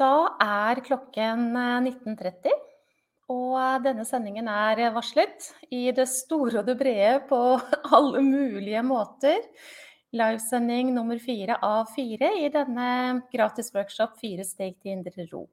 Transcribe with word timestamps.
Da 0.00 0.32
er 0.40 0.80
klokken 0.80 1.50
19.30, 1.52 2.48
eh, 2.48 2.60
og 3.30 3.84
denne 3.84 4.06
sendingen 4.08 4.48
er 4.48 4.80
varslet 4.94 5.50
i 5.68 5.90
det 5.92 6.06
store 6.08 6.62
og 6.62 6.70
det 6.70 6.78
brede 6.80 7.18
på 7.28 7.40
alle 7.96 8.22
mulige 8.24 8.80
måter. 8.86 9.44
Livesending 10.16 10.94
nummer 10.94 11.20
fire 11.22 11.58
av 11.62 11.92
fire 11.94 12.32
i 12.40 12.48
denne 12.50 12.88
gratis 13.30 13.68
workshop 13.76 14.16
Fire 14.18 14.46
steg 14.48 14.80
til 14.80 14.96
indre 14.96 15.28
ro. 15.30 15.44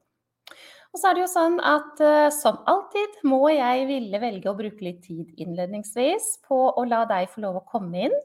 Og 0.96 1.02
så 1.02 1.10
er 1.10 1.18
det 1.18 1.26
jo 1.26 1.30
sånn 1.30 1.60
at 1.60 2.00
uh, 2.02 2.30
som 2.34 2.64
alltid 2.72 3.20
må 3.28 3.44
jeg 3.52 3.84
ville 3.90 4.22
velge 4.24 4.50
å 4.50 4.56
bruke 4.58 4.88
litt 4.88 5.04
tid 5.06 5.36
innledningsvis 5.38 6.38
på 6.48 6.62
å 6.72 6.88
la 6.88 7.04
deg 7.10 7.28
få 7.34 7.44
lov 7.44 7.60
å 7.60 7.68
komme 7.68 8.08
inn 8.08 8.18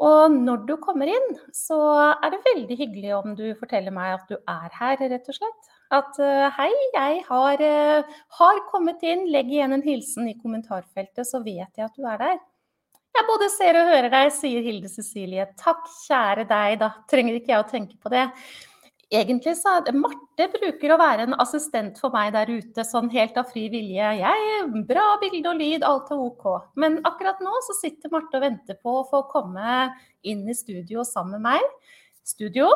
og 0.00 0.32
når 0.32 0.62
du 0.68 0.74
kommer 0.80 1.10
inn, 1.12 1.26
så 1.52 1.76
er 2.14 2.32
det 2.32 2.40
veldig 2.46 2.76
hyggelig 2.78 3.10
om 3.18 3.34
du 3.36 3.50
forteller 3.60 3.92
meg 3.92 4.14
at 4.14 4.30
du 4.30 4.38
er 4.38 4.70
her, 4.78 5.02
rett 5.12 5.28
og 5.28 5.36
slett. 5.36 5.68
At 5.92 6.20
uh, 6.22 6.46
hei, 6.56 6.70
jeg 6.94 7.18
har, 7.26 7.64
uh, 7.64 8.22
har, 8.38 8.62
kommet 8.70 9.04
inn, 9.04 9.26
legg 9.34 9.52
igjen 9.52 9.76
en 9.76 9.84
hilsen 9.84 10.30
i 10.30 10.38
kommentarfeltet, 10.40 11.26
så 11.28 11.42
vet 11.44 11.68
jeg 11.76 11.84
at 11.84 11.98
du 11.98 12.08
er 12.08 12.16
der. 12.22 12.40
Jeg 13.10 13.26
både 13.28 13.50
ser 13.52 13.76
og 13.76 13.90
hører 13.90 14.08
deg, 14.12 14.32
sier 14.32 14.64
Hilde 14.64 14.88
Cecilie. 14.88 15.48
Takk, 15.60 15.84
kjære 16.06 16.46
deg, 16.48 16.78
da 16.80 16.92
trenger 17.10 17.36
ikke 17.36 17.52
jeg 17.52 17.64
å 17.64 17.68
tenke 17.68 17.98
på 18.00 18.12
det 18.14 18.28
egentlig 19.10 19.56
så 19.58 19.76
Marte 19.96 20.46
bruker 20.52 20.94
å 20.94 20.98
være 21.00 21.26
en 21.26 21.36
assistent 21.42 21.98
for 22.00 22.14
meg 22.14 22.32
der 22.36 22.50
ute, 22.50 22.84
sånn 22.86 23.10
helt 23.12 23.38
av 23.40 23.50
fri 23.50 23.66
vilje. 23.72 24.10
Jeg, 24.20 24.66
bra 24.88 25.06
bilde 25.22 25.52
og 25.52 25.60
lyd, 25.60 25.86
alt 25.86 26.12
er 26.14 26.22
OK. 26.22 26.46
Men 26.80 27.00
akkurat 27.08 27.42
nå 27.44 27.54
så 27.66 27.76
sitter 27.80 28.12
Marte 28.12 28.38
og 28.38 28.46
venter 28.46 28.78
på 28.80 29.00
å 29.00 29.08
få 29.10 29.24
komme 29.30 29.90
inn 30.22 30.46
i 30.48 30.56
studio 30.56 31.04
sammen 31.06 31.40
med 31.40 31.50
meg. 31.50 31.96
Studio. 32.30 32.68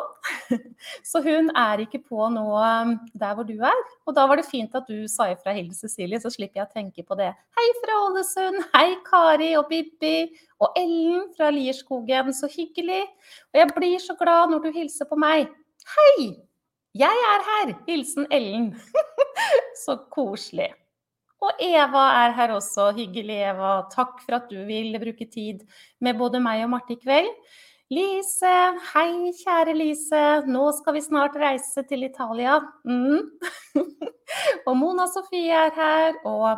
Så 1.05 1.21
hun 1.23 1.51
er 1.55 1.83
ikke 1.83 2.01
på 2.03 2.25
nå 2.33 2.43
um, 2.57 2.95
der 3.15 3.35
hvor 3.37 3.45
du 3.47 3.53
er. 3.53 3.83
Og 4.03 4.15
da 4.17 4.25
var 4.27 4.41
det 4.41 4.47
fint 4.49 4.73
at 4.75 4.89
du 4.89 5.05
sa 5.07 5.29
ifra, 5.31 5.53
Hilde 5.55 5.77
Cecilie, 5.77 6.19
så 6.19 6.31
slipper 6.33 6.59
jeg 6.59 6.65
å 6.65 6.73
tenke 6.73 7.05
på 7.07 7.15
det. 7.19 7.29
Hei 7.55 7.67
fra 7.77 7.99
Ålesund. 8.07 8.57
Hei 8.73 8.97
Kari 9.05 9.53
og 9.59 9.69
Bibi 9.69 10.33
og 10.59 10.75
Ellen 10.81 11.29
fra 11.37 11.51
Lierskogen. 11.53 12.33
Så 12.35 12.49
hyggelig. 12.51 13.05
Og 13.53 13.61
jeg 13.61 13.75
blir 13.77 14.01
så 14.03 14.17
glad 14.19 14.51
når 14.51 14.65
du 14.65 14.73
hilser 14.75 15.07
på 15.07 15.19
meg. 15.21 15.53
Hei! 15.85 16.31
Jeg 16.97 17.25
er 17.29 17.43
her! 17.45 17.71
Hilsen 17.85 18.25
Ellen. 18.33 18.71
Så 19.83 19.93
koselig. 20.09 20.71
Og 21.45 21.61
Eva 21.61 22.05
er 22.23 22.33
her 22.33 22.55
også. 22.55 22.87
Hyggelig, 22.97 23.37
Eva. 23.51 23.75
Takk 23.91 24.23
for 24.23 24.39
at 24.39 24.47
du 24.49 24.63
vil 24.65 24.97
bruke 24.97 25.27
tid 25.29 25.61
med 26.01 26.17
både 26.17 26.41
meg 26.41 26.63
og 26.65 26.71
Marte 26.73 26.95
i 26.95 26.99
kveld. 27.03 27.29
Lise, 27.93 28.55
hei 28.95 29.29
kjære 29.43 29.77
Lise, 29.77 30.23
nå 30.49 30.65
skal 30.73 30.97
vi 30.97 31.05
snart 31.05 31.37
reise 31.37 31.85
til 31.85 32.07
Italia. 32.07 32.57
Mm. 32.89 33.29
og 34.65 34.73
Mona 34.79 35.05
Sofie 35.13 35.53
er 35.53 35.75
her, 35.77 36.17
og 36.25 36.49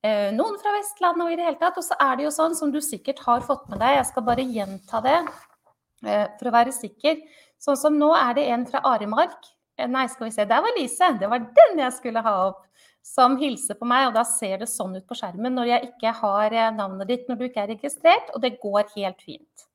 eh, 0.00 0.30
noen 0.32 0.56
fra 0.62 0.72
Vestlandet 0.78 1.26
og 1.26 1.34
i 1.34 1.36
det 1.36 1.50
hele 1.50 1.60
tatt. 1.60 1.76
Og 1.76 1.84
så 1.84 2.00
er 2.00 2.16
det 2.16 2.30
jo 2.30 2.36
sånn, 2.40 2.56
som 2.56 2.72
du 2.72 2.80
sikkert 2.80 3.20
har 3.28 3.44
fått 3.44 3.68
med 3.68 3.84
deg, 3.84 3.98
jeg 4.00 4.12
skal 4.14 4.30
bare 4.32 4.52
gjenta 4.56 5.04
det 5.04 5.18
eh, 5.20 6.30
for 6.38 6.48
å 6.48 6.56
være 6.62 6.72
sikker. 6.72 7.20
Sånn 7.64 7.80
som 7.80 7.96
nå 7.96 8.10
er 8.18 8.36
det 8.36 8.44
en 8.52 8.66
fra 8.68 8.82
Aremark. 8.92 9.48
Eh, 9.78 9.88
nei, 9.90 10.04
skal 10.12 10.28
vi 10.28 10.34
se, 10.34 10.46
der 10.48 10.62
var 10.64 10.76
Lise. 10.76 11.14
Det 11.20 11.30
var 11.30 11.46
den 11.56 11.80
jeg 11.80 11.96
skulle 11.96 12.24
ha 12.24 12.36
opp. 12.50 12.62
Som 13.04 13.36
hilser 13.36 13.76
på 13.76 13.84
meg, 13.88 14.06
og 14.08 14.14
da 14.16 14.22
ser 14.24 14.62
det 14.62 14.68
sånn 14.70 14.94
ut 14.96 15.04
på 15.04 15.16
skjermen 15.18 15.52
når 15.52 15.68
jeg 15.68 15.88
ikke 15.90 16.14
har 16.22 16.54
eh, 16.56 16.70
navnet 16.72 17.10
ditt 17.10 17.26
når 17.28 17.36
du 17.36 17.44
ikke 17.50 17.66
er 17.66 17.74
registrert, 17.74 18.30
og 18.32 18.40
det 18.40 18.54
går 18.62 18.88
helt 18.94 19.20
fint. 19.20 19.66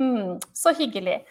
Mm, 0.00 0.36
så 0.56 0.74
hyggelig. 0.76 1.22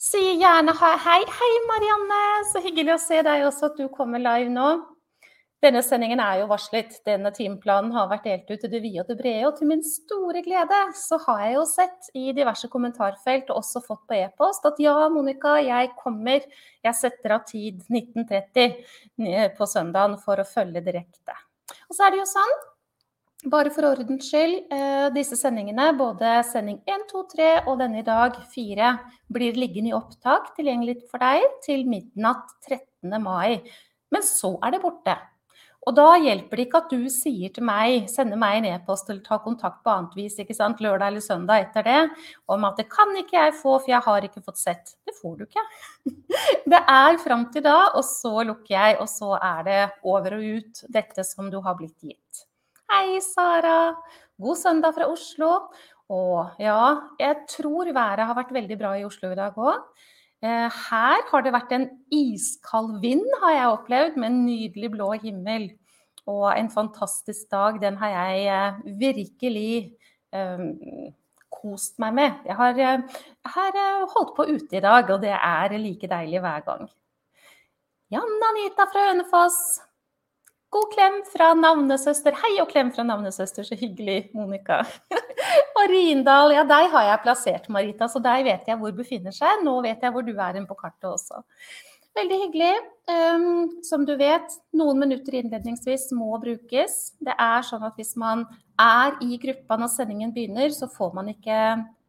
Si 0.00 0.20
gjerne 0.40 0.72
hei. 0.80 1.20
Hei, 1.38 1.52
Marianne! 1.68 2.22
Så 2.50 2.64
hyggelig 2.64 2.96
å 2.96 3.00
se 3.00 3.20
deg 3.24 3.44
også, 3.46 3.70
at 3.70 3.78
du 3.80 3.88
kommer 3.92 4.20
live 4.20 4.52
nå. 4.52 4.70
Denne 5.64 5.80
sendingen 5.80 6.20
er 6.20 6.42
jo 6.42 6.48
varslet. 6.50 6.98
Denne 7.08 7.30
timeplanen 7.32 7.94
har 7.94 8.10
vært 8.10 8.26
delt 8.28 8.50
ut 8.50 8.60
til 8.60 8.72
det 8.72 8.82
vide 8.84 9.00
og 9.00 9.08
det 9.08 9.16
brede. 9.16 9.46
Og 9.48 9.54
til 9.56 9.70
min 9.70 9.80
store 9.86 10.42
glede 10.44 10.80
så 10.98 11.16
har 11.24 11.40
jeg 11.46 11.54
jo 11.54 11.64
sett 11.70 12.10
i 12.20 12.26
diverse 12.36 12.68
kommentarfelt 12.72 13.48
og 13.48 13.62
også 13.62 13.80
fått 13.86 14.02
på 14.10 14.18
e-post 14.18 14.68
at 14.68 14.82
ja, 14.82 14.98
Monica, 15.14 15.56
jeg 15.64 15.94
kommer. 16.02 16.44
Jeg 16.84 17.00
setter 17.00 17.38
av 17.38 17.48
tid 17.48 17.80
1930 17.88 19.56
på 19.56 19.70
søndagen 19.70 20.18
for 20.20 20.42
å 20.42 20.48
følge 20.48 20.84
direkte. 20.84 21.38
Og 21.88 21.96
så 21.96 22.04
er 22.04 22.12
det 22.12 22.20
jo 22.20 22.28
sånn 22.34 22.56
bare 23.48 23.72
for 23.72 23.84
ordens 23.84 24.28
skyld, 24.30 24.70
eh, 24.72 25.08
disse 25.12 25.36
sendingene, 25.36 25.90
både 25.98 26.38
sending 26.48 26.78
1, 26.88 27.04
2, 27.10 27.24
3 27.34 27.50
og 27.68 27.76
denne 27.80 28.00
i 28.00 28.06
dag 28.06 28.36
4, 28.52 28.94
blir 29.32 29.60
liggende 29.60 29.92
i 29.92 29.96
opptak 29.96 30.54
tilgjengelig 30.56 31.02
for 31.10 31.20
deg 31.20 31.44
til 31.64 31.84
midnatt 31.88 32.56
13. 32.64 33.20
mai. 33.20 33.60
Men 34.12 34.24
så 34.24 34.54
er 34.64 34.76
det 34.76 34.84
borte. 34.84 35.16
Og 35.84 35.92
da 35.96 36.14
hjelper 36.16 36.56
det 36.56 36.64
ikke 36.66 36.80
at 36.80 36.92
du 36.92 37.08
sier 37.12 37.52
til 37.52 37.66
meg, 37.68 38.06
sender 38.08 38.38
meg 38.40 38.60
en 38.60 38.68
e-post 38.70 39.10
eller 39.10 39.20
tar 39.26 39.42
kontakt 39.44 39.82
på 39.84 39.92
annet 39.92 40.14
vis, 40.16 40.38
ikke 40.40 40.56
sant, 40.56 40.80
lørdag 40.80 41.12
eller 41.12 41.24
søndag 41.24 41.66
etter 41.66 41.84
det, 41.84 41.98
om 42.48 42.64
at 42.64 42.80
det 42.80 42.86
kan 42.92 43.12
ikke 43.20 43.36
jeg 43.36 43.56
få, 43.58 43.76
for 43.76 43.92
jeg 43.92 44.00
har 44.06 44.24
ikke 44.24 44.42
fått 44.44 44.62
sett. 44.62 44.94
Det 45.04 45.12
får 45.18 45.36
du 45.38 45.44
ikke. 45.44 45.66
Det 46.72 46.80
er 46.80 47.18
fram 47.20 47.44
til 47.52 47.64
da, 47.66 47.76
og 47.98 48.04
så 48.08 48.46
lukker 48.48 48.72
jeg, 48.72 48.96
og 49.02 49.08
så 49.12 49.34
er 49.36 49.60
det 49.68 49.80
over 50.08 50.38
og 50.38 50.46
ut 50.56 50.84
dette 50.96 51.24
som 51.28 51.50
du 51.52 51.60
har 51.64 51.76
blitt 51.78 51.98
gitt. 52.00 52.46
Hei, 52.90 53.20
Sara. 53.24 53.92
God 54.40 54.58
søndag 54.58 54.96
fra 54.96 55.06
Oslo. 55.12 55.50
Og 56.12 56.60
ja, 56.60 56.80
jeg 57.20 57.44
tror 57.48 57.88
været 57.92 58.26
har 58.28 58.36
vært 58.36 58.52
veldig 58.56 58.76
bra 58.80 58.96
i 58.98 59.04
Oslo 59.06 59.30
i 59.32 59.38
dag 59.38 59.56
òg. 59.56 59.84
Eh, 60.44 60.68
her 60.90 61.22
har 61.30 61.44
det 61.44 61.54
vært 61.54 61.72
en 61.72 61.86
iskald 62.12 62.98
vind, 63.00 63.24
har 63.40 63.54
jeg 63.54 63.76
opplevd, 63.78 64.18
med 64.20 64.28
en 64.28 64.42
nydelig 64.44 64.90
blå 64.92 65.14
himmel. 65.22 65.70
Og 66.28 66.46
en 66.52 66.68
fantastisk 66.72 67.48
dag. 67.52 67.78
Den 67.80 67.96
har 68.00 68.12
jeg 68.12 68.44
eh, 68.48 68.82
virkelig 69.00 69.72
um, 70.32 70.68
kost 71.52 71.98
meg 72.00 72.14
med. 72.16 72.44
Jeg 72.48 72.56
har, 72.58 72.76
jeg 72.80 73.02
har, 73.56 73.80
holdt 74.12 74.34
på 74.36 74.46
ute 74.48 74.78
i 74.78 74.84
dag, 74.84 75.08
og 75.10 75.24
det 75.24 75.32
er 75.32 75.76
like 75.80 76.08
deilig 76.12 76.44
hver 76.44 76.64
gang. 76.68 76.86
Janne 78.12 78.52
Anita 78.52 78.88
fra 78.92 79.08
Hønefoss. 79.10 79.60
God 80.74 80.90
klem 80.90 81.20
fra 81.30 81.52
navnesøster. 81.54 82.34
Hei 82.34 82.56
og 82.58 82.66
klem 82.72 82.88
fra 82.94 83.04
navnesøster, 83.06 83.62
så 83.62 83.76
hyggelig, 83.78 84.32
Monica. 84.34 84.80
og 85.78 85.84
Rindal, 85.92 86.50
ja, 86.56 86.64
deg 86.66 86.88
har 86.90 87.04
jeg 87.06 87.20
plassert, 87.22 87.68
Marita, 87.70 88.08
så 88.10 88.18
deg 88.22 88.42
vet 88.48 88.66
jeg 88.66 88.80
hvor 88.80 88.94
befinner 88.96 89.34
seg. 89.36 89.62
Nå 89.62 89.76
vet 89.84 90.02
jeg 90.02 90.14
hvor 90.14 90.26
du 90.26 90.32
er 90.34 90.58
på 90.66 90.76
kartet 90.80 91.06
også. 91.12 91.44
Veldig 92.18 92.38
hyggelig. 92.40 92.72
Um, 93.06 93.70
som 93.86 94.02
du 94.06 94.16
vet, 94.18 94.56
noen 94.74 94.98
minutter 95.04 95.36
innledningsvis 95.38 96.08
må 96.18 96.32
brukes. 96.42 96.98
Det 97.22 97.38
er 97.38 97.62
sånn 97.66 97.86
at 97.86 97.94
hvis 98.00 98.14
man 98.18 98.42
er 98.80 99.14
i 99.22 99.38
gruppa 99.46 99.78
når 99.78 99.94
sendingen 99.94 100.34
begynner, 100.34 100.74
så 100.74 100.90
får 100.90 101.14
man 101.14 101.30
ikke 101.30 101.60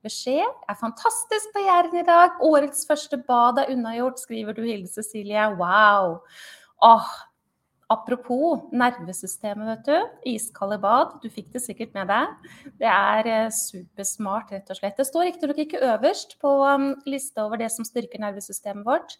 beskjed. 0.05 0.41
Det 0.41 0.73
er 0.73 0.81
fantastisk 0.81 1.53
på 1.53 1.67
Jæren 1.67 2.01
i 2.01 2.05
dag. 2.09 2.41
Årets 2.49 2.89
første 2.89 3.21
bad 3.29 3.61
er 3.61 3.77
unnagjort, 3.77 4.25
skriver 4.25 4.57
du 4.57 4.65
Hilde 4.65 4.89
Cecilie. 4.89 5.51
Wow. 5.61 6.19
Åh, 6.85 7.13
Apropos 7.93 8.63
nervesystemet, 8.73 9.67
vet 9.67 9.85
du. 9.85 10.31
Iskalde 10.31 10.79
bad. 10.81 11.19
Du 11.21 11.27
fikk 11.29 11.51
det 11.53 11.61
sikkert 11.61 11.93
med 11.93 12.09
deg. 12.09 12.47
Det 12.81 12.87
er 12.89 13.29
eh, 13.29 13.51
supersmart, 13.53 14.49
rett 14.55 14.71
og 14.73 14.79
slett. 14.79 14.97
Det 14.97 15.05
står 15.05 15.29
riktignok 15.29 15.61
ikke 15.61 15.83
øverst 15.93 16.33
på 16.41 16.55
um, 16.65 16.87
lista 17.05 17.45
over 17.45 17.61
det 17.61 17.69
som 17.75 17.85
styrker 17.85 18.23
nervesystemet 18.23 18.87
vårt, 18.87 19.19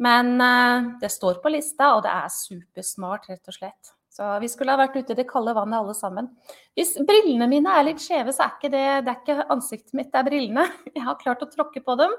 men 0.00 0.38
uh, 0.40 0.88
det 1.02 1.12
står 1.12 1.42
på 1.44 1.52
lista, 1.52 1.92
og 1.98 2.02
det 2.06 2.14
er 2.14 2.32
supersmart, 2.32 3.28
rett 3.28 3.52
og 3.52 3.58
slett. 3.58 3.94
Så 4.18 4.32
vi 4.40 4.48
skulle 4.50 4.72
ha 4.72 4.80
vært 4.80 4.96
ute 4.96 5.12
i 5.12 5.20
det 5.20 5.28
kalde 5.28 5.52
vannet 5.54 5.82
alle 5.82 5.94
sammen. 5.94 6.32
Hvis 6.78 6.96
brillene 7.06 7.46
mine 7.50 7.76
er 7.76 7.90
litt 7.90 8.00
skjeve, 8.02 8.32
så 8.32 8.46
er 8.46 8.56
ikke 8.56 8.72
det, 8.72 8.86
det 9.04 9.12
er 9.12 9.20
ikke 9.20 9.50
ansiktet 9.52 9.94
mitt, 9.94 10.08
det 10.14 10.22
er 10.22 10.30
brillene. 10.32 10.64
Jeg 10.96 11.04
har 11.04 11.20
klart 11.20 11.44
å 11.44 11.52
tråkke 11.52 11.84
på 11.84 12.00
dem. 12.00 12.16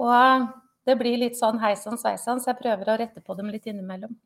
Og 0.00 0.48
det 0.88 0.96
blir 1.00 1.20
litt 1.20 1.36
sånn 1.36 1.60
heisan 1.62 2.00
sveisan, 2.00 2.40
så 2.42 2.50
jeg 2.50 2.58
prøver 2.58 2.90
å 2.90 2.96
rette 2.98 3.22
på 3.24 3.36
dem 3.38 3.52
litt 3.52 3.68
innimellom. 3.70 4.16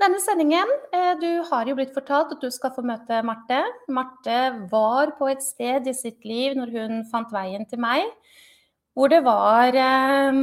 Denne 0.00 0.16
sendingen, 0.16 0.68
eh, 0.92 1.14
Du 1.20 1.42
har 1.50 1.66
jo 1.68 1.74
blitt 1.76 1.92
fortalt 1.92 2.32
at 2.32 2.40
du 2.40 2.48
skal 2.50 2.70
få 2.72 2.80
møte 2.80 3.20
Marte. 3.22 3.60
Marte 3.86 4.66
var 4.70 5.12
på 5.18 5.28
et 5.28 5.42
sted 5.44 5.86
i 5.86 5.92
sitt 5.92 6.24
liv 6.24 6.56
når 6.56 6.72
hun 6.72 7.04
fant 7.10 7.28
veien 7.30 7.68
til 7.68 7.78
meg, 7.78 8.08
hvor 8.96 9.12
det 9.12 9.20
var 9.22 9.76
eh, 9.76 10.40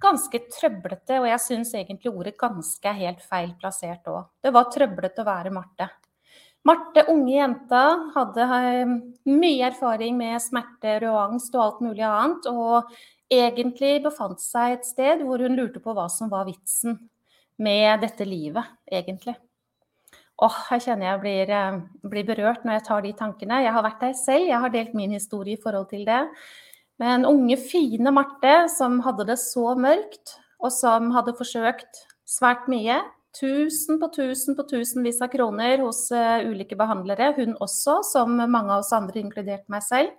ganske 0.00 0.40
trøblete. 0.48 1.20
Og 1.20 1.28
jeg 1.28 1.44
syns 1.44 1.74
egentlig 1.74 2.14
ordet 2.14 2.38
'ganske' 2.38 2.88
er 2.88 3.00
helt 3.02 3.20
feil 3.20 3.52
plassert 3.60 4.08
òg. 4.08 4.24
Det 4.42 4.54
var 4.54 4.72
trøblete 4.72 5.20
å 5.20 5.28
være 5.28 5.52
Marte. 5.52 5.90
Marte, 6.64 7.04
unge 7.12 7.36
jenta, 7.36 7.84
hadde 8.16 8.40
eh, 8.40 8.98
mye 9.28 9.68
erfaring 9.68 10.16
med 10.16 10.40
smerter 10.40 11.04
og 11.12 11.20
angst 11.28 11.54
og 11.54 11.60
alt 11.60 11.80
mulig 11.84 12.08
annet. 12.08 12.46
Og 12.48 12.88
egentlig 13.28 14.02
befant 14.02 14.40
seg 14.40 14.78
et 14.78 14.86
sted 14.86 15.20
hvor 15.20 15.44
hun 15.44 15.60
lurte 15.60 15.78
på 15.84 15.92
hva 15.92 16.08
som 16.08 16.32
var 16.32 16.48
vitsen 16.48 17.10
med 17.58 18.00
dette 18.02 18.26
livet, 18.26 18.66
egentlig. 18.90 19.36
Åh, 20.42 20.56
jeg 20.74 20.82
kjenner 20.88 21.12
jeg 21.12 21.20
blir, 21.22 21.50
eh, 21.54 21.80
blir, 22.10 22.24
berørt 22.26 22.64
når 22.64 22.78
jeg 22.78 22.86
tar 22.88 23.02
de 23.02 23.12
tankene. 23.12 23.62
Jeg 23.62 23.72
har 23.72 23.84
vært 23.86 24.00
der 24.00 24.14
selv, 24.18 24.48
jeg 24.48 24.60
har 24.60 24.70
delt 24.70 24.94
min 24.94 25.14
historie 25.14 25.54
i 25.54 25.62
forhold 25.62 25.88
til 25.90 26.04
det. 26.04 26.22
Men 26.98 27.26
unge, 27.26 27.56
fine 27.58 28.10
Marte 28.14 28.68
som 28.70 29.00
hadde 29.00 29.26
det 29.26 29.38
så 29.38 29.74
mørkt, 29.78 30.38
og 30.62 30.72
som 30.72 31.10
hadde 31.14 31.36
forsøkt 31.38 32.02
svært 32.26 32.66
mye. 32.70 33.00
Tusen 33.34 33.98
på 33.98 34.10
tusen 34.14 34.54
på 34.54 34.62
tusenvis 34.70 35.20
av 35.22 35.32
kroner 35.32 35.80
hos 35.82 36.06
uh, 36.14 36.38
ulike 36.46 36.78
behandlere. 36.78 37.32
Hun 37.34 37.56
også, 37.58 37.98
som 38.06 38.36
mange 38.38 38.70
av 38.70 38.84
oss 38.84 38.92
andre, 38.94 39.18
inkludert 39.24 39.66
meg 39.68 39.82
selv. 39.82 40.14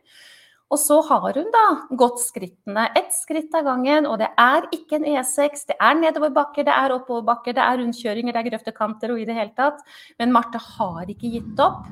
Og 0.73 0.79
så 0.81 0.97
har 1.05 1.37
hun 1.37 1.51
da 1.53 1.65
gått 1.93 2.23
skrittene, 2.23 2.87
ett 2.97 3.13
skritt 3.13 3.53
av 3.55 3.67
gangen. 3.67 4.07
Og 4.09 4.17
det 4.21 4.31
er 4.41 4.65
ikke 4.73 4.97
en 4.97 5.07
E6, 5.13 5.67
det 5.69 5.77
er 5.77 5.99
nedoverbakker, 5.99 6.65
det 6.65 6.73
er 6.73 6.95
oppoverbakker, 6.95 7.53
det 7.53 7.61
er 7.63 7.77
rundkjøringer, 7.81 8.33
det 8.33 8.41
er 8.41 8.49
grøftekanter 8.49 9.13
og 9.13 9.21
i 9.21 9.27
det 9.29 9.37
hele 9.37 9.53
tatt. 9.57 9.83
Men 10.19 10.33
Marte 10.33 10.61
har 10.61 11.11
ikke 11.11 11.35
gitt 11.37 11.61
opp, 11.61 11.85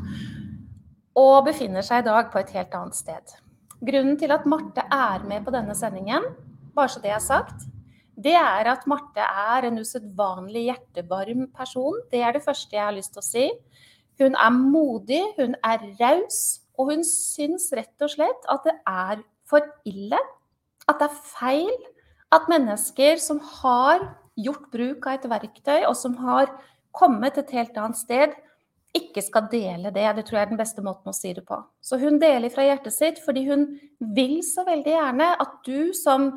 og 1.13 1.45
befinner 1.45 1.85
seg 1.85 2.01
i 2.01 2.07
dag 2.09 2.31
på 2.33 2.41
et 2.41 2.55
helt 2.57 2.73
annet 2.79 2.97
sted. 2.97 3.35
Grunnen 3.83 4.17
til 4.17 4.33
at 4.33 4.49
Marte 4.49 4.87
er 4.89 5.29
med 5.29 5.45
på 5.45 5.53
denne 5.53 5.77
sendingen, 5.77 6.25
bare 6.73 6.89
så 6.89 7.03
det 7.03 7.13
er 7.13 7.21
sagt, 7.21 7.67
det 8.17 8.33
er 8.37 8.69
at 8.71 8.87
Marte 8.89 9.21
er 9.21 9.69
en 9.69 9.77
usedvanlig 9.81 10.67
hjertevarm 10.67 11.47
person. 11.53 12.01
Det 12.11 12.21
er 12.21 12.33
det 12.33 12.43
første 12.45 12.75
jeg 12.75 12.85
har 12.85 12.95
lyst 12.95 13.13
til 13.13 13.21
å 13.21 13.25
si. 13.25 13.45
Hun 14.21 14.37
er 14.37 14.53
modig, 14.53 15.21
hun 15.37 15.55
er 15.65 15.81
raus, 15.99 16.62
og 16.79 16.91
hun 16.91 17.03
syns 17.07 17.69
rett 17.75 18.05
og 18.05 18.11
slett 18.13 18.47
at 18.51 18.65
det 18.67 18.75
er 18.89 19.23
for 19.49 19.65
ille, 19.87 20.19
at 20.89 20.99
det 20.99 21.09
er 21.09 21.21
feil 21.33 21.73
at 22.33 22.49
mennesker 22.49 23.19
som 23.21 23.41
har 23.61 24.07
gjort 24.39 24.71
bruk 24.73 25.05
av 25.05 25.19
et 25.19 25.29
verktøy, 25.29 25.83
og 25.85 25.95
som 25.97 26.15
har 26.23 26.49
kommet 26.93 27.37
et 27.37 27.53
helt 27.53 27.77
annet 27.77 27.99
sted, 27.99 28.33
ikke 28.93 29.23
skal 29.25 29.47
dele 29.49 29.89
det. 29.93 30.05
Det 30.17 30.25
tror 30.25 30.37
jeg 30.37 30.45
er 30.47 30.51
den 30.51 30.59
beste 30.59 30.83
måten 30.85 31.09
å 31.09 31.15
si 31.15 31.31
det 31.33 31.45
på. 31.47 31.57
Så 31.81 31.97
hun 32.01 32.19
deler 32.21 32.53
fra 32.53 32.65
hjertet 32.65 32.93
sitt 32.93 33.21
fordi 33.25 33.47
hun 33.47 33.65
vil 34.13 34.39
så 34.45 34.65
veldig 34.67 34.93
gjerne 34.93 35.29
at 35.41 35.55
du 35.65 35.93
som 35.97 36.33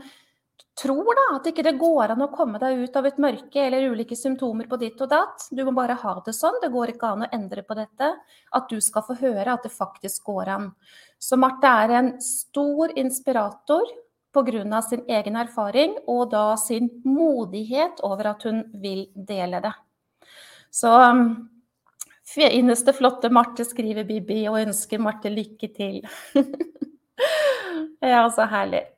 tror 0.77 1.17
da 1.17 1.25
at 1.37 1.47
ikke 1.49 1.65
det 1.65 1.77
går 1.81 2.13
an 2.13 2.25
å 2.27 2.33
komme 2.33 2.61
deg 2.61 2.83
ut 2.85 2.97
av 2.99 3.07
et 3.09 3.21
mørke 3.23 3.63
eller 3.65 3.89
ulike 3.93 4.17
symptomer 4.19 4.69
på 4.69 4.79
ditt 4.81 5.01
og 5.01 5.09
datt. 5.11 5.47
Du 5.51 5.63
må 5.65 5.73
bare 5.77 5.97
ha 5.97 6.15
det 6.27 6.35
sånn. 6.37 6.59
Det 6.63 6.73
går 6.75 6.93
ikke 6.93 7.13
an 7.15 7.25
å 7.25 7.31
endre 7.33 7.65
på 7.65 7.77
dette. 7.79 8.13
At 8.57 8.69
du 8.69 8.81
skal 8.85 9.07
få 9.07 9.17
høre 9.21 9.55
at 9.55 9.65
det 9.65 9.73
faktisk 9.73 10.29
går 10.29 10.53
an. 10.53 10.67
Så 11.19 11.39
Marte 11.41 11.71
er 11.85 11.95
en 11.97 12.11
stor 12.21 12.93
inspirator 12.97 13.89
pga. 14.37 14.83
sin 14.83 15.05
egen 15.09 15.37
erfaring 15.37 15.97
og 16.07 16.31
da 16.31 16.57
sin 16.57 16.91
modighet 17.05 18.03
over 18.03 18.27
at 18.35 18.43
hun 18.43 18.65
vil 18.83 19.07
dele 19.15 19.61
det. 19.65 19.73
Så 20.71 20.93
fineste, 22.27 22.93
flotte 22.93 23.31
Marte 23.31 23.65
skriver 23.65 24.05
Bibi 24.05 24.47
og 24.49 24.61
ønsker 24.61 24.99
Marte 25.01 25.33
lykke 25.33 25.73
til. 25.73 26.03
ja, 28.01 28.29
så 28.29 28.45
herlig. 28.45 28.96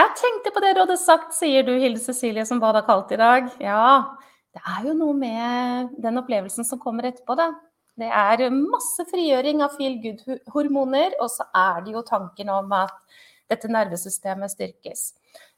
Jeg 0.00 0.12
tenkte 0.16 0.50
på 0.54 0.60
det 0.64 0.70
du 0.72 0.78
hadde 0.80 0.96
sagt, 0.96 1.34
sier 1.36 1.64
du, 1.66 1.74
Hilde 1.76 2.00
Cecilie, 2.00 2.46
som 2.48 2.60
badet 2.62 2.86
kaldt 2.86 3.10
i 3.12 3.18
dag. 3.20 3.50
Ja, 3.60 4.16
det 4.54 4.62
er 4.62 4.86
jo 4.86 4.94
noe 4.96 5.16
med 5.18 5.90
den 6.00 6.20
opplevelsen 6.22 6.64
som 6.64 6.80
kommer 6.80 7.10
etterpå, 7.10 7.36
da. 7.36 7.50
Det 8.00 8.08
er 8.08 8.46
masse 8.54 9.04
frigjøring 9.10 9.60
av 9.60 9.74
feel 9.76 9.98
good-hormoner, 10.00 11.18
og 11.20 11.28
så 11.28 11.44
er 11.52 11.82
det 11.84 11.92
jo 11.92 12.04
tanken 12.06 12.48
om 12.54 12.72
at 12.78 12.94
dette 13.50 13.68
nervesystemet 13.68 14.54
styrkes. 14.54 15.10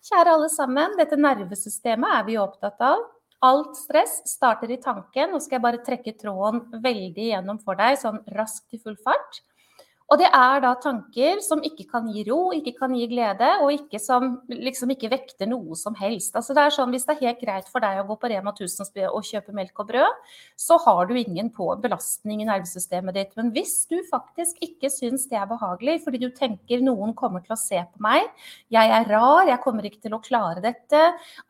Kjære 0.08 0.34
alle 0.34 0.50
sammen, 0.50 0.96
dette 0.98 1.20
nervesystemet 1.20 2.16
er 2.16 2.26
vi 2.26 2.34
jo 2.34 2.42
opptatt 2.48 2.82
av. 2.82 3.04
Alt 3.46 3.78
stress 3.78 4.24
starter 4.32 4.74
i 4.74 4.80
tanken. 4.82 5.30
Nå 5.30 5.42
skal 5.44 5.60
jeg 5.60 5.66
bare 5.68 5.84
trekke 5.86 6.16
tråden 6.18 6.64
veldig 6.82 7.30
gjennom 7.30 7.62
for 7.62 7.78
deg, 7.78 8.00
sånn 8.00 8.18
raskt 8.34 8.74
i 8.74 8.82
full 8.82 8.98
fart. 9.06 9.44
Og 10.10 10.18
det 10.20 10.28
er 10.28 10.62
da 10.64 10.72
tanker 10.80 11.40
som 11.44 11.62
ikke 11.64 11.86
kan 11.90 12.08
gi 12.12 12.24
ro, 12.28 12.50
ikke 12.56 12.74
kan 12.76 12.94
gi 12.96 13.06
glede, 13.10 13.48
og 13.64 13.72
ikke 13.74 14.00
som 14.02 14.34
liksom 14.50 14.92
ikke 14.94 15.10
vekter 15.12 15.48
noe 15.50 15.76
som 15.78 15.96
helst. 15.98 16.34
Altså 16.36 16.56
det 16.56 16.64
er 16.66 16.74
sånn, 16.74 16.92
Hvis 16.92 17.06
det 17.08 17.14
er 17.14 17.28
helt 17.28 17.40
greit 17.40 17.68
for 17.72 17.80
deg 17.80 18.00
å 18.02 18.06
gå 18.10 18.16
på 18.20 18.28
Rema 18.32 18.52
1000 18.52 19.06
og 19.08 19.24
kjøpe 19.24 19.54
melk 19.56 19.78
og 19.80 19.88
brød, 19.88 20.18
så 20.58 20.76
har 20.84 21.06
du 21.08 21.14
ingen 21.16 21.48
på 21.54 21.68
belastning 21.80 22.42
i 22.42 22.48
nervesystemet 22.48 23.16
ditt. 23.16 23.32
Men 23.38 23.52
hvis 23.54 23.86
du 23.88 23.98
faktisk 24.10 24.58
ikke 24.64 24.90
syns 24.92 25.28
det 25.30 25.38
er 25.40 25.48
behagelig, 25.48 26.02
fordi 26.04 26.20
du 26.20 26.28
tenker 26.36 26.84
noen 26.84 27.14
kommer 27.16 27.44
til 27.44 27.56
å 27.56 27.60
se 27.60 27.80
på 27.80 28.04
meg, 28.04 28.28
jeg 28.72 28.92
er 28.92 29.08
rar, 29.08 29.46
jeg 29.48 29.62
kommer 29.64 29.88
ikke 29.88 30.02
til 30.04 30.16
å 30.16 30.22
klare 30.24 30.60
dette, 30.64 31.02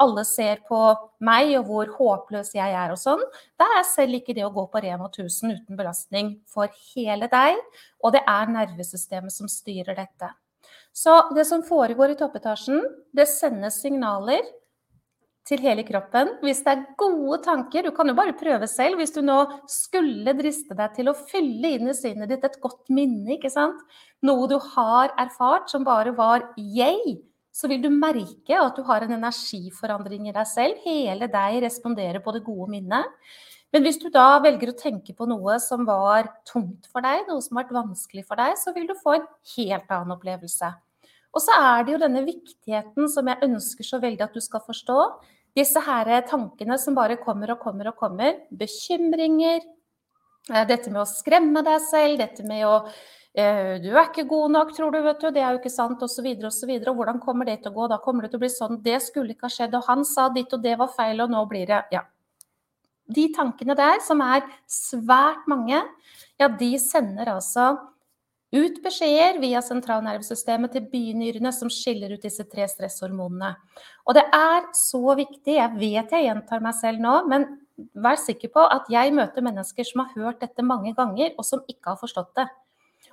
alle 0.02 0.24
ser 0.28 0.62
på 0.68 0.80
meg 1.22 1.54
og 1.58 1.66
hvor 1.68 1.92
håpløs 1.98 2.54
jeg 2.56 2.74
er 2.74 2.92
og 2.94 3.00
sånn, 3.00 3.22
da 3.58 3.66
er 3.78 3.86
selv 3.86 4.18
ikke 4.18 4.34
det 4.36 4.46
å 4.46 4.52
gå 4.54 4.66
på 4.70 4.82
Rema 4.82 5.08
1000 5.10 5.54
uten 5.56 5.78
belastning 5.78 6.34
for 6.50 6.70
hele 6.92 7.28
deg 7.32 7.58
og 8.02 8.14
det 8.14 8.24
er 8.28 8.50
nervesystemet 8.50 9.34
som 9.34 9.50
styrer 9.50 9.96
dette. 9.98 10.32
Så 10.92 11.14
det 11.36 11.46
som 11.48 11.64
foregår 11.64 12.12
i 12.12 12.18
toppetasjen, 12.20 12.82
det 13.16 13.28
sendes 13.30 13.80
signaler 13.80 14.44
til 15.48 15.62
hele 15.64 15.82
kroppen. 15.86 16.36
Hvis 16.44 16.62
det 16.62 16.74
er 16.74 16.84
gode 17.00 17.40
tanker, 17.46 17.86
du 17.86 17.94
kan 17.96 18.10
jo 18.10 18.14
bare 18.18 18.36
prøve 18.38 18.68
selv. 18.70 19.00
Hvis 19.00 19.14
du 19.14 19.22
nå 19.24 19.40
skulle 19.70 20.36
driste 20.38 20.76
deg 20.78 20.94
til 20.98 21.10
å 21.10 21.16
fylle 21.18 21.74
inn 21.78 21.90
i 21.90 21.96
sinnet 21.98 22.30
ditt 22.30 22.44
et 22.46 22.60
godt 22.62 22.92
minne, 22.94 23.38
ikke 23.38 23.50
sant? 23.52 23.80
noe 24.22 24.46
du 24.46 24.54
har 24.76 25.10
erfart 25.18 25.72
som 25.72 25.82
bare 25.82 26.12
var 26.14 26.44
yay, 26.54 27.16
så 27.52 27.68
vil 27.68 27.82
du 27.82 27.90
merke 27.90 28.56
at 28.56 28.76
du 28.78 28.84
har 28.86 29.04
en 29.04 29.16
energiforandring 29.18 30.28
i 30.30 30.34
deg 30.36 30.46
selv. 30.48 30.84
Hele 30.86 31.28
deg 31.28 31.58
responderer 31.64 32.22
på 32.24 32.32
det 32.36 32.44
gode 32.46 32.70
minnet. 32.72 33.32
Men 33.72 33.86
hvis 33.86 33.96
du 34.02 34.10
da 34.12 34.36
velger 34.44 34.68
å 34.68 34.76
tenke 34.76 35.14
på 35.16 35.24
noe 35.28 35.56
som 35.64 35.86
var 35.88 36.26
tungt 36.48 36.88
for 36.92 37.04
deg, 37.04 37.24
noe 37.28 37.40
som 37.40 37.56
har 37.56 37.64
vært 37.64 37.78
vanskelig 37.78 38.24
for 38.28 38.36
deg, 38.36 38.56
så 38.60 38.74
vil 38.76 38.84
du 38.90 38.92
få 38.98 39.14
en 39.16 39.28
helt 39.54 39.94
annen 39.96 40.12
opplevelse. 40.12 40.68
Og 41.32 41.40
så 41.40 41.56
er 41.56 41.86
det 41.86 41.94
jo 41.94 42.02
denne 42.02 42.20
viktigheten 42.26 43.08
som 43.08 43.30
jeg 43.32 43.48
ønsker 43.48 43.88
så 43.88 44.00
veldig 44.02 44.26
at 44.26 44.36
du 44.36 44.44
skal 44.44 44.60
forstå. 44.66 44.98
Disse 45.56 45.80
her 45.84 46.12
tankene 46.28 46.76
som 46.80 46.96
bare 46.96 47.16
kommer 47.20 47.54
og 47.54 47.64
kommer 47.64 47.88
og 47.88 47.96
kommer. 47.96 48.36
Bekymringer. 48.52 49.64
Eh, 50.52 50.64
dette 50.68 50.92
med 50.92 51.00
å 51.06 51.08
skremme 51.08 51.64
deg 51.64 51.80
selv. 51.88 52.20
Dette 52.20 52.44
med 52.44 52.66
å 52.68 52.76
eh, 53.32 53.80
Du 53.80 53.88
er 53.94 54.04
ikke 54.04 54.28
god 54.28 54.52
nok, 54.52 54.76
tror 54.76 54.92
du, 54.92 55.00
vet 55.00 55.24
du. 55.24 55.30
Det 55.32 55.40
er 55.40 55.56
jo 55.56 55.64
ikke 55.64 55.72
sant, 55.72 56.04
osv., 56.04 56.28
osv. 56.44 56.76
Og 56.76 56.96
hvordan 57.00 57.24
kommer 57.24 57.48
det 57.48 57.62
til 57.62 57.72
å 57.72 57.78
gå? 57.80 57.88
Da 57.88 58.02
kommer 58.04 58.28
det 58.28 58.34
til 58.34 58.42
å 58.42 58.44
bli 58.44 58.52
sånn. 58.52 58.82
Det 58.84 59.00
skulle 59.00 59.32
ikke 59.32 59.48
ha 59.48 59.56
skjedd. 59.56 59.80
Og 59.80 59.88
han 59.88 60.04
sa 60.04 60.28
ditt, 60.28 60.52
og 60.52 60.60
det 60.60 60.76
var 60.80 60.92
feil, 60.92 61.24
og 61.24 61.32
nå 61.32 61.48
blir 61.48 61.72
det 61.72 61.86
Ja 61.96 62.04
de 63.14 63.28
tankene 63.34 63.76
der, 63.78 64.00
som 64.04 64.20
er 64.24 64.44
svært 64.70 65.48
mange, 65.50 65.80
ja, 66.40 66.48
de 66.48 66.74
sender 66.80 67.30
altså 67.34 67.72
ut 68.52 68.82
beskjeder 68.84 69.38
via 69.40 69.62
sentralnervesystemet 69.64 70.74
til 70.74 70.88
binyrene 70.92 71.52
som 71.56 71.70
skiller 71.72 72.12
ut 72.12 72.24
disse 72.24 72.44
tre 72.50 72.66
stresshormonene. 72.68 73.54
Og 74.04 74.16
det 74.18 74.26
er 74.36 74.66
så 74.76 75.16
viktig, 75.16 75.56
jeg 75.56 75.78
vet 75.78 76.12
jeg 76.12 76.26
gjentar 76.26 76.64
meg 76.64 76.76
selv 76.76 77.00
nå, 77.00 77.14
men 77.32 77.46
vær 77.96 78.18
sikker 78.20 78.52
på 78.52 78.64
at 78.68 78.90
jeg 78.92 79.14
møter 79.16 79.44
mennesker 79.44 79.86
som 79.88 80.04
har 80.04 80.12
hørt 80.18 80.42
dette 80.44 80.64
mange 80.66 80.92
ganger, 80.98 81.32
og 81.38 81.48
som 81.48 81.64
ikke 81.64 81.94
har 81.94 82.00
forstått 82.00 82.34
det. 82.36 82.48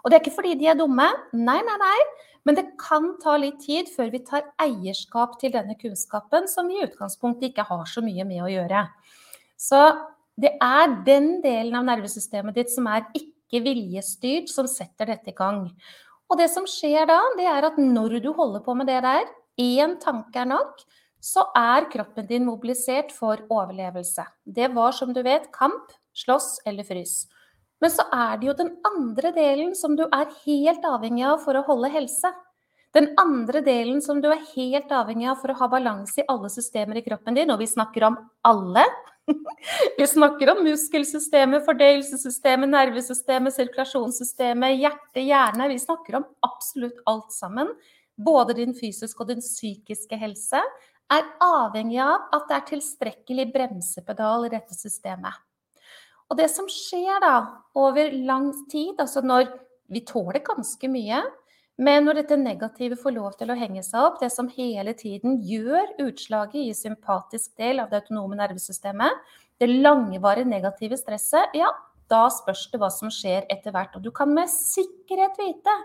Og 0.04 0.12
det 0.12 0.18
er 0.18 0.24
ikke 0.24 0.36
fordi 0.36 0.58
de 0.60 0.68
er 0.72 0.78
dumme, 0.80 1.08
nei, 1.36 1.60
nei, 1.66 1.78
nei. 1.80 2.00
Men 2.48 2.56
det 2.56 2.70
kan 2.80 3.12
ta 3.22 3.36
litt 3.40 3.60
tid 3.66 3.90
før 3.92 4.12
vi 4.14 4.22
tar 4.26 4.46
eierskap 4.64 5.36
til 5.42 5.52
denne 5.56 5.76
kunnskapen, 5.80 6.48
som 6.52 6.70
vi 6.72 6.80
i 6.80 6.86
utgangspunktet 6.88 7.52
ikke 7.52 7.68
har 7.68 7.84
så 7.90 8.04
mye 8.04 8.26
med 8.28 8.44
å 8.46 8.52
gjøre. 8.52 8.86
Så 9.60 9.80
det 10.40 10.54
er 10.64 10.94
den 11.06 11.40
delen 11.44 11.76
av 11.76 11.88
nervesystemet 11.90 12.56
ditt 12.56 12.72
som 12.72 12.88
er 12.88 13.04
ikke 13.18 13.62
viljestyrt, 13.66 14.48
som 14.52 14.70
setter 14.72 15.12
dette 15.12 15.34
i 15.34 15.36
gang. 15.36 15.66
Og 16.30 16.40
det 16.40 16.48
som 16.54 16.68
skjer 16.70 17.10
da, 17.10 17.20
det 17.36 17.48
er 17.50 17.68
at 17.68 17.80
når 17.82 18.20
du 18.24 18.32
holder 18.38 18.64
på 18.64 18.76
med 18.78 18.88
det 18.88 19.02
der, 19.04 19.28
én 19.60 19.98
tanke 20.00 20.40
er 20.40 20.48
nok, 20.48 20.78
så 21.20 21.44
er 21.58 21.90
kroppen 21.92 22.28
din 22.30 22.46
mobilisert 22.48 23.12
for 23.12 23.42
overlevelse. 23.52 24.24
Det 24.46 24.70
var, 24.72 24.94
som 24.96 25.12
du 25.12 25.20
vet, 25.26 25.50
kamp, 25.52 25.92
slåss 26.16 26.62
eller 26.70 26.88
frys. 26.88 27.26
Men 27.84 27.92
så 27.92 28.06
er 28.16 28.40
det 28.40 28.48
jo 28.48 28.56
den 28.60 28.72
andre 28.88 29.34
delen 29.36 29.74
som 29.76 29.96
du 30.00 30.06
er 30.06 30.32
helt 30.46 30.86
avhengig 30.88 31.26
av 31.28 31.42
for 31.44 31.60
å 31.60 31.66
holde 31.68 31.92
helse. 31.92 32.32
Den 32.96 33.12
andre 33.22 33.62
delen 33.66 34.00
som 34.02 34.22
du 34.22 34.30
er 34.32 34.42
helt 34.56 34.92
avhengig 34.96 35.28
av 35.30 35.42
for 35.42 35.52
å 35.52 35.60
ha 35.60 35.68
balanse 35.72 36.24
i 36.24 36.28
alle 36.32 36.50
systemer 36.52 37.00
i 37.00 37.06
kroppen 37.06 37.38
din, 37.38 37.52
og 37.54 37.62
vi 37.62 37.70
snakker 37.70 38.08
om 38.08 38.18
alle, 38.48 38.86
vi 39.98 40.08
snakker 40.08 40.52
om 40.54 40.64
muskelsystemet, 40.66 41.66
fordøyelsessystemet, 41.68 42.72
nervesystemet, 42.72 43.56
sirkulasjonssystemet, 43.56 44.78
hjerte, 44.80 45.24
hjerne. 45.24 45.70
Vi 45.72 45.80
snakker 45.82 46.20
om 46.20 46.28
absolutt 46.46 47.02
alt 47.10 47.34
sammen. 47.36 47.72
Både 48.20 48.58
din 48.58 48.76
fysiske 48.76 49.24
og 49.24 49.32
din 49.32 49.44
psykiske 49.44 50.20
helse 50.20 50.62
er 51.10 51.30
avhengig 51.42 52.02
av 52.04 52.28
at 52.36 52.50
det 52.50 52.58
er 52.58 52.68
tilstrekkelig 52.74 53.48
bremsepedal 53.54 54.46
i 54.46 54.54
dette 54.54 54.76
systemet. 54.78 55.34
Og 56.30 56.38
det 56.38 56.50
som 56.54 56.68
skjer 56.70 57.24
da 57.24 57.36
over 57.80 58.14
lang 58.14 58.52
tid, 58.70 58.94
altså 59.02 59.24
når 59.26 59.50
vi 59.90 60.04
tåler 60.06 60.44
ganske 60.46 60.92
mye, 60.92 61.24
men 61.80 62.04
når 62.04 62.18
dette 62.20 62.38
negative 62.40 62.98
får 63.00 63.14
lov 63.16 63.36
til 63.40 63.54
å 63.54 63.56
henge 63.56 63.82
seg 63.88 64.04
opp, 64.04 64.18
det 64.20 64.32
som 64.34 64.50
hele 64.52 64.92
tiden 65.00 65.38
gjør 65.48 65.94
utslaget 66.04 66.60
i 66.60 66.76
sympatisk 66.76 67.54
del 67.60 67.80
av 67.80 67.88
det 67.92 68.02
autonome 68.02 68.36
nervesystemet, 68.36 69.22
det 69.64 69.70
langvarige 69.72 70.50
negative 70.50 71.00
stresset, 71.00 71.56
ja, 71.56 71.72
da 72.12 72.26
spørs 72.34 72.66
det 72.72 72.80
hva 72.82 72.90
som 72.92 73.12
skjer 73.14 73.48
etter 73.54 73.72
hvert. 73.76 73.96
Og 73.96 74.04
du 74.04 74.12
kan 74.16 74.32
med 74.34 74.52
sikkerhet 74.52 75.40
vite 75.40 75.76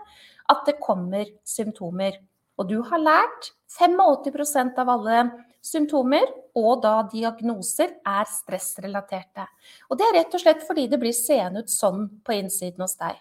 at 0.51 0.67
det 0.67 0.81
kommer 0.83 1.29
symptomer. 1.47 2.17
Og 2.59 2.67
du 2.69 2.79
har 2.89 2.99
lært 2.99 3.51
85% 3.75 4.79
av 4.81 4.91
alle 4.91 5.21
symptomer 5.65 6.27
og 6.55 6.83
da 6.83 6.97
diagnoser 7.11 7.97
er 8.07 8.27
stressrelaterte. 8.31 9.47
Og 9.89 9.99
det 9.99 10.07
er 10.07 10.19
rett 10.19 10.35
og 10.35 10.43
slett 10.43 10.67
fordi 10.67 10.87
det 10.91 10.99
blir 11.01 11.15
seende 11.15 11.65
ut 11.65 11.71
sånn 11.71 12.07
på 12.23 12.35
innsiden 12.37 12.83
hos 12.85 12.95
deg. 12.99 13.19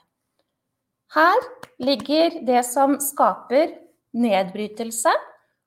Her 1.14 1.44
ligger 1.78 2.40
det 2.46 2.64
som 2.66 2.96
skaper 2.98 3.76
nedbrytelse, 4.18 5.12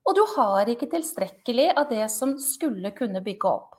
og 0.04 0.16
du 0.16 0.22
har 0.34 0.68
ikke 0.68 0.90
tilstrekkelig 0.92 1.70
av 1.72 1.88
det 1.88 2.04
som 2.12 2.34
skulle 2.40 2.92
kunne 2.96 3.22
bygge 3.24 3.48
opp. 3.48 3.78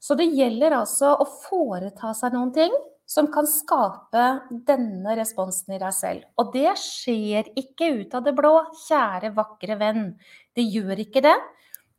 Så 0.00 0.16
det 0.16 0.30
gjelder 0.32 0.76
altså 0.76 1.14
å 1.20 1.26
foreta 1.28 2.12
seg 2.16 2.32
noen 2.32 2.52
ting 2.56 2.72
som 3.08 3.28
kan 3.32 3.44
skape 3.48 4.24
denne 4.68 5.16
responsen 5.16 5.76
i 5.76 5.80
deg 5.80 5.92
selv. 5.96 6.24
Og 6.40 6.52
det 6.56 6.72
skjer 6.80 7.52
ikke 7.60 7.90
ut 8.00 8.16
av 8.16 8.24
det 8.24 8.32
blå, 8.36 8.54
kjære, 8.86 9.34
vakre 9.36 9.76
venn. 9.80 10.06
Det 10.56 10.64
gjør 10.64 11.04
ikke 11.04 11.24
det. 11.24 11.36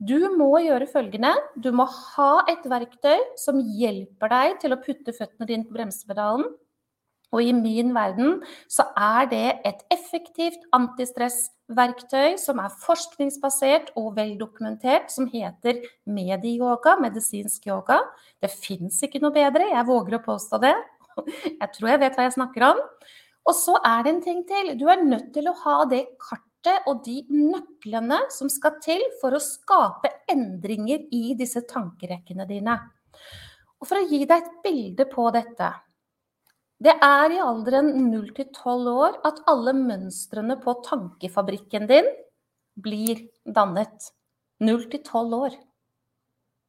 Du 0.02 0.18
må 0.34 0.50
gjøre 0.66 0.90
følgende. 0.90 1.32
Du 1.62 1.70
må 1.78 1.86
ha 1.86 2.32
et 2.52 2.66
verktøy 2.68 3.22
som 3.40 3.62
hjelper 3.62 4.34
deg 4.34 4.62
til 4.66 4.74
å 4.74 4.82
putte 4.82 5.14
føttene 5.14 5.50
dine 5.50 5.70
på 5.70 5.78
bremsepedalen. 5.78 6.50
Og 7.36 7.44
i 7.44 7.52
min 7.52 7.92
verden 7.96 8.38
så 8.72 8.86
er 8.96 9.28
det 9.32 9.44
et 9.68 9.82
effektivt 9.92 10.62
antistressverktøy 10.76 12.38
som 12.40 12.62
er 12.64 12.78
forskningsbasert 12.86 13.92
og 14.00 14.14
veldokumentert, 14.16 15.12
som 15.12 15.28
heter 15.34 15.84
medieyoga, 16.08 16.96
medisinsk 17.04 17.68
yoga. 17.68 18.00
Det 18.40 18.54
fins 18.54 19.02
ikke 19.04 19.20
noe 19.24 19.36
bedre, 19.36 19.68
jeg 19.74 19.90
våger 19.90 20.20
å 20.20 20.26
påstå 20.32 20.62
det. 20.64 20.76
Jeg 21.46 21.70
tror 21.76 21.94
jeg 21.94 22.02
vet 22.02 22.18
hva 22.18 22.26
jeg 22.26 22.36
snakker 22.36 22.68
om. 22.72 22.82
Og 23.46 23.56
så 23.56 23.78
er 23.86 24.04
det 24.04 24.12
en 24.12 24.24
ting 24.24 24.42
til. 24.48 24.74
Du 24.80 24.88
er 24.92 25.04
nødt 25.04 25.30
til 25.36 25.48
å 25.48 25.56
ha 25.62 25.78
det 25.88 26.02
kartet 26.20 26.88
og 26.90 27.04
de 27.06 27.22
nøklene 27.30 28.24
som 28.34 28.50
skal 28.50 28.80
til 28.84 29.04
for 29.22 29.36
å 29.36 29.44
skape 29.44 30.12
endringer 30.32 31.06
i 31.14 31.36
disse 31.38 31.62
tankerekkene 31.70 32.48
dine. 32.50 32.80
Og 33.80 33.88
for 33.88 34.00
å 34.00 34.08
gi 34.10 34.24
deg 34.26 34.40
et 34.40 34.56
bilde 34.66 35.06
på 35.12 35.28
dette 35.36 35.70
Det 36.84 36.92
er 36.92 37.32
i 37.32 37.40
alderen 37.40 37.94
0 38.10 38.26
til 38.36 38.50
12 38.52 38.90
år 38.92 39.14
at 39.28 39.40
alle 39.48 39.72
mønstrene 39.78 40.58
på 40.60 40.74
tankefabrikken 40.84 41.88
din 41.88 42.10
blir 42.76 43.22
dannet. 43.48 44.12
0 44.60 44.84
til 44.92 45.02
12 45.04 45.38
år. 45.38 45.56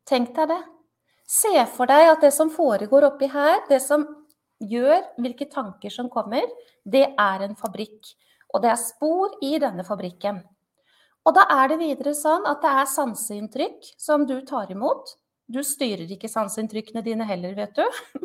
Tenk 0.07 0.31
deg 0.37 0.53
det. 0.53 0.63
Se 1.27 1.51
for 1.75 1.91
deg 1.91 2.13
at 2.13 2.23
det 2.23 2.31
som 2.35 2.53
foregår 2.55 3.09
oppi 3.09 3.27
her, 3.33 3.65
det 3.67 3.81
som 3.83 4.07
gjør, 4.63 5.03
hvilke 5.19 5.49
tanker 5.51 5.91
som 5.91 6.11
kommer, 6.11 6.47
det 6.87 7.09
er 7.19 7.43
en 7.43 7.59
fabrikk. 7.59 8.15
Og 8.55 8.63
det 8.63 8.71
er 8.71 8.79
spor 8.79 9.35
i 9.43 9.57
denne 9.59 9.83
fabrikken. 9.85 10.39
Og 11.27 11.35
da 11.35 11.49
er 11.51 11.73
det 11.73 11.81
videre 11.83 12.15
sånn 12.15 12.47
at 12.47 12.63
det 12.63 12.73
er 12.79 12.93
sanseinntrykk 12.95 13.91
som 13.99 14.23
du 14.29 14.39
tar 14.47 14.71
imot. 14.71 15.17
Du 15.47 15.61
styrer 15.63 16.11
ikke 16.11 16.31
sanseinntrykkene 16.31 17.05
dine 17.07 17.27
heller, 17.29 17.55
vet 17.59 17.79
du. 17.79 17.85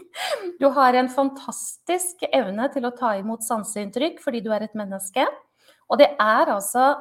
Du 0.62 0.68
har 0.74 0.94
en 0.98 1.08
fantastisk 1.10 2.24
evne 2.34 2.68
til 2.74 2.86
å 2.86 2.92
ta 2.98 3.14
imot 3.18 3.46
sanseinntrykk 3.46 4.20
fordi 4.22 4.42
du 4.46 4.50
er 4.54 4.66
et 4.66 4.76
menneske. 4.78 5.24
Og 5.90 6.02
det 6.02 6.10
er 6.20 6.52
altså 6.52 6.92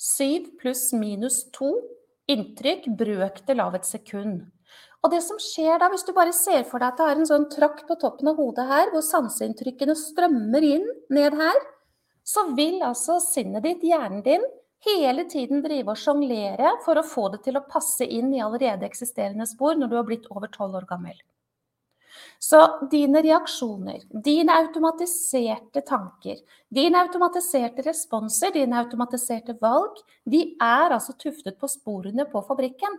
syv 0.00 0.48
pluss 0.60 0.88
minus 0.96 1.42
to 1.54 1.74
inntrykk 2.30 2.88
brøkdel 2.98 3.62
av 3.62 3.76
et 3.78 3.86
sekund. 3.86 4.40
Og 5.02 5.10
det 5.10 5.20
som 5.26 5.38
skjer 5.42 5.80
da, 5.82 5.88
hvis 5.90 6.06
du 6.06 6.12
bare 6.14 6.34
ser 6.34 6.64
for 6.68 6.78
deg 6.78 6.92
at 6.92 7.00
det 7.00 7.06
er 7.10 7.20
en 7.20 7.28
sånn 7.28 7.48
trakt 7.50 7.84
på 7.88 7.98
toppen 8.00 8.30
av 8.30 8.38
hodet 8.38 8.68
her, 8.70 8.90
hvor 8.94 9.02
sanseinntrykkene 9.06 9.96
strømmer 9.98 10.66
inn 10.66 10.86
ned 11.10 11.36
her, 11.38 11.58
så 12.22 12.46
vil 12.54 12.78
altså 12.86 13.18
sinnet 13.22 13.66
ditt, 13.66 13.82
hjernen 13.82 14.22
din, 14.26 14.44
hele 14.86 15.24
tiden 15.30 15.62
drive 15.64 15.94
og 15.94 16.00
sjonglere 16.00 16.76
for 16.84 16.98
å 16.98 17.06
få 17.06 17.28
det 17.34 17.42
til 17.46 17.58
å 17.58 17.66
passe 17.66 18.06
inn 18.06 18.32
i 18.34 18.42
allerede 18.42 18.88
eksisterende 18.88 19.46
spor 19.46 19.78
når 19.78 19.92
du 19.92 19.98
har 19.98 20.08
blitt 20.08 20.26
over 20.34 20.50
tolv 20.52 20.80
år 20.80 20.88
gammel. 20.88 21.14
Så 22.42 22.58
dine 22.90 23.22
reaksjoner, 23.22 24.02
dine 24.24 24.56
automatiserte 24.64 25.80
tanker, 25.86 26.40
dine 26.68 27.04
automatiserte 27.06 27.84
responser, 27.86 28.50
dine 28.52 28.80
automatiserte 28.82 29.54
valg, 29.62 30.02
de 30.24 30.42
er 30.58 30.92
altså 30.92 31.14
tuftet 31.18 31.58
på 31.60 31.70
sporene 31.70 32.26
på 32.28 32.42
fabrikken. 32.48 32.98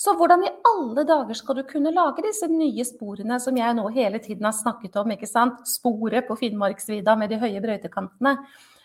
Så 0.00 0.14
hvordan 0.16 0.46
i 0.46 0.52
alle 0.64 1.02
dager 1.04 1.36
skal 1.36 1.58
du 1.58 1.64
kunne 1.68 1.92
lage 1.92 2.22
disse 2.24 2.46
nye 2.48 2.84
sporene 2.88 3.36
som 3.42 3.58
jeg 3.58 3.76
nå 3.76 3.88
hele 3.92 4.22
tiden 4.22 4.46
har 4.48 4.54
snakket 4.56 4.96
om? 5.02 5.10
ikke 5.12 5.28
sant? 5.28 5.66
Sporet 5.68 6.24
på 6.28 6.38
Finnmarksvidda 6.40 7.18
med 7.20 7.34
de 7.34 7.40
høye 7.42 7.60
brøytekantene. 7.60 8.38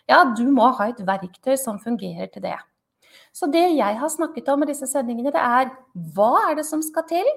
Ja, 0.10 0.22
du 0.38 0.46
må 0.54 0.70
ha 0.78 0.90
et 0.92 1.02
verktøy 1.06 1.56
som 1.58 1.80
fungerer 1.82 2.30
til 2.34 2.46
det. 2.46 2.58
Så 3.36 3.50
det 3.52 3.64
jeg 3.76 3.98
har 4.00 4.12
snakket 4.12 4.48
om 4.54 4.64
i 4.64 4.70
disse 4.70 4.88
sendingene, 4.88 5.34
det 5.34 5.42
er 5.42 5.72
hva 6.16 6.52
er 6.52 6.60
det 6.60 6.66
som 6.68 6.84
skal 6.86 7.08
til? 7.10 7.30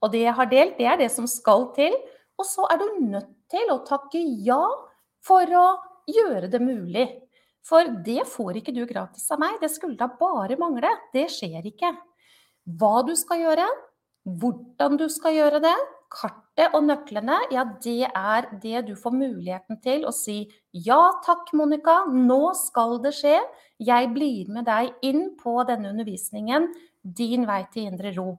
Og 0.00 0.12
det 0.12 0.24
jeg 0.24 0.36
har 0.36 0.50
delt, 0.50 0.76
det 0.78 0.86
er 0.88 1.00
det 1.00 1.10
som 1.12 1.26
skal 1.28 1.70
til. 1.76 1.96
Og 2.40 2.46
så 2.48 2.66
er 2.72 2.80
du 2.80 2.86
nødt 3.10 3.32
til 3.52 3.72
å 3.72 3.82
takke 3.86 4.20
ja 4.46 4.62
for 5.24 5.56
å 5.56 5.66
gjøre 6.08 6.48
det 6.52 6.60
mulig. 6.62 7.08
For 7.66 7.90
det 8.06 8.24
får 8.28 8.60
ikke 8.60 8.74
du 8.76 8.84
gratis 8.88 9.26
av 9.32 9.42
meg. 9.42 9.58
Det 9.60 9.68
skulle 9.72 9.98
da 10.00 10.08
bare 10.20 10.56
mangle. 10.60 10.92
Det 11.12 11.26
skjer 11.32 11.66
ikke. 11.72 11.92
Hva 12.80 13.00
du 13.04 13.12
skal 13.18 13.42
gjøre, 13.42 13.66
hvordan 14.40 14.96
du 15.00 15.08
skal 15.12 15.36
gjøre 15.36 15.60
det, 15.64 15.76
kartet 16.10 16.74
og 16.76 16.84
nøklene, 16.86 17.36
ja, 17.54 17.64
det 17.82 18.08
er 18.08 18.48
det 18.62 18.86
du 18.88 18.94
får 18.98 19.14
muligheten 19.14 19.78
til 19.84 20.06
å 20.08 20.14
si 20.14 20.42
ja 20.72 21.00
takk, 21.26 21.52
Monica, 21.58 22.04
nå 22.10 22.52
skal 22.58 22.98
det 23.04 23.14
skje. 23.18 23.36
Jeg 23.80 24.10
blir 24.14 24.50
med 24.52 24.66
deg 24.68 24.92
inn 25.06 25.30
på 25.40 25.56
denne 25.68 25.92
undervisningen, 25.92 26.68
din 27.00 27.46
vei 27.48 27.62
til 27.72 27.88
indre 27.90 28.12
ro. 28.16 28.34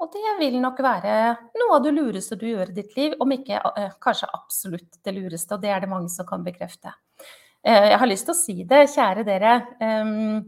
Og 0.00 0.08
det 0.14 0.36
vil 0.40 0.56
nok 0.62 0.78
være 0.80 1.14
noe 1.60 1.76
av 1.76 1.82
det 1.84 1.92
lureste 1.92 2.38
du 2.40 2.46
gjør 2.48 2.70
i 2.72 2.76
ditt 2.78 2.94
liv, 2.96 3.16
om 3.20 3.32
ikke 3.36 3.58
eh, 3.76 3.92
kanskje 4.00 4.30
absolutt 4.32 5.00
det 5.04 5.12
lureste, 5.16 5.54
og 5.54 5.60
det 5.62 5.74
er 5.74 5.84
det 5.84 5.90
mange 5.92 6.08
som 6.12 6.28
kan 6.28 6.44
bekrefte. 6.44 6.94
Eh, 7.60 7.90
jeg 7.92 7.98
har 8.00 8.08
lyst 8.08 8.26
til 8.28 8.34
å 8.34 8.38
si 8.38 8.56
det, 8.64 8.86
kjære 8.94 9.26
dere 9.28 9.58
ehm, 9.84 10.38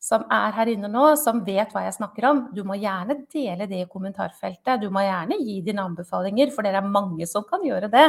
som 0.00 0.22
er 0.32 0.54
her 0.56 0.70
inne 0.72 0.88
nå, 0.88 1.08
som 1.20 1.42
vet 1.44 1.74
hva 1.74 1.82
jeg 1.88 1.96
snakker 1.98 2.28
om. 2.30 2.44
Du 2.54 2.62
må 2.64 2.78
gjerne 2.80 3.18
dele 3.34 3.66
det 3.68 3.82
i 3.82 3.90
kommentarfeltet. 3.90 4.80
Du 4.80 4.88
må 4.94 5.02
gjerne 5.04 5.36
gi 5.42 5.58
dine 5.66 5.84
anbefalinger, 5.84 6.54
for 6.54 6.64
dere 6.64 6.80
er 6.80 6.94
mange 6.94 7.26
som 7.28 7.44
kan 7.50 7.66
gjøre 7.66 7.90
det. 7.92 8.06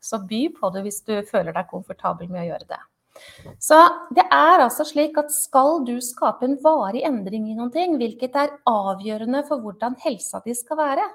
Så 0.00 0.20
by 0.28 0.44
på 0.54 0.70
det 0.74 0.84
hvis 0.86 1.02
du 1.06 1.14
føler 1.26 1.54
deg 1.54 1.70
komfortabel 1.70 2.30
med 2.30 2.44
å 2.44 2.48
gjøre 2.52 2.70
det. 2.70 2.80
Så 3.58 3.78
det 4.14 4.24
er 4.30 4.62
altså 4.62 4.84
slik 4.86 5.16
at 5.18 5.32
skal 5.34 5.82
du 5.86 5.96
skape 6.04 6.46
en 6.46 6.58
varig 6.62 7.02
endring 7.06 7.48
i 7.50 7.56
noen 7.56 7.72
ting, 7.74 7.96
hvilket 7.98 8.36
er 8.38 8.54
avgjørende 8.68 9.42
for 9.48 9.64
hvordan 9.64 9.98
helsa 10.04 10.38
di 10.44 10.54
skal 10.54 10.78
være, 10.78 11.08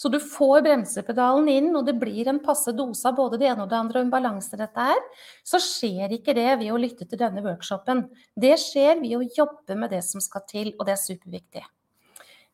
så 0.00 0.08
du 0.08 0.16
får 0.22 0.62
bremsepedalen 0.64 1.48
inn, 1.52 1.66
og 1.76 1.84
det 1.84 1.98
blir 2.00 2.30
en 2.30 2.38
passe 2.40 2.72
dose 2.72 3.04
av 3.04 3.18
både 3.18 3.36
det 3.42 3.50
ene 3.50 3.66
og 3.66 3.68
det 3.68 3.76
andre 3.76 4.00
og 4.00 4.06
en 4.06 4.12
balanse 4.14 4.56
dette 4.56 4.86
her, 4.86 5.02
så 5.44 5.60
skjer 5.60 6.14
ikke 6.16 6.32
det 6.38 6.46
ved 6.62 6.70
å 6.72 6.78
lytte 6.80 7.04
til 7.04 7.20
denne 7.20 7.42
workshopen. 7.44 8.06
Det 8.32 8.54
skjer 8.62 8.96
ved 9.02 9.18
å 9.18 9.26
jobbe 9.36 9.76
med 9.76 9.92
det 9.92 10.00
som 10.06 10.24
skal 10.24 10.46
til, 10.48 10.72
og 10.78 10.88
det 10.88 10.94
er 10.94 11.02
superviktig. 11.02 11.66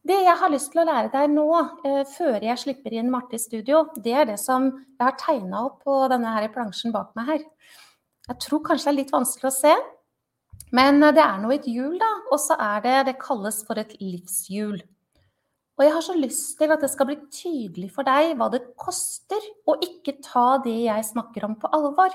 Det 0.07 0.17
jeg 0.23 0.39
har 0.39 0.53
lyst 0.53 0.71
til 0.71 0.83
å 0.83 0.87
lære 0.87 1.11
deg 1.11 1.33
nå, 1.33 1.47
eh, 1.89 2.03
før 2.07 2.45
jeg 2.45 2.61
slipper 2.61 2.95
inn 2.95 3.09
Marte 3.11 3.35
i 3.35 3.43
studio, 3.43 3.87
det 3.97 4.13
er 4.15 4.27
det 4.29 4.39
som 4.39 4.69
jeg 4.71 5.03
har 5.03 5.17
tegna 5.19 5.65
opp 5.67 5.81
på 5.83 5.97
denne 6.13 6.35
her 6.37 6.47
plansjen 6.55 6.93
bak 6.95 7.15
meg 7.19 7.31
her. 7.31 7.47
Jeg 8.29 8.37
tror 8.45 8.61
kanskje 8.69 8.85
det 8.85 8.93
er 8.93 8.99
litt 9.01 9.15
vanskelig 9.15 9.49
å 9.51 9.57
se, 9.57 9.73
men 10.77 11.01
det 11.01 11.23
er 11.23 11.41
nå 11.41 11.51
et 11.55 11.67
hjul, 11.67 11.97
da. 11.99 12.11
Og 12.31 12.39
så 12.43 12.55
er 12.59 12.85
det 12.85 13.07
Det 13.07 13.17
kalles 13.19 13.59
for 13.67 13.79
et 13.79 13.97
livshjul. 14.01 14.79
Og 15.77 15.85
jeg 15.85 15.93
har 15.93 16.05
så 16.05 16.15
lyst 16.17 16.55
til 16.59 16.73
at 16.73 16.81
det 16.81 16.91
skal 16.91 17.07
bli 17.11 17.17
tydelig 17.31 17.91
for 17.93 18.07
deg 18.07 18.37
hva 18.39 18.49
det 18.53 18.63
koster 18.79 19.43
å 19.67 19.77
ikke 19.83 20.21
ta 20.25 20.59
det 20.65 20.77
jeg 20.87 21.09
snakker 21.11 21.45
om, 21.49 21.57
på 21.59 21.69
alvor. 21.73 22.15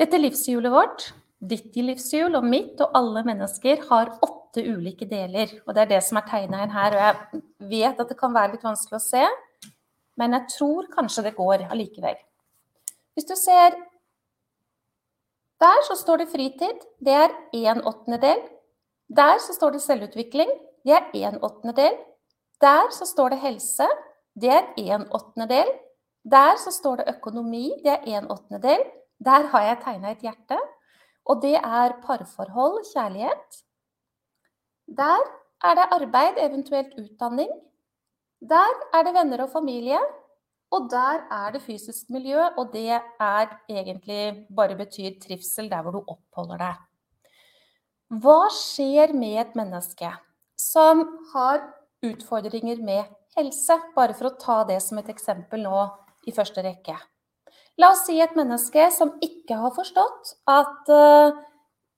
Dette 0.00 0.18
livshjulet 0.18 0.72
vårt, 0.72 1.12
ditt 1.38 1.76
livshjul 1.76 2.34
og 2.34 2.48
mitt 2.48 2.80
og 2.80 2.96
alle 2.96 3.22
mennesker, 3.28 3.84
har 3.90 4.16
åtte 4.18 4.43
ulike 4.62 5.08
deler. 5.10 5.50
Og 5.66 5.74
det 5.74 5.82
er 5.82 5.90
det 5.96 6.02
som 6.06 6.20
er 6.20 6.28
tegna 6.28 6.62
inn 6.62 6.74
her. 6.74 6.94
Og 6.94 7.02
jeg 7.02 7.42
vet 7.72 8.00
at 8.00 8.12
det 8.12 8.18
kan 8.20 8.34
være 8.34 8.54
litt 8.54 8.66
vanskelig 8.66 9.00
å 9.00 9.02
se, 9.02 9.24
men 10.20 10.36
jeg 10.36 10.46
tror 10.54 10.86
kanskje 10.94 11.26
det 11.26 11.34
går 11.34 11.66
allikevel. 11.66 12.20
Hvis 13.14 13.26
du 13.26 13.34
ser 13.38 13.74
Der 15.62 15.80
så 15.86 15.94
står 15.96 16.18
det 16.18 16.28
fritid. 16.28 16.82
Det 17.00 17.14
er 17.14 17.30
en 17.54 17.82
åttendedel. 17.86 18.42
Der 19.08 19.38
så 19.40 19.54
står 19.54 19.70
det 19.76 19.82
selvutvikling 19.82 20.50
det 20.84 20.92
er 20.92 21.28
en 21.32 21.40
åttendedel. 21.42 21.96
Der 22.60 22.90
så 22.92 23.06
står 23.08 23.28
det 23.32 23.40
helse. 23.40 23.86
Det 24.40 24.52
er 24.52 24.94
en 24.94 25.06
åttendedel. 25.10 25.70
Der 26.24 26.56
så 26.64 26.70
står 26.70 26.96
det 26.96 27.14
økonomi. 27.16 27.70
Det 27.84 27.92
er 27.92 28.18
en 28.18 28.30
åttendedel. 28.30 28.84
Der 29.24 29.46
har 29.52 29.62
jeg 29.62 29.78
tegna 29.84 30.10
et 30.12 30.24
hjerte. 30.24 30.58
Og 31.24 31.42
det 31.42 31.54
er 31.56 31.96
parforhold, 32.04 32.84
kjærlighet. 32.92 33.62
Der 34.86 35.22
er 35.64 35.78
det 35.78 35.86
arbeid, 35.92 36.38
eventuelt 36.38 36.92
utdanning. 37.00 37.50
Der 38.40 38.74
er 38.92 39.02
det 39.02 39.14
venner 39.14 39.42
og 39.46 39.52
familie. 39.52 40.00
Og 40.74 40.88
der 40.90 41.22
er 41.30 41.52
det 41.54 41.62
fysisk 41.62 42.10
miljø, 42.10 42.40
og 42.58 42.72
det 42.72 42.90
er 42.90 43.46
egentlig 43.70 44.46
bare 44.56 44.76
betyr 44.76 45.20
trivsel 45.22 45.70
der 45.70 45.82
hvor 45.82 45.94
du 45.94 46.00
oppholder 46.02 46.58
deg. 46.58 46.80
Hva 48.22 48.40
skjer 48.52 49.14
med 49.14 49.38
et 49.40 49.54
menneske 49.58 50.10
som 50.58 51.04
har 51.32 51.62
utfordringer 52.04 52.82
med 52.82 53.06
helse? 53.38 53.78
Bare 53.94 54.16
for 54.18 54.30
å 54.30 54.36
ta 54.40 54.58
det 54.68 54.80
som 54.82 54.98
et 54.98 55.10
eksempel 55.14 55.62
nå 55.62 55.86
i 56.26 56.34
første 56.34 56.64
rekke. 56.64 56.96
La 57.78 57.90
oss 57.94 58.04
si 58.08 58.18
et 58.22 58.34
menneske 58.38 58.88
som 58.94 59.14
ikke 59.22 59.56
har 59.58 59.74
forstått 59.74 60.34
at 60.50 60.90
uh, 60.90 61.38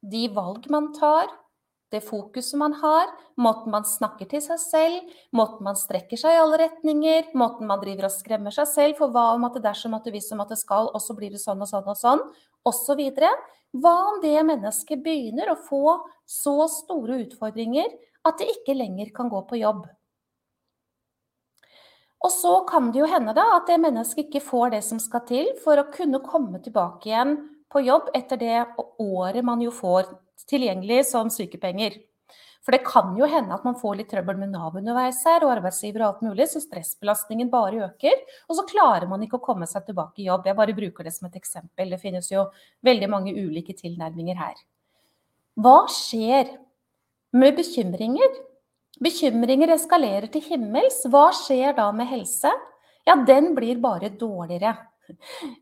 de 0.05 0.23
valg 0.37 0.69
man 0.73 0.93
tar, 0.97 1.33
det 1.95 2.03
fokuset 2.03 2.59
man 2.59 2.73
har, 2.81 3.11
måten 3.39 3.71
man 3.71 3.85
snakker 3.87 4.27
til 4.31 4.43
seg 4.43 4.59
selv, 4.59 5.13
måten 5.37 5.67
man 5.69 5.79
strekker 5.79 6.19
seg 6.19 6.35
i 6.35 6.41
alle 6.41 6.59
retninger, 6.65 7.29
måten 7.39 7.69
man 7.71 7.83
driver 7.83 8.09
og 8.09 8.15
skremmer 8.15 8.55
seg 8.55 8.67
selv 8.71 8.99
for 8.99 9.15
hva 9.15 9.29
om 9.37 9.47
at 9.47 9.59
det 9.59 9.63
dersom 9.69 9.95
at 9.95 10.07
det 10.07 10.17
hvis 10.17 10.33
om 10.35 10.43
at 10.43 10.51
det 10.51 10.59
skal, 10.59 10.91
og 10.91 11.03
så 11.03 11.15
blir 11.19 11.31
det 11.35 11.43
sånn 11.43 11.63
og 11.63 11.71
sånn 11.71 11.93
og 11.93 12.01
sånn, 12.01 12.25
osv. 12.67 13.05
Hva 13.77 13.95
om 14.11 14.19
det 14.25 14.35
mennesket 14.49 15.05
begynner 15.05 15.53
å 15.53 15.61
få 15.69 15.85
så 16.27 16.67
store 16.73 17.21
utfordringer 17.27 17.95
at 18.27 18.43
det 18.43 18.51
ikke 18.57 18.75
lenger 18.75 19.15
kan 19.15 19.31
gå 19.31 19.45
på 19.47 19.63
jobb? 19.63 19.87
Og 22.27 22.33
så 22.33 22.59
kan 22.67 22.91
det 22.91 23.05
jo 23.05 23.09
hende 23.11 23.37
da 23.37 23.45
at 23.61 23.69
det 23.71 23.79
mennesket 23.79 24.27
ikke 24.27 24.43
får 24.43 24.73
det 24.75 24.83
som 24.83 24.99
skal 24.99 25.23
til 25.29 25.53
for 25.63 25.79
å 25.79 25.91
kunne 25.95 26.25
komme 26.25 26.59
tilbake 26.65 27.13
igjen 27.13 27.37
på 27.71 27.85
jobb 27.87 28.09
etter 28.17 28.41
det 28.41 28.63
året 28.99 29.45
man 29.47 29.63
jo 29.63 29.71
får 29.75 30.09
tilgjengelig 30.45 31.07
som 31.11 31.31
sykepenger. 31.33 31.97
For 32.67 32.75
det 32.75 32.83
kan 32.83 33.13
jo 33.15 33.29
hende 33.31 33.55
at 33.55 33.63
man 33.63 33.77
får 33.79 34.01
litt 34.01 34.09
trøbbel 34.11 34.41
med 34.41 34.51
Nav 34.51 34.75
underveis 34.75 35.21
her, 35.29 35.45
og 35.47 35.53
arbeidsgiver 35.53 36.03
og 36.03 36.07
alt 36.09 36.25
mulig, 36.27 36.49
så 36.51 36.59
stressbelastningen 36.65 37.51
bare 37.53 37.85
øker. 37.87 38.25
Og 38.51 38.59
så 38.59 38.65
klarer 38.67 39.07
man 39.07 39.23
ikke 39.23 39.39
å 39.39 39.45
komme 39.45 39.69
seg 39.71 39.87
tilbake 39.87 40.25
i 40.25 40.27
jobb. 40.27 40.49
Jeg 40.51 40.59
bare 40.59 40.75
bruker 40.75 41.07
det 41.07 41.13
som 41.15 41.29
et 41.29 41.39
eksempel. 41.39 41.93
Det 41.95 42.01
finnes 42.03 42.27
jo 42.33 42.49
veldig 42.87 43.11
mange 43.13 43.37
ulike 43.39 43.77
tilnærminger 43.79 44.41
her. 44.41 44.59
Hva 45.63 45.77
skjer 45.95 46.51
med 47.39 47.55
bekymringer? 47.61 48.35
Bekymringer 48.99 49.71
eskalerer 49.77 50.27
til 50.35 50.43
himmels. 50.49 51.05
Hva 51.07 51.29
skjer 51.39 51.79
da 51.79 51.87
med 51.95 52.11
helse? 52.11 52.51
Ja, 53.07 53.15
den 53.31 53.53
blir 53.55 53.79
bare 53.79 54.11
dårligere. 54.11 54.75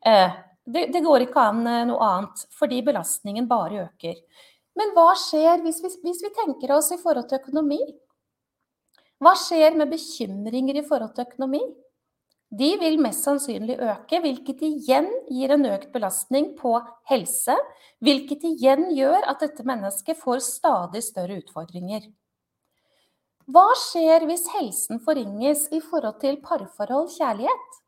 Eh, 0.08 0.36
det, 0.64 0.86
det 0.94 1.04
går 1.04 1.26
ikke 1.26 1.42
an 1.50 1.66
eh, 1.68 1.82
noe 1.90 2.00
annet, 2.08 2.46
fordi 2.56 2.80
belastningen 2.86 3.44
bare 3.50 3.82
øker. 3.90 4.16
Men 4.78 4.90
hva 4.96 5.12
skjer 5.18 5.62
hvis 5.62 5.80
vi, 5.84 5.92
hvis 6.02 6.22
vi 6.24 6.32
tenker 6.34 6.74
oss 6.74 6.90
i 6.94 6.98
forhold 7.00 7.28
til 7.30 7.40
økonomi? 7.42 7.80
Hva 9.22 9.34
skjer 9.38 9.76
med 9.78 9.92
bekymringer 9.94 10.80
i 10.80 10.86
forhold 10.86 11.14
til 11.14 11.28
økonomi? 11.28 11.62
De 12.54 12.70
vil 12.78 13.00
mest 13.02 13.24
sannsynlig 13.26 13.78
øke, 13.82 14.20
hvilket 14.22 14.60
igjen 14.62 15.08
gir 15.32 15.54
en 15.54 15.64
økt 15.66 15.88
belastning 15.94 16.52
på 16.58 16.76
helse. 17.10 17.56
Hvilket 18.04 18.44
igjen 18.46 18.90
gjør 18.94 19.24
at 19.30 19.40
dette 19.42 19.64
mennesket 19.66 20.20
får 20.20 20.42
stadig 20.44 21.02
større 21.02 21.40
utfordringer. 21.40 22.06
Hva 23.50 23.66
skjer 23.76 24.26
hvis 24.28 24.46
helsen 24.54 25.02
forringes 25.04 25.66
i 25.74 25.80
forhold 25.84 26.20
til 26.22 26.38
parforhold, 26.44 27.10
kjærlighet? 27.16 27.80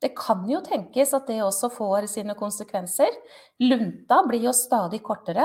Det 0.00 0.14
kan 0.16 0.46
jo 0.48 0.62
tenkes 0.64 1.12
at 1.16 1.26
det 1.28 1.42
også 1.44 1.68
får 1.74 2.06
sine 2.08 2.36
konsekvenser. 2.38 3.12
Lunta 3.60 4.22
blir 4.28 4.46
jo 4.48 4.54
stadig 4.56 5.02
kortere. 5.04 5.44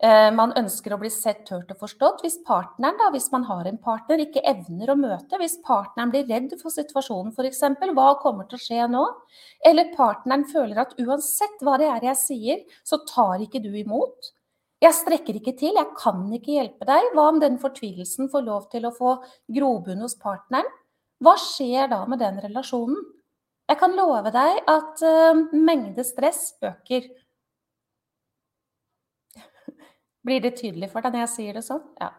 Eh, 0.00 0.30
man 0.32 0.54
ønsker 0.56 0.94
å 0.94 0.98
bli 1.00 1.10
sett, 1.12 1.42
hørt 1.52 1.72
og 1.74 1.82
forstått. 1.82 2.22
Hvis 2.24 2.38
partneren, 2.46 2.96
da, 2.96 3.10
hvis 3.12 3.28
man 3.34 3.44
har 3.50 3.66
en 3.68 3.80
partner, 3.82 4.22
ikke 4.22 4.44
evner 4.48 4.94
å 4.94 4.96
møte, 4.96 5.36
hvis 5.42 5.58
partneren 5.66 6.12
blir 6.14 6.24
redd 6.30 6.54
for 6.62 6.72
situasjonen 6.72 7.34
f.eks., 7.34 7.60
hva 7.98 8.06
kommer 8.22 8.48
til 8.48 8.56
å 8.56 8.62
skje 8.64 8.88
nå? 8.94 9.04
Eller 9.68 9.92
partneren 9.96 10.46
føler 10.48 10.80
at 10.86 10.96
uansett 11.02 11.60
hva 11.66 11.76
det 11.82 11.90
er 11.90 12.08
jeg 12.12 12.20
sier, 12.22 12.64
så 12.86 13.02
tar 13.10 13.44
ikke 13.44 13.60
du 13.60 13.74
imot. 13.76 14.32
Jeg 14.80 14.96
strekker 14.96 15.36
ikke 15.36 15.58
til, 15.60 15.76
jeg 15.76 15.96
kan 15.98 16.22
ikke 16.32 16.56
hjelpe 16.56 16.88
deg. 16.88 17.12
Hva 17.12 17.28
om 17.34 17.42
den 17.42 17.60
fortvilelsen 17.60 18.30
får 18.32 18.46
lov 18.46 18.70
til 18.72 18.88
å 18.88 18.96
få 18.96 19.18
grobunn 19.52 20.00
hos 20.06 20.16
partneren? 20.16 20.70
Hva 21.20 21.34
skjer 21.36 21.90
da 21.92 22.06
med 22.08 22.22
den 22.24 22.40
relasjonen? 22.40 23.02
Jeg 23.70 23.78
kan 23.78 23.92
love 23.94 24.32
deg 24.34 24.64
at 24.70 25.02
uh, 25.06 25.42
mengde 25.54 26.02
stress 26.02 26.56
øker. 26.66 27.04
Blir 30.26 30.42
det 30.42 30.56
tydelig 30.58 30.90
for 30.90 31.06
deg 31.06 31.14
når 31.14 31.22
jeg 31.28 31.32
sier 31.36 31.58
det 31.60 31.62
sånn? 31.68 31.84
Ja. 32.00 32.10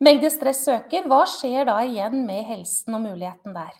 Mengde 0.00 0.30
stress 0.30 0.62
øker. 0.70 1.08
Hva 1.10 1.24
skjer 1.28 1.66
da 1.66 1.80
igjen 1.82 2.22
med 2.28 2.46
helsen 2.46 2.94
og 2.94 3.02
muligheten 3.08 3.56
der? 3.56 3.74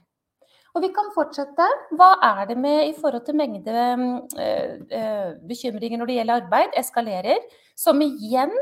Og 0.75 0.83
vi 0.83 0.91
kan 0.95 1.15
fortsette. 1.15 1.69
Hva 1.95 2.11
er 2.33 2.43
det 2.51 2.59
med 2.59 2.91
i 2.91 2.99
forhold 2.99 3.25
til 3.27 3.39
mengde 3.39 3.87
uh, 4.35 5.31
bekymringer 5.47 6.03
når 6.03 6.11
det 6.11 6.19
gjelder 6.19 6.43
arbeid? 6.43 6.77
Eskalerer. 6.83 7.47
Som 7.79 8.03
igjen 8.05 8.53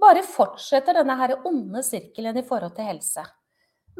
bare 0.00 0.22
fortsetter 0.24 1.00
denne 1.00 1.16
her 1.16 1.38
onde 1.48 1.80
sirkelen 1.84 2.36
i 2.40 2.44
forhold 2.44 2.76
til 2.76 2.92
helse. 2.92 3.24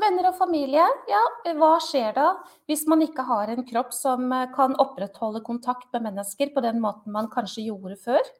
Venner 0.00 0.30
og 0.30 0.36
familie, 0.38 0.84
ja, 1.10 1.22
hva 1.58 1.74
skjer 1.82 2.14
da 2.16 2.26
hvis 2.70 2.86
man 2.88 3.02
ikke 3.04 3.24
har 3.28 3.50
en 3.52 3.64
kropp 3.66 3.92
som 3.94 4.30
eh, 4.32 4.48
kan 4.54 4.76
opprettholde 4.80 5.42
kontakt 5.44 5.88
med 5.94 6.06
mennesker 6.08 6.52
på 6.54 6.62
den 6.64 6.80
måten 6.82 7.12
man 7.14 7.28
kanskje 7.32 7.66
gjorde 7.68 7.98
før? 8.00 8.30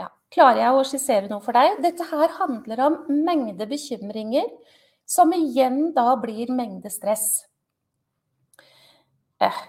Ja, 0.00 0.08
klarer 0.34 0.62
jeg 0.64 0.74
å 0.74 0.86
skissere 0.88 1.30
noe 1.30 1.44
for 1.44 1.54
deg? 1.54 1.78
Dette 1.84 2.06
her 2.10 2.34
handler 2.40 2.82
om 2.88 2.96
mengde 3.26 3.68
bekymringer, 3.70 4.48
som 5.06 5.30
igjen 5.36 5.92
da 5.94 6.14
blir 6.18 6.50
mengde 6.50 6.90
stress. 6.90 7.44
Eh. 9.44 9.62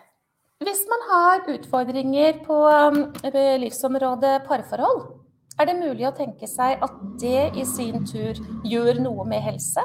Hvis 0.64 0.86
man 0.88 1.02
har 1.10 1.50
utfordringer 1.52 2.40
på 2.46 2.58
eh, 2.72 3.56
livsområdet 3.62 4.40
parforhold, 4.48 5.04
er 5.60 5.70
det 5.70 5.78
mulig 5.78 6.08
å 6.08 6.16
tenke 6.16 6.48
seg 6.52 6.82
at 6.84 6.96
det 7.22 7.52
i 7.60 7.68
sin 7.68 8.02
tur 8.08 8.40
gjør 8.68 9.04
noe 9.04 9.28
med 9.28 9.44
helse? 9.46 9.84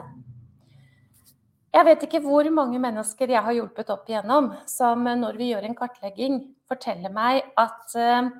Jeg 1.70 1.87
vet 1.87 2.00
ikke 2.02 2.18
hvor 2.24 2.46
mange 2.50 2.80
mennesker 2.83 3.30
jeg 3.30 3.42
har 3.46 3.54
hjulpet 3.54 3.90
opp 3.94 4.09
igjennom, 4.11 4.50
som 4.66 5.04
når 5.06 5.37
vi 5.38 5.52
gjør 5.52 5.68
en 5.68 5.76
kartlegging, 5.78 6.40
forteller 6.66 7.12
meg 7.14 7.44
at 7.59 7.94
uh, 7.94 8.30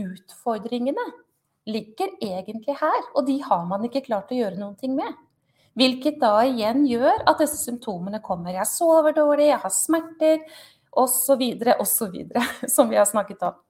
utfordringene 0.00 1.04
ligger 1.68 2.14
egentlig 2.24 2.78
her, 2.80 3.02
og 3.12 3.26
de 3.28 3.36
har 3.44 3.66
man 3.68 3.84
ikke 3.84 4.06
klart 4.08 4.32
å 4.32 4.38
gjøre 4.38 4.56
noe 4.56 4.92
med. 4.96 5.18
Hvilket 5.76 6.16
da 6.22 6.40
igjen 6.48 6.86
gjør 6.88 7.20
at 7.28 7.42
disse 7.42 7.60
symptomene 7.60 8.22
kommer. 8.24 8.56
Jeg 8.56 8.68
sover 8.72 9.14
dårlig, 9.14 9.50
jeg 9.52 9.60
har 9.62 9.74
smerter 9.76 10.40
osv., 10.90 11.44
osv., 11.76 12.16
som 12.74 12.88
vi 12.88 12.98
har 12.98 13.08
snakket 13.08 13.44
om. 13.44 13.60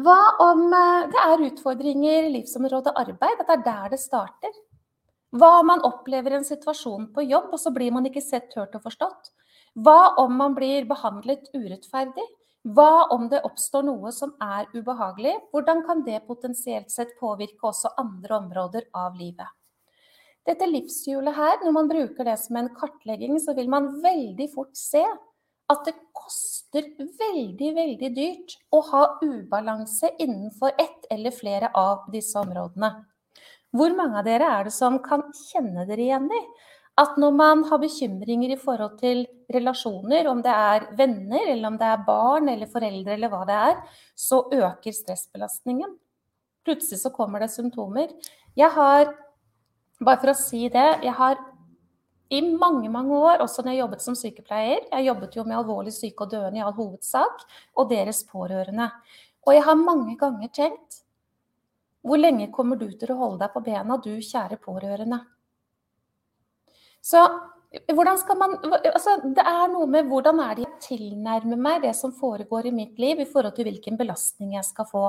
Hva 0.00 0.20
om 0.42 0.64
uh, 0.72 1.04
det 1.12 1.26
er 1.28 1.48
utfordringer 1.52 2.24
i 2.24 2.36
livsområdet 2.38 2.96
arbeid, 3.04 3.36
at 3.36 3.50
det 3.52 3.60
er 3.60 3.66
der 3.68 3.92
det 3.92 4.00
starter? 4.00 4.56
Hva 5.34 5.48
om 5.58 5.66
man 5.66 5.82
opplever 5.82 6.36
en 6.36 6.46
situasjon 6.46 7.08
på 7.14 7.24
jobb, 7.26 7.50
og 7.56 7.58
så 7.58 7.72
blir 7.74 7.90
man 7.94 8.06
ikke 8.06 8.22
sett, 8.22 8.52
hørt 8.54 8.76
og 8.78 8.84
forstått? 8.86 9.32
Hva 9.74 10.14
om 10.22 10.36
man 10.38 10.54
blir 10.54 10.86
behandlet 10.86 11.48
urettferdig? 11.56 12.26
Hva 12.76 13.08
om 13.12 13.26
det 13.32 13.42
oppstår 13.44 13.82
noe 13.84 14.12
som 14.14 14.30
er 14.40 14.68
ubehagelig? 14.76 15.34
Hvordan 15.50 15.82
kan 15.88 16.04
det 16.06 16.22
potensielt 16.28 16.94
sett 16.94 17.16
påvirke 17.18 17.66
også 17.66 17.90
andre 18.00 18.38
områder 18.38 18.86
av 18.94 19.18
livet? 19.18 19.50
Dette 20.46 20.68
livshjulet 20.68 21.34
her, 21.34 21.58
når 21.64 21.74
man 21.80 21.90
bruker 21.90 22.28
det 22.28 22.36
som 22.38 22.60
en 22.60 22.70
kartlegging, 22.76 23.34
så 23.42 23.56
vil 23.56 23.68
man 23.72 23.90
veldig 24.04 24.46
fort 24.54 24.76
se 24.78 25.02
at 25.72 25.88
det 25.88 25.96
koster 26.14 26.86
veldig, 27.00 27.72
veldig 27.74 28.10
dyrt 28.14 28.54
å 28.70 28.82
ha 28.92 29.02
ubalanse 29.24 30.12
innenfor 30.20 30.76
ett 30.78 31.08
eller 31.10 31.34
flere 31.34 31.72
av 31.74 32.06
disse 32.12 32.38
områdene. 32.38 32.92
Hvor 33.74 33.94
mange 33.98 34.20
av 34.20 34.26
dere 34.26 34.48
er 34.58 34.68
det 34.68 34.74
som 34.74 35.00
kan 35.02 35.24
kjenne 35.34 35.82
dere 35.88 36.04
igjen 36.04 36.28
i? 36.30 36.42
At 37.00 37.16
når 37.18 37.32
man 37.34 37.64
har 37.66 37.80
bekymringer 37.82 38.52
i 38.54 38.58
forhold 38.60 39.00
til 39.00 39.24
relasjoner, 39.50 40.28
om 40.30 40.44
det 40.44 40.52
er 40.54 40.86
venner, 40.94 41.48
eller 41.48 41.72
om 41.72 41.78
det 41.80 41.88
er 41.90 42.04
barn 42.06 42.52
eller 42.52 42.70
foreldre 42.70 43.16
eller 43.16 43.32
hva 43.32 43.40
det 43.48 43.56
er, 43.72 43.80
så 44.14 44.44
øker 44.46 44.94
stressbelastningen. 44.94 45.96
Plutselig 46.64 47.00
så 47.02 47.10
kommer 47.10 47.42
det 47.42 47.50
symptomer. 47.50 48.14
Jeg 48.56 48.70
har, 48.76 49.10
bare 49.98 50.22
for 50.22 50.30
å 50.30 50.38
si 50.38 50.68
det, 50.70 50.86
jeg 51.02 51.18
har 51.18 51.42
i 52.30 52.40
mange 52.46 52.88
mange 52.88 53.18
år, 53.18 53.42
også 53.42 53.62
når 53.62 53.74
jeg 53.74 53.80
jobbet 53.82 54.02
som 54.02 54.14
sykepleier 54.16 54.86
Jeg 54.90 55.06
jobbet 55.06 55.34
jo 55.36 55.44
med 55.44 55.58
alvorlig 55.58 55.92
syke 55.92 56.24
og 56.24 56.30
døende 56.32 56.62
i 56.62 56.64
all 56.64 56.72
hovedsak, 56.78 57.42
og 57.76 57.90
deres 57.90 58.22
pårørende. 58.30 58.88
Og 59.44 59.54
jeg 59.54 59.66
har 59.66 59.82
mange 59.82 60.16
ganger 60.18 60.48
tenkt 60.54 61.03
hvor 62.04 62.20
lenge 62.20 62.50
kommer 62.52 62.76
du 62.80 62.90
til 62.92 63.14
å 63.14 63.18
holde 63.20 63.40
deg 63.44 63.54
på 63.54 63.62
bena, 63.64 63.96
du 63.96 64.12
kjære 64.20 64.60
pårørende? 64.62 65.22
Så 67.04 67.22
hvordan 67.92 68.18
skal 68.20 68.38
man 68.38 68.52
altså, 68.62 69.16
Det 69.24 69.42
er 69.42 69.72
noe 69.72 69.88
med 69.90 70.06
hvordan 70.10 70.38
er 70.44 70.54
det 70.54 70.66
jeg 70.66 70.84
tilnærmer 70.88 71.58
meg 71.58 71.82
det 71.82 71.94
som 71.98 72.12
foregår 72.14 72.68
i 72.68 72.74
mitt 72.74 73.00
liv, 73.02 73.20
i 73.20 73.28
forhold 73.28 73.56
til 73.56 73.68
hvilken 73.68 73.98
belastning 73.98 74.54
jeg 74.58 74.66
skal 74.68 74.88
få. 74.90 75.08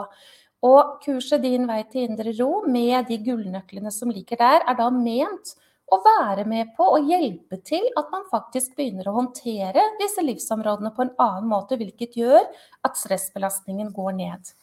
Og 0.66 0.98
kurset 1.04 1.44
Din 1.44 1.68
vei 1.70 1.84
til 1.92 2.08
indre 2.10 2.34
ro, 2.40 2.64
med 2.66 3.06
de 3.12 3.20
gullnøklene 3.22 3.92
som 3.94 4.10
ligger 4.10 4.40
der, 4.42 4.66
er 4.66 4.80
da 4.80 4.90
ment 4.90 5.54
å 5.94 6.00
være 6.02 6.48
med 6.50 6.72
på 6.78 6.88
å 6.96 7.02
hjelpe 7.06 7.60
til 7.62 7.86
at 8.00 8.10
man 8.14 8.26
faktisk 8.32 8.74
begynner 8.78 9.12
å 9.12 9.18
håndtere 9.20 9.84
disse 10.00 10.24
livsområdene 10.26 10.96
på 10.96 11.06
en 11.06 11.14
annen 11.22 11.52
måte, 11.52 11.78
hvilket 11.78 12.18
gjør 12.18 12.42
at 12.88 12.98
stressbelastningen 12.98 13.92
går 13.94 14.16
ned. 14.18 14.56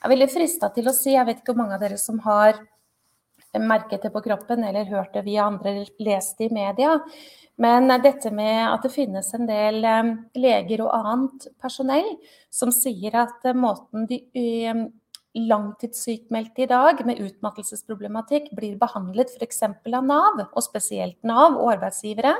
Jeg 0.00 0.08
er 0.08 0.14
veldig 0.14 0.30
frista 0.32 0.68
til 0.72 0.86
å 0.88 0.92
si, 0.96 1.10
jeg 1.12 1.28
vet 1.28 1.42
ikke 1.42 1.52
hvor 1.52 1.58
mange 1.60 1.76
av 1.76 1.82
dere 1.84 1.98
som 2.00 2.16
har 2.24 2.56
merket 3.60 4.06
det 4.06 4.10
på 4.14 4.22
kroppen 4.24 4.62
eller 4.64 4.88
hørt 4.88 5.12
det 5.12 5.26
via 5.26 5.44
andre, 5.44 5.82
lest 6.00 6.38
det 6.38 6.48
i 6.48 6.54
media, 6.56 6.94
men 7.60 7.92
dette 8.00 8.32
med 8.32 8.62
at 8.64 8.86
det 8.86 8.94
finnes 8.94 9.28
en 9.36 9.44
del 9.44 9.84
eh, 9.84 10.14
leger 10.40 10.86
og 10.86 10.94
annet 10.96 11.50
personell 11.60 12.08
som 12.48 12.72
sier 12.72 13.18
at 13.26 13.44
eh, 13.44 13.52
måten 13.52 14.06
de 14.08 14.22
eh, 14.32 14.84
langtidssykmeldte 15.36 16.64
i 16.64 16.70
dag 16.70 17.04
med 17.04 17.20
utmattelsesproblematikk 17.20 18.48
blir 18.56 18.80
behandlet 18.80 19.36
f.eks. 19.36 19.60
av 19.68 20.06
Nav, 20.08 20.40
og 20.48 20.64
spesielt 20.64 21.20
Nav 21.28 21.60
og 21.60 21.74
arbeidsgivere, 21.76 22.38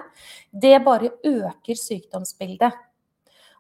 det 0.51 0.79
bare 0.89 1.13
øker 1.21 1.77
sykdomsbildet. 1.77 2.87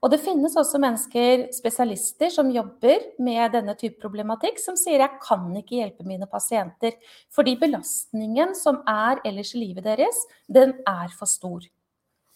Og 0.00 0.08
det 0.08 0.22
finnes 0.24 0.54
også 0.56 0.78
mennesker, 0.80 1.42
spesialister, 1.52 2.30
som 2.32 2.48
jobber 2.52 3.02
med 3.20 3.52
denne 3.52 3.74
type 3.76 4.00
problematikk, 4.00 4.56
som 4.62 4.78
sier 4.80 5.02
jeg 5.02 5.20
kan 5.20 5.50
ikke 5.60 5.76
hjelpe 5.76 6.06
mine 6.08 6.28
pasienter, 6.30 6.96
fordi 7.28 7.58
belastningen 7.60 8.54
som 8.56 8.80
er 8.88 9.20
ellers 9.28 9.52
i 9.52 9.60
livet 9.60 9.84
deres, 9.84 10.22
den 10.48 10.72
er 10.88 11.12
for 11.12 11.28
stor. 11.28 11.68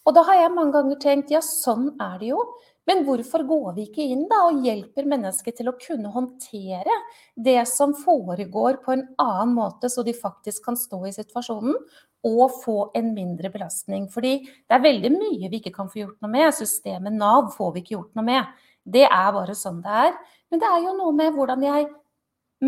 Og 0.05 0.13
da 0.13 0.21
har 0.27 0.43
jeg 0.43 0.53
mange 0.53 0.75
ganger 0.77 1.01
tenkt 1.01 1.33
ja, 1.33 1.41
sånn 1.41 1.89
er 1.97 2.19
det 2.21 2.29
jo. 2.35 2.43
Men 2.85 3.01
hvorfor 3.05 3.43
går 3.49 3.69
vi 3.75 3.87
ikke 3.87 4.05
inn 4.13 4.25
da 4.29 4.43
og 4.47 4.65
hjelper 4.65 5.07
mennesker 5.09 5.55
til 5.57 5.71
å 5.71 5.77
kunne 5.81 6.11
håndtere 6.13 6.97
det 7.33 7.57
som 7.69 7.95
foregår 7.97 8.77
på 8.85 8.93
en 8.93 9.07
annen 9.21 9.55
måte, 9.57 9.89
så 9.89 10.05
de 10.05 10.13
faktisk 10.13 10.67
kan 10.67 10.77
stå 10.77 11.01
i 11.09 11.13
situasjonen 11.15 11.79
og 12.25 12.59
få 12.61 12.77
en 12.97 13.11
mindre 13.17 13.49
belastning? 13.53 14.05
Fordi 14.13 14.37
det 14.45 14.77
er 14.77 14.85
veldig 14.85 15.13
mye 15.17 15.49
vi 15.49 15.61
ikke 15.61 15.73
kan 15.73 15.89
få 15.89 16.03
gjort 16.03 16.21
noe 16.21 16.33
med. 16.37 16.51
Systemet 16.57 17.17
Nav 17.17 17.51
får 17.57 17.73
vi 17.73 17.83
ikke 17.83 17.97
gjort 17.97 18.17
noe 18.19 18.27
med. 18.29 18.65
Det 18.85 19.07
er 19.09 19.29
bare 19.33 19.57
sånn 19.57 19.81
det 19.85 20.01
er. 20.05 20.17
Men 20.53 20.61
det 20.61 20.69
er 20.69 20.83
jo 20.85 20.97
noe 20.99 21.13
med 21.17 21.33
hvordan 21.33 21.65
jeg 21.65 21.87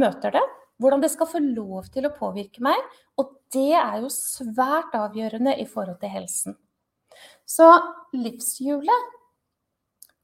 møter 0.02 0.34
det. 0.34 0.46
Hvordan 0.82 1.02
det 1.02 1.12
skal 1.14 1.30
få 1.30 1.42
lov 1.42 1.90
til 1.94 2.06
å 2.06 2.14
påvirke 2.14 2.62
meg. 2.66 2.82
Og 3.22 3.38
det 3.54 3.74
er 3.78 4.02
jo 4.02 4.10
svært 4.14 4.98
avgjørende 4.98 5.54
i 5.62 5.66
forhold 5.70 6.02
til 6.02 6.14
helsen. 6.14 6.58
Så 7.50 7.70
livshjulet 8.14 9.14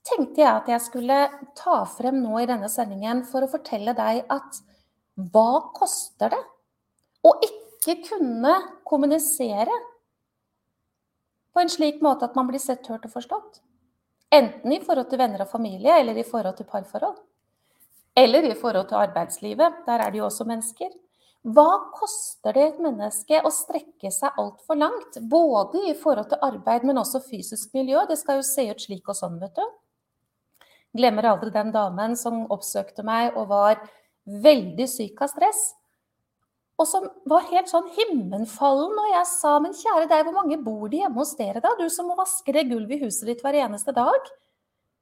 tenkte 0.08 0.44
jeg 0.44 0.52
at 0.52 0.70
jeg 0.72 0.84
skulle 0.84 1.18
ta 1.58 1.82
frem 1.90 2.20
nå 2.24 2.38
i 2.42 2.48
denne 2.50 2.70
sendingen 2.72 3.24
for 3.28 3.46
å 3.46 3.52
fortelle 3.52 3.96
deg 3.98 4.24
at 4.32 4.60
hva 5.34 5.74
koster 5.76 6.34
det 6.34 6.42
å 7.24 7.36
ikke 7.46 8.00
kunne 8.08 8.54
kommunisere 8.88 9.76
på 11.54 11.62
en 11.62 11.70
slik 11.70 12.02
måte 12.02 12.26
at 12.26 12.36
man 12.36 12.50
blir 12.50 12.62
sett, 12.62 12.88
hørt 12.90 13.06
og 13.06 13.14
forstått? 13.14 13.62
Enten 14.34 14.74
i 14.74 14.82
forhold 14.82 15.12
til 15.12 15.22
venner 15.22 15.44
og 15.46 15.52
familie, 15.52 16.00
eller 16.00 16.18
i 16.18 16.26
forhold 16.26 16.58
til 16.58 16.66
parforhold. 16.66 17.20
Eller 18.18 18.48
i 18.50 18.56
forhold 18.58 18.88
til 18.90 18.98
arbeidslivet. 18.98 19.84
Der 19.86 20.02
er 20.02 20.12
det 20.12 20.18
jo 20.18 20.26
også 20.26 20.48
mennesker. 20.50 20.90
Hva 21.44 21.92
koster 21.94 22.56
det 22.56 22.64
et 22.66 22.82
menneske 22.82 23.42
å 23.46 23.52
strekke 23.54 24.10
seg 24.16 24.40
altfor 24.42 24.80
langt? 24.80 25.20
Både 25.30 25.84
i 25.92 25.94
forhold 26.00 26.32
til 26.32 26.42
arbeid, 26.42 26.86
men 26.88 27.02
også 27.02 27.22
fysisk 27.28 27.76
miljø. 27.78 28.02
Det 28.10 28.18
skal 28.18 28.40
jo 28.40 28.48
se 28.48 28.66
ut 28.72 28.86
slik 28.86 29.12
og 29.12 29.20
sånn, 29.20 29.38
vet 29.42 29.54
du. 29.60 29.66
Glemmer 30.94 31.26
aldri 31.32 31.50
den 31.54 31.72
damen 31.74 32.18
som 32.20 32.44
oppsøkte 32.54 33.06
meg 33.06 33.34
og 33.38 33.50
var 33.50 33.80
veldig 34.26 34.86
syk 34.90 35.24
av 35.26 35.32
stress. 35.32 35.72
Og 36.82 36.88
som 36.90 37.06
var 37.30 37.46
helt 37.52 37.70
sånn 37.70 37.90
himmenfallen 37.96 38.96
når 38.98 39.10
jeg 39.12 39.28
sa 39.30 39.58
men 39.62 39.76
kjære 39.78 40.08
deg, 40.10 40.24
hvor 40.26 40.36
mange 40.40 40.58
bor 40.62 40.88
de 40.90 41.04
hjemme 41.04 41.22
hos 41.22 41.36
dere 41.38 41.62
da? 41.64 41.74
Du 41.78 41.86
som 41.94 42.10
må 42.10 42.18
vaske 42.18 42.56
det 42.56 42.66
gulvet 42.72 42.98
i 42.98 43.06
huset 43.06 43.30
ditt 43.30 43.44
hver 43.46 43.58
eneste 43.62 43.94
dag. 43.96 44.32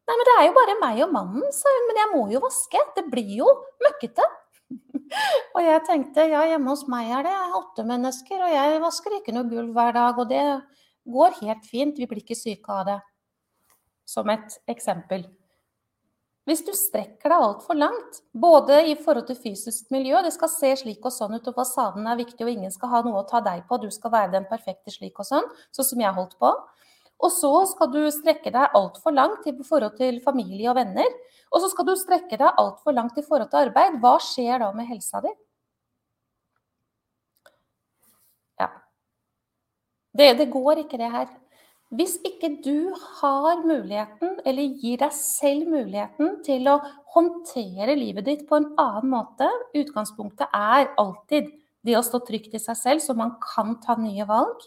Nei, 0.07 0.17
men 0.17 0.27
det 0.27 0.35
er 0.35 0.45
jo 0.47 0.55
bare 0.57 0.77
meg 0.81 1.01
og 1.05 1.13
mannen, 1.15 1.47
sa 1.55 1.71
hun. 1.71 1.87
Men 1.87 1.99
jeg 2.01 2.11
må 2.11 2.23
jo 2.33 2.43
vaske. 2.43 2.83
Det 2.97 3.05
blir 3.11 3.35
jo 3.39 3.47
møkkete. 3.85 4.27
og 5.55 5.61
jeg 5.63 5.83
tenkte 5.87 6.27
ja, 6.27 6.43
hjemme 6.51 6.73
hos 6.73 6.83
meg 6.91 7.11
er 7.19 7.27
det 7.27 7.35
åtte 7.59 7.85
mennesker, 7.87 8.43
og 8.43 8.51
jeg 8.51 8.81
vasker 8.83 9.17
ikke 9.19 9.35
noe 9.35 9.47
gulv 9.51 9.71
hver 9.75 9.95
dag. 9.95 10.19
Og 10.19 10.31
det 10.31 10.45
går 11.07 11.39
helt 11.43 11.67
fint, 11.67 11.99
vi 11.99 12.09
blir 12.09 12.23
ikke 12.23 12.39
syke 12.39 12.79
av 12.81 12.87
det. 12.89 12.99
Som 14.07 14.31
et 14.33 14.59
eksempel. 14.71 15.23
Hvis 16.49 16.63
du 16.65 16.71
strekker 16.73 17.29
deg 17.29 17.43
altfor 17.45 17.77
langt, 17.77 18.21
både 18.33 18.79
i 18.89 18.95
forhold 18.97 19.27
til 19.27 19.37
fysisk 19.37 19.91
miljø, 19.93 20.17
det 20.25 20.33
skal 20.33 20.49
se 20.49 20.71
slik 20.79 21.05
og 21.05 21.13
sånn 21.13 21.35
ut, 21.37 21.49
og 21.51 21.57
fasaden 21.59 22.07
er 22.09 22.17
viktig, 22.17 22.41
og 22.41 22.49
ingen 22.49 22.73
skal 22.73 22.89
ha 22.95 23.01
noe 23.05 23.21
å 23.21 23.27
ta 23.29 23.43
deg 23.45 23.61
på, 23.69 23.77
du 23.77 23.91
skal 23.93 24.13
være 24.15 24.33
den 24.33 24.47
perfekte 24.49 24.93
slik 24.93 25.21
og 25.21 25.27
sånn, 25.27 25.45
sånn 25.75 25.89
som 25.91 26.01
jeg 26.01 26.17
holdt 26.17 26.33
på. 26.41 26.51
Og 27.21 27.29
så 27.29 27.51
skal 27.69 27.91
du 27.93 28.01
strekke 28.09 28.49
deg 28.53 28.77
altfor 28.77 29.13
langt 29.13 29.45
i 29.45 29.53
forhold 29.61 29.93
til 29.99 30.17
familie 30.25 30.71
og 30.71 30.79
venner. 30.79 31.09
Og 31.53 31.61
så 31.61 31.69
skal 31.69 31.85
du 31.85 31.93
strekke 31.99 32.39
deg 32.39 32.61
altfor 32.63 32.95
langt 32.97 33.19
i 33.21 33.25
forhold 33.25 33.51
til 33.51 33.67
arbeid. 33.67 33.99
Hva 34.01 34.15
skjer 34.25 34.63
da 34.63 34.71
med 34.73 34.89
helsa 34.89 35.21
di? 35.21 35.29
Ja. 38.61 38.71
Det, 40.17 40.31
det 40.41 40.49
går 40.49 40.81
ikke, 40.81 40.97
det 40.97 41.11
her. 41.13 41.29
Hvis 41.91 42.13
ikke 42.23 42.47
du 42.63 42.93
har 43.19 43.65
muligheten, 43.67 44.37
eller 44.47 44.77
gir 44.79 45.01
deg 45.01 45.11
selv 45.11 45.67
muligheten 45.73 46.37
til 46.45 46.69
å 46.71 46.77
håndtere 47.11 47.97
livet 47.99 48.29
ditt 48.29 48.45
på 48.47 48.61
en 48.61 48.69
annen 48.79 49.09
måte 49.11 49.49
Utgangspunktet 49.75 50.47
er 50.55 50.87
alltid 51.01 51.49
det 51.83 51.97
å 51.97 52.03
stå 52.05 52.21
trygt 52.23 52.55
i 52.55 52.61
seg 52.63 52.77
selv, 52.79 53.03
så 53.03 53.15
man 53.17 53.33
kan 53.43 53.75
ta 53.83 53.97
nye 53.99 54.23
valg. 54.29 54.63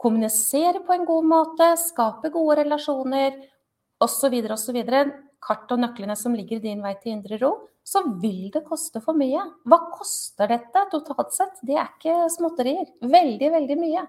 Kommunisere 0.00 0.84
på 0.86 0.94
en 0.94 1.08
god 1.08 1.26
måte, 1.32 1.72
skape 1.80 2.30
gode 2.30 2.60
relasjoner 2.60 3.34
osv. 4.00 4.38
osv. 4.54 4.78
Kart 5.40 5.74
og 5.74 5.82
nøklene 5.82 6.14
som 6.20 6.36
ligger 6.36 6.62
din 6.62 6.84
vei 6.84 6.94
til 7.00 7.16
indre 7.16 7.40
ro. 7.42 7.52
Så 7.82 8.04
vil 8.22 8.52
det 8.54 8.62
koste 8.68 9.00
for 9.02 9.18
mye. 9.18 9.42
Hva 9.66 9.80
koster 9.96 10.52
dette 10.52 10.86
totalt 10.92 11.34
sett? 11.34 11.58
Det 11.66 11.74
er 11.74 11.90
ikke 11.90 12.30
småtterier. 12.36 12.86
Veldig, 13.02 13.50
veldig 13.56 13.78
mye. 13.80 14.06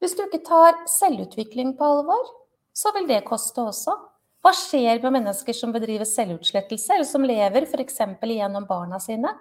Hvis 0.00 0.16
du 0.16 0.24
ikke 0.24 0.40
tar 0.46 0.78
selvutvikling 0.88 1.74
på 1.76 1.84
alvor, 1.84 2.24
så 2.72 2.92
vil 2.96 3.08
det 3.10 3.20
koste 3.26 3.60
også. 3.68 3.96
Hva 4.40 4.54
skjer 4.56 5.02
med 5.04 5.18
mennesker 5.18 5.52
som 5.56 5.72
bedriver 5.74 6.08
selvutslettelse, 6.08 6.94
eller 6.96 7.08
som 7.08 7.26
lever 7.28 7.66
f.eks. 7.68 8.00
gjennom 8.24 8.64
barna 8.68 9.00
sine? 9.02 9.34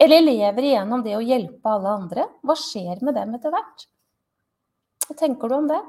Eller 0.00 0.24
lever 0.24 0.70
gjennom 0.70 1.02
det 1.04 1.18
å 1.18 1.24
hjelpe 1.24 1.68
alle 1.68 1.92
andre? 2.00 2.24
Hva 2.40 2.56
skjer 2.56 3.02
med 3.04 3.18
dem 3.18 3.34
etter 3.36 3.52
hvert? 3.52 3.84
Hva 5.04 5.16
tenker 5.18 5.50
du 5.50 5.56
om 5.58 5.68
det? 5.68 5.80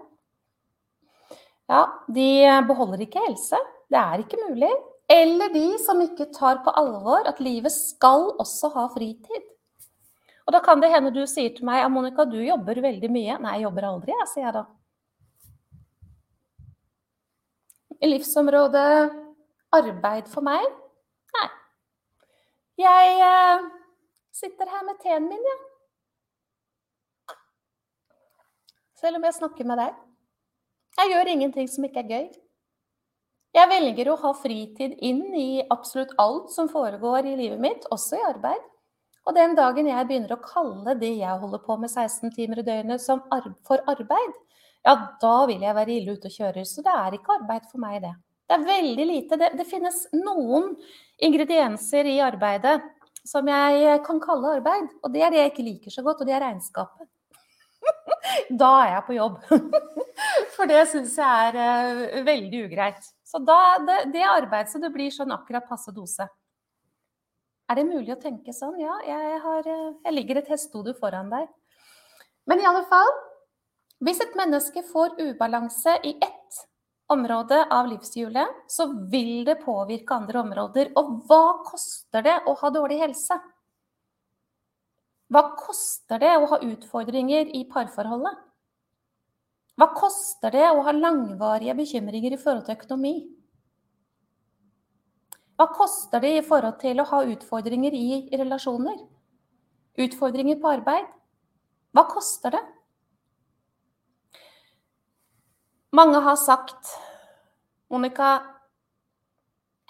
Ja, 1.70 1.84
de 2.12 2.30
beholder 2.68 3.06
ikke 3.06 3.24
helse. 3.30 3.60
Det 3.88 4.02
er 4.02 4.26
ikke 4.26 4.42
mulig. 4.42 4.72
Eller 5.10 5.54
de 5.54 5.66
som 5.82 6.02
ikke 6.04 6.28
tar 6.36 6.60
på 6.66 6.74
alvor 6.78 7.30
at 7.30 7.40
livet 7.42 7.74
skal 7.74 8.34
også 8.42 8.74
ha 8.76 8.90
fritid. 8.94 9.46
Og 10.50 10.54
da 10.56 10.64
kan 10.66 10.80
det 10.82 10.90
hende 10.90 11.12
du 11.14 11.22
sier 11.30 11.52
til 11.54 11.68
meg 11.70 11.84
Monica, 11.94 12.24
du 12.26 12.40
jobber 12.42 12.80
veldig 12.82 13.10
mye. 13.14 13.36
Nei, 13.38 13.52
jeg 13.60 13.68
jobber 13.68 13.86
aldri, 13.86 14.16
jeg, 14.18 14.30
sier 14.32 14.48
jeg 14.48 14.54
da. 14.56 14.64
I 18.02 18.10
livsområdet 18.10 19.12
arbeid 19.78 20.32
for 20.32 20.42
meg? 20.48 20.66
Nei. 21.36 21.50
Jeg 22.82 23.12
eh, 23.28 23.68
sitter 24.40 24.72
her 24.74 24.88
med 24.88 24.98
teen 25.04 25.28
min. 25.30 25.46
Ja. 25.52 27.38
Selv 29.04 29.22
om 29.22 29.30
jeg 29.30 29.38
snakker 29.38 29.70
med 29.70 29.84
deg. 29.84 30.02
Jeg 30.98 31.14
gjør 31.14 31.32
ingenting 31.36 31.70
som 31.70 31.86
ikke 31.86 32.02
er 32.08 32.10
gøy. 32.16 32.26
Jeg 33.60 33.74
velger 33.76 34.10
å 34.10 34.18
ha 34.26 34.34
fritid 34.42 34.98
inn 34.98 35.28
i 35.38 35.62
absolutt 35.70 36.18
alt 36.18 36.50
som 36.58 36.74
foregår 36.74 37.30
i 37.30 37.38
livet 37.38 37.62
mitt, 37.62 37.86
også 37.94 38.18
i 38.18 38.28
arbeid. 38.34 38.66
Og 39.30 39.36
den 39.38 39.52
dagen 39.54 39.86
jeg 39.86 40.08
begynner 40.10 40.34
å 40.34 40.42
kalle 40.42 40.96
det 40.98 41.12
jeg 41.20 41.42
holder 41.42 41.62
på 41.62 41.76
med 41.78 41.92
16 41.92 42.32
timer 42.34 42.63
i 42.63 42.65
døgnet 42.65 43.04
for 43.68 43.84
arbeid, 43.92 44.32
ja, 44.88 44.96
da 45.22 45.34
vil 45.46 45.62
jeg 45.62 45.76
være 45.78 45.94
ille 45.94 46.15
ute 46.18 46.32
og 46.32 46.34
kjører. 46.34 46.65
Så 46.65 46.82
det 46.82 46.96
er 46.96 47.18
ikke 47.18 47.36
arbeid 47.36 47.68
for 47.70 47.84
meg, 47.84 48.00
det. 48.02 48.15
Det 48.50 48.56
er 48.58 48.65
veldig 48.65 49.06
lite. 49.06 49.38
Det, 49.38 49.52
det 49.60 49.68
finnes 49.70 50.00
noen 50.18 50.72
ingredienser 51.22 52.10
i 52.10 52.15
arbeidet 52.26 52.80
som 53.28 53.46
jeg 53.52 54.00
kan 54.08 54.22
kalle 54.24 54.56
arbeid. 54.58 54.89
Og 55.04 55.13
det 55.13 55.22
er 55.22 55.36
det 55.36 55.44
jeg 55.44 55.54
ikke 55.54 55.68
liker 55.68 55.94
så 55.94 56.06
godt, 56.08 56.24
og 56.24 56.30
det 56.30 56.38
er 56.39 56.46
regnskapet. 56.48 57.10
da 58.63 58.72
er 58.80 58.92
jeg 58.96 59.06
på 59.12 59.20
jobb. 59.20 59.38
For 60.56 60.74
det 60.74 60.82
syns 60.89 61.20
jeg 61.22 61.54
er 61.54 61.62
uh, 62.18 62.26
veldig 62.26 62.65
ugreit. 62.65 63.13
Så 63.30 63.44
da, 63.46 63.60
det, 63.86 64.02
det 64.15 64.26
er 64.26 64.50
så 64.72 64.82
det 64.82 64.89
blir 64.96 65.13
sånn 65.13 65.38
akkurat 65.38 65.70
passe 65.70 65.94
dose. 65.94 66.26
Er 67.70 67.78
det 67.78 67.86
mulig 67.86 68.16
å 68.16 68.22
tenke 68.22 68.54
sånn? 68.56 68.80
Ja, 68.82 68.96
jeg, 69.06 69.42
har, 69.44 69.68
eh, 69.70 69.90
jeg 70.08 70.16
ligger 70.16 70.40
et 70.42 70.50
hestehode 70.50 70.96
foran 70.98 71.30
deg. 71.30 71.46
Men 72.50 72.64
i 72.64 72.66
alle 72.66 72.82
fall, 72.90 73.12
hvis 74.02 74.22
et 74.26 74.34
menneske 74.40 74.82
får 74.90 75.20
ubalanse 75.20 76.00
i 76.02 76.16
ett 76.18 76.64
område 77.14 77.62
av 77.74 77.88
livshjulet, 77.92 78.66
så 78.70 78.88
vil 79.12 79.46
det 79.46 79.60
påvirke 79.62 80.18
andre 80.18 80.42
områder. 80.42 80.92
Og 80.98 81.14
hva 81.30 81.62
koster 81.68 82.26
det 82.26 82.36
å 82.50 82.58
ha 82.58 82.74
dårlig 82.74 83.00
helse? 83.04 83.38
Hva 85.30 85.44
koster 85.58 86.22
det 86.22 86.36
å 86.40 86.48
ha 86.50 86.62
utfordringer 86.66 87.52
i 87.54 87.68
parforholdet? 87.70 88.46
Hva 89.78 89.94
koster 89.94 90.58
det 90.58 90.72
å 90.74 90.82
ha 90.88 90.94
langvarige 90.96 91.78
bekymringer 91.78 92.34
i 92.34 92.42
forhold 92.42 92.66
til 92.66 92.80
økonomi? 92.80 93.14
Hva 95.60 95.65
koster 95.76 96.22
det 96.24 96.30
i 96.38 96.43
forhold 96.45 96.78
til 96.80 97.02
å 97.02 97.08
ha 97.10 97.17
utfordringer 97.28 97.95
i 97.95 98.38
relasjoner? 98.39 98.95
Utfordringer 100.00 100.56
på 100.62 100.69
arbeid? 100.72 101.10
Hva 101.91 102.06
koster 102.08 102.56
det? 102.56 102.62
Mange 106.00 106.22
har 106.24 106.38
sagt 106.39 106.93
Monica, 107.91 108.38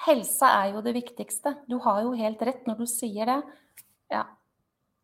helsa 0.07 0.49
er 0.63 0.73
jo 0.73 0.81
det 0.81 0.95
viktigste. 0.95 1.53
Du 1.69 1.77
har 1.85 2.01
jo 2.01 2.17
helt 2.17 2.41
rett 2.49 2.65
når 2.65 2.81
du 2.81 2.89
sier 2.89 3.29
det. 3.29 3.39
Ja, 4.09 4.23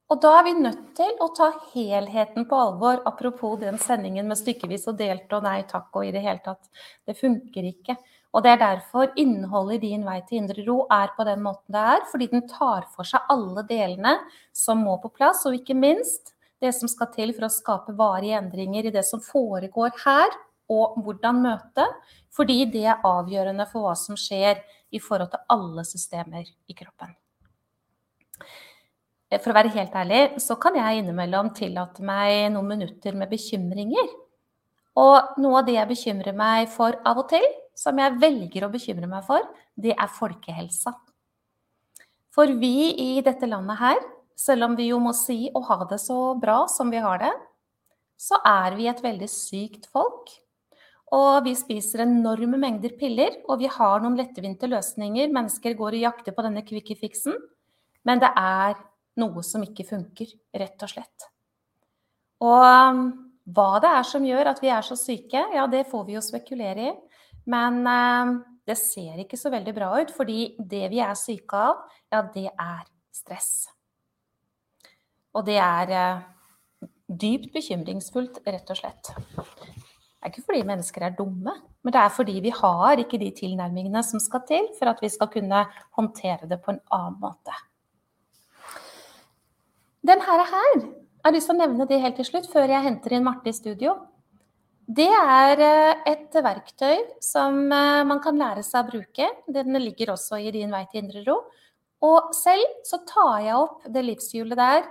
og 0.05 0.21
da 0.21 0.35
er 0.37 0.43
vi 0.45 0.53
nødt 0.53 0.91
til 0.97 1.15
å 1.23 1.31
ta 1.33 1.47
helheten 1.71 2.45
på 2.49 2.57
alvor, 2.61 2.99
apropos 3.09 3.57
den 3.61 3.79
sendingen 3.81 4.27
med 4.29 4.37
stykkevis 4.37 4.85
og 4.91 4.99
delt 4.99 5.31
og 5.33 5.45
nei 5.47 5.63
takk 5.69 5.97
og 5.97 6.05
i 6.05 6.11
det 6.13 6.21
hele 6.21 6.43
tatt. 6.45 6.69
Det 7.09 7.17
funker 7.17 7.65
ikke. 7.71 7.97
Og 8.35 8.43
det 8.43 8.51
er 8.51 8.59
derfor 8.59 9.13
innholdet 9.15 9.79
i 9.79 9.91
Din 9.91 10.03
vei 10.03 10.17
til 10.27 10.41
indre 10.41 10.65
ro 10.67 10.81
er 10.91 11.13
på 11.15 11.23
den 11.27 11.39
måten 11.45 11.71
det 11.71 11.83
er, 11.95 12.01
fordi 12.11 12.27
den 12.33 12.43
tar 12.51 12.83
for 12.91 13.07
seg 13.07 13.31
alle 13.31 13.63
delene 13.69 14.17
som 14.51 14.83
må 14.83 14.97
på 14.99 15.13
plass, 15.15 15.45
og 15.47 15.55
ikke 15.55 15.77
minst 15.77 16.33
det 16.59 16.73
som 16.75 16.91
skal 16.91 17.13
til 17.13 17.31
for 17.35 17.47
å 17.47 17.53
skape 17.53 17.95
varige 17.95 18.35
endringer 18.41 18.89
i 18.89 18.93
det 18.95 19.05
som 19.07 19.23
foregår 19.23 19.95
her, 20.03 20.35
og 20.71 20.97
hvordan 21.05 21.43
møte, 21.45 21.85
fordi 22.33 22.65
det 22.73 22.87
er 22.89 23.03
avgjørende 23.05 23.67
for 23.69 23.85
hva 23.85 23.95
som 23.99 24.17
skjer 24.19 24.59
i 24.91 24.99
forhold 24.99 25.31
til 25.31 25.45
alle 25.55 25.85
systemer 25.87 26.43
i 26.43 26.75
kroppen. 26.75 27.13
Eh, 29.29 29.39
for 29.39 29.51
å 29.51 29.57
være 29.57 29.73
helt 29.75 29.95
ærlig, 29.95 30.23
så 30.43 30.57
kan 30.59 30.75
jeg 30.79 31.03
innimellom 31.03 31.53
tillate 31.55 32.03
meg 32.05 32.49
noen 32.55 32.73
minutter 32.75 33.15
med 33.15 33.31
bekymringer. 33.31 34.09
Og 34.99 35.37
noe 35.43 35.61
av 35.61 35.67
det 35.67 35.77
jeg 35.77 35.91
bekymrer 35.91 36.35
meg 36.35 36.69
for 36.71 36.97
av 37.05 37.21
og 37.23 37.29
til, 37.31 37.45
som 37.75 37.99
jeg 37.99 38.19
velger 38.21 38.65
å 38.65 38.71
bekymre 38.71 39.09
meg 39.09 39.25
for, 39.27 39.43
det 39.75 39.93
er 39.95 40.15
folkehelsa. 40.15 40.95
For 42.35 42.51
vi 42.59 42.91
i 42.99 43.09
dette 43.23 43.47
landet 43.47 43.79
her, 43.79 43.99
selv 44.35 44.67
om 44.67 44.73
vi 44.75 44.89
jo 44.89 44.99
må 44.99 45.13
si 45.15 45.45
å 45.55 45.61
ha 45.69 45.83
det 45.87 45.99
så 46.03 46.35
bra 46.39 46.65
som 46.71 46.89
vi 46.91 46.99
har 47.03 47.21
det, 47.21 47.31
så 48.19 48.39
er 48.47 48.75
vi 48.75 48.87
et 48.91 49.03
veldig 49.03 49.29
sykt 49.31 49.87
folk. 49.91 50.31
Og 51.15 51.45
vi 51.45 51.53
spiser 51.55 52.03
enorme 52.03 52.57
mengder 52.59 52.95
piller, 52.99 53.37
og 53.47 53.61
vi 53.61 53.69
har 53.71 54.01
noen 54.03 54.17
lettvinte 54.19 54.67
løsninger. 54.67 55.31
Mennesker 55.31 55.77
går 55.77 55.95
og 55.95 56.05
jakter 56.07 56.35
på 56.35 56.43
denne 56.43 56.65
kvikke 56.65 56.97
fiksen. 56.99 57.37
Men 58.07 58.23
det 58.23 58.31
er 58.39 58.75
noe 59.21 59.43
som 59.45 59.63
ikke 59.63 59.85
funker, 59.87 60.31
rett 60.55 60.83
og 60.83 60.91
slett. 60.91 61.27
Og 62.43 62.65
um, 62.65 63.05
hva 63.55 63.79
det 63.83 63.91
er 63.99 64.07
som 64.09 64.25
gjør 64.27 64.51
at 64.51 64.59
vi 64.63 64.71
er 64.73 64.83
så 64.85 64.97
syke, 64.99 65.45
ja, 65.55 65.67
det 65.71 65.85
får 65.91 66.07
vi 66.07 66.17
jo 66.17 66.23
spekulere 66.25 66.89
i. 66.89 66.95
Men 67.51 67.81
um, 67.85 68.35
det 68.65 68.77
ser 68.81 69.21
ikke 69.21 69.37
så 69.37 69.51
veldig 69.53 69.73
bra 69.75 69.91
ut, 70.01 70.13
fordi 70.15 70.55
det 70.57 70.87
vi 70.93 71.01
er 71.03 71.13
syke 71.19 71.59
av, 71.67 71.83
ja, 72.13 72.23
det 72.33 72.47
er 72.49 72.85
stress. 73.13 73.51
Og 75.35 75.45
det 75.45 75.59
er 75.61 75.93
uh, 75.93 76.23
dypt 77.07 77.51
bekymringsfullt, 77.53 78.41
rett 78.47 78.71
og 78.73 78.79
slett. 78.79 79.13
Det 79.35 80.31
er 80.31 80.33
ikke 80.33 80.47
fordi 80.47 80.65
mennesker 80.65 81.05
er 81.05 81.13
dumme, 81.13 81.53
men 81.85 81.93
det 81.93 82.01
er 82.01 82.09
fordi 82.09 82.39
vi 82.41 82.49
har 82.49 82.97
ikke 82.97 83.19
de 83.21 83.29
tilnærmingene 83.37 84.01
som 84.01 84.21
skal 84.23 84.41
til 84.49 84.71
for 84.79 84.89
at 84.89 85.03
vi 85.03 85.11
skal 85.13 85.29
kunne 85.29 85.59
håndtere 85.99 86.49
det 86.49 86.57
på 86.65 86.73
en 86.73 86.81
annen 86.97 87.19
måte. 87.21 87.53
Den 90.05 90.21
her, 90.21 90.41
jeg 90.41 90.81
har 91.25 91.33
lyst 91.33 91.49
til 91.49 91.55
å 91.55 91.59
nevne 91.59 91.85
det 91.89 92.01
helt 92.01 92.17
til 92.17 92.27
slutt, 92.27 92.49
før 92.49 92.73
jeg 92.73 92.85
henter 92.85 93.13
inn 93.13 93.25
Marte 93.25 93.49
i 93.49 93.57
studio. 93.57 93.95
Det 94.85 95.07
er 95.09 95.61
eh, 95.65 96.01
et 96.11 96.35
verktøy 96.45 96.99
som 97.23 97.63
eh, 97.73 98.03
man 98.05 98.21
kan 98.21 98.37
lære 98.37 98.61
seg 98.65 98.83
å 98.83 98.89
bruke. 98.91 99.29
Den 99.49 99.79
ligger 99.81 100.13
også 100.13 100.37
i 100.37 100.51
Din 100.53 100.73
vei 100.73 100.83
til 100.91 101.01
indre 101.01 101.23
ro. 101.25 101.39
Og 102.05 102.35
selv 102.37 102.85
så 102.85 103.01
tar 103.07 103.39
jeg 103.41 103.57
opp 103.57 103.87
det 103.89 104.03
livshjulet 104.05 104.59
der 104.59 104.85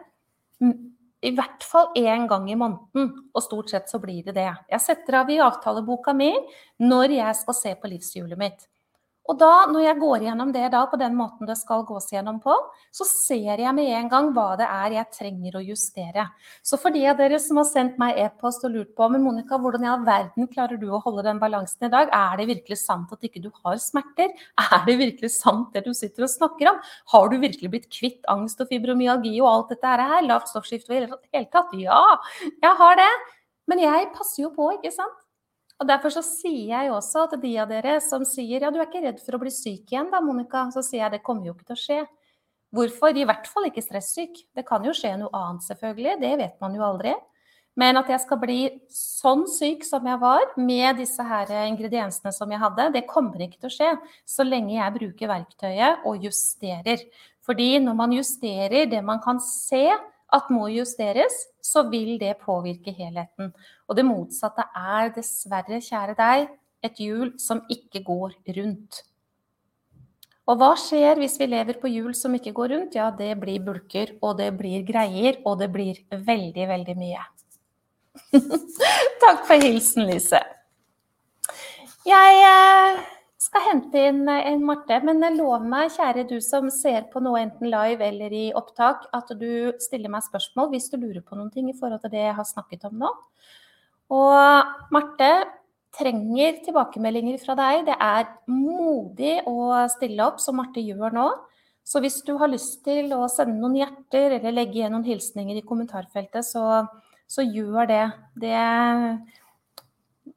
i 1.24 1.30
hvert 1.33 1.64
fall 1.64 1.92
én 1.96 2.26
gang 2.28 2.48
i 2.50 2.57
måneden. 2.59 3.12
Og 3.33 3.44
stort 3.44 3.70
sett 3.70 3.90
så 3.90 4.00
blir 4.02 4.24
det 4.26 4.35
det. 4.37 4.50
Jeg 4.72 4.83
setter 4.83 5.20
av 5.22 5.30
i 5.30 5.40
avtaleboka 5.42 6.14
mi 6.16 6.33
når 6.83 7.16
jeg 7.18 7.40
skal 7.40 7.57
se 7.61 7.74
på 7.78 7.90
livshjulet 7.92 8.40
mitt. 8.40 8.66
Og 9.24 9.38
da, 9.40 9.64
når 9.72 9.87
jeg 9.87 9.96
går 10.02 10.24
gjennom 10.26 10.50
det 10.52 10.66
da 10.74 10.82
på 10.90 10.98
den 11.00 11.14
måten 11.16 11.48
det 11.48 11.56
skal 11.56 11.84
gås 11.88 12.10
gjennom 12.12 12.42
på, 12.44 12.52
så 12.92 13.06
ser 13.08 13.62
jeg 13.62 13.72
med 13.76 13.88
en 13.96 14.10
gang 14.12 14.28
hva 14.37 14.50
det 14.60 14.66
er 14.68 14.98
jeg 14.98 15.16
trenger 15.16 15.56
å 15.56 15.62
justere. 15.64 16.26
Så 16.60 16.76
for 16.80 16.92
de 16.92 17.06
av 17.08 17.16
dere 17.16 17.38
som 17.40 17.56
har 17.60 17.68
sendt 17.70 17.96
meg 18.00 18.20
e-post 18.20 18.66
og 18.68 18.74
lurt 18.74 18.92
på 18.98 19.08
men 19.14 19.24
Monica, 19.24 19.56
hvordan 19.60 19.87
i 19.87 19.90
all 19.94 20.04
verden 20.04 20.50
klarer 20.52 20.76
du 20.80 20.90
å 20.92 21.00
holde 21.06 21.24
den 21.24 21.40
balansen 21.40 21.88
i 21.88 21.92
dag? 21.94 22.12
Er 22.12 22.37
det 22.40 22.50
virkelig 22.52 22.80
sant 22.82 23.16
at 23.16 23.24
ikke 23.24 23.42
du 23.46 23.48
har 23.64 23.80
smerter? 23.80 24.37
Er 24.60 24.84
det 24.84 24.98
virkelig 25.00 25.32
sant 25.38 25.72
det 25.72 25.87
du 25.88 25.94
sitter 25.96 26.28
og 26.28 26.34
snakker 26.34 26.74
om? 26.74 26.84
Har 27.14 27.32
du 27.32 27.38
virkelig 27.40 27.72
blitt 27.72 27.88
kvitt 27.88 28.28
angst 28.28 28.60
og 28.60 28.68
fibromyalgi 28.68 29.38
og 29.40 29.52
alt 29.54 29.72
dette 29.72 29.96
her? 30.04 30.20
Lavt 30.28 30.52
stoffskifte 30.52 30.92
og 30.92 31.00
i 31.00 31.04
det 31.06 31.12
hele 31.32 31.48
tatt? 31.48 31.72
Ja, 31.80 32.04
jeg 32.52 32.76
har 32.84 33.00
det. 33.00 33.12
Men 33.72 33.80
jeg 33.80 34.12
passer 34.12 34.44
jo 34.44 34.52
på, 34.52 34.68
ikke 34.76 34.92
sant? 34.92 35.23
Og 35.82 35.88
Derfor 35.88 36.12
så 36.14 36.22
sier 36.22 36.70
jeg 36.70 36.92
også 36.94 37.26
til 37.32 37.42
de 37.42 37.54
av 37.60 37.70
dere 37.70 37.96
som 38.04 38.22
sier 38.28 38.62
ja, 38.62 38.70
du 38.70 38.78
er 38.78 38.87
ikke 38.87 39.02
redd 39.02 39.22
for 39.24 39.37
å 39.37 39.42
bli 39.42 39.50
syk 39.52 39.90
igjen 39.90 40.12
da, 40.12 40.20
Monica. 40.22 40.68
Så 40.74 40.84
sier 40.87 41.02
jeg 41.02 41.16
det 41.16 41.24
kommer 41.26 41.48
jo 41.48 41.56
ikke 41.56 41.72
til 41.72 41.76
å 41.76 41.82
skje. 41.82 42.00
Hvorfor? 42.74 43.14
I 43.14 43.26
hvert 43.26 43.46
fall 43.50 43.68
ikke 43.68 43.82
stressyk. 43.84 44.40
Det 44.54 44.64
kan 44.66 44.87
jo 44.87 44.94
skje 44.94 45.14
noe 45.20 45.34
annet, 45.34 45.66
selvfølgelig. 45.66 46.18
Det 46.22 46.32
vet 46.40 46.56
man 46.62 46.74
jo 46.78 46.87
aldri. 46.87 47.14
Men 47.78 47.98
at 47.98 48.10
jeg 48.10 48.22
skal 48.22 48.38
bli 48.38 48.58
sånn 48.94 49.44
syk 49.50 49.82
som 49.87 50.06
jeg 50.06 50.18
var, 50.22 50.46
med 50.54 51.00
disse 51.02 51.22
her 51.26 51.50
ingrediensene 51.64 52.30
som 52.34 52.50
jeg 52.54 52.62
hadde, 52.62 52.92
det 52.94 53.06
kommer 53.10 53.42
ikke 53.42 53.58
til 53.58 53.70
å 53.70 53.74
skje 53.74 53.92
så 54.30 54.46
lenge 54.46 54.76
jeg 54.76 54.94
bruker 54.94 55.30
verktøyet 55.30 56.06
og 56.06 56.22
justerer. 56.22 57.02
Fordi 57.44 57.72
når 57.82 57.96
man 57.98 58.14
justerer 58.14 58.87
det 58.90 59.02
man 59.04 59.18
kan 59.24 59.42
se, 59.42 59.88
at 60.34 60.50
må 60.50 60.68
justeres, 60.72 61.34
så 61.62 61.84
vil 61.90 62.16
det 62.18 62.37
påvirke 62.42 62.94
helheten. 62.94 63.52
Og 63.88 63.99
det 63.99 64.05
motsatte 64.09 64.64
er 64.75 65.11
dessverre, 65.16 65.81
kjære 65.85 66.14
deg, 66.18 66.47
et 66.85 67.01
hjul 67.01 67.35
som 67.40 67.62
ikke 67.73 68.05
går 68.05 68.38
rundt. 68.57 69.03
Og 70.44 70.59
hva 70.61 70.75
skjer 70.77 71.16
hvis 71.20 71.38
vi 71.40 71.49
lever 71.49 71.79
på 71.81 71.88
hjul 71.88 72.12
som 72.16 72.35
ikke 72.37 72.53
går 72.57 72.75
rundt? 72.75 72.97
Ja, 72.99 73.09
det 73.16 73.33
blir 73.40 73.62
bulker, 73.64 74.12
og 74.20 74.37
det 74.40 74.51
blir 74.59 74.85
greier, 74.85 75.40
og 75.49 75.57
det 75.62 75.70
blir 75.73 76.03
veldig, 76.12 76.68
veldig 76.68 76.97
mye. 77.01 77.25
Takk 79.25 79.47
for 79.49 79.64
hilsen, 79.64 80.05
Lise. 80.11 80.42
Jeg 82.05 82.40
eh, 82.44 83.01
skal 83.40 83.64
hente 83.70 84.05
inn 84.11 84.29
eh, 84.29 84.51
en 84.53 84.64
Marte. 84.68 85.01
Men 85.07 85.25
lov 85.38 85.64
meg, 85.64 85.92
kjære 85.97 86.27
du 86.29 86.37
som 86.44 86.68
ser 86.73 87.09
på 87.12 87.25
noe 87.25 87.40
enten 87.40 87.70
live 87.73 88.05
eller 88.05 88.37
i 88.37 88.44
opptak, 88.57 89.09
at 89.16 89.33
du 89.40 89.73
stiller 89.81 90.12
meg 90.12 90.27
spørsmål 90.27 90.75
hvis 90.75 90.90
du 90.92 90.99
lurer 90.99 91.25
på 91.25 91.38
noen 91.38 91.53
ting 91.55 91.73
i 91.73 91.77
forhold 91.79 92.05
til 92.05 92.12
det 92.12 92.27
jeg 92.27 92.37
har 92.37 92.49
snakket 92.53 92.85
om 92.90 93.01
nå. 93.07 93.12
Og 94.14 94.94
Marte 94.94 95.31
trenger 95.94 96.61
tilbakemeldinger 96.64 97.38
fra 97.42 97.57
deg. 97.59 97.85
Det 97.88 97.96
er 97.98 98.31
modig 98.50 99.37
å 99.50 99.85
stille 99.92 100.27
opp, 100.27 100.40
som 100.42 100.59
Marte 100.59 100.83
gjør 100.83 101.14
nå. 101.14 101.29
Så 101.85 102.00
hvis 102.00 102.22
du 102.24 102.33
har 102.40 102.48
lyst 102.48 102.81
til 102.87 103.12
å 103.12 103.27
sende 103.29 103.59
noen 103.61 103.77
hjerter 103.83 104.38
eller 104.38 104.55
legge 104.55 104.79
igjen 104.81 104.94
noen 104.94 105.05
hilsninger 105.05 105.59
i 105.59 105.66
kommentarfeltet, 105.66 106.46
så, 106.46 106.85
så 107.29 107.44
gjør 107.44 107.90
det. 107.90 108.05
det. 108.40 108.59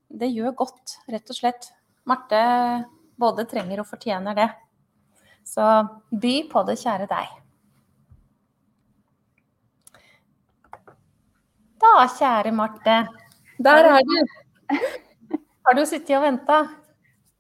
Det 0.08 0.30
gjør 0.34 0.58
godt, 0.66 0.98
rett 1.12 1.32
og 1.32 1.40
slett. 1.40 1.70
Marte 2.08 2.40
både 3.20 3.48
trenger 3.50 3.82
og 3.84 3.90
fortjener 3.90 4.36
det. 4.38 4.50
Så 5.48 5.64
by 6.12 6.36
på 6.52 6.64
det, 6.68 6.76
kjære 6.82 7.08
deg. 7.08 7.38
Da, 11.80 11.94
kjære 12.18 12.52
Marte. 12.58 12.98
Der 13.64 13.90
er 13.94 14.02
du. 14.06 14.18
Har 15.66 15.74
du 15.76 15.86
sittet 15.86 16.16
og 16.18 16.24
venta? 16.24 16.58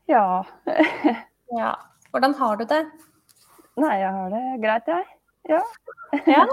Ja. 0.10 0.44
ja. 1.60 1.74
Hvordan 2.12 2.34
har 2.34 2.56
du 2.58 2.64
det? 2.68 2.82
Nei, 3.78 3.94
jeg 4.02 4.10
har 4.12 4.32
det 4.34 4.42
greit, 4.64 4.88
jeg. 4.90 5.06
Ja. 5.52 5.62
ja. 6.38 6.46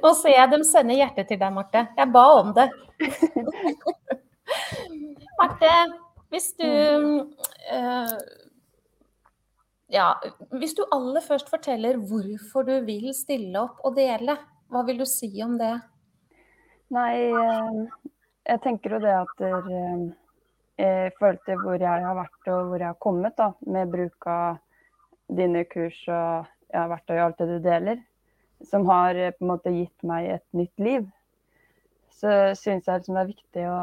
Nå 0.00 0.12
ser 0.14 0.36
jeg 0.36 0.52
dem 0.52 0.62
sende 0.64 0.96
hjertet 0.96 1.28
til 1.28 1.40
deg, 1.40 1.52
Marte. 1.52 1.82
Jeg 1.98 2.12
ba 2.14 2.24
om 2.38 2.52
det. 2.56 2.68
Marte, 5.40 5.72
hvis 6.30 6.52
du 6.60 6.68
øh, 6.68 8.14
Ja, 9.90 10.12
hvis 10.54 10.76
du 10.78 10.84
aller 10.94 11.24
først 11.24 11.50
forteller 11.50 11.98
hvorfor 11.98 12.62
du 12.68 12.76
vil 12.86 13.10
stille 13.16 13.58
opp 13.58 13.82
og 13.82 13.96
dele, 13.98 14.36
hva 14.70 14.84
vil 14.86 15.02
du 15.02 15.08
si 15.08 15.32
om 15.42 15.58
det? 15.58 15.74
Nei, 16.90 17.14
eh, 17.30 18.06
jeg 18.50 18.62
tenker 18.64 18.96
jo 18.96 19.00
det 19.02 19.12
at 19.14 19.42
eh, 19.46 20.02
i 20.80 21.12
forhold 21.18 21.40
til 21.46 21.60
hvor 21.62 21.78
jeg 21.78 22.04
har 22.06 22.16
vært 22.18 22.50
og 22.50 22.70
hvor 22.70 22.82
jeg 22.82 22.88
har 22.88 23.02
kommet 23.04 23.36
da, 23.38 23.52
med 23.66 23.92
bruk 23.92 24.26
av 24.30 24.58
dine 25.30 25.62
kurs 25.70 25.98
og 26.08 26.48
jeg 26.70 26.78
har 26.80 26.90
vært 26.90 27.12
og 27.14 27.22
alt 27.24 27.42
det 27.42 27.48
du 27.50 27.58
deler, 27.64 28.00
som 28.66 28.86
har 28.90 29.14
på 29.36 29.44
en 29.44 29.52
måte 29.52 29.74
gitt 29.74 30.06
meg 30.06 30.30
et 30.36 30.46
nytt 30.56 30.82
liv, 30.82 31.06
så 32.10 32.54
syns 32.58 32.88
jeg 32.88 33.00
liksom 33.00 33.16
det 33.16 33.22
er 33.22 33.30
viktig 33.34 33.68
å 33.70 33.80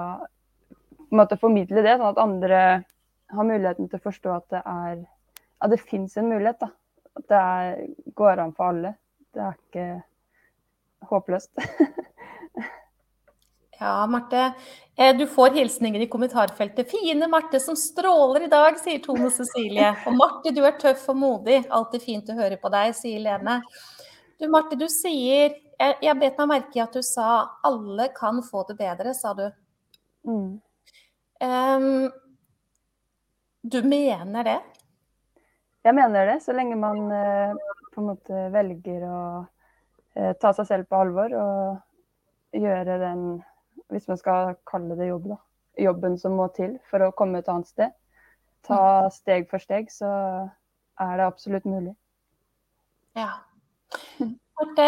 på 1.08 1.15
en 1.15 1.22
måte 1.22 1.39
formidle 1.39 1.84
det, 1.86 1.96
sånn 1.96 2.10
at 2.12 2.20
andre 2.20 2.62
har 3.32 3.48
muligheten 3.48 3.88
til 3.88 4.00
å 4.00 4.08
forstå 4.10 4.34
at 4.36 4.50
det 4.52 4.63
er 4.67 5.06
at 5.63 5.72
det 5.72 5.80
fins 5.82 6.17
en 6.17 6.30
mulighet. 6.30 6.60
da. 6.60 6.70
At 7.17 7.30
det 7.30 7.38
er, 7.38 7.88
går 8.15 8.43
an 8.43 8.54
for 8.58 8.74
alle. 8.74 8.93
Det 9.34 9.41
er 9.41 9.56
ikke 9.56 9.88
håpløst. 11.10 11.52
ja, 13.80 14.08
Marte. 14.08 14.52
Eh, 14.96 15.18
du 15.18 15.28
får 15.28 15.50
hilsninger 15.50 16.02
i 16.02 16.08
kommentarfeltet. 16.08 16.90
'Fine 16.92 17.28
Marte 17.28 17.60
som 17.60 17.76
stråler 17.76 18.48
i 18.48 18.48
dag', 18.48 18.80
sier 18.82 19.00
Tone 19.00 19.30
Cecilie. 19.32 19.94
Og 20.06 20.16
Marte, 20.18 20.52
du 20.52 20.63
er 20.66 20.78
tøff 20.82 21.04
og 21.13 21.18
modig. 21.22 21.63
Alltid 21.70 22.02
fint 22.02 22.30
å 22.34 22.38
høre 22.40 22.58
på 22.58 22.72
deg, 22.74 22.96
sier 22.98 23.22
Lene. 23.22 23.60
Du 24.40 24.48
Marte, 24.50 24.78
du 24.78 24.88
sier 24.90 25.56
Jeg, 25.78 25.94
jeg 26.02 26.18
bet 26.18 26.40
meg 26.42 26.48
merke 26.50 26.80
i 26.80 26.82
at 26.82 26.94
du 26.94 27.04
sa 27.06 27.52
'alle 27.62 28.10
kan 28.10 28.42
få 28.42 28.63
det 28.66 28.80
bedre', 28.80 29.13
sa 29.13 29.34
du. 29.38 29.52
Mm. 30.26 30.60
Um, 31.40 32.10
du 33.62 33.84
mener 33.84 34.44
det? 34.44 34.62
Jeg 35.86 35.96
mener 35.96 36.26
det, 36.26 36.42
så 36.42 36.56
lenge 36.58 36.76
man 36.76 37.12
uh, 37.12 37.54
på 37.94 38.02
en 38.02 38.08
måte 38.10 38.48
velger 38.50 39.06
å 39.06 39.20
uh, 39.46 40.34
ta 40.42 40.52
seg 40.58 40.66
selv 40.66 40.90
på 40.90 40.98
alvor 40.98 41.38
og 41.38 42.58
gjøre 42.58 42.98
den, 43.06 43.22
hvis 43.93 44.08
man 44.10 44.19
skal 44.19 44.56
kalle 44.67 44.97
det 45.00 45.10
jobb, 45.10 45.30
da, 45.34 45.38
jobben 45.88 46.17
som 46.19 46.36
må 46.39 46.50
til 46.56 46.78
for 46.89 47.06
å 47.06 47.13
komme 47.15 47.41
et 47.41 47.52
annet 47.52 47.69
sted. 47.69 47.95
Ta 48.67 49.08
steg 49.13 49.47
for 49.52 49.63
steg, 49.63 49.91
så 49.93 50.10
er 51.00 51.13
det 51.19 51.28
absolutt 51.28 51.67
mulig. 51.69 51.93
Ja. 53.17 53.30
Marte, 54.58 54.88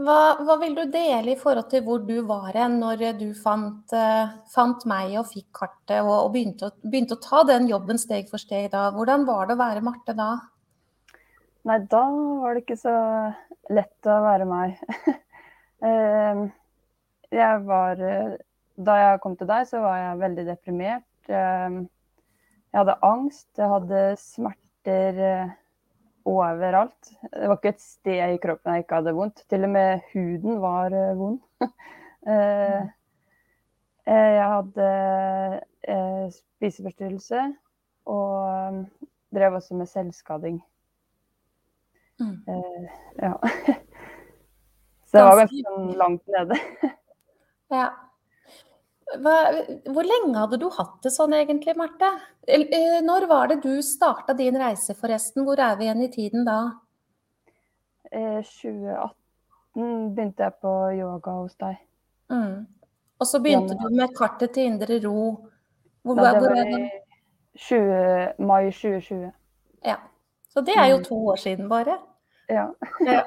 hva, 0.00 0.18
hva, 0.40 0.56
vil 0.62 0.76
du 0.78 0.84
dele 0.90 1.34
i 1.34 1.38
forhold 1.38 1.68
til 1.72 1.82
hvor 1.84 2.00
du 2.06 2.22
var 2.26 2.54
hen 2.56 2.78
når 2.80 3.02
du 3.18 3.26
fant, 3.36 3.92
uh, 3.92 4.32
fant, 4.52 4.86
meg 4.88 5.16
og 5.20 5.28
fikk 5.28 5.48
kartet 5.60 6.00
og, 6.00 6.14
og 6.14 6.30
begynte, 6.34 6.70
å, 6.70 6.88
begynte, 6.88 7.18
å, 7.18 7.24
ta 7.24 7.42
den 7.48 7.68
jobben 7.70 8.00
steg 8.00 8.30
for 8.30 8.40
steg 8.40 8.70
da? 8.72 8.88
Hvordan 8.94 9.26
var 9.28 9.50
det 9.50 9.58
å 9.58 9.60
være 9.60 9.84
Marte 9.84 10.16
da? 10.16 10.30
Nei, 11.68 11.76
da 11.92 12.04
var 12.40 12.56
det 12.56 12.64
ikke 12.64 12.78
så 12.80 12.94
lett 13.70 14.08
å 14.08 14.22
være 14.24 14.48
meg. 14.48 14.80
uh, 15.84 16.46
jeg 17.30 17.64
var 17.66 18.00
Da 18.80 18.94
jeg 18.96 19.20
kom 19.20 19.36
til 19.36 19.48
deg, 19.50 19.66
så 19.68 19.80
var 19.82 19.96
jeg 19.98 20.20
veldig 20.20 20.44
deprimert. 20.46 21.08
Uh, 21.28 21.84
jeg 22.70 22.78
hadde 22.78 23.00
angst, 23.04 23.48
jeg 23.58 23.68
hadde 23.68 24.00
smerter 24.16 25.18
overalt. 26.24 27.10
Det 27.32 27.48
var 27.50 27.58
ikke 27.58 27.74
et 27.74 27.82
sted 27.82 28.34
i 28.34 28.38
kroppen 28.40 28.72
jeg 28.76 28.84
ikke 28.84 29.00
hadde 29.00 29.16
vondt. 29.16 29.42
Til 29.50 29.66
og 29.66 29.72
med 29.74 30.06
huden 30.12 30.60
var 30.62 30.94
vond. 31.18 31.40
jeg 34.06 34.46
hadde 34.54 34.88
spiseforstyrrelse 36.36 37.40
og 38.06 38.84
drev 39.34 39.52
også 39.58 39.74
med 39.74 39.86
selvskading. 39.86 40.64
Mm. 42.20 42.44
ja. 43.22 43.32
Så 45.10 45.18
det 45.18 45.26
var 45.26 45.40
ganske 45.40 45.62
sånn 45.66 45.86
langt 45.98 46.28
nede. 46.30 46.58
ja. 47.70 47.88
Hva, 49.10 49.36
hvor 49.90 50.06
lenge 50.06 50.38
hadde 50.38 50.58
du 50.62 50.68
hatt 50.70 51.00
det 51.02 51.10
sånn 51.10 51.34
egentlig, 51.34 51.74
Marte? 51.78 52.12
Eh, 52.46 53.00
når 53.02 53.26
var 53.30 53.50
det 53.50 53.60
du 53.64 53.80
starta 53.82 54.36
din 54.38 54.58
reise, 54.58 54.94
forresten? 54.98 55.42
Hvor 55.46 55.58
er 55.58 55.78
vi 55.78 55.88
igjen 55.88 56.04
i 56.06 56.10
tiden 56.12 56.46
da? 56.46 56.58
Eh, 58.10 58.38
2018 58.46 60.14
begynte 60.14 60.46
jeg 60.46 60.58
på 60.62 60.74
yoga 60.98 61.34
hos 61.40 61.56
deg. 61.58 61.80
Mm. 62.30 62.66
Og 63.20 63.28
så 63.28 63.40
begynte 63.42 63.74
ja, 63.74 63.82
du 63.82 63.96
med 63.98 64.14
kartet 64.16 64.54
til 64.54 64.70
Indre 64.70 65.00
Ro. 65.02 65.24
Hvor, 66.06 66.22
ja, 66.22 66.32
det 66.38 66.52
var 66.54 66.70
i 66.70 66.86
20, 67.58 68.46
mai 68.46 68.70
2020. 68.70 69.26
Ja. 69.84 69.98
Så 70.50 70.62
det 70.66 70.74
er 70.78 70.88
jo 70.94 71.02
mm. 71.02 71.04
to 71.04 71.18
år 71.34 71.36
siden 71.36 71.68
bare. 71.68 71.98
Ja. 72.50 72.66
ja. 73.06 73.24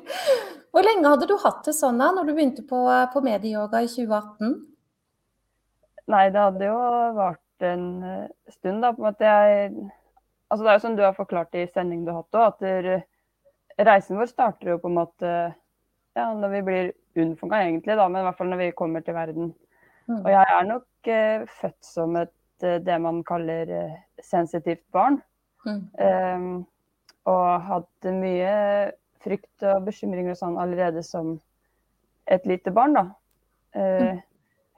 Hvor 0.70 0.86
lenge 0.86 1.12
hadde 1.12 1.28
du 1.30 1.36
hatt 1.42 1.64
det 1.66 1.74
sånn 1.74 2.00
da, 2.00 2.10
når 2.14 2.28
du 2.28 2.34
begynte 2.36 2.64
på, 2.66 2.80
på 3.12 3.22
medieyoga 3.24 3.80
i 3.82 3.88
2018? 3.90 4.58
Nei, 6.10 6.26
det 6.34 6.42
hadde 6.42 6.68
jo 6.68 6.82
vart 7.16 7.64
en 7.66 7.86
eh, 8.06 8.28
stund, 8.52 8.84
da. 8.84 8.92
på 8.92 9.02
en 9.02 9.08
måte 9.10 9.26
jeg 9.26 9.72
Altså 10.50 10.64
Det 10.64 10.70
er 10.70 10.78
jo 10.78 10.82
som 10.82 10.94
du 10.98 11.02
har 11.04 11.12
forklart 11.14 11.54
i 11.54 11.68
sending 11.70 12.00
du 12.02 12.08
har 12.10 12.24
hatt 12.24 12.36
òg, 12.40 12.64
at 12.66 13.86
reisen 13.86 14.18
vår 14.18 14.26
starter 14.32 14.72
jo 14.72 14.80
på 14.82 14.88
en 14.90 14.96
måte 14.96 15.28
ja, 16.16 16.24
når 16.34 16.48
vi 16.56 16.62
blir 16.66 16.90
unnfanga, 17.20 17.62
egentlig, 17.64 17.96
da, 17.96 18.08
men 18.08 18.22
i 18.22 18.26
hvert 18.26 18.38
fall 18.38 18.50
når 18.50 18.62
vi 18.64 18.70
kommer 18.76 19.04
til 19.06 19.14
verden. 19.14 19.52
Mm. 20.10 20.20
Og 20.24 20.28
jeg 20.32 20.56
er 20.56 20.68
nok 20.68 21.10
eh, 21.14 21.46
født 21.60 21.86
som 21.86 22.18
et 22.18 22.66
uh, 22.66 22.76
det 22.82 22.98
man 23.02 23.22
kaller 23.26 23.70
eh, 23.76 23.96
sensitivt 24.24 24.82
barn. 24.92 25.20
Mm. 25.66 25.82
Um, 26.00 26.50
og 27.28 27.68
hadde 27.68 28.16
mye 28.16 28.54
frykt 29.20 29.66
og 29.68 29.84
bekymringer 29.90 30.32
og 30.32 30.40
sånn 30.40 30.58
allerede 30.60 31.02
som 31.04 31.34
et 32.30 32.46
lite 32.48 32.72
barn, 32.72 32.96
da. 32.96 33.06
Mm 33.76 34.20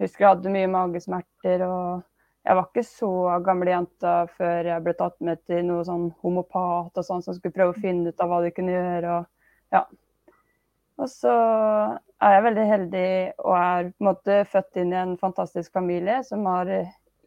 husker 0.02 0.24
jeg 0.24 0.35
hadde 0.35 0.52
mye 0.52 0.70
magesmerter. 0.70 1.64
og 1.66 2.02
Jeg 2.42 2.59
var 2.59 2.68
ikke 2.68 2.87
så 2.87 3.11
gamlejenta 3.46 4.14
før 4.37 4.70
jeg 4.72 4.85
ble 4.85 4.94
tatt 4.98 5.18
med 5.24 5.42
til 5.48 5.66
noe 5.68 5.85
sånn 5.87 6.09
homopat 6.24 6.96
og 6.98 7.07
sånn, 7.07 7.22
som 7.24 7.37
skulle 7.37 7.55
prøve 7.55 7.76
å 7.76 7.83
finne 7.83 8.11
ut 8.11 8.22
av 8.22 8.33
hva 8.33 8.40
de 8.44 8.55
kunne 8.55 8.74
gjøre. 8.74 9.18
Og, 9.18 9.52
ja. 9.76 9.85
og 10.98 11.12
så 11.12 11.37
er 12.22 12.37
jeg 12.37 12.46
veldig 12.48 12.66
heldig 12.70 13.07
og 13.44 13.55
er 13.59 13.92
på 13.92 14.05
en 14.05 14.11
måte 14.11 14.40
født 14.50 14.83
inn 14.83 14.94
i 14.94 15.00
en 15.05 15.14
fantastisk 15.20 15.72
familie 15.74 16.20
som 16.26 16.46
har 16.50 16.72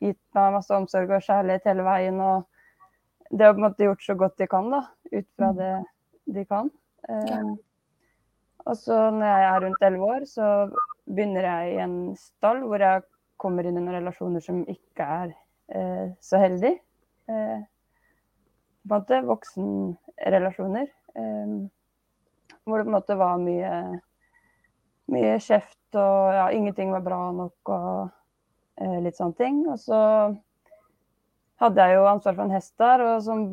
gitt 0.03 0.21
meg 0.35 0.57
masse 0.57 0.75
omsorg 0.75 1.15
og 1.15 1.23
kjærlighet 1.23 1.71
hele 1.71 1.87
veien. 1.87 2.19
og 2.19 2.43
det 3.29 3.45
har 3.45 3.53
på 3.53 3.61
en 3.61 3.67
måte 3.67 3.87
gjort 3.87 4.03
så 4.03 4.15
godt 4.19 4.37
de 4.37 4.47
kan, 4.49 4.69
da, 4.73 4.81
ut 5.11 5.29
fra 5.37 5.51
mm. 5.51 5.61
det 5.61 5.73
de 6.35 6.45
kan. 6.49 6.69
Ja. 7.09 7.39
Um, 7.41 7.55
og 8.65 8.77
så 8.81 8.95
når 9.13 9.25
jeg 9.29 9.45
er 9.47 9.59
rundt 9.61 9.83
elleve 9.85 10.11
år, 10.15 10.25
så 10.29 10.47
begynner 11.05 11.45
jeg 11.45 11.73
i 11.73 11.81
en 11.83 11.97
stall 12.17 12.63
hvor 12.65 12.81
jeg 12.81 13.03
kommer 13.41 13.67
inn 13.67 13.77
i 13.77 13.83
noen 13.83 13.99
relasjoner 13.99 14.41
som 14.41 14.63
ikke 14.71 15.05
er 15.19 15.33
eh, 15.69 16.07
så 16.23 16.39
heldige. 16.41 16.79
Eh, 17.29 17.61
på 18.85 18.89
en 18.89 18.95
måte 18.95 19.21
voksenrelasjoner. 19.27 20.89
Eh, 21.17 21.53
hvor 22.65 22.81
det 22.81 22.87
på 22.87 22.89
en 22.89 22.97
måte 22.97 23.17
var 23.21 23.37
mye, 23.41 23.71
mye 25.13 25.37
kjeft 25.45 25.99
og 26.01 26.33
ja, 26.33 26.49
ingenting 26.49 26.93
var 26.93 27.05
bra 27.05 27.19
nok 27.37 27.73
og 27.75 28.09
eh, 28.81 28.97
litt 29.05 29.17
sånne 29.19 29.37
ting. 29.37 29.61
Og 29.69 29.77
så 29.81 29.99
hadde 31.61 31.85
jeg 31.87 31.97
jo 31.97 32.09
ansvar 32.09 32.35
for 32.35 32.45
en 32.45 32.55
hest 32.55 32.73
der, 32.81 33.03
og 33.05 33.23
som 33.23 33.45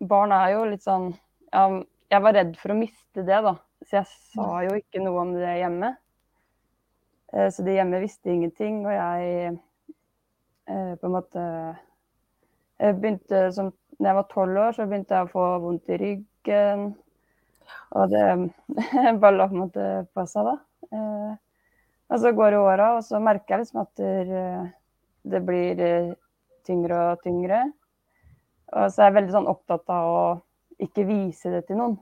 barn 0.00 0.32
er 0.34 0.54
jo 0.54 0.64
litt 0.68 0.84
sånn 0.84 1.12
ja, 1.52 1.68
Jeg 2.12 2.22
var 2.24 2.34
redd 2.36 2.56
for 2.60 2.74
å 2.74 2.78
miste 2.78 3.24
det, 3.26 3.40
da. 3.44 3.54
Så 3.84 3.98
jeg 4.00 4.08
sa 4.32 4.48
jo 4.64 4.76
ikke 4.78 5.02
noe 5.02 5.22
om 5.22 5.32
det 5.36 5.54
hjemme. 5.58 5.94
Eh, 7.34 7.48
så 7.52 7.64
de 7.66 7.76
hjemme 7.76 8.02
visste 8.02 8.32
ingenting, 8.32 8.84
og 8.86 8.94
jeg 8.94 9.54
eh, 10.68 10.92
på 11.00 11.08
en 11.08 11.14
måte 11.14 11.46
jeg 12.80 12.98
begynte 12.98 13.46
som 13.54 13.72
når 13.94 14.08
jeg 14.08 14.18
var 14.18 14.28
tolv 14.32 14.58
år, 14.58 14.74
så 14.74 14.86
begynte 14.90 15.14
jeg 15.14 15.26
å 15.26 15.30
få 15.30 15.42
vondt 15.62 15.90
i 15.94 15.98
ryggen. 16.00 16.88
Og 17.94 18.10
det 18.10 18.24
balla 19.22 19.46
på 19.48 19.54
en 19.54 19.62
måte 19.62 19.84
på 20.10 20.24
seg, 20.30 20.50
da. 20.50 20.56
Eh, 20.90 21.36
og 22.10 22.20
så 22.20 22.34
går 22.36 22.52
det 22.52 22.62
åra, 22.62 22.88
og 22.98 23.04
så 23.06 23.20
merker 23.22 23.54
jeg 23.54 23.64
liksom 23.64 23.80
at 23.80 24.02
det 25.24 25.40
blir 25.46 25.80
tyngre 26.66 26.98
og 27.12 27.22
tyngre. 27.22 27.60
Og 28.74 28.90
så 28.90 29.04
er 29.04 29.10
jeg 29.10 29.18
veldig 29.20 29.36
sånn 29.36 29.52
opptatt 29.52 29.92
av 29.92 30.10
å 30.10 30.26
ikke 30.82 31.06
vise 31.06 31.52
det 31.52 31.66
til 31.68 31.78
noen 31.78 31.98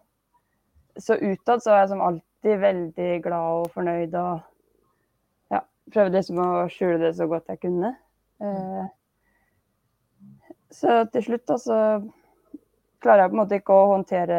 så 0.96 1.14
utad 1.14 1.62
så 1.62 1.72
er 1.72 1.82
jeg 1.82 1.92
som 1.92 2.02
alltid 2.04 2.58
veldig 2.60 3.10
glad 3.24 3.60
og 3.60 3.70
fornøyd 3.74 4.16
og 4.18 5.54
ja, 5.54 5.62
prøvde 5.92 6.18
liksom 6.18 6.42
å 6.42 6.50
skjule 6.72 6.98
det 7.02 7.14
så 7.16 7.28
godt 7.30 7.52
jeg 7.52 7.62
kunne. 7.62 7.94
Eh, 8.42 8.84
så 10.72 11.02
til 11.12 11.26
slutt 11.28 11.46
da 11.48 11.58
så 11.60 11.78
klarer 13.02 13.24
jeg 13.24 13.32
på 13.32 13.36
en 13.36 13.42
måte 13.42 13.58
ikke 13.60 13.76
å 13.76 13.90
håndtere 13.94 14.38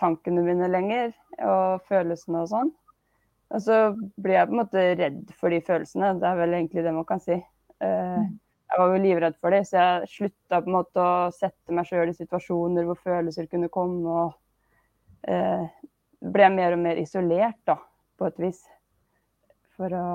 tankene 0.00 0.44
mine 0.44 0.68
lenger 0.70 1.12
og 1.46 1.82
følelsene 1.88 2.44
og 2.44 2.52
sånn. 2.52 2.72
Og 3.52 3.60
så 3.60 3.80
blir 3.92 4.38
jeg 4.38 4.48
på 4.48 4.54
en 4.54 4.62
måte 4.62 4.84
redd 4.96 5.34
for 5.36 5.52
de 5.52 5.60
følelsene. 5.64 6.14
Det 6.20 6.28
er 6.28 6.38
vel 6.38 6.56
egentlig 6.56 6.84
det 6.86 6.94
man 6.96 7.08
kan 7.08 7.20
si. 7.20 7.36
Eh, 7.36 8.22
mm. 8.22 8.30
Jeg 8.72 8.80
var 8.80 8.92
jo 8.92 9.00
livredd 9.04 9.34
for 9.36 9.52
det, 9.52 9.66
så 9.68 9.76
jeg 9.76 10.08
slutta 10.08 10.62
på 10.62 10.70
en 10.70 10.76
måte 10.78 11.02
å 11.04 11.30
sette 11.36 11.74
meg 11.76 11.88
sjøl 11.88 12.08
i 12.08 12.16
situasjoner 12.16 12.86
hvor 12.88 13.00
følelser 13.04 13.50
kunne 13.50 13.68
komme. 13.72 14.08
og 14.08 15.28
eh, 15.28 15.66
ble 16.22 16.48
mer 16.54 16.76
og 16.76 16.80
mer 16.84 17.00
isolert, 17.02 17.58
da, 17.68 17.76
på 18.18 18.30
et 18.30 18.40
vis. 18.40 18.62
For 19.76 19.92
å 19.92 20.06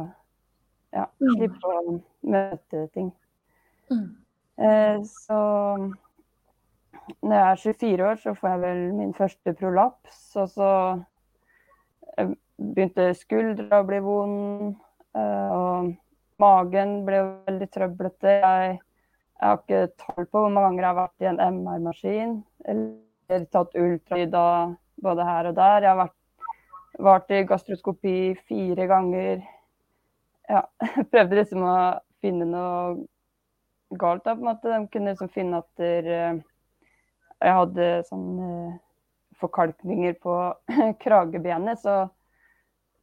ja, 0.95 1.05
mm. 1.22 1.36
slippe 1.36 1.74
å 1.74 1.97
møte 2.34 2.88
ting. 2.95 3.12
Mm. 3.91 4.08
Eh, 4.58 4.97
så 5.05 5.39
når 7.22 7.36
jeg 7.36 7.45
er 7.51 7.62
24 7.62 8.10
år, 8.10 8.20
så 8.24 8.34
får 8.39 8.49
jeg 8.49 8.64
vel 8.66 8.84
min 8.97 9.14
første 9.18 9.53
prolaps. 9.60 10.24
Og 10.39 10.49
så 10.55 10.72
begynte 12.58 13.14
skuldra 13.18 13.82
å 13.84 13.88
bli 13.88 14.01
vond. 14.03 14.76
eh, 15.18 15.49
og 15.53 15.93
magen 16.41 16.93
ble 17.07 17.21
jo 17.21 17.27
veldig 17.47 17.67
trøblete. 17.73 18.33
Jeg, 18.43 18.77
jeg 19.38 19.49
har 19.49 19.59
ikke 19.61 19.81
tall 20.01 20.25
på 20.25 20.43
hvor 20.43 20.53
mange 20.53 20.69
ganger 20.69 20.83
jeg 20.83 20.89
har 20.89 20.99
vært 21.01 21.25
i 21.25 21.29
en 21.31 21.43
MR-maskin 21.57 22.38
eller 22.71 23.45
tatt 23.53 23.75
ultralyd 23.77 24.38
av 24.38 24.75
både 25.03 25.27
her 25.27 25.51
og 25.51 25.59
der. 25.59 25.85
Jeg 25.85 25.91
har 25.91 26.01
vært, 26.01 26.17
vært 27.09 27.35
i 27.35 27.43
gastroskopi 27.51 28.17
fire 28.49 28.89
ganger. 28.89 29.45
Ja, 30.49 30.63
prøvde 31.11 31.41
liksom 31.41 31.65
å 31.67 31.77
finne 32.23 32.47
noe 32.49 33.97
galt. 33.99 34.23
da, 34.25 34.35
på 34.35 34.41
en 34.41 34.51
måte. 34.51 34.71
De 34.71 34.91
kunne 34.93 35.13
liksom 35.13 35.31
finne 35.33 35.61
at 35.61 35.69
der, 35.81 36.11
eh, 36.17 36.43
jeg 37.43 37.57
hadde 37.59 37.89
sånn 38.09 38.29
eh, 38.41 38.77
forkalkninger 39.41 40.17
på 40.23 40.38
kragebenet. 41.03 41.83
Så 41.83 42.07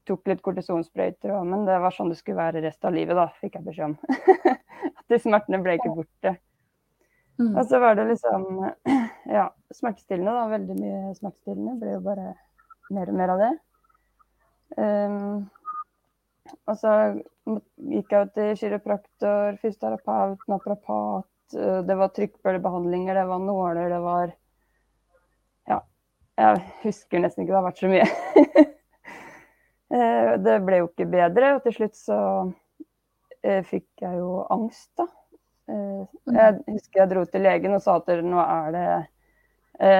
tok 0.08 0.26
litt 0.30 0.42
kortisonsprøyter, 0.44 1.32
òg, 1.34 1.46
men 1.48 1.64
det 1.68 1.78
var 1.82 1.94
sånn 1.94 2.10
det 2.12 2.18
skulle 2.18 2.40
være 2.40 2.62
resten 2.64 2.90
av 2.90 2.96
livet, 2.96 3.16
da, 3.18 3.28
fikk 3.40 3.58
jeg 3.58 3.66
beskjed 3.66 3.86
om. 3.90 3.96
At 4.98 5.04
de 5.12 5.18
smertene 5.22 5.62
ble 5.64 5.76
ikke 5.78 5.94
borte. 5.96 6.34
Mm. 7.40 7.52
Og 7.58 7.64
så 7.66 7.80
var 7.82 7.96
det 7.98 8.04
liksom 8.12 8.44
ja, 9.38 9.48
smertestillende, 9.74 10.34
da. 10.36 10.44
Veldig 10.52 10.76
mye 10.78 11.14
smertestillende. 11.18 11.76
Ble 11.80 11.96
jo 11.96 12.02
bare 12.04 12.30
mer 12.94 13.10
og 13.10 13.18
mer 13.18 13.32
av 13.34 13.42
det. 13.42 13.52
Um, 14.76 15.46
og 16.68 16.76
så 16.78 16.92
gikk 17.90 18.12
jeg 18.12 18.20
jo 18.20 18.30
til 18.36 18.52
kiropraktor, 18.60 19.58
fysioterapeut, 19.62 20.42
naprapat. 20.50 21.28
eh, 21.56 21.80
Det 21.88 21.96
var 21.98 22.12
trykkbøllebehandlinger, 22.16 23.14
det 23.16 23.26
var 23.28 23.42
nåler, 23.42 23.88
det 23.92 24.00
var 24.04 24.32
Ja. 25.68 25.80
Jeg 26.38 26.62
husker 26.82 27.22
nesten 27.22 27.44
ikke, 27.44 27.52
det 27.54 27.60
har 27.60 27.68
vært 27.70 27.82
så 27.82 27.90
mye. 27.92 28.64
Eh, 29.94 30.30
det 30.42 30.58
ble 30.66 30.80
jo 30.80 30.88
ikke 30.90 31.06
bedre, 31.10 31.54
og 31.56 31.66
til 31.66 31.76
slutt 31.76 31.98
så 31.98 32.18
eh, 33.44 33.62
fikk 33.68 34.02
jeg 34.02 34.18
jo 34.18 34.40
angst, 34.52 34.90
da. 34.98 35.06
Eh, 35.70 36.16
Jeg 36.34 36.56
husker 36.72 37.02
jeg 37.04 37.12
dro 37.12 37.22
til 37.28 37.46
legen 37.46 37.76
og 37.76 37.84
sa 37.84 37.98
at 38.00 38.10
nå 38.24 38.40
er 38.42 38.74
det 38.74 38.88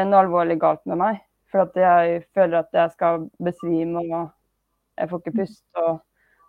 noe 0.09 0.21
alvorlig 0.23 0.59
galt 0.63 0.85
med 0.91 1.01
meg. 1.01 1.23
For 1.51 1.69
at 1.69 1.77
jeg 1.79 2.25
føler 2.35 2.65
at 2.65 2.75
jeg 2.75 2.91
skal 2.97 3.29
besvime 3.43 4.03
og 4.03 4.33
jeg 4.99 5.11
får 5.11 5.23
ikke 5.23 5.37
puste. 5.39 5.85
Og, 5.85 6.01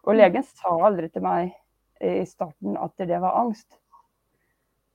og 0.06 0.18
legen 0.18 0.46
sa 0.48 0.74
aldri 0.88 1.10
til 1.14 1.26
meg 1.26 1.54
i 2.02 2.26
starten 2.28 2.78
at 2.82 2.94
det 2.98 3.22
var 3.22 3.38
angst. 3.44 3.70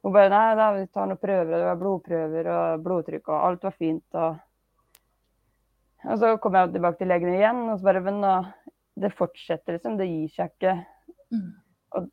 Hun 0.03 0.15
bare 0.17 0.33
nei, 0.33 0.55
da, 0.57 0.71
vi 0.75 0.87
tar 0.89 1.09
noen 1.11 1.21
prøver, 1.21 1.51
det 1.53 1.67
var 1.67 1.81
blodprøver 1.81 2.47
og 2.55 2.85
blodtrykk 2.85 3.29
og 3.29 3.47
alt 3.51 3.67
var 3.69 3.75
fint. 3.77 4.07
Og, 4.17 4.39
og 6.09 6.21
så 6.21 6.35
kom 6.41 6.57
jeg 6.57 6.73
tilbake 6.75 7.01
til 7.01 7.11
legen 7.13 7.35
igjen 7.35 7.63
og 7.69 7.79
så 7.79 7.89
bare 7.91 8.03
men 8.05 8.21
nå, 8.23 8.35
det 9.01 9.13
fortsetter 9.17 9.77
liksom, 9.77 9.99
det 10.01 10.09
gir 10.09 10.33
seg 10.35 10.55
ikke. 10.55 10.75
Mm. 11.35 12.09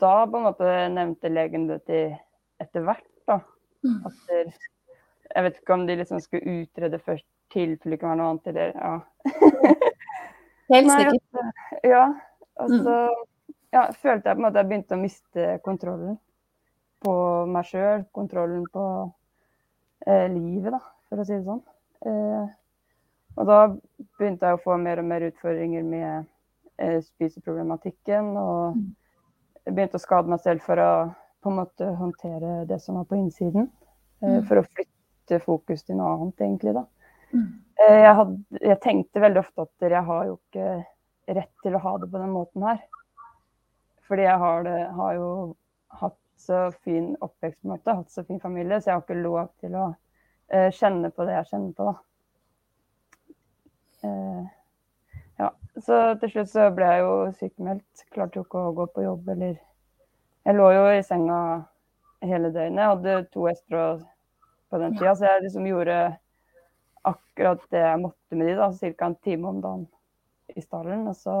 Da 0.00 0.14
på 0.30 0.38
en 0.38 0.46
måte 0.46 0.70
nevnte 0.94 1.32
legen 1.32 1.68
det 1.68 1.82
til 1.88 2.14
etter 2.62 2.86
hvert, 2.86 3.06
da. 3.28 3.40
Mm. 3.84 4.00
At 4.08 4.20
der, 4.30 4.54
jeg 5.34 5.46
vet 5.46 5.58
ikke 5.60 5.76
om 5.76 5.86
de 5.88 5.98
liksom 5.98 6.22
skulle 6.22 6.60
utrede 6.62 7.00
først 7.02 7.26
tilfelle 7.52 7.94
det 7.94 8.00
kan 8.00 8.12
være 8.12 8.20
noe 8.20 8.30
annet, 8.32 8.46
eller 8.50 8.72
ja. 8.74 8.94
Helt 10.72 10.90
sikkert. 10.90 11.52
ja. 11.84 12.04
Og 12.62 12.70
så 12.70 12.96
ja, 13.74 13.88
følte 13.98 14.30
jeg 14.30 14.36
på 14.36 14.40
en 14.40 14.46
måte 14.46 14.62
jeg 14.62 14.70
begynte 14.70 14.96
å 14.96 15.02
miste 15.02 15.46
kontrollen 15.66 16.18
på 17.04 17.14
meg 17.50 17.68
sjøl. 17.68 18.04
Kontrollen 18.14 18.64
på 18.72 18.84
eh, 20.06 20.28
livet, 20.32 20.70
da, 20.76 20.80
for 21.08 21.20
å 21.20 21.26
si 21.26 21.34
det 21.36 21.44
sånn. 21.46 21.62
Eh, 22.06 22.52
og 23.36 23.46
da 23.46 23.58
begynte 24.18 24.46
jeg 24.46 24.58
å 24.58 24.62
få 24.62 24.76
mer 24.78 24.98
og 25.02 25.04
mer 25.10 25.20
utfordringer 25.30 25.82
med 25.84 26.26
eh, 26.78 27.00
spiseproblematikken. 27.02 28.36
Og 28.36 28.76
Mm. 28.76 28.94
jeg 29.66 29.74
begynte 29.74 29.98
å 29.98 30.02
skade 30.02 30.28
meg 30.28 30.40
selv 30.40 30.60
for 30.62 30.76
å 30.76 31.14
på 31.42 31.50
en 31.50 31.56
måte 31.56 31.96
håndtere 31.98 32.66
det 32.66 32.80
som 32.80 32.94
var 32.96 33.04
på 33.04 33.16
innsiden. 33.16 33.70
Eh, 34.22 34.28
Mm. 34.40 34.44
for 34.46 34.56
å 34.56 34.64
flytte 34.66 35.40
fokus 35.42 35.82
til 35.84 35.96
noe 35.96 36.14
annet, 36.16 36.36
egentlig. 36.40 36.74
da. 36.74 36.84
Mm. 37.32 37.60
Eh, 37.80 38.00
Jeg, 38.02 38.14
had, 38.14 38.44
jeg 38.60 38.80
tenkte 38.80 39.20
veldig 39.20 39.38
ofte 39.38 39.62
at 39.62 39.90
jeg 39.90 40.04
har 40.04 40.24
jo 40.26 40.38
ikke 40.50 40.84
rett 41.28 41.50
til 41.62 41.74
å 41.74 41.78
ha 41.80 41.98
det 41.98 42.10
på 42.10 42.18
den 42.18 42.30
måten 42.32 42.62
her. 42.62 42.80
Fordi 44.08 44.22
jeg 44.22 44.38
har, 44.38 44.62
det, 44.62 44.90
har 44.94 45.14
jo 45.14 45.56
hatt 45.90 46.16
så 46.36 46.70
fin 46.84 47.16
oppvekst, 47.20 47.60
på 47.62 47.64
en 47.68 47.70
måte, 47.78 47.94
hatt 47.96 48.10
så 48.10 48.22
fin 48.26 48.40
familie, 48.40 48.80
så 48.80 48.90
jeg 48.90 48.94
har 48.94 49.02
ikke 49.02 49.22
lov 49.22 49.48
til 49.60 49.74
å 49.74 49.94
eh, 50.50 50.70
kjenne 50.70 51.10
på 51.10 51.24
det 51.24 51.32
jeg 51.34 51.46
kjenner 51.52 51.72
på, 51.74 51.84
da. 51.84 51.94
Eh, 54.04 54.46
ja, 55.36 55.50
så 55.86 56.00
til 56.20 56.32
slutt 56.32 56.50
så 56.52 56.68
ble 56.74 56.88
jeg 56.90 57.04
jo 57.04 57.14
sykemeldt. 57.40 58.04
Klarte 58.14 58.40
jo 58.40 58.46
ikke 58.46 58.64
å 58.68 58.74
gå 58.76 58.88
på 58.94 59.06
jobb 59.06 59.30
eller 59.36 59.54
Jeg 60.44 60.58
lå 60.58 60.66
jo 60.74 60.88
i 60.92 61.00
senga 61.02 61.38
hele 62.20 62.50
døgnet. 62.52 62.82
Jeg 62.82 62.90
hadde 62.90 63.14
to 63.32 63.46
Estro 63.48 63.84
på 64.68 64.80
den 64.82 64.96
tida, 64.98 65.14
så 65.16 65.24
jeg 65.24 65.44
liksom 65.46 65.68
gjorde 65.70 65.96
akkurat 67.04 67.62
det 67.72 67.80
jeg 67.80 68.00
måtte 68.02 68.36
med 68.36 68.50
de, 68.50 68.56
da, 68.58 68.68
ca. 68.98 69.06
en 69.06 69.14
time 69.24 69.48
om 69.48 69.62
dagen 69.62 69.86
i 70.52 70.60
stallen. 70.60 71.06
Og 71.08 71.16
så 71.16 71.38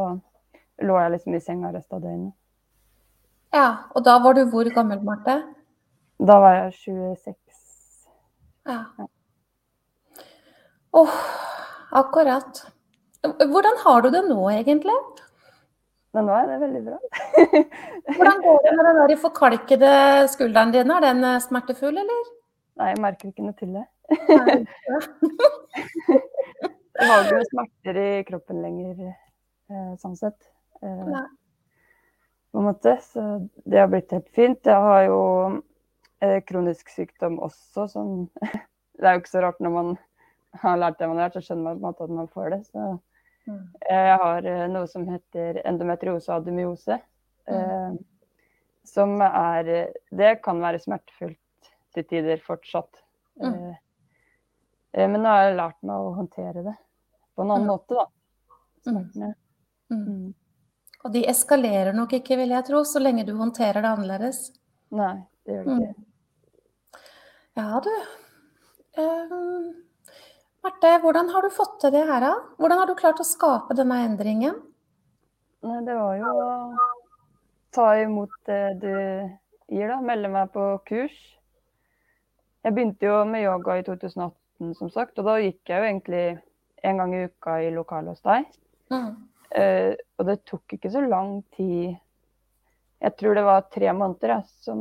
lå 0.80 0.96
jeg 1.02 1.12
liksom 1.16 1.36
i 1.36 1.42
senga 1.44 1.72
resten 1.74 1.98
av 1.98 2.06
døgnet. 2.06 2.32
Ja, 3.54 3.68
og 3.94 4.06
da 4.08 4.16
var 4.24 4.34
du 4.34 4.46
hvor 4.50 4.68
gammel, 4.74 5.04
Marte? 5.04 5.36
Da 6.18 6.40
var 6.40 6.56
jeg 6.56 6.72
26. 6.80 7.36
Ja. 8.66 8.80
Åh, 10.94 11.20
akkurat. 11.96 12.64
Hvordan 13.24 13.78
har 13.84 14.04
du 14.04 14.10
det 14.12 14.24
nå, 14.28 14.40
egentlig? 14.52 14.96
Men 16.14 16.28
nå 16.28 16.34
er 16.36 16.50
det 16.50 16.56
veldig 16.62 16.82
bra. 16.86 16.98
Hvordan 18.16 18.42
går 18.44 18.58
det 18.66 18.72
med 18.76 18.84
den 18.88 18.98
der 19.00 19.16
forkalkede 19.18 19.92
skulderen 20.30 20.74
din? 20.74 20.92
Er 20.94 21.02
den 21.02 21.20
eh, 21.26 21.42
smertefull, 21.42 21.96
eller? 21.98 22.22
Nei, 22.78 22.88
jeg 22.92 23.00
merker 23.02 23.30
ikke 23.30 23.46
noe 23.46 23.56
til 23.58 23.70
det. 23.74 23.86
Jeg 26.94 27.10
har 27.10 27.24
ikke 27.24 27.38
noe 27.40 27.48
smerter 27.48 27.94
i 27.98 28.10
kroppen 28.28 28.60
lenger, 28.62 28.94
eh, 29.72 29.92
sånn 29.98 30.14
sett. 30.18 30.38
Eh, 30.84 31.04
Nei. 31.08 31.24
på 32.54 32.62
en 32.62 32.68
måte. 32.68 32.92
Så 33.02 33.24
det 33.66 33.82
har 33.82 33.90
blitt 33.90 34.14
helt 34.14 34.30
fint. 34.36 34.60
Jeg 34.62 34.80
har 34.88 35.02
jo 35.08 35.20
kronisk 36.46 36.88
sykdom 36.88 37.40
også, 37.42 37.88
som 37.90 38.06
Det 38.40 39.02
er 39.02 39.16
jo 39.16 39.24
ikke 39.24 39.34
så 39.34 39.42
rart 39.42 39.58
når 39.60 39.72
man 39.74 39.88
har 40.62 40.76
lært 40.78 40.98
det 40.98 41.08
man 41.08 41.16
har 41.18 41.28
lært, 41.28 41.34
så 41.38 41.42
skjønner 41.46 41.62
man 41.64 41.78
på 41.78 41.84
en 41.84 41.88
måte 41.92 42.04
at 42.04 42.10
man 42.10 42.28
får 42.28 42.50
det. 42.50 42.66
Så 42.66 43.00
Mm. 43.46 43.68
jeg 43.90 44.18
har 44.18 44.46
eh, 44.46 44.66
noe 44.72 44.86
som 44.88 45.06
heter 45.06 45.58
endometriose 45.66 46.30
og 46.32 46.40
ademyose. 46.42 46.96
Eh, 47.46 47.92
som 48.84 49.20
er 49.20 49.92
Det 50.10 50.42
kan 50.42 50.60
være 50.60 50.78
smertefullt 50.80 51.36
til 51.94 52.04
tider 52.04 52.40
fortsatt. 52.40 53.02
Mm. 53.42 53.76
Eh, 54.94 55.08
men 55.08 55.20
nå 55.20 55.28
har 55.28 55.42
jeg 55.50 55.56
lært 55.58 55.82
meg 55.82 55.96
å 55.96 56.14
håndtere 56.16 56.64
det 56.64 56.76
på 57.36 57.42
en 57.42 57.50
annen 57.50 57.66
Mm. 57.66 57.72
måte, 57.74 57.94
da. 57.94 58.06
Mm. 58.86 59.10
Smertene. 59.10 59.34
Mm. 59.90 60.06
Mm. 60.08 60.34
Og 61.04 61.12
de 61.12 61.24
eskalerer 61.26 61.92
nok 61.94 62.12
ikke, 62.12 62.36
vil 62.38 62.48
jeg 62.48 62.64
tro, 62.64 62.80
så 62.84 62.98
lenge 62.98 63.26
du 63.26 63.34
håndterer 63.36 63.82
det 63.82 63.90
annerledes. 63.92 64.52
Nei, 64.90 65.26
det 65.44 65.54
gjør 65.54 65.64
Mm. 65.66 65.80
ikke. 65.82 66.04
Ja, 67.56 67.80
du. 67.80 67.90
Um, 68.96 69.74
Marte, 70.64 70.90
hvordan 71.02 71.28
har 71.28 71.44
du 71.44 71.50
fått 71.52 71.74
til 71.82 71.92
det 71.92 72.06
her, 72.08 72.22
da? 72.24 72.32
Hvordan 72.56 72.78
har 72.80 72.88
du 72.88 72.96
klart 72.96 73.18
å 73.20 73.26
skape 73.28 73.74
denne 73.76 73.98
endringen? 74.06 74.56
Det 75.60 75.96
var 75.96 76.14
jo 76.16 76.30
å 76.40 76.54
ta 77.76 77.88
imot 78.00 78.32
det 78.48 78.62
du 78.80 78.94
gir, 78.94 79.90
da. 79.90 79.98
Melde 80.00 80.30
meg 80.32 80.54
på 80.54 80.64
kurs. 80.88 81.18
Jeg 82.64 82.72
begynte 82.72 83.04
jo 83.04 83.18
med 83.28 83.44
yoga 83.44 83.76
i 83.76 83.84
2018, 83.84 84.72
som 84.78 84.92
sagt, 84.94 85.20
og 85.20 85.28
da 85.28 85.36
gikk 85.42 85.68
jeg 85.68 85.82
jo 85.82 85.90
egentlig 85.90 86.24
en 86.88 87.02
gang 87.02 87.12
i 87.12 87.26
uka 87.28 87.58
i 87.60 87.68
lokalet 87.74 88.14
hos 88.14 88.24
deg. 88.24 88.48
Mm. 88.94 89.12
Uh, 89.52 89.92
og 90.16 90.28
det 90.30 90.38
tok 90.48 90.76
ikke 90.76 90.90
så 90.90 91.00
lang 91.04 91.36
tid 91.54 91.94
Jeg 93.04 93.14
tror 93.20 93.36
det 93.36 93.44
var 93.46 93.68
tre 93.72 93.92
måneder 93.94 94.32
jeg, 94.32 94.48
som 94.64 94.80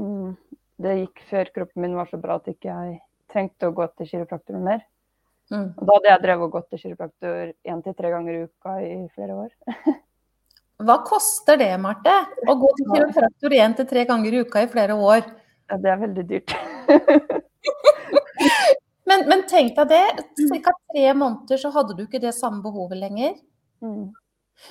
det 0.82 0.96
gikk 1.02 1.22
før 1.28 1.52
kroppen 1.58 1.84
min 1.84 1.98
var 2.00 2.08
så 2.08 2.18
bra 2.24 2.40
at 2.40 2.48
ikke 2.50 2.72
jeg 2.72 2.98
trengte 3.34 3.68
å 3.68 3.76
gå 3.76 3.86
til 3.98 4.08
kiropraktoren 4.14 4.64
mer. 4.64 4.86
Mm. 5.54 5.70
Og 5.78 5.86
da 5.86 5.92
hadde 5.98 6.10
jeg 6.10 6.22
drevet 6.24 6.48
og 6.48 6.56
gått 6.56 6.70
til 6.74 6.82
kiropraktor 6.82 7.52
én 7.70 7.80
til 7.86 7.94
tre 7.98 8.10
ganger 8.14 8.34
i 8.34 8.44
uka 8.48 8.72
i 8.82 9.08
flere 9.14 9.34
år. 9.46 9.52
Hva 10.84 10.98
koster 11.06 11.56
det, 11.62 11.70
Marte? 11.80 12.14
Å 12.50 12.54
gå 12.60 12.70
til 12.80 12.90
kiropraktor 12.90 13.52
én 13.60 13.74
til 13.78 13.88
tre 13.88 14.02
ganger 14.10 14.32
i 14.34 14.42
uka 14.44 14.58
i 14.66 14.72
flere 14.72 14.94
år? 14.98 15.22
Ja, 15.70 15.76
det 15.80 15.90
er 15.94 16.00
veldig 16.02 16.26
dyrt. 16.32 16.50
Men, 19.14 19.28
men 19.28 19.42
tenk 19.50 19.76
deg 19.76 19.90
det, 19.92 20.04
ca. 20.64 20.72
tre 20.94 21.10
måneder 21.14 21.60
så 21.60 21.70
hadde 21.76 21.96
du 21.98 22.06
ikke 22.06 22.22
det 22.24 22.32
samme 22.34 22.64
behovet 22.64 22.98
lenger. 22.98 23.34
Mm. 23.84 24.14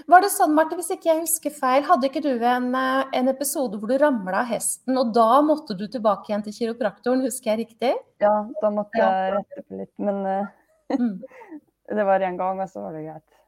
Var 0.08 0.24
det 0.24 0.30
sånn, 0.32 0.54
Marte, 0.56 0.78
hvis 0.78 0.92
ikke 0.94 1.10
jeg 1.10 1.24
husker 1.24 1.54
feil, 1.54 1.82
hadde 1.84 2.08
ikke 2.08 2.22
du 2.24 2.30
en, 2.32 2.70
eh, 2.78 3.02
en 3.18 3.30
episode 3.32 3.78
hvor 3.78 3.90
du 3.90 3.98
ramla 4.00 4.40
av 4.40 4.48
hesten, 4.48 4.96
og 4.98 5.12
da 5.14 5.42
måtte 5.44 5.76
du 5.78 5.84
tilbake 5.90 6.30
igjen 6.30 6.44
til 6.46 6.56
kiropraktoren, 6.56 7.24
husker 7.26 7.52
jeg 7.52 7.66
riktig? 7.66 7.92
Ja, 8.22 8.34
da 8.62 8.70
måtte 8.72 9.02
jeg 9.02 9.34
rette 9.36 9.64
på 9.66 9.80
litt. 9.82 9.92
Men 10.00 10.22
eh, 10.26 10.50
Mm. 10.98 11.22
det 11.96 12.04
var 12.08 12.20
én 12.20 12.38
gang, 12.40 12.60
og 12.60 12.70
så 12.70 12.84
var 12.84 12.96
det 12.96 13.04
greit. 13.06 13.38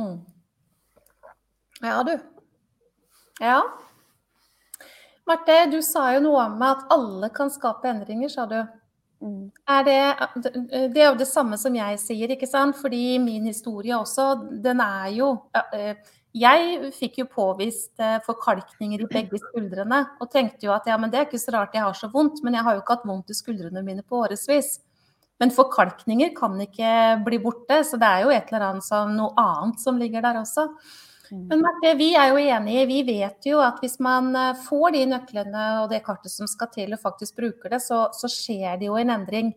Mm. 0.00 0.18
Ja, 1.80 2.02
du. 2.02 2.18
Ja. 3.40 3.62
Marte, 5.26 5.64
du 5.70 5.80
sa 5.82 6.10
jo 6.16 6.20
noe 6.24 6.44
om 6.48 6.62
at 6.66 6.84
alle 6.92 7.30
kan 7.32 7.52
skape 7.52 7.88
endringer, 7.88 8.30
sa 8.32 8.46
du. 8.50 8.58
Mm. 9.20 9.50
Er 9.68 9.84
det, 9.84 9.98
det 10.94 11.02
er 11.02 11.10
jo 11.10 11.18
det 11.20 11.28
samme 11.28 11.58
som 11.60 11.74
jeg 11.76 11.98
sier, 12.00 12.32
ikke 12.32 12.48
sant? 12.48 12.78
Fordi 12.80 13.18
min 13.22 13.46
historie 13.48 13.96
også, 13.96 14.32
den 14.64 14.80
er 14.80 15.10
jo 15.12 15.34
eh, 15.76 15.92
Jeg 16.32 16.92
fikk 16.94 17.18
jo 17.20 17.26
påvist 17.28 18.00
eh, 18.00 18.20
forkalkninger 18.24 19.02
i 19.02 19.08
begge 19.10 19.40
skuldrene 19.42 20.04
og 20.22 20.30
tenkte 20.30 20.68
jo 20.68 20.72
at 20.72 20.86
ja, 20.86 20.96
men 20.96 21.10
det 21.10 21.18
er 21.18 21.26
ikke 21.26 21.42
så 21.42 21.56
rart 21.56 21.74
jeg 21.74 21.82
har 21.82 21.96
så 21.98 22.08
vondt, 22.12 22.40
men 22.44 22.54
jeg 22.54 22.64
har 22.64 22.76
jo 22.76 22.84
ikke 22.84 22.96
hatt 22.96 23.08
vondt 23.08 23.32
i 23.32 23.36
skuldrene 23.36 23.82
mine 23.84 24.06
på 24.06 24.22
årevis. 24.22 24.78
Men 25.40 25.52
forkalkninger 25.56 26.34
kan 26.36 26.58
ikke 26.60 27.20
bli 27.24 27.38
borte, 27.42 27.80
så 27.88 27.96
det 28.00 28.08
er 28.08 28.26
jo 28.26 28.32
et 28.34 28.50
eller 28.50 28.66
annet 28.66 28.86
som, 28.86 29.14
noe 29.16 29.32
annet 29.40 29.80
som 29.80 30.00
ligger 30.00 30.24
der 30.24 30.42
også. 30.42 30.66
Mm. 31.30 31.44
Men 31.46 31.60
Marte, 31.62 31.92
vi 31.94 32.08
er 32.18 32.32
jo 32.32 32.40
enige. 32.42 32.86
Vi 32.90 32.98
vet 33.06 33.46
jo 33.46 33.60
at 33.62 33.78
hvis 33.80 34.00
man 34.02 34.32
eh, 34.36 34.58
får 34.66 34.96
de 34.96 35.04
nøklene 35.12 35.66
og 35.82 35.92
det 35.92 36.02
kartet 36.06 36.32
som 36.32 36.48
skal 36.50 36.70
til, 36.74 36.90
og 36.92 37.02
faktisk 37.02 37.38
bruker 37.38 37.70
det, 37.70 37.78
så, 37.84 38.02
så 38.16 38.28
skjer 38.30 38.80
det 38.80 38.88
jo 38.88 38.98
en 38.98 39.12
endring. 39.14 39.52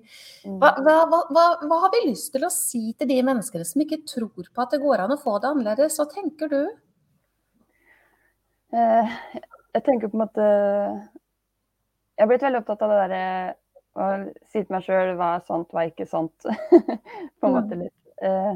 Mm. 0.45 0.59
Hva, 0.61 0.75
hva, 0.85 0.97
hva, 1.09 1.47
hva, 1.63 1.79
har 1.85 1.93
vi 1.95 2.03
lyst 2.11 2.29
til 2.35 2.45
å 2.45 2.51
si 2.53 2.93
til 2.93 3.09
de 3.09 3.17
menneskene 3.25 3.65
som 3.65 3.83
ikke 3.83 4.03
tror 4.05 4.29
på 4.53 4.63
at 4.63 4.75
det 4.75 4.83
går 4.83 5.03
an 5.03 5.15
å 5.15 5.19
få 5.21 5.39
det 5.41 5.49
annerledes? 5.49 5.97
Hva 5.97 6.07
tenker 6.13 6.53
du? 6.53 6.61
Eh, 8.77 9.17
jeg 9.73 9.85
tenker 9.85 10.09
på 10.09 10.17
en 10.17 10.23
måte 10.23 10.45
Jeg 12.13 12.23
har 12.23 12.29
blitt 12.29 12.45
veldig 12.45 12.61
opptatt 12.61 12.81
av 12.85 12.93
det 12.93 13.01
derre 13.03 13.25
å 13.93 14.09
si 14.49 14.61
til 14.61 14.73
meg 14.73 14.85
sjøl 14.85 15.13
hva 15.19 15.35
er 15.37 15.47
sant, 15.47 15.69
hva 15.71 15.83
er 15.83 15.91
ikke 15.91 16.09
sant. 16.09 16.47
på 17.39 17.49
en 17.49 17.55
måte 17.55 17.79
litt. 17.79 17.97
Eh, 18.23 18.53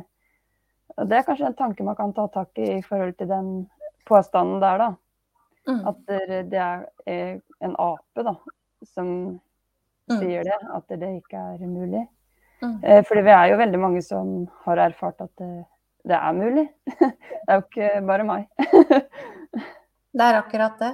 og 0.97 1.09
Det 1.09 1.17
er 1.17 1.25
kanskje 1.27 1.49
en 1.51 1.57
tanke 1.57 1.85
man 1.85 1.97
kan 1.97 2.13
ta 2.15 2.27
tak 2.33 2.57
i 2.57 2.77
i 2.77 2.85
forhold 2.85 3.17
til 3.19 3.29
den 3.29 3.49
påstanden 4.07 4.61
der, 4.63 4.81
da. 4.81 4.89
Mm. 5.67 5.81
At 5.91 5.97
det 6.47 6.61
er 6.63 7.39
en 7.59 7.75
ape 7.75 8.23
da, 8.23 8.33
som 8.87 9.09
mm. 10.09 10.15
sier 10.15 10.47
det, 10.47 10.59
at 10.73 10.95
det 11.01 11.09
ikke 11.19 11.41
er 11.53 11.65
mulig. 11.67 12.05
Mm. 12.61 12.83
Eh, 12.83 13.03
fordi 13.05 13.21
vi 13.21 13.33
er 13.35 13.51
jo 13.51 13.57
veldig 13.59 13.79
mange 13.79 14.01
som 14.01 14.37
har 14.65 14.81
erfart 14.87 15.21
at 15.21 15.33
det, 15.41 15.51
det 16.07 16.17
er 16.17 16.37
mulig. 16.37 16.65
det 16.99 17.49
er 17.49 17.59
jo 17.59 17.65
ikke 17.65 17.91
bare 18.07 18.25
meg. 18.25 18.47
det 20.17 20.29
er 20.29 20.39
akkurat 20.39 20.79
det. 20.81 20.93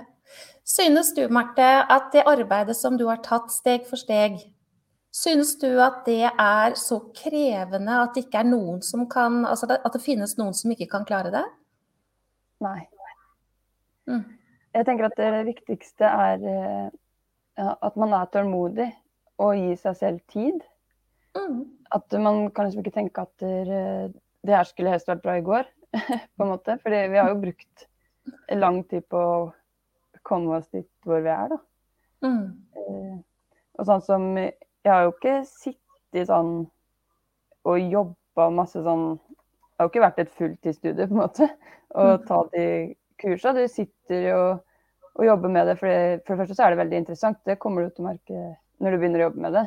Synes 0.63 1.13
du, 1.15 1.25
Marte, 1.27 1.65
at 1.91 2.11
det 2.13 2.23
arbeidet 2.29 2.75
som 2.79 2.97
du 2.97 3.07
har 3.09 3.19
tatt 3.25 3.51
steg 3.51 3.87
for 3.89 3.99
steg, 3.99 4.39
Synes 5.13 5.51
du 5.61 5.77
at 5.83 6.01
det 6.07 6.25
er 6.25 6.73
så 6.79 6.97
krevende 7.13 7.99
at 8.01 8.15
det 8.15 8.25
ikke 8.25 8.39
er 8.41 8.47
noen 8.49 8.79
som 8.81 9.05
kan 9.09 9.43
Altså 9.45 9.69
at 9.75 9.93
det 9.93 10.01
finnes 10.01 10.33
noen 10.39 10.55
som 10.57 10.73
ikke 10.73 10.89
kan 10.89 11.05
klare 11.05 11.29
det? 11.33 11.43
Nei. 12.65 12.79
Mm. 14.09 14.23
Jeg 14.73 14.87
tenker 14.87 15.05
at 15.05 15.19
det 15.19 15.43
viktigste 15.51 16.09
er 16.09 16.47
eh, 16.49 16.87
at 17.61 17.99
man 17.99 18.15
er 18.17 18.31
tålmodig 18.33 18.89
og 19.43 19.59
gir 19.59 19.77
seg 19.77 19.99
selv 19.99 20.23
tid. 20.33 20.63
Mm. 21.37 21.61
At 21.93 22.17
man 22.17 22.47
kan 22.49 22.65
liksom 22.65 22.81
ikke 22.81 22.95
tenke 22.95 23.27
at 23.27 23.43
det 23.43 24.55
her 24.55 24.65
skulle 24.65 24.93
helst 24.93 25.11
vært 25.11 25.21
bra 25.25 25.35
i 25.37 25.45
går, 25.45 25.69
på 26.35 26.45
en 26.45 26.49
måte. 26.49 26.79
Fordi 26.81 27.03
vi 27.11 27.19
har 27.21 27.29
jo 27.29 27.41
brukt 27.43 27.85
lang 28.49 28.81
tid 28.89 29.05
på 29.13 29.21
å 29.21 29.37
komme 30.27 30.57
oss 30.57 30.69
dit 30.73 30.89
hvor 31.05 31.23
vi 31.23 31.31
er, 31.31 31.53
da. 31.53 31.59
Mm. 32.23 32.43
Eh, 32.79 33.15
og 33.79 33.87
sånn 33.89 34.03
som 34.05 34.27
jeg 34.37 34.89
har 34.89 35.07
jo 35.07 35.13
ikke 35.15 35.37
sittet 35.49 36.29
sånn 36.29 36.53
og 37.63 37.79
jobba 37.79 38.49
masse 38.53 38.79
sånn 38.83 39.15
Det 39.17 39.79
har 39.81 39.87
jo 39.87 39.91
ikke 39.91 40.03
vært 40.03 40.19
et 40.21 40.35
fulltidsstudie, 40.37 41.07
på 41.09 41.15
en 41.15 41.19
måte, 41.19 41.47
å 41.97 42.03
mm. 42.13 42.25
ta 42.27 42.37
de 42.53 42.65
kursa. 43.19 43.55
Du 43.57 43.63
sitter 43.71 44.27
jo 44.27 44.41
og 45.13 45.25
jobber 45.25 45.51
med 45.53 45.67
det, 45.69 45.73
for, 45.77 45.89
det, 45.89 46.21
for 46.25 46.33
det 46.33 46.43
første 46.43 46.55
så 46.57 46.65
er 46.65 46.73
det 46.73 46.79
veldig 46.79 46.99
interessant. 47.01 47.39
Det 47.45 47.57
kommer 47.61 47.83
du 47.83 47.89
til 47.89 48.05
å 48.05 48.11
merke 48.11 48.43
når 48.81 48.93
du 48.93 48.99
begynner 49.01 49.23
å 49.23 49.25
jobbe 49.27 49.43
med 49.45 49.57
det. 49.57 49.63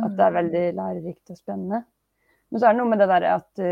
At 0.00 0.16
det 0.16 0.24
er 0.24 0.32
mm. 0.32 0.38
veldig 0.38 0.64
lærerikt 0.78 1.32
og 1.32 1.38
spennende. 1.38 1.82
Men 2.48 2.60
så 2.60 2.68
er 2.68 2.74
det 2.74 2.80
noe 2.80 2.90
med 2.90 3.00
det 3.00 3.08
der 3.12 3.28
at 3.28 3.62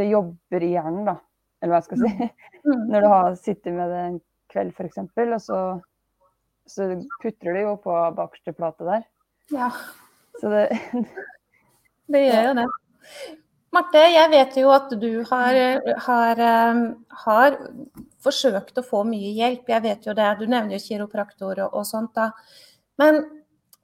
det 0.00 0.08
jobber 0.08 0.64
i 0.64 0.72
hjernen, 0.74 1.04
da. 1.08 1.16
Eller 1.60 1.74
hva 1.74 1.80
jeg 1.80 1.88
skal 1.88 2.02
si. 2.04 2.28
Mm. 2.64 2.82
Når 2.92 3.04
du 3.04 3.08
har 3.12 3.38
sittet 3.40 3.76
med 3.76 3.92
det 3.92 4.02
en 4.06 4.18
kveld, 4.52 4.74
f.eks., 4.74 5.00
og 5.00 5.40
så, 5.44 5.62
så 6.68 6.88
putter 7.22 7.56
det 7.56 7.64
jo 7.66 7.74
på 7.82 7.96
bakerste 8.16 8.54
plate 8.56 8.88
der. 8.88 9.08
Ja. 9.54 9.72
Så 10.40 10.52
det 10.52 10.68
Det 12.08 12.24
gjør 12.24 12.46
jo 12.46 12.52
det. 12.56 12.66
Marte, 13.76 14.02
jeg 14.08 14.30
vet 14.32 14.54
jo 14.56 14.70
at 14.72 14.92
du 14.96 15.10
har, 15.28 15.58
har, 16.06 16.38
um, 16.72 16.84
har, 17.24 17.58
forsøkt 18.24 18.80
å 18.80 18.84
få 18.86 19.02
mye 19.06 19.34
hjelp. 19.36 19.68
Jeg 19.68 19.84
vet 19.84 20.06
jo 20.08 20.14
det. 20.16 20.28
Du 20.40 20.46
nevner 20.48 20.78
jo 20.78 20.80
kiropraktor 20.82 21.60
og, 21.66 21.76
og 21.76 21.84
sånt. 21.86 22.14
da. 22.16 22.30
Men 22.98 23.20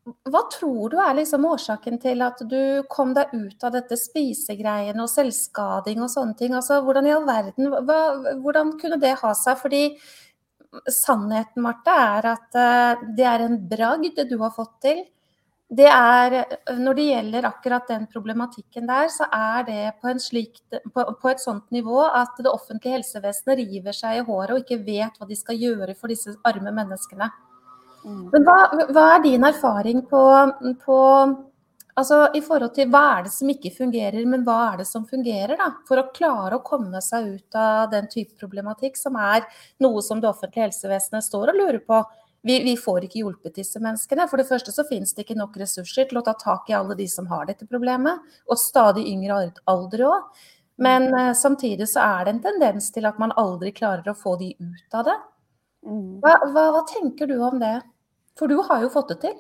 hva 0.05 0.43
tror 0.53 0.93
du 0.93 0.99
er 1.01 1.15
liksom 1.17 1.47
årsaken 1.49 2.01
til 2.03 2.25
at 2.25 2.41
du 2.49 2.83
kom 2.93 3.15
deg 3.17 3.31
ut 3.33 3.65
av 3.65 3.73
dette 3.77 3.97
spisegreiene 3.97 5.01
og 5.05 5.13
selvskading 5.13 6.03
og 6.05 6.11
sånne 6.13 6.37
ting? 6.41 6.57
Altså, 6.57 6.81
hvordan 6.85 7.09
i 7.09 7.15
all 7.15 7.29
verden, 7.29 7.71
hva, 7.89 8.01
hvordan 8.43 8.75
kunne 8.81 8.99
det 9.05 9.15
ha 9.21 9.33
seg? 9.39 9.61
Fordi 9.61 9.85
sannheten, 10.91 11.63
Marte, 11.65 11.95
er 11.95 12.31
at 12.35 12.59
uh, 12.59 13.05
det 13.17 13.27
er 13.29 13.47
en 13.47 13.59
bragd 13.71 14.23
du 14.31 14.39
har 14.43 14.55
fått 14.57 14.79
til 14.85 15.05
det 15.75 15.87
er, 15.89 16.35
når 16.77 16.97
det 16.99 17.05
gjelder 17.09 17.47
akkurat 17.49 17.89
den 17.89 18.05
problematikken 18.11 18.87
der, 18.89 19.09
så 19.11 19.27
er 19.33 19.65
det 19.67 19.81
på, 20.03 20.13
slik, 20.21 20.61
på, 20.71 21.05
på, 21.21 21.31
et 21.31 21.41
sånt 21.41 21.71
nivå 21.75 22.03
at 22.05 22.37
det 22.39 22.53
offentlige 22.53 22.99
helsevesenet 22.99 23.63
river 23.63 23.97
seg 23.97 24.21
i 24.21 24.27
håret 24.27 24.55
og 24.55 24.61
ikke 24.63 24.83
vet 24.85 25.17
hva 25.19 25.29
de 25.29 25.39
skal 25.39 25.59
gjøre 25.59 25.97
for 25.97 26.13
disse 26.13 26.37
arme 26.47 26.75
menneskene. 26.75 27.31
Mm. 28.05 28.27
Men 28.35 28.47
hva, 28.47 28.59
hva, 28.93 29.07
er 29.15 29.25
din 29.25 29.49
erfaring 29.49 30.05
på, 30.11 30.23
på 30.85 30.99
altså 32.01 32.19
i 32.37 32.43
forhold 32.45 32.75
til 32.77 32.91
hva 32.93 33.03
er 33.19 33.27
det 33.27 33.33
som 33.35 33.51
ikke 33.51 33.73
fungerer, 33.75 34.25
men 34.29 34.45
hva 34.47 34.59
er 34.73 34.83
det 34.83 34.89
som 34.89 35.07
fungerer? 35.09 35.57
da, 35.61 35.71
For 35.89 36.01
å 36.01 36.11
klare 36.15 36.59
å 36.59 36.65
komme 36.67 37.01
seg 37.05 37.31
ut 37.37 37.59
av 37.59 37.91
den 37.93 38.11
type 38.13 38.37
problematikk, 38.41 38.99
som 39.01 39.17
er 39.21 39.47
noe 39.83 40.03
som 40.03 40.21
det 40.23 40.31
offentlige 40.31 40.69
helsevesenet 40.69 41.27
står 41.27 41.53
og 41.53 41.61
lurer 41.63 41.83
på 41.85 42.03
vi, 42.45 42.59
vi, 42.61 42.75
får 42.77 43.07
ikke 43.07 43.23
hjulpet 43.23 43.55
disse 43.57 43.81
menneskene. 43.81 44.27
For 44.29 44.37
det 44.37 44.49
første 44.51 44.73
så 44.75 44.85
finnes 44.85 45.15
det 45.17 45.25
ikke 45.25 45.39
nok 45.39 45.55
ressurser 45.57 46.11
til 46.11 46.21
å 46.21 46.25
ta 46.27 46.35
tak 46.37 46.69
i 46.69 46.75
alle 46.77 46.97
de 46.99 47.07
som 47.09 47.25
har 47.31 47.47
dette 47.49 47.65
problemet, 47.65 48.21
og 48.45 48.61
stadig 48.61 49.07
yngre 49.09 49.47
alder 49.71 50.05
òg. 50.11 50.43
Men 50.85 51.09
uh, 51.15 51.33
samtidig 51.33 51.89
så 51.89 52.03
er 52.05 52.27
det 52.27 52.35
en 52.35 52.43
tendens 52.45 52.91
til 52.93 53.09
at 53.09 53.21
man 53.23 53.33
aldri 53.41 53.73
klarer 53.73 54.11
å 54.11 54.19
få 54.19 54.35
de 54.43 54.51
ut 54.59 54.99
av 54.99 55.09
det. 55.09 55.17
Mm. 55.89 56.21
Hva, 56.21 56.37
hva, 56.51 56.67
hva 56.75 56.85
tenker 56.91 57.31
du 57.31 57.39
om 57.39 57.57
det? 57.63 57.79
For 58.37 58.51
du 58.51 58.59
har 58.69 58.83
jo 58.85 58.93
fått 58.93 59.15
det 59.15 59.21
til. 59.25 59.39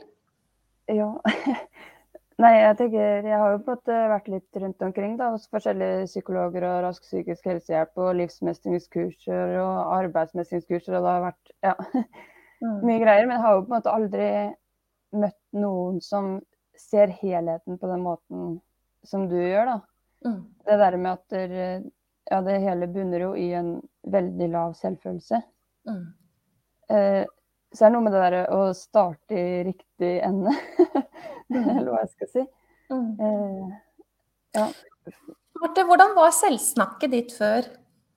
Ja. 0.94 1.10
Nei, 2.42 2.50
jeg 2.58 2.76
tenker 2.80 3.26
Jeg 3.28 3.38
har 3.38 3.52
jo 3.52 3.58
på 3.62 3.70
en 3.70 3.76
måte 3.78 3.98
vært 4.10 4.28
litt 4.32 4.58
rundt 4.58 4.82
omkring 4.82 5.12
da, 5.20 5.28
hos 5.34 5.46
forskjellige 5.54 6.08
psykologer 6.08 6.66
og 6.66 6.80
rask 6.88 7.04
psykisk 7.06 7.46
helsehjelp 7.46 8.00
og 8.02 8.16
livsmestringskurser 8.18 9.54
og 9.62 9.92
arbeidsmestringskurser, 10.00 10.96
og 10.98 11.06
det 11.06 11.12
har 11.14 11.26
vært 11.28 11.54
ja, 11.62 11.76
Mm. 12.64 12.80
mye 12.86 13.00
greier. 13.02 13.26
Men 13.26 13.36
jeg 13.36 13.44
har 13.44 13.54
jo 13.56 13.62
på 13.64 13.68
en 13.72 13.76
måte 13.76 13.92
aldri 13.92 14.26
møtt 15.20 15.40
noen 15.58 16.00
som 16.02 16.38
ser 16.80 17.12
helheten 17.20 17.78
på 17.80 17.90
den 17.90 18.04
måten 18.04 18.54
som 19.04 19.26
du 19.28 19.36
gjør, 19.36 19.68
da. 19.68 19.76
Mm. 20.24 20.38
Det 20.64 20.78
der 20.80 20.96
med 20.96 21.10
at 21.12 21.34
der, 21.34 21.54
ja, 22.30 22.40
det 22.46 22.60
hele 22.64 22.88
bunner 22.88 23.26
jo 23.26 23.32
i 23.36 23.50
en 23.58 23.74
veldig 24.14 24.48
lav 24.54 24.72
selvfølelse. 24.78 25.42
Mm. 25.90 26.04
Eh, 26.94 27.22
så 27.74 27.84
er 27.84 27.90
det 27.90 27.94
noe 27.96 28.04
med 28.06 28.14
det 28.14 28.22
derre 28.22 28.42
å 28.54 28.66
starte 28.76 29.38
i 29.38 29.62
riktig 29.66 30.12
ende, 30.22 30.52
mm. 31.50 31.56
eller 31.58 31.90
hva 31.90 32.02
jeg 32.04 32.12
skal 32.12 32.30
si. 32.30 32.44
Mm. 32.92 33.08
Eh, 33.18 33.72
ja. 34.60 34.68
Marte, 35.62 35.86
hvordan 35.88 36.14
var 36.16 36.34
selvsnakket 36.36 37.14
ditt 37.14 37.34
før? 37.34 37.66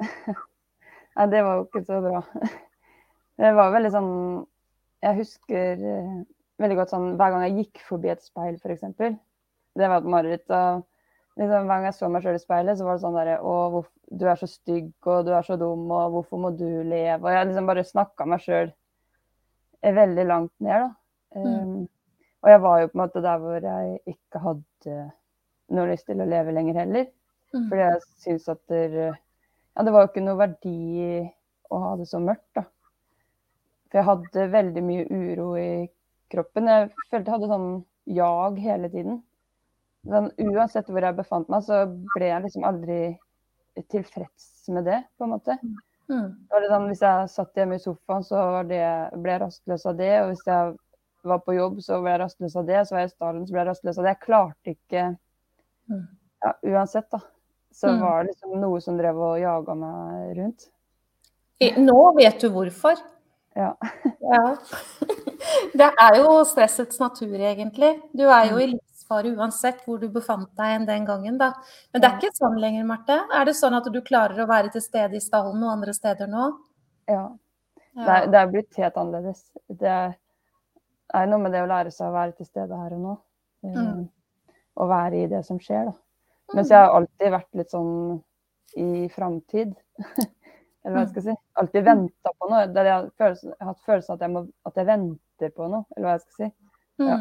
Nei, 1.17 1.27
det 1.31 1.41
var 1.45 1.59
jo 1.59 1.65
ikke 1.67 1.85
så 1.87 2.01
bra. 2.05 2.23
Det 3.37 3.51
var 3.53 3.69
veldig 3.69 3.89
sånn 3.93 4.13
Jeg 5.05 5.17
husker 5.19 5.81
uh, 5.83 6.13
veldig 6.57 6.77
godt 6.79 6.89
sånn 6.89 7.11
hver 7.19 7.35
gang 7.35 7.43
jeg 7.45 7.57
gikk 7.59 7.83
forbi 7.85 8.09
et 8.09 8.23
speil, 8.25 8.55
f.eks. 8.57 8.87
Det 9.77 9.89
var 9.91 9.99
et 9.99 10.07
mareritt. 10.09 10.47
Liksom, 11.37 11.67
hver 11.67 11.67
gang 11.69 11.85
jeg 11.85 11.97
så 11.99 12.09
meg 12.09 12.25
sjøl 12.25 12.39
i 12.39 12.41
speilet, 12.41 12.79
så 12.79 12.87
var 12.87 12.97
det 12.97 13.03
sånn 13.03 13.17
derre 13.19 13.35
Å, 13.45 13.83
du 14.09 14.25
er 14.25 14.41
så 14.41 14.49
stygg, 14.49 14.89
og 15.05 15.27
du 15.27 15.35
er 15.37 15.45
så 15.45 15.57
dum, 15.61 15.85
og 15.85 16.15
hvorfor 16.15 16.41
må 16.41 16.49
du 16.57 16.65
leve? 16.65 17.21
Og 17.21 17.29
jeg 17.29 17.51
liksom 17.51 17.69
bare 17.69 17.85
snakka 17.85 18.25
meg 18.25 18.41
sjøl 18.41 18.73
veldig 19.95 20.25
langt 20.27 20.53
ned, 20.63 20.87
da. 20.87 20.89
Um. 21.37 21.85
Og 22.45 22.51
jeg 22.51 22.61
var 22.63 22.79
jo 22.79 22.89
på 22.89 22.97
en 22.97 23.01
måte 23.01 23.21
der 23.25 23.39
hvor 23.41 23.63
jeg 23.65 23.97
ikke 24.07 24.39
hadde 24.43 24.97
noe 25.75 25.89
lyst 25.89 26.05
til 26.07 26.21
å 26.21 26.27
leve 26.29 26.53
lenger 26.55 26.77
heller. 26.83 27.07
Mm. 27.55 27.65
Fordi 27.69 27.81
jeg 27.81 28.01
syns 28.23 28.47
at 28.53 28.61
det, 28.71 29.07
ja, 29.07 29.83
det 29.83 29.93
var 29.93 30.05
jo 30.05 30.11
ikke 30.11 30.23
noe 30.23 30.39
verdi 30.39 30.77
å 31.67 31.79
ha 31.83 31.93
det 31.99 32.07
så 32.09 32.21
mørkt, 32.23 32.49
da. 32.55 32.63
For 33.87 33.99
jeg 33.99 34.07
hadde 34.07 34.49
veldig 34.53 34.83
mye 34.83 35.05
uro 35.07 35.47
i 35.59 35.69
kroppen. 36.31 36.67
Jeg 36.71 36.89
følte 37.07 37.23
jeg 37.23 37.35
hadde 37.35 37.51
sånn 37.51 37.69
jag 38.17 38.59
hele 38.63 38.91
tiden. 38.91 39.21
Sånn, 40.07 40.29
uansett 40.39 40.91
hvor 40.91 41.03
jeg 41.03 41.17
befant 41.17 41.49
meg, 41.51 41.63
så 41.67 41.83
ble 42.15 42.29
jeg 42.29 42.43
liksom 42.45 42.67
aldri 42.67 43.01
tilfreds 43.91 44.67
med 44.73 44.87
det, 44.87 45.01
på 45.17 45.27
en 45.27 45.33
måte. 45.35 45.57
Mm. 45.61 45.75
Sånn, 46.07 46.89
hvis 46.89 47.03
jeg 47.03 47.31
satt 47.31 47.59
hjemme 47.59 47.77
i 47.77 47.83
sofaen, 47.83 48.25
så 48.25 48.43
det, 48.67 48.83
ble 49.19 49.33
jeg 49.33 49.41
rastløs 49.43 49.87
av 49.89 49.97
det. 49.99 50.13
Og 50.23 50.31
hvis 50.31 50.45
jeg 50.47 50.75
var 51.27 51.41
på 51.43 51.57
jobb, 51.57 51.81
så 51.83 51.99
ble 52.03 52.13
jeg 52.13 52.21
rastløs 52.23 52.55
av 52.59 52.69
det. 52.69 52.79
Så 52.85 52.95
var 52.95 53.03
jeg 53.03 53.11
i 53.11 53.15
stallen, 53.15 53.43
så 53.43 53.55
ble 53.55 53.63
jeg 53.63 53.69
rastløs 53.71 53.99
av 53.99 54.07
det. 54.07 54.13
Jeg 54.13 54.23
klarte 54.23 54.75
ikke 54.75 55.03
mm. 55.91 56.05
ja, 56.45 56.55
Uansett, 56.71 57.09
da. 57.13 57.21
Så 57.77 57.91
mm. 57.91 58.01
var 58.01 58.23
det 58.23 58.31
liksom 58.31 58.57
noe 58.63 58.81
som 58.81 58.97
drev 58.97 59.21
og 59.21 59.37
jaga 59.41 59.77
meg 59.77 60.33
rundt. 60.39 60.69
Nå 61.77 61.99
vet 62.17 62.41
du 62.41 62.49
hvorfor. 62.53 62.99
Ja. 63.57 63.73
ja. 64.21 64.43
Det 65.77 65.87
er 65.89 66.15
jo 66.19 66.31
stressets 66.47 66.99
natur, 67.01 67.33
egentlig. 67.35 67.95
Du 68.17 68.25
er 68.25 68.51
jo 68.51 68.59
i 68.61 68.71
mm 68.71 68.96
livsfare 69.07 69.35
uansett 69.35 69.85
hvor 69.85 69.99
du 69.99 70.09
befant 70.09 70.49
deg 70.57 70.75
enn 70.75 70.85
den 70.85 71.05
gangen. 71.05 71.37
Da. 71.37 71.53
Men 71.91 72.01
det 72.01 72.09
er 72.09 72.17
ikke 72.17 72.35
sånn 72.35 72.59
lenger, 72.59 72.85
Marte? 72.85 73.25
Er 73.33 73.45
det 73.45 73.55
sånn 73.55 73.73
at 73.75 73.85
du 73.91 74.01
klarer 74.01 74.43
å 74.43 74.47
være 74.47 74.71
til 74.71 74.81
stede 74.81 75.15
i 75.15 75.21
stallen 75.21 75.63
og 75.63 75.71
andre 75.71 75.93
steder 75.93 76.27
nå? 76.27 76.49
Ja. 77.07 77.31
ja. 77.95 78.05
Det, 78.05 78.11
er, 78.11 78.27
det 78.27 78.39
er 78.39 78.51
blitt 78.51 78.77
helt 78.77 78.97
annerledes. 78.97 79.45
Det 79.67 80.13
er 81.13 81.27
noe 81.27 81.39
med 81.39 81.53
det 81.53 81.63
å 81.63 81.69
lære 81.69 81.91
seg 81.91 82.09
å 82.09 82.15
være 82.15 82.35
til 82.37 82.47
stede 82.47 82.75
her 82.75 82.95
og 82.95 83.03
nå. 83.03 83.17
Eh, 83.63 83.77
mm. 83.77 84.07
Og 84.77 84.89
være 84.89 85.23
i 85.23 85.29
det 85.31 85.43
som 85.45 85.59
skjer, 85.59 85.91
da. 85.91 85.97
Mens 86.55 86.69
jeg 86.71 86.79
har 86.79 86.93
alltid 86.95 87.31
vært 87.33 87.57
litt 87.59 87.73
sånn 87.73 87.93
i 88.79 89.07
framtid. 89.11 89.73
Eller 90.87 90.93
hva 90.93 91.01
jeg 91.01 91.09
skal 91.11 91.25
si. 91.25 91.33
Alltid 91.59 91.83
venta 91.83 92.31
på 92.31 92.47
noe. 92.47 92.61
Der 92.71 92.87
jeg, 92.87 93.09
har 93.19 93.33
hatt 93.67 93.81
følelsen 93.83 94.13
at 94.15 94.21
jeg, 94.23 94.31
må, 94.31 94.45
at 94.69 94.77
jeg 94.79 94.87
venter 94.87 95.51
på 95.51 95.67
noe, 95.67 95.83
eller 95.97 96.05
hva 96.05 96.13
jeg 96.13 96.21
skal 96.23 96.37
si. 96.37 96.47
Ja. 97.03 97.17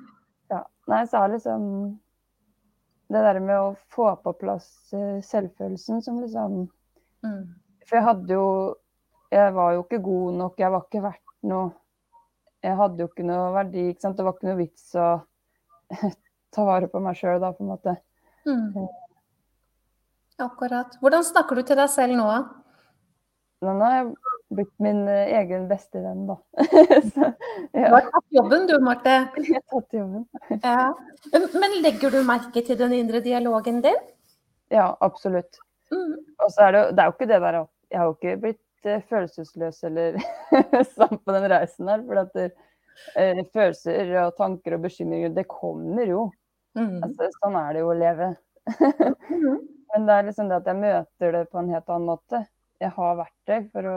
Ja. 0.50 0.64
Nei, 0.90 1.04
så 1.06 1.22
er 1.22 1.34
liksom 1.34 1.64
det 3.10 3.22
der 3.26 3.40
med 3.42 3.56
å 3.58 3.72
få 3.90 4.10
på 4.22 4.34
plass 4.38 4.68
uh, 4.94 5.18
selvfølelsen 5.26 6.02
som 6.02 6.20
liksom 6.22 6.62
mm. 7.26 7.42
For 7.86 7.98
jeg 7.98 8.06
hadde 8.06 8.36
jo 8.36 8.46
Jeg 9.34 9.54
var 9.54 9.74
jo 9.74 9.84
ikke 9.84 10.00
god 10.02 10.38
nok, 10.38 10.58
jeg 10.58 10.74
var 10.74 10.86
ikke 10.86 11.02
verdt 11.04 11.34
noe. 11.46 11.68
Jeg 12.66 12.76
hadde 12.76 13.04
jo 13.04 13.08
ikke 13.08 13.26
noe 13.28 13.52
verdi, 13.54 13.84
ikke 13.92 14.02
sant. 14.02 14.16
Det 14.18 14.24
var 14.26 14.34
ikke 14.34 14.48
noe 14.48 14.58
vits 14.58 14.88
å 14.98 15.04
ta 16.54 16.64
vare 16.66 16.88
på 16.90 17.02
meg 17.04 17.14
sjøl 17.18 17.38
da, 17.38 17.52
på 17.54 17.62
en 17.62 17.70
måte. 17.70 17.94
Mm. 18.48 18.88
Akkurat. 20.42 20.96
Hvordan 20.98 21.24
snakker 21.28 21.60
du 21.60 21.62
til 21.68 21.78
deg 21.78 21.92
selv 21.92 22.18
nå? 22.18 22.26
Har 23.62 23.94
jeg 23.94 24.10
blitt 24.50 24.72
min 24.82 25.08
eh, 25.08 25.32
egen 25.40 25.66
beste 25.70 26.02
venn, 26.02 26.26
da. 26.28 26.36
Så, 27.14 27.32
ja. 27.72 27.86
Du 27.86 27.94
har 27.94 28.06
tatt 28.10 28.36
jobben 28.36 28.66
du, 28.70 28.76
Marte. 28.84 29.16
Jeg 29.38 29.58
har 29.58 29.66
tatt 29.74 29.98
jobben. 30.00 30.24
Ja. 30.62 30.90
Men 31.54 31.76
legger 31.84 32.14
du 32.14 32.22
merke 32.26 32.62
til 32.66 32.78
den 32.80 32.94
indre 32.96 33.22
dialogen 33.24 33.82
din? 33.84 34.00
Ja, 34.70 34.90
absolutt. 35.00 35.60
Mm. 35.90 36.16
Og 36.38 36.50
så 36.54 36.68
er 36.68 36.76
det, 36.76 36.82
det 36.96 37.02
er 37.02 37.10
jo 37.10 37.16
ikke 37.16 37.30
det 37.30 37.40
der 37.42 37.60
jeg 37.90 37.98
har 37.98 38.06
jo 38.06 38.16
ikke 38.16 38.36
blitt 38.44 38.86
uh, 38.86 39.00
følelsesløs 39.10 39.80
eller 39.88 40.18
sånn 40.96 41.16
på 41.18 41.34
den 41.34 41.48
reisen 41.50 41.90
her. 41.90 42.04
For 42.06 42.22
at 42.22 42.36
det, 42.38 42.50
eh, 43.18 43.42
følelser 43.54 44.14
og 44.26 44.36
tanker 44.38 44.76
og 44.76 44.86
bekymringer, 44.86 45.34
det 45.34 45.48
kommer 45.50 46.06
jo. 46.06 46.28
Mm. 46.78 47.00
Altså, 47.02 47.30
sånn 47.40 47.58
er 47.58 47.74
det 47.74 47.82
jo 47.82 47.90
å 47.90 47.98
leve. 47.98 48.32
mm. 48.70 49.60
Men 49.90 50.06
det 50.06 50.16
er 50.16 50.26
liksom 50.28 50.50
det 50.50 50.60
at 50.60 50.68
jeg 50.70 50.78
møter 50.78 51.32
det 51.34 51.44
på 51.50 51.58
en 51.58 51.70
helt 51.74 51.88
annen 51.90 52.10
måte. 52.12 52.44
Jeg 52.80 52.94
har 52.94 53.16
verktøy 53.18 53.64
for 53.72 53.90
å 53.90 53.96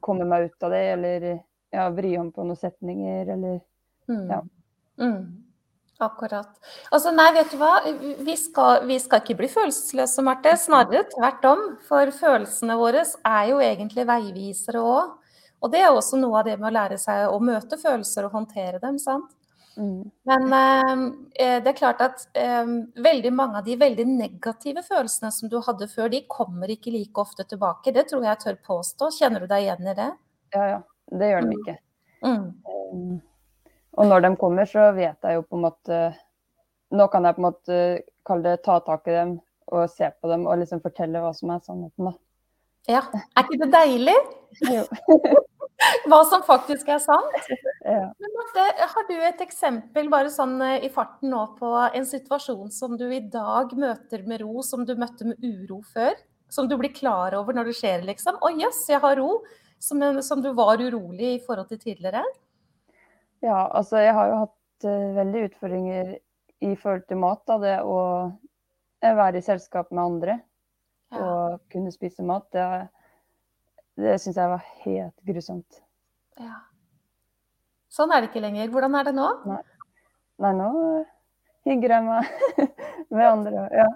komme 0.00 0.26
meg 0.28 0.48
ut 0.48 0.66
av 0.66 0.72
det, 0.74 0.84
eller 0.94 1.28
ja, 1.74 1.88
vri 1.94 2.14
om 2.18 2.32
på 2.32 2.46
noen 2.46 2.58
setninger, 2.58 3.34
eller 3.34 3.60
ja. 4.08 4.40
Mm. 4.40 4.48
Mm. 5.00 5.20
Akkurat. 5.98 6.50
Altså, 6.94 7.10
nei, 7.10 7.26
vet 7.34 7.50
du 7.50 7.58
hva. 7.58 7.72
Vi 8.22 8.34
skal, 8.38 8.84
vi 8.86 9.00
skal 9.02 9.22
ikke 9.22 9.34
bli 9.40 9.48
følelsesløse, 9.50 10.22
Marte. 10.22 10.52
Snarere 10.60 11.02
tvert 11.10 11.48
om. 11.50 11.64
For 11.88 12.12
følelsene 12.14 12.76
våre 12.78 13.02
er 13.02 13.48
jo 13.50 13.58
egentlig 13.62 14.06
veivisere 14.06 14.82
òg. 14.82 15.16
Og 15.58 15.72
det 15.72 15.82
er 15.82 15.90
også 15.90 16.20
noe 16.20 16.38
av 16.38 16.46
det 16.46 16.54
med 16.60 16.70
å 16.70 16.76
lære 16.76 17.00
seg 17.02 17.32
å 17.32 17.40
møte 17.42 17.80
følelser 17.80 18.28
og 18.28 18.36
håndtere 18.36 18.78
dem. 18.78 19.00
sant? 19.02 19.34
Mm. 19.78 20.10
Men 20.26 20.52
ehm, 20.52 21.02
eh, 21.38 21.62
det 21.62 21.70
er 21.70 21.76
klart 21.78 22.00
at 22.02 22.24
eh, 22.34 22.66
veldig 22.98 23.30
mange 23.32 23.60
av 23.60 23.66
de 23.66 23.76
veldig 23.78 24.06
negative 24.10 24.82
følelsene 24.82 25.30
som 25.34 25.50
du 25.52 25.60
hadde 25.62 25.86
før, 25.92 26.10
de 26.10 26.24
kommer 26.30 26.72
ikke 26.74 26.92
like 26.94 27.22
ofte 27.22 27.46
tilbake. 27.46 27.94
Det 27.94 28.08
tror 28.10 28.24
jeg 28.24 28.32
jeg 28.32 28.42
tør 28.44 28.58
påstå. 28.72 29.10
Kjenner 29.20 29.44
du 29.44 29.50
deg 29.50 29.66
igjen 29.68 29.90
i 29.92 29.96
det? 29.98 30.10
Ja, 30.56 30.64
ja. 30.74 30.80
Det 31.08 31.28
gjør 31.30 31.46
de 31.46 31.48
mm. 31.48 31.58
ikke. 31.60 31.76
Mm. 32.26 32.46
Um, 32.92 33.20
og 33.98 34.10
når 34.10 34.24
de 34.24 34.32
kommer, 34.40 34.68
så 34.68 34.90
vet 34.96 35.24
jeg 35.24 35.38
jo 35.38 35.44
på 35.46 35.56
en 35.56 35.68
måte 35.68 36.00
Nå 36.88 37.04
kan 37.12 37.26
jeg 37.28 37.36
på 37.36 37.42
en 37.42 37.44
måte 37.44 37.78
kalle 38.24 38.54
det 38.54 38.62
ta 38.64 38.78
tak 38.80 39.08
i 39.10 39.12
dem 39.12 39.34
og 39.68 39.90
se 39.92 40.08
på 40.08 40.28
dem 40.30 40.46
og 40.48 40.56
liksom 40.62 40.80
fortelle 40.80 41.20
hva 41.20 41.34
som 41.36 41.50
er 41.52 41.60
sannheten, 41.60 42.08
da. 42.08 42.14
Ja. 42.88 43.04
Er 43.36 43.44
ikke 43.44 43.60
det 43.66 43.70
deilig? 43.74 44.16
Jo. 44.64 44.84
Hva 46.10 46.18
som 46.26 46.42
faktisk 46.42 46.88
er 46.90 46.98
sant. 47.02 47.36
Ja. 47.84 48.08
Men 48.18 48.32
Marte, 48.34 48.64
har 48.94 49.04
du 49.06 49.14
et 49.14 49.42
eksempel 49.44 50.08
bare 50.10 50.32
sånn 50.32 50.56
eh, 50.64 50.86
i 50.88 50.90
farten 50.90 51.30
nå 51.30 51.44
på 51.58 51.70
en 51.86 52.08
situasjon 52.08 52.72
som 52.74 52.96
du 52.98 53.06
i 53.14 53.20
dag 53.20 53.74
møter 53.78 54.24
med 54.26 54.42
ro, 54.42 54.64
som 54.66 54.82
du 54.88 54.96
møtte 54.98 55.28
med 55.28 55.44
uro 55.44 55.78
før? 55.92 56.16
Som 56.50 56.66
du 56.66 56.74
blir 56.80 56.90
klar 56.96 57.36
over 57.38 57.54
når 57.54 57.70
det 57.70 57.76
skjer, 57.78 58.02
liksom? 58.08 58.40
Å 58.40 58.50
jøss, 58.56 58.82
yes, 58.82 58.90
jeg 58.96 59.02
har 59.04 59.18
ro. 59.20 59.42
Som, 59.78 60.02
som, 60.26 60.40
du 60.42 60.50
var 60.58 60.80
urolig 60.82 61.36
i 61.36 61.42
forhold 61.44 61.68
til 61.70 61.78
tidligere? 61.78 62.24
Ja, 63.44 63.68
altså 63.68 64.00
jeg 64.02 64.16
har 64.16 64.32
jo 64.32 64.38
hatt 64.40 64.86
uh, 64.88 65.12
veldig 65.20 65.42
utfordringer 65.52 66.16
i 66.66 66.72
forhold 66.74 67.04
til 67.06 67.20
mat. 67.22 67.44
Da, 67.46 67.60
det 67.62 67.76
å 67.86 68.00
være 69.20 69.38
i 69.38 69.46
selskap 69.46 69.92
med 69.92 70.02
andre 70.02 70.40
ja. 71.10 71.24
og 71.24 71.60
kunne 71.72 71.92
spise 71.94 72.24
mat. 72.26 72.46
Det 72.52 72.68
det 73.98 74.14
syns 74.22 74.36
jeg 74.38 74.50
var 74.52 74.66
helt 74.84 75.26
grusomt. 75.26 75.80
Ja. 76.38 76.60
Sånn 77.90 78.12
er 78.14 78.22
det 78.22 78.30
ikke 78.30 78.44
lenger. 78.44 78.68
Hvordan 78.70 78.94
er 78.94 79.08
det 79.08 79.14
nå? 79.16 79.28
Nei, 79.48 79.62
Nei 80.44 80.52
nå 80.54 80.68
hygger 81.66 81.96
jeg 81.96 82.04
meg 82.06 82.68
med 83.16 83.26
andre. 83.26 83.64
Ja. 83.74 83.88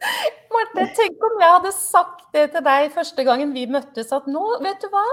Marte, 0.54 0.86
tenk 0.96 1.26
om 1.28 1.36
jeg 1.42 1.56
hadde 1.58 1.72
sagt 1.76 2.30
det 2.34 2.46
til 2.54 2.64
deg 2.64 2.88
første 2.94 3.24
gangen 3.26 3.52
vi 3.52 3.66
møttes, 3.70 4.14
at 4.16 4.28
nå, 4.30 4.42
vet 4.64 4.80
du 4.80 4.88
hva, 4.90 5.06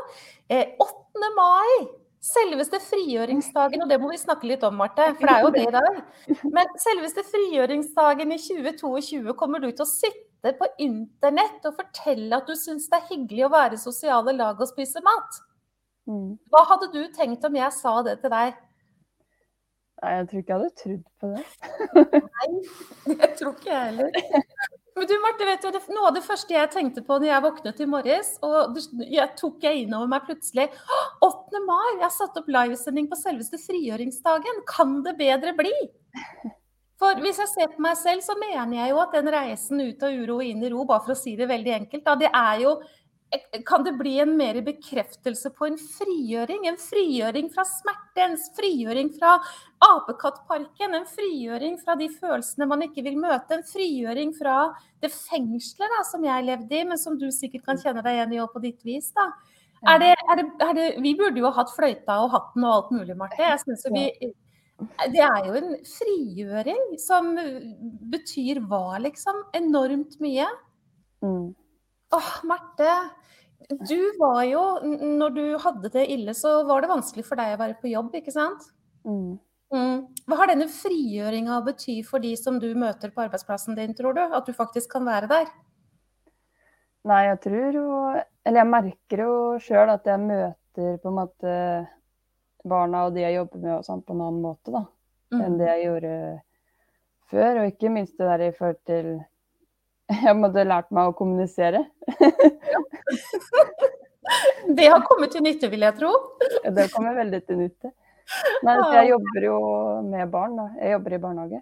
8. 0.48 0.56
Eh, 0.56 1.32
mai 1.36 1.88
Selveste 2.28 2.80
frigjøringsdagen, 2.82 3.84
og 3.84 3.92
det 3.92 4.00
må 4.02 4.10
vi 4.10 4.18
snakke 4.18 4.48
litt 4.50 4.64
om, 4.66 4.74
Marte, 4.80 5.06
for 5.20 5.30
det 5.30 5.36
er 5.36 5.44
jo 5.46 5.52
det 5.54 5.66
i 5.68 5.74
dag. 5.76 6.00
Men 6.56 6.72
selveste 6.82 7.24
frigjøringsdagen 7.28 8.34
i 8.34 8.40
2022 8.42 9.36
kommer 9.38 9.62
du 9.62 9.70
til 9.70 9.86
å 9.86 9.90
sitte 9.90 10.27
sitte 10.38 10.54
på 10.58 10.68
internett 10.78 11.66
og 11.66 11.76
fortelle 11.78 12.38
at 12.38 12.48
du 12.48 12.56
syns 12.56 12.88
det 12.90 13.00
er 13.00 13.10
hyggelig 13.12 13.46
å 13.48 13.52
være 13.54 13.76
i 13.76 13.82
sosiale 13.82 14.34
lag 14.34 14.60
og 14.60 14.70
spise 14.70 15.02
mat. 15.04 15.42
Mm. 16.08 16.38
Hva 16.52 16.64
hadde 16.70 16.92
du 16.94 17.04
tenkt 17.14 17.46
om 17.46 17.56
jeg 17.56 17.72
sa 17.74 18.02
det 18.04 18.20
til 18.22 18.32
deg? 18.32 18.56
Nei, 19.98 20.12
jeg 20.14 20.28
tror 20.30 20.42
ikke 20.42 20.54
jeg 20.54 20.60
hadde 20.62 20.82
trodd 20.82 21.06
på 21.20 21.30
det. 21.34 21.46
Nei, 22.28 22.50
jeg 23.18 23.32
tror 23.40 23.56
ikke 23.56 23.72
jeg 23.72 23.88
heller. 23.88 24.12
Men 24.98 25.10
du 25.10 25.14
Marte, 25.22 25.46
vet 25.46 25.66
du, 25.66 25.80
Noe 25.94 26.10
av 26.10 26.16
det 26.16 26.24
første 26.26 26.54
jeg 26.54 26.70
tenkte 26.74 27.04
på 27.06 27.18
når 27.18 27.28
jeg 27.30 27.44
våknet 27.46 27.82
i 27.82 27.90
morges, 27.90 28.30
og 28.46 28.78
jeg 29.06 29.28
tok 29.38 29.66
jeg 29.66 29.84
innover 29.84 30.10
meg 30.10 30.26
plutselig 30.26 30.70
8. 31.26 31.62
mai! 31.66 31.98
Jeg 31.98 32.06
har 32.06 32.14
satt 32.14 32.38
opp 32.40 32.50
livesending 32.50 33.10
på 33.10 33.20
selveste 33.20 33.60
frigjøringsdagen. 33.62 34.64
Kan 34.70 35.00
det 35.06 35.18
bedre 35.20 35.54
bli? 35.58 35.74
For 36.98 37.20
hvis 37.22 37.38
jeg 37.44 37.50
ser 37.52 37.74
på 37.74 37.84
meg 37.86 37.98
selv, 38.00 38.24
så 38.26 38.34
mener 38.40 38.80
jeg 38.80 38.94
jo 38.94 39.02
at 39.04 39.12
den 39.14 39.30
reisen 39.34 39.84
ut 39.84 40.06
av 40.06 40.16
uro 40.18 40.40
og 40.40 40.48
inn 40.48 40.64
i 40.66 40.72
ro, 40.74 40.86
bare 40.90 41.06
for 41.06 41.14
å 41.14 41.20
si 41.20 41.36
det 41.38 41.50
veldig 41.50 41.76
enkelt, 41.82 42.06
da, 42.08 42.16
det 42.18 42.32
er 42.34 42.64
jo 42.64 42.80
kan 43.68 43.84
det 43.84 43.92
bli 44.00 44.14
en 44.24 44.38
mer 44.40 44.56
bekreftelse 44.64 45.50
på 45.58 45.68
en 45.68 45.76
frigjøring? 45.78 46.68
En 46.70 46.78
frigjøring 46.80 47.50
fra 47.52 47.66
smerte, 47.68 48.24
en 48.24 48.38
frigjøring 48.56 49.10
fra 49.18 49.34
apekattparken, 49.84 50.96
en 50.96 51.08
frigjøring 51.12 51.76
fra 51.82 51.98
de 52.00 52.08
følelsene 52.14 52.70
man 52.72 52.86
ikke 52.88 53.04
vil 53.04 53.20
møte, 53.20 53.58
en 53.58 53.68
frigjøring 53.68 54.32
fra 54.38 54.56
det 55.04 55.12
fengselet 55.12 55.92
da, 55.98 56.06
som 56.08 56.24
jeg 56.24 56.48
levde 56.48 56.80
i, 56.80 56.88
men 56.88 57.02
som 57.02 57.20
du 57.20 57.28
sikkert 57.36 57.68
kan 57.68 57.82
kjenne 57.82 58.06
deg 58.06 58.16
igjen 58.16 58.38
i 58.38 58.42
på 58.54 58.64
ditt 58.64 58.88
vis. 58.88 59.12
da. 59.18 59.28
Er 59.92 60.00
det, 60.02 60.14
er 60.16 60.40
det, 60.40 60.48
er 60.64 60.74
det, 60.74 60.90
vi 61.04 61.14
burde 61.20 61.44
jo 61.44 61.52
ha 61.52 61.60
hatt 61.60 61.76
fløyta 61.76 62.22
og 62.24 62.32
hatten 62.34 62.64
og 62.64 62.74
alt 62.74 62.96
mulig, 62.96 63.18
Marte. 63.20 63.44
Jeg 63.44 63.60
synes 63.66 63.86
vi 63.92 64.32
det 65.14 65.24
er 65.26 65.48
jo 65.48 65.56
en 65.58 65.72
frigjøring 65.90 66.84
som 67.02 67.32
betyr 68.12 68.62
hva, 68.70 69.00
liksom? 69.02 69.40
Enormt 69.58 70.20
mye. 70.22 70.46
Mm. 71.26 71.56
Åh, 72.14 72.34
Marte. 72.48 72.92
Du 73.90 73.98
var 74.20 74.44
jo 74.46 74.62
Når 74.86 75.32
du 75.34 75.46
hadde 75.60 75.90
det 75.92 76.06
ille, 76.14 76.34
så 76.38 76.62
var 76.68 76.84
det 76.84 76.92
vanskelig 76.92 77.26
for 77.26 77.40
deg 77.40 77.56
å 77.56 77.62
være 77.64 77.80
på 77.82 77.90
jobb, 77.90 78.14
ikke 78.20 78.34
sant? 78.36 78.70
Mm. 79.08 79.40
Mm. 79.74 80.06
Hva 80.30 80.38
har 80.40 80.52
denne 80.52 80.70
frigjøringa 80.72 81.58
å 81.58 81.66
bety 81.66 81.98
for 82.08 82.24
de 82.24 82.36
som 82.40 82.60
du 82.62 82.70
møter 82.78 83.12
på 83.12 83.26
arbeidsplassen 83.26 83.76
din, 83.76 83.96
tror 83.98 84.16
du? 84.16 84.22
At 84.24 84.48
du 84.48 84.54
faktisk 84.56 84.94
kan 84.94 85.08
være 85.10 85.32
der? 85.32 85.50
Nei, 87.08 87.24
jeg 87.28 87.40
tror 87.44 87.76
jo 87.76 87.90
Eller 88.46 88.62
jeg 88.62 88.70
merker 88.72 89.22
jo 89.24 89.34
sjøl 89.64 89.92
at 89.92 90.08
jeg 90.08 90.24
møter 90.24 90.98
på 91.02 91.12
en 91.12 91.18
måte 91.18 91.54
barna 92.70 93.06
og 93.08 93.16
de 93.16 93.24
jeg 93.24 93.38
jobber 93.38 93.64
med 93.64 93.88
sånn, 93.88 94.04
på 94.04 94.16
en 94.16 94.24
annen 94.26 94.44
måte 94.44 94.74
da, 94.74 94.84
mm. 95.34 95.42
enn 95.42 95.58
det 95.60 95.70
jeg 95.70 95.86
gjorde 95.86 96.14
før. 97.32 97.62
Og 97.62 97.74
ikke 97.74 97.94
minst 97.94 98.18
det 98.20 98.30
der 98.30 98.46
i 98.48 98.56
forhold 98.56 98.82
til 98.90 99.12
jeg 100.28 100.40
måtte 100.40 100.68
lært 100.68 100.92
meg 100.96 101.12
å 101.12 101.18
kommunisere. 101.18 101.84
det 104.78 104.88
har 104.88 105.06
kommet 105.08 105.36
til 105.36 105.46
nytte, 105.46 105.72
vil 105.72 105.86
jeg 105.88 106.00
tro. 106.00 106.14
det 106.78 106.92
kommer 106.96 107.20
veldig 107.20 107.44
til 107.48 107.64
nytte. 107.66 107.94
Nei, 108.68 108.76
jeg 108.98 109.14
jobber 109.14 109.46
jo 109.46 109.60
med 110.04 110.32
barn, 110.32 110.58
da. 110.60 110.66
Jeg 110.82 110.98
jobber 110.98 111.16
i 111.16 111.22
barnehage. 111.24 111.62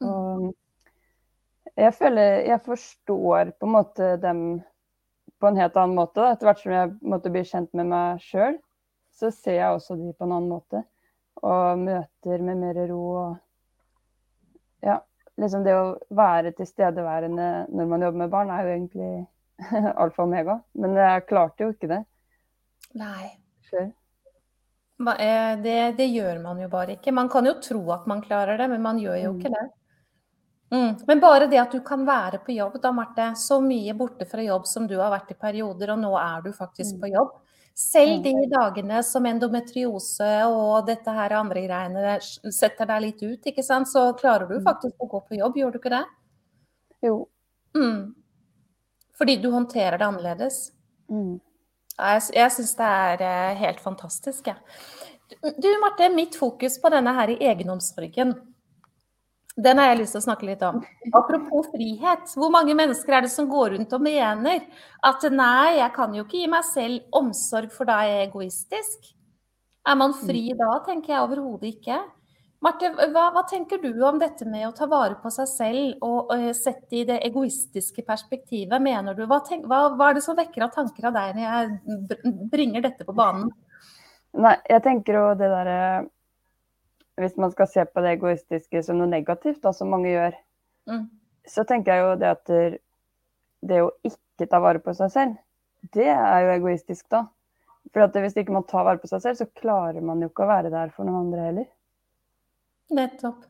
Mm. 0.00 0.06
Og 0.06 1.74
jeg 1.76 1.92
føler 1.96 2.46
jeg 2.46 2.64
forstår 2.64 3.52
på 3.60 3.68
en 3.68 3.74
måte 3.74 4.14
dem 4.22 4.40
på 5.40 5.50
en 5.50 5.58
helt 5.60 5.76
annen 5.76 5.98
måte. 5.98 6.20
Da. 6.20 6.32
Etter 6.32 6.48
hvert 6.48 6.62
som 6.62 6.72
jeg 6.72 6.94
måtte 7.04 7.32
bli 7.32 7.42
kjent 7.44 7.72
med 7.76 7.90
meg 7.90 8.22
sjøl, 8.24 8.56
så 9.16 9.30
ser 9.32 9.60
jeg 9.60 9.72
også 9.72 9.96
de 9.98 10.12
på 10.12 10.26
en 10.26 10.36
annen 10.36 10.52
måte. 10.52 10.82
Og 11.44 11.80
møter 11.80 12.44
med 12.44 12.62
mer 12.62 12.86
ro 12.90 13.02
og 13.16 13.42
Ja, 14.84 15.00
liksom 15.40 15.64
det 15.64 15.72
å 15.74 15.96
være 16.14 16.52
tilstedeværende 16.56 17.66
når 17.74 17.88
man 17.90 18.04
jobber 18.04 18.20
med 18.22 18.32
barn, 18.32 18.52
er 18.52 18.66
jo 18.66 18.74
egentlig 18.74 19.10
alfa 20.02 20.22
og 20.22 20.28
omega. 20.28 20.58
Men 20.76 20.96
jeg 21.00 21.24
klarte 21.30 21.64
jo 21.64 21.72
ikke 21.72 21.90
det. 21.90 22.02
Nei. 23.00 23.32
Før. 23.70 23.88
Det, 24.96 25.78
det, 25.98 26.06
gjør 26.06 26.38
man 26.44 26.60
jo 26.62 26.68
bare 26.72 26.96
ikke. 26.96 27.12
Man 27.12 27.28
kan 27.32 27.48
jo 27.48 27.56
tro 27.60 27.82
at 27.92 28.06
man 28.08 28.22
klarer 28.24 28.60
det, 28.60 28.68
men 28.72 28.84
man 28.84 29.00
gjør 29.00 29.18
jo 29.20 29.32
mm. 29.32 29.40
ikke 29.40 29.52
det. 29.52 29.64
Mm. 30.72 30.92
Men 31.08 31.20
bare 31.22 31.48
det 31.50 31.60
at 31.62 31.74
du 31.74 31.82
kan 31.84 32.06
være 32.06 32.40
på 32.44 32.54
jobb, 32.56 32.78
da, 32.82 32.92
Marte. 32.96 33.32
Så 33.36 33.60
mye 33.64 33.96
borte 33.96 34.28
fra 34.28 34.44
jobb 34.44 34.68
som 34.68 34.86
du 34.88 34.96
har 35.00 35.12
vært 35.12 35.34
i 35.34 35.40
perioder, 35.40 35.92
og 35.94 36.00
nå 36.04 36.14
er 36.20 36.46
du 36.46 36.52
faktisk 36.56 36.96
mm. 36.96 37.02
på 37.02 37.12
jobb. 37.12 37.34
Selv 37.76 38.22
de 38.24 38.32
dagene 38.48 39.02
som 39.04 39.26
endometriose 39.28 40.28
og 40.48 40.86
dette 40.88 41.12
her 41.12 41.34
andre 41.36 41.66
greiene 41.66 42.14
setter 42.24 42.88
deg 42.88 43.02
litt 43.04 43.24
ut, 43.24 43.48
ikke 43.50 43.64
sant, 43.64 43.90
så 43.90 44.08
klarer 44.16 44.48
du 44.48 44.62
faktisk 44.64 44.96
å 44.96 45.08
gå 45.10 45.20
på 45.26 45.36
jobb, 45.42 45.58
gjør 45.60 45.74
du 45.74 45.80
ikke 45.82 45.92
det? 45.92 46.04
Jo. 47.04 47.18
Mm. 47.76 48.14
Fordi 49.20 49.36
du 49.42 49.50
håndterer 49.52 50.00
det 50.00 50.08
annerledes. 50.08 50.62
Mm. 51.12 51.36
Jeg, 51.96 52.24
jeg 52.38 52.54
syns 52.56 52.72
det 52.80 52.88
er 53.02 53.26
eh, 53.28 53.60
helt 53.60 53.84
fantastisk, 53.84 54.48
jeg. 54.48 54.56
Ja. 54.56 55.52
Du 55.60 55.68
Marte, 55.82 56.08
mitt 56.14 56.36
fokus 56.38 56.78
på 56.80 56.90
denne 56.94 57.12
her 57.16 57.32
i 57.34 57.40
egenomsorgen, 57.44 58.32
den 59.56 59.78
har 59.80 59.90
jeg 59.90 60.00
lyst 60.02 60.16
til 60.16 60.20
å 60.20 60.26
snakke 60.26 60.48
litt 60.50 60.62
om. 60.66 60.82
Apropos 61.16 61.70
frihet. 61.72 62.32
Hvor 62.36 62.50
mange 62.52 62.74
mennesker 62.76 63.16
er 63.16 63.24
det 63.24 63.32
som 63.32 63.48
går 63.48 63.72
rundt 63.76 63.94
og 63.96 64.02
mener 64.04 64.66
at 65.06 65.24
nei, 65.32 65.78
jeg 65.78 65.92
kan 65.96 66.16
jo 66.16 66.26
ikke 66.26 66.42
gi 66.42 66.50
meg 66.52 66.66
selv 66.68 67.16
omsorg, 67.16 67.70
for 67.72 67.88
da 67.88 68.02
er 68.02 68.10
jeg 68.10 68.26
egoistisk? 68.28 69.14
Er 69.86 69.96
man 69.96 70.12
fri 70.18 70.50
mm. 70.50 70.60
da, 70.60 70.70
tenker 70.84 71.14
jeg 71.14 71.24
overhodet 71.24 71.72
ikke. 71.72 72.02
Marte, 72.64 72.88
hva, 73.12 73.28
hva, 73.34 73.42
tenker 73.48 73.78
du 73.80 73.90
om 74.04 74.18
dette 74.18 74.46
med 74.48 74.64
å 74.66 74.74
ta 74.74 74.88
vare 74.90 75.18
på 75.20 75.30
seg 75.32 75.48
selv 75.50 76.04
og 76.04 76.32
og 76.32 76.46
sette 76.56 76.98
i 76.98 77.04
det 77.08 77.20
egoistiske 77.28 78.04
perspektivet, 78.04 78.76
mener 78.82 79.16
du? 79.16 79.26
Hva, 79.28 79.42
tenk, 79.46 79.64
hva, 79.70 79.86
hva, 79.94 80.10
er 80.10 80.18
det 80.18 80.24
som 80.24 80.36
vekker 80.36 80.66
av 80.66 80.72
tanker 80.74 81.08
av 81.08 81.16
deg 81.16 81.36
når 81.36 81.46
jeg 81.46 82.34
bringer 82.52 82.84
dette 82.88 83.06
på 83.08 83.16
banen? 83.16 83.52
Nei, 84.36 84.56
jeg 84.68 84.84
tenker 84.84 85.16
jo 85.16 85.26
det 85.38 85.48
derre 85.52 85.80
hvis 87.20 87.36
man 87.40 87.52
skal 87.52 87.68
se 87.70 87.84
på 87.88 88.02
det 88.04 88.16
egoistiske 88.16 88.82
som 88.84 88.98
noe 89.00 89.10
negativt, 89.10 89.62
da, 89.64 89.72
som 89.72 89.92
mange 89.92 90.10
gjør, 90.12 90.36
mm. 90.90 91.06
så 91.48 91.64
tenker 91.68 91.94
jeg 91.94 92.04
jo 92.04 92.18
det 92.20 92.32
at 92.34 92.52
det 93.66 93.80
å 93.82 93.92
ikke 94.06 94.48
ta 94.50 94.60
vare 94.62 94.82
på 94.84 94.94
seg 94.96 95.12
selv, 95.14 95.38
det 95.94 96.10
er 96.12 96.44
jo 96.44 96.52
egoistisk, 96.56 97.06
da. 97.12 97.26
For 97.94 98.20
hvis 98.20 98.36
ikke 98.36 98.54
man 98.54 98.66
tar 98.68 98.84
vare 98.86 99.00
på 99.00 99.08
seg 99.08 99.22
selv, 99.22 99.38
så 99.38 99.46
klarer 99.62 100.04
man 100.04 100.20
jo 100.22 100.28
ikke 100.30 100.44
å 100.44 100.50
være 100.50 100.72
der 100.72 100.92
for 100.94 101.06
noen 101.06 101.28
andre 101.28 101.48
heller. 101.48 101.68
Nettopp. 102.96 103.46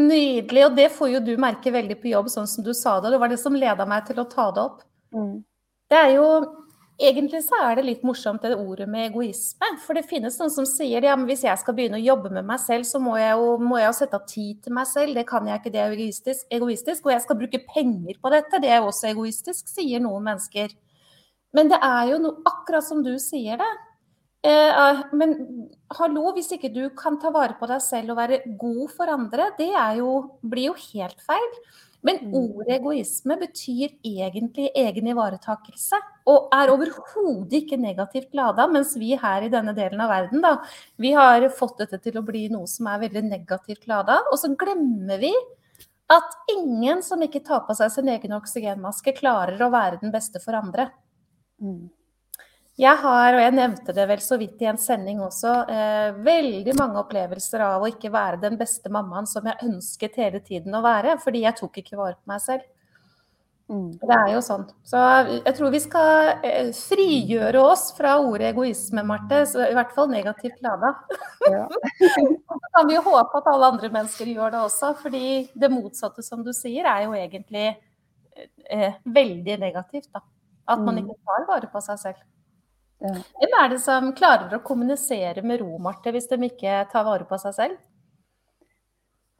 Nydelig. 0.00 0.64
Og 0.66 0.76
det 0.78 0.88
får 0.94 1.12
jo 1.14 1.20
du 1.24 1.34
merke 1.40 1.72
veldig 1.74 1.98
på 2.00 2.10
jobb, 2.12 2.30
sånn 2.32 2.48
som 2.50 2.64
du 2.64 2.72
sa 2.76 2.96
det. 3.00 3.12
Det 3.12 3.20
var 3.20 3.32
det 3.32 3.40
som 3.42 3.56
leda 3.56 3.86
meg 3.88 4.06
til 4.08 4.22
å 4.22 4.26
ta 4.30 4.48
det 4.56 4.64
opp. 4.64 4.82
Mm. 5.14 5.42
Det 5.90 5.98
er 5.98 6.14
jo 6.14 6.26
Egentlig 7.00 7.38
så 7.46 7.56
er 7.64 7.78
det 7.78 7.86
litt 7.86 8.02
morsomt 8.04 8.42
det 8.44 8.52
ordet 8.60 8.84
med 8.90 9.06
egoisme. 9.06 9.70
For 9.80 9.96
det 9.96 10.04
finnes 10.08 10.34
noen 10.36 10.52
som 10.52 10.66
sier 10.68 11.06
ja, 11.06 11.14
men 11.16 11.24
hvis 11.30 11.46
jeg 11.46 11.56
skal 11.62 11.76
begynne 11.78 11.96
å 11.96 12.04
jobbe 12.04 12.32
med 12.34 12.44
meg 12.44 12.60
selv, 12.60 12.84
så 12.84 13.00
må 13.00 13.14
jeg 13.16 13.32
jo, 13.40 13.54
må 13.62 13.78
jeg 13.80 13.88
jo 13.88 13.96
sette 14.02 14.20
av 14.20 14.26
tid 14.28 14.58
til 14.66 14.76
meg 14.76 14.88
selv. 14.90 15.16
Det 15.16 15.24
kan 15.30 15.48
jeg 15.48 15.62
ikke, 15.62 15.72
det 15.72 15.80
er 15.80 15.94
egoistisk, 15.96 16.44
egoistisk. 16.52 17.08
Og 17.08 17.14
jeg 17.14 17.24
skal 17.24 17.40
bruke 17.40 17.62
penger 17.72 18.20
på 18.20 18.34
dette, 18.34 18.60
det 18.60 18.68
er 18.68 18.82
jo 18.82 18.90
også 18.90 19.08
egoistisk, 19.14 19.72
sier 19.72 20.04
noen 20.04 20.28
mennesker. 20.28 20.74
Men 21.56 21.72
det 21.72 21.80
er 21.82 22.12
jo 22.12 22.20
noe, 22.26 22.42
akkurat 22.52 22.84
som 22.86 23.00
du 23.06 23.14
sier 23.22 23.56
det. 23.60 23.70
Eh, 24.50 25.00
men 25.16 25.34
hallo, 25.96 26.30
hvis 26.36 26.52
ikke 26.56 26.70
du 26.72 26.82
kan 26.96 27.18
ta 27.20 27.32
vare 27.32 27.56
på 27.60 27.68
deg 27.68 27.80
selv 27.84 28.14
og 28.14 28.20
være 28.20 28.42
god 28.60 28.84
for 28.92 29.12
andre, 29.12 29.50
det 29.58 29.72
jo, 29.98 30.12
blir 30.40 30.70
jo 30.70 30.76
helt 30.92 31.24
feil. 31.24 31.50
Men 32.06 32.16
mm. 32.22 32.34
ordet 32.38 32.74
egoisme 32.78 33.36
betyr 33.42 33.92
egentlig 34.06 34.70
egen 34.78 35.10
ivaretakelse, 35.12 35.98
og 36.30 36.48
er 36.56 36.72
overhodet 36.72 37.58
ikke 37.60 37.78
negativt 37.80 38.34
lada, 38.36 38.66
mens 38.72 38.94
vi 39.00 39.12
her 39.20 39.44
i 39.44 39.52
denne 39.52 39.74
delen 39.76 40.00
av 40.00 40.12
verden, 40.12 40.40
da, 40.44 40.54
vi 41.00 41.12
har 41.16 41.44
fått 41.56 41.82
dette 41.82 42.00
til 42.00 42.16
å 42.20 42.24
bli 42.24 42.46
noe 42.52 42.68
som 42.70 42.88
er 42.88 43.02
veldig 43.04 43.24
negativt 43.28 43.88
lada. 43.90 44.20
Og 44.30 44.40
så 44.40 44.52
glemmer 44.58 45.20
vi 45.20 45.34
at 46.10 46.34
ingen 46.56 47.04
som 47.06 47.20
ikke 47.22 47.44
tar 47.46 47.62
på 47.68 47.76
seg 47.78 47.92
sin 47.94 48.10
egen 48.10 48.34
oksygenmaske, 48.34 49.14
klarer 49.20 49.60
å 49.62 49.70
være 49.72 50.00
den 50.00 50.14
beste 50.14 50.42
for 50.42 50.58
andre. 50.58 50.88
Mm. 51.62 51.90
Jeg 52.78 52.96
har, 53.02 53.34
og 53.34 53.42
jeg 53.42 53.52
nevnte 53.56 53.92
det 53.92 54.04
vel 54.08 54.20
så 54.24 54.38
vidt 54.40 54.60
i 54.62 54.68
en 54.70 54.78
sending 54.80 55.18
også, 55.20 55.54
eh, 55.68 56.18
veldig 56.24 56.74
mange 56.78 57.00
opplevelser 57.02 57.64
av 57.66 57.82
å 57.82 57.88
ikke 57.90 58.12
være 58.14 58.40
den 58.40 58.56
beste 58.60 58.92
mammaen 58.92 59.26
som 59.28 59.44
jeg 59.44 59.66
ønsket 59.66 60.16
hele 60.16 60.40
tiden 60.40 60.76
å 60.78 60.84
være, 60.84 61.18
fordi 61.20 61.42
jeg 61.44 61.58
tok 61.58 61.80
ikke 61.82 61.98
vare 61.98 62.16
på 62.16 62.30
meg 62.30 62.40
selv. 62.44 62.62
Mm. 63.70 63.90
Det 64.02 64.16
er 64.16 64.32
jo 64.32 64.40
sånn. 64.42 64.64
Så 64.82 65.00
jeg 65.30 65.52
tror 65.54 65.70
vi 65.70 65.80
skal 65.82 66.30
eh, 66.42 66.72
frigjøre 66.74 67.60
oss 67.62 67.84
fra 67.94 68.16
ordet 68.18 68.48
egoisme, 68.48 69.04
Marte. 69.06 69.44
Så 69.46 69.62
I 69.62 69.76
hvert 69.76 69.92
fall 69.94 70.10
negativt 70.10 70.58
lada. 70.64 70.90
Ja. 71.46 71.68
så 72.16 72.58
kan 72.74 72.88
vi 72.88 72.96
jo 72.96 73.04
håpe 73.06 73.38
at 73.38 73.52
alle 73.52 73.70
andre 73.76 73.92
mennesker 73.94 74.32
gjør 74.32 74.56
det 74.56 74.64
også, 74.64 74.90
fordi 75.04 75.22
det 75.54 75.70
motsatte, 75.70 76.24
som 76.26 76.42
du 76.42 76.50
sier, 76.56 76.88
er 76.88 77.06
jo 77.06 77.14
egentlig 77.14 77.68
eh, 78.66 78.98
veldig 79.04 79.60
negativt. 79.62 80.10
da. 80.10 80.24
At 80.70 80.82
man 80.82 80.98
mm. 80.98 81.04
ikke 81.04 81.30
tar 81.30 81.48
vare 81.52 81.70
på 81.70 81.86
seg 81.86 82.02
selv. 82.02 82.26
Ja. 83.00 83.14
Hvem 83.40 83.54
er 83.56 83.70
det 83.72 83.78
som 83.80 84.10
klarer 84.16 84.52
å 84.52 84.64
kommunisere 84.64 85.44
med 85.46 85.62
ro, 85.62 85.78
Marte, 85.80 86.12
hvis 86.12 86.28
de 86.28 86.36
ikke 86.50 86.82
tar 86.92 87.06
vare 87.06 87.24
på 87.28 87.38
seg 87.40 87.56
selv? 87.56 87.78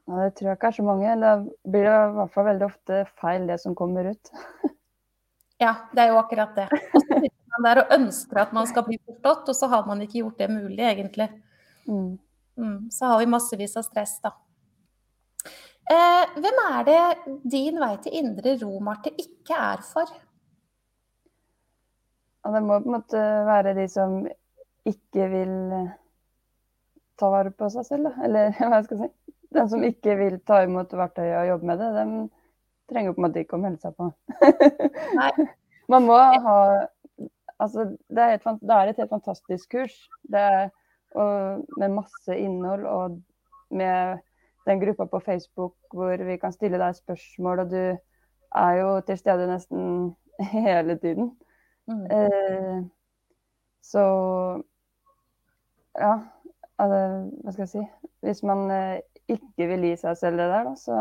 Ja, 0.09 0.23
det 0.25 0.31
tror 0.37 0.49
jeg 0.49 0.57
ikke 0.57 0.71
er 0.71 0.77
så 0.79 0.85
mange. 0.85 1.11
Da 1.21 1.33
blir 1.45 1.85
i 1.87 1.99
hvert 2.17 2.33
fall 2.33 2.47
veldig 2.49 2.67
ofte 2.67 3.03
feil, 3.21 3.45
det 3.47 3.59
som 3.61 3.77
kommer 3.77 4.09
ut. 4.11 4.31
ja, 5.63 5.75
det 5.93 6.03
er 6.03 6.11
jo 6.11 6.19
akkurat 6.23 6.57
det. 6.57 6.67
Og 6.73 6.97
så 7.05 7.19
sitter 7.21 7.53
man 7.53 7.67
der 7.67 7.83
og 7.83 7.93
ønsker 7.99 8.41
at 8.41 8.57
man 8.57 8.67
skal 8.69 8.87
bli 8.89 8.97
forstått, 9.05 9.53
og 9.53 9.59
så 9.61 9.69
har 9.71 9.85
man 9.87 10.01
ikke 10.03 10.23
gjort 10.23 10.41
det 10.41 10.49
mulig, 10.51 10.81
egentlig. 10.81 11.29
Mm. 11.85 12.17
Mm, 12.57 12.79
så 12.91 13.13
har 13.13 13.21
vi 13.21 13.29
massevis 13.29 13.77
av 13.79 13.85
stress, 13.87 14.17
da. 14.25 14.33
Eh, 15.91 16.33
hvem 16.39 16.59
er 16.65 16.83
det 16.87 16.99
din 17.53 17.79
vei 17.81 17.93
til 18.01 18.17
indre 18.19 18.57
ro, 18.61 18.73
Marte, 18.83 19.13
ikke 19.21 19.57
er 19.57 19.85
for? 19.85 20.09
Og 22.45 22.55
det 22.55 22.61
må 22.65 22.79
på 22.81 22.89
en 22.89 22.97
måte 22.97 23.23
være 23.47 23.75
de 23.77 23.87
som 23.91 24.21
ikke 24.89 25.27
vil 25.29 25.55
eh, 25.77 25.89
ta 27.21 27.29
vare 27.29 27.53
på 27.53 27.69
seg 27.73 27.87
selv, 27.87 28.09
da. 28.09 28.25
Eller 28.25 28.53
hva 28.59 28.79
jeg 28.79 28.87
skal 28.89 29.03
si. 29.03 29.09
Den 29.51 29.69
som 29.69 29.83
ikke 29.83 30.15
vil 30.15 30.39
ta 30.47 30.61
imot 30.63 30.93
verktøyet 30.95 31.35
og 31.41 31.49
jobbe 31.49 31.67
med 31.67 31.81
det, 31.81 31.89
de 31.97 32.91
trenger 32.91 33.15
på 33.15 33.21
en 33.21 33.27
måte 33.27 33.43
ikke 33.43 33.57
å 33.57 33.63
melde 33.65 33.83
seg 33.83 33.97
på. 33.97 34.07
Nei. 35.19 35.31
Man 35.91 36.07
må 36.07 36.17
ha 36.17 36.57
Altså, 37.61 37.83
det 38.09 38.23
er, 38.23 38.31
et, 38.33 38.45
det 38.61 38.73
er 38.73 38.89
et 38.89 38.97
helt 38.97 39.11
fantastisk 39.11 39.69
kurs. 39.69 39.93
Det 40.33 40.39
er, 40.41 40.71
og, 41.13 41.61
med 41.77 41.93
masse 41.93 42.33
innhold 42.33 42.87
og 42.89 43.19
med 43.69 44.17
den 44.65 44.81
gruppa 44.81 45.05
på 45.05 45.19
Facebook 45.19 45.75
hvor 45.93 46.23
vi 46.25 46.37
kan 46.41 46.55
stille 46.55 46.79
deg 46.81 46.97
spørsmål, 46.97 47.59
og 47.59 47.69
du 47.69 47.83
er 48.55 48.79
jo 48.79 48.95
til 49.05 49.17
stede 49.17 49.45
nesten 49.51 49.83
hele 50.55 50.97
tiden. 50.97 51.35
Mm. 51.91 52.05
Eh, 52.15 52.77
så 53.91 54.03
ja, 55.99 56.13
altså, 56.79 57.01
hva 57.43 57.53
skal 57.53 57.65
jeg 57.65 57.73
si. 57.73 57.85
Hvis 58.25 58.41
man 58.47 58.65
eh, 58.71 59.03
ikke 59.31 59.69
vil 59.73 59.87
gi 59.89 59.93
seg 59.99 60.17
selv 60.19 60.41
det 60.41 60.49
der, 60.53 60.67
da, 60.69 60.75
så 60.79 60.97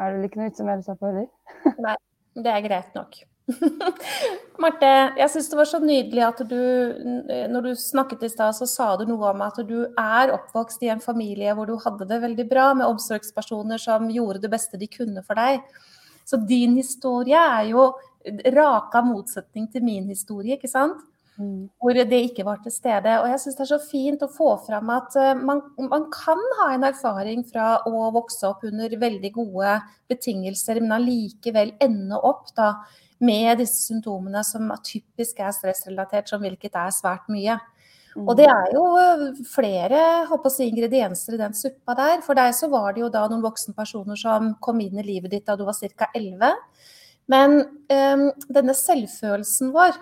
er 0.00 0.10
det 0.10 0.18
vel 0.18 0.28
ikke 0.28 0.40
noe 0.40 0.50
vits 0.50 0.60
i 0.60 0.66
å 0.66 0.68
melde 0.68 0.86
seg 0.86 1.00
på 1.00 1.10
heller. 1.10 1.32
Nei, 1.86 1.96
det 2.36 2.52
er 2.52 2.68
greit 2.68 2.96
nok. 2.96 3.18
Marte, 4.62 4.88
jeg 5.20 5.30
syns 5.30 5.48
det 5.52 5.58
var 5.58 5.68
så 5.70 5.78
nydelig 5.78 6.22
at 6.26 6.40
du, 6.50 6.62
når 7.52 7.68
du 7.68 7.72
snakket 7.78 8.24
i 8.26 8.30
stad, 8.32 8.56
så 8.58 8.66
sa 8.68 8.88
du 8.98 9.04
noe 9.06 9.30
om 9.30 9.44
at 9.46 9.60
du 9.68 9.76
er 9.86 10.32
oppvokst 10.34 10.82
i 10.82 10.90
en 10.90 11.02
familie 11.02 11.54
hvor 11.54 11.70
du 11.70 11.76
hadde 11.84 12.08
det 12.10 12.18
veldig 12.24 12.48
bra, 12.50 12.70
med 12.74 12.88
omsorgspersoner 12.88 13.80
som 13.82 14.10
gjorde 14.10 14.42
det 14.42 14.50
beste 14.52 14.80
de 14.80 14.90
kunne 14.90 15.22
for 15.26 15.38
deg. 15.38 15.62
Så 16.26 16.40
din 16.42 16.74
historie 16.74 17.38
er 17.38 17.70
jo 17.70 17.92
raka 18.54 19.02
motsetning 19.04 19.68
til 19.72 19.84
min 19.86 20.08
historie, 20.10 20.56
ikke 20.56 20.70
sant? 20.70 21.04
Mm. 21.36 21.68
Hvor 21.76 21.92
det 21.92 22.20
ikke 22.30 22.46
var 22.46 22.62
til 22.64 22.72
stede. 22.72 23.18
Og 23.20 23.28
jeg 23.28 23.40
syns 23.42 23.58
det 23.58 23.64
er 23.66 23.72
så 23.74 23.80
fint 23.82 24.22
å 24.24 24.30
få 24.32 24.54
fram 24.64 24.88
at 24.94 25.16
uh, 25.20 25.34
man, 25.36 25.60
man, 25.76 26.06
kan 26.14 26.40
ha 26.62 26.70
en 26.72 26.86
erfaring 26.88 27.44
fra 27.48 27.74
å 27.88 28.08
vokse 28.14 28.46
opp 28.48 28.64
under 28.64 28.96
veldig 29.00 29.32
gode 29.34 29.76
betingelser, 30.08 30.80
men 30.80 30.96
allikevel 30.96 31.74
ende 31.84 32.20
opp 32.24 32.54
da 32.56 32.72
med 33.20 33.60
disse 33.60 33.80
symptomene 33.88 34.42
som 34.44 34.72
typisk 34.84 35.40
er 35.40 35.52
stressrelatert, 35.56 36.28
som 36.28 36.42
hvilket 36.44 36.76
er 36.76 36.92
svært 36.94 37.28
mye. 37.32 37.58
Og 38.16 38.32
det 38.38 38.46
er 38.48 38.70
jo 38.72 38.84
flere 39.50 40.00
si, 40.48 40.70
ingredienser 40.70 41.36
i 41.36 41.40
den 41.40 41.56
suppa 41.56 41.92
der. 41.98 42.22
For 42.24 42.38
deg 42.38 42.54
så 42.56 42.68
var 42.72 42.94
det 42.94 43.02
jo 43.02 43.10
da 43.12 43.26
noen 43.28 43.44
voksenpersoner 43.44 44.16
som 44.16 44.54
kom 44.64 44.80
inn 44.80 44.96
i 44.96 45.04
livet 45.04 45.34
ditt 45.34 45.44
da 45.48 45.56
du 45.56 45.66
var 45.68 45.76
ca. 45.76 46.08
11. 46.16 46.54
Men 47.32 47.58
um, 47.62 48.28
denne 48.54 48.74
selvfølelsen 48.76 49.72
vår, 49.74 49.98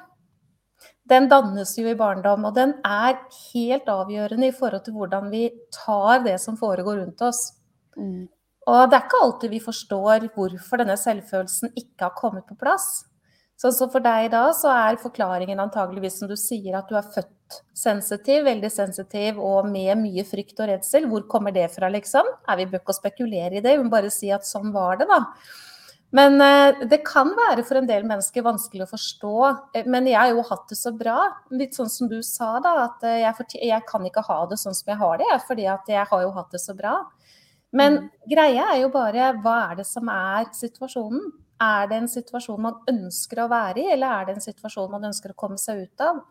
den 1.08 1.28
dannes 1.28 1.72
jo 1.78 1.88
i 1.88 1.96
barndom. 1.98 2.46
Og 2.48 2.56
den 2.56 2.76
er 2.84 3.18
helt 3.52 3.88
avgjørende 3.90 4.50
i 4.50 4.56
forhold 4.56 4.84
til 4.86 4.96
hvordan 4.98 5.30
vi 5.32 5.48
tar 5.74 6.24
det 6.24 6.38
som 6.42 6.58
foregår 6.60 7.02
rundt 7.02 7.24
oss. 7.24 7.46
Mm. 7.96 8.26
Og 8.64 8.84
det 8.88 8.96
er 8.96 9.04
ikke 9.04 9.24
alltid 9.26 9.52
vi 9.52 9.64
forstår 9.64 10.30
hvorfor 10.34 10.80
denne 10.80 10.96
selvfølelsen 10.96 11.74
ikke 11.76 12.06
har 12.06 12.16
kommet 12.16 12.46
på 12.48 12.56
plass. 12.60 13.04
Så, 13.60 13.70
så 13.70 13.86
for 13.92 14.02
deg 14.02 14.32
da 14.32 14.48
så 14.56 14.72
er 14.72 14.98
forklaringen 14.98 15.60
antageligvis 15.62 16.16
som 16.18 16.30
du 16.30 16.34
sier 16.38 16.74
at 16.78 16.88
du 16.90 16.96
er 16.98 17.06
født 17.14 17.60
sensitiv, 17.76 18.42
veldig 18.48 18.70
sensitiv 18.72 19.38
og 19.38 19.68
med 19.70 20.00
mye 20.00 20.24
frykt 20.26 20.58
og 20.64 20.72
redsel. 20.72 21.06
Hvor 21.10 21.28
kommer 21.30 21.54
det 21.54 21.68
fra, 21.76 21.90
liksom? 21.92 22.26
Er 22.50 22.58
vi 22.58 22.66
bøkk 22.72 22.90
å 22.90 22.96
spekulere 22.96 23.60
i 23.60 23.62
det, 23.62 23.76
vi 23.76 23.84
må 23.84 23.92
bare 23.92 24.10
si 24.12 24.32
at 24.34 24.48
sånn 24.48 24.72
var 24.74 24.98
det, 24.98 25.06
da. 25.12 25.20
Men 26.14 26.38
eh, 26.40 26.84
det 26.86 27.00
kan 27.06 27.32
være 27.34 27.64
for 27.66 27.80
en 27.80 27.88
del 27.88 28.04
mennesker 28.06 28.44
vanskelig 28.46 28.84
å 28.84 28.92
forstå. 28.92 29.34
Eh, 29.74 29.86
men 29.90 30.06
jeg 30.06 30.20
har 30.20 30.30
jo 30.30 30.44
hatt 30.46 30.68
det 30.70 30.78
så 30.78 30.92
bra. 30.94 31.18
Litt 31.50 31.74
sånn 31.74 31.90
som 31.90 32.10
du 32.10 32.20
sa, 32.22 32.52
da. 32.62 32.74
At 32.86 33.02
eh, 33.08 33.22
jeg, 33.24 33.48
jeg 33.66 33.86
kan 33.88 34.06
ikke 34.06 34.22
ha 34.28 34.44
det 34.50 34.60
sånn 34.62 34.76
som 34.78 34.92
jeg 34.92 35.00
har 35.00 35.18
det, 35.22 35.30
fordi 35.48 35.66
at 35.70 35.90
jeg 35.90 36.06
har 36.10 36.22
jo 36.22 36.34
hatt 36.36 36.54
det 36.54 36.62
så 36.62 36.76
bra. 36.78 37.00
Men 37.74 37.98
mm. 38.04 38.06
greia 38.30 38.68
er 38.70 38.84
jo 38.84 38.92
bare 38.94 39.32
hva 39.42 39.56
er 39.72 39.80
det 39.80 39.88
som 39.90 40.10
er 40.12 40.46
situasjonen? 40.54 41.32
Er 41.64 41.90
det 41.90 41.98
en 41.98 42.10
situasjon 42.10 42.62
man 42.62 42.78
ønsker 42.90 43.42
å 43.42 43.50
være 43.50 43.82
i, 43.82 43.90
eller 43.96 44.14
er 44.14 44.28
det 44.28 44.36
en 44.36 44.46
situasjon 44.46 44.90
man 44.94 45.10
ønsker 45.10 45.34
å 45.34 45.38
komme 45.38 45.58
seg 45.58 45.82
ut 45.82 46.06
av? 46.06 46.22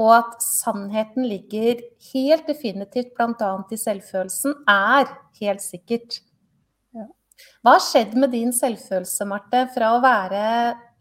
Og 0.00 0.10
at 0.14 0.38
sannheten 0.42 1.26
ligger 1.28 1.82
helt 2.12 2.46
definitivt 2.48 3.12
bl.a. 3.18 3.52
i 3.70 3.78
selvfølelsen, 3.78 4.60
er 4.70 5.10
helt 5.42 5.64
sikkert. 5.64 6.20
Hva 7.60 7.76
har 7.76 7.84
skjedd 7.84 8.16
med 8.18 8.32
din 8.34 8.52
selvfølelse, 8.56 9.26
Marte, 9.28 9.66
fra 9.74 9.94
å 9.96 10.02
være, 10.02 10.44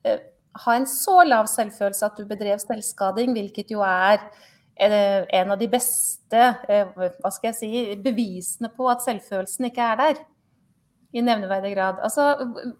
eh, 0.03 0.23
ha 0.65 0.75
en 0.75 0.87
så 0.89 1.21
lav 1.27 1.47
selvfølelse 1.47 2.05
at 2.05 2.17
du 2.19 2.25
bedrev 2.27 2.59
selvskading, 2.59 3.31
hvilket 3.37 3.71
jo 3.71 3.83
er 3.85 4.19
eh, 4.75 5.23
en 5.39 5.53
av 5.53 5.59
de 5.59 5.69
beste 5.71 6.41
eh, 6.69 6.91
hva 6.95 7.31
skal 7.31 7.51
jeg 7.51 7.59
si, 7.59 7.71
bevisene 8.03 8.71
på 8.75 8.89
at 8.91 9.05
selvfølelsen 9.05 9.69
ikke 9.69 9.87
er 9.93 10.03
der? 10.03 10.21
I 11.09 11.23
nevneverdig 11.25 11.71
grad. 11.73 12.03
Altså, 12.05 12.35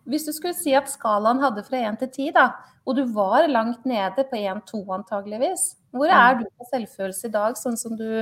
hvis 0.06 0.28
du 0.28 0.34
skulle 0.36 0.54
si 0.54 0.76
at 0.78 0.92
skalaen 0.92 1.42
hadde 1.42 1.64
fra 1.66 1.80
1 1.90 1.98
til 2.04 2.12
10, 2.12 2.36
da, 2.36 2.50
og 2.86 3.00
du 3.00 3.04
var 3.14 3.48
langt 3.50 3.88
nede 3.90 4.26
på 4.30 4.38
1-2 4.38 4.84
antageligvis, 5.00 5.64
hvor 5.96 6.12
er 6.14 6.38
du 6.38 6.46
på 6.46 6.68
selvfølelse 6.70 7.28
i 7.30 7.34
dag, 7.34 7.58
sånn 7.58 7.78
som 7.78 7.98
du 7.98 8.22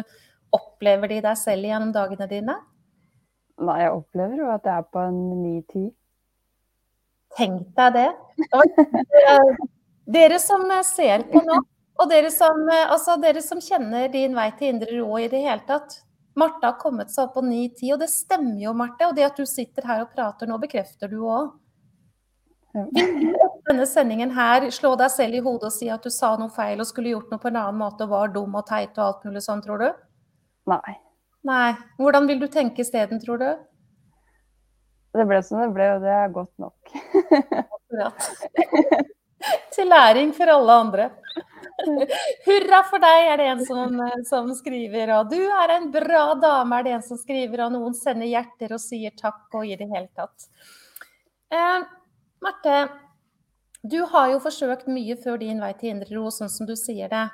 opplever 0.55 1.11
det 1.11 1.19
i 1.19 1.25
deg 1.25 1.39
selv 1.39 1.67
gjennom 1.67 1.93
dagene 1.95 2.27
dine? 2.31 2.55
Nei, 3.57 3.77
jeg 3.81 3.93
opplever 3.95 4.37
jo 4.37 4.49
at 4.53 4.67
jeg 4.69 4.83
er 4.83 4.89
på 4.93 5.01
en 5.01 5.21
ni-ti. 5.41 5.85
Tenk 7.37 7.63
deg 7.77 7.95
det. 7.97 8.09
Dere 10.07 10.37
som 10.39 10.63
ser 10.85 11.25
på 11.31 11.41
nå, 11.43 11.57
og 11.97 12.11
dere 12.11 12.29
som, 12.31 12.61
altså 12.69 13.17
dere 13.21 13.41
som 13.43 13.61
kjenner 13.61 14.07
din 14.13 14.37
vei 14.37 14.51
til 14.59 14.75
indre 14.75 14.99
ro 14.99 15.17
i 15.19 15.29
det 15.31 15.41
hele 15.43 15.65
tatt. 15.67 16.03
Marte 16.37 16.69
har 16.69 16.77
kommet 16.77 17.09
seg 17.09 17.25
opp 17.25 17.39
på 17.39 17.41
9-10, 17.41 17.93
og 17.95 18.01
det 18.03 18.11
stemmer 18.13 18.59
jo, 18.61 18.73
Marte. 18.77 19.07
Og 19.09 19.15
det 19.17 19.25
at 19.25 19.39
du 19.39 19.45
sitter 19.49 19.87
her 19.89 20.03
og 20.03 20.11
prater 20.13 20.49
nå, 20.49 20.59
bekrefter 20.61 21.09
du 21.09 21.23
òg. 21.25 21.49
Vil 22.93 23.33
denne 23.65 23.87
sendingen 23.89 24.31
her 24.35 24.67
slå 24.75 24.93
deg 24.99 25.09
selv 25.09 25.39
i 25.39 25.41
hodet 25.41 25.71
og 25.71 25.73
si 25.73 25.89
at 25.89 26.03
du 26.05 26.13
sa 26.13 26.35
noe 26.37 26.53
feil 26.53 26.77
og 26.83 26.85
skulle 26.85 27.09
gjort 27.09 27.33
noe 27.33 27.41
på 27.41 27.49
en 27.49 27.57
annen 27.57 27.81
måte 27.81 28.05
og 28.05 28.13
var 28.13 28.29
dum 28.35 28.53
og 28.59 28.67
teit 28.69 28.93
og 28.99 29.05
alt 29.07 29.25
mulig 29.25 29.41
sånn, 29.47 29.63
tror 29.65 29.81
du? 29.81 29.87
Nei. 30.69 30.97
Nei. 31.47 31.75
Hvordan 31.97 32.27
vil 32.27 32.39
du 32.41 32.47
tenke 32.51 32.83
isteden, 32.83 33.21
tror 33.23 33.39
du? 33.39 33.49
Det 35.17 35.25
ble 35.25 35.39
som 35.45 35.61
det 35.61 35.69
ble, 35.73 35.87
og 35.95 36.03
det 36.03 36.11
er 36.13 36.33
godt 36.33 36.53
nok. 36.61 36.91
Akkurat. 37.77 38.27
Til 39.73 39.87
læring 39.87 40.33
for 40.35 40.51
alle 40.51 40.75
andre. 40.83 41.07
Hurra 42.47 42.81
for 42.89 43.01
deg, 43.01 43.29
er 43.31 43.39
det 43.39 43.47
en 43.51 43.63
som, 43.65 44.01
som, 44.27 44.51
skriver. 44.57 45.13
Og 45.19 45.31
du 45.31 45.39
er 45.39 45.75
en 45.77 45.89
bra 45.93 46.25
dame, 46.41 46.79
er 46.79 46.87
det 46.87 46.95
en 46.97 47.05
som 47.05 47.19
skriver. 47.21 47.63
Og 47.65 47.75
noen 47.77 47.95
sender 47.95 48.29
hjerter 48.29 48.75
og 48.75 48.83
sier 48.83 49.15
takk 49.17 49.57
og 49.57 49.65
i 49.65 49.77
det 49.79 49.87
hele 49.87 50.09
tatt. 50.17 50.49
Eh, 51.53 51.85
Marte, 52.43 52.79
du 53.87 54.01
har 54.11 54.33
jo 54.33 54.41
forsøkt 54.43 54.89
mye 54.91 55.15
før 55.21 55.39
din 55.41 55.61
vei 55.63 55.71
til 55.79 55.95
indre 55.95 56.17
ro, 56.17 56.27
sånn 56.33 56.51
som 56.51 56.67
du 56.67 56.75
sier 56.75 57.13
det. 57.13 57.27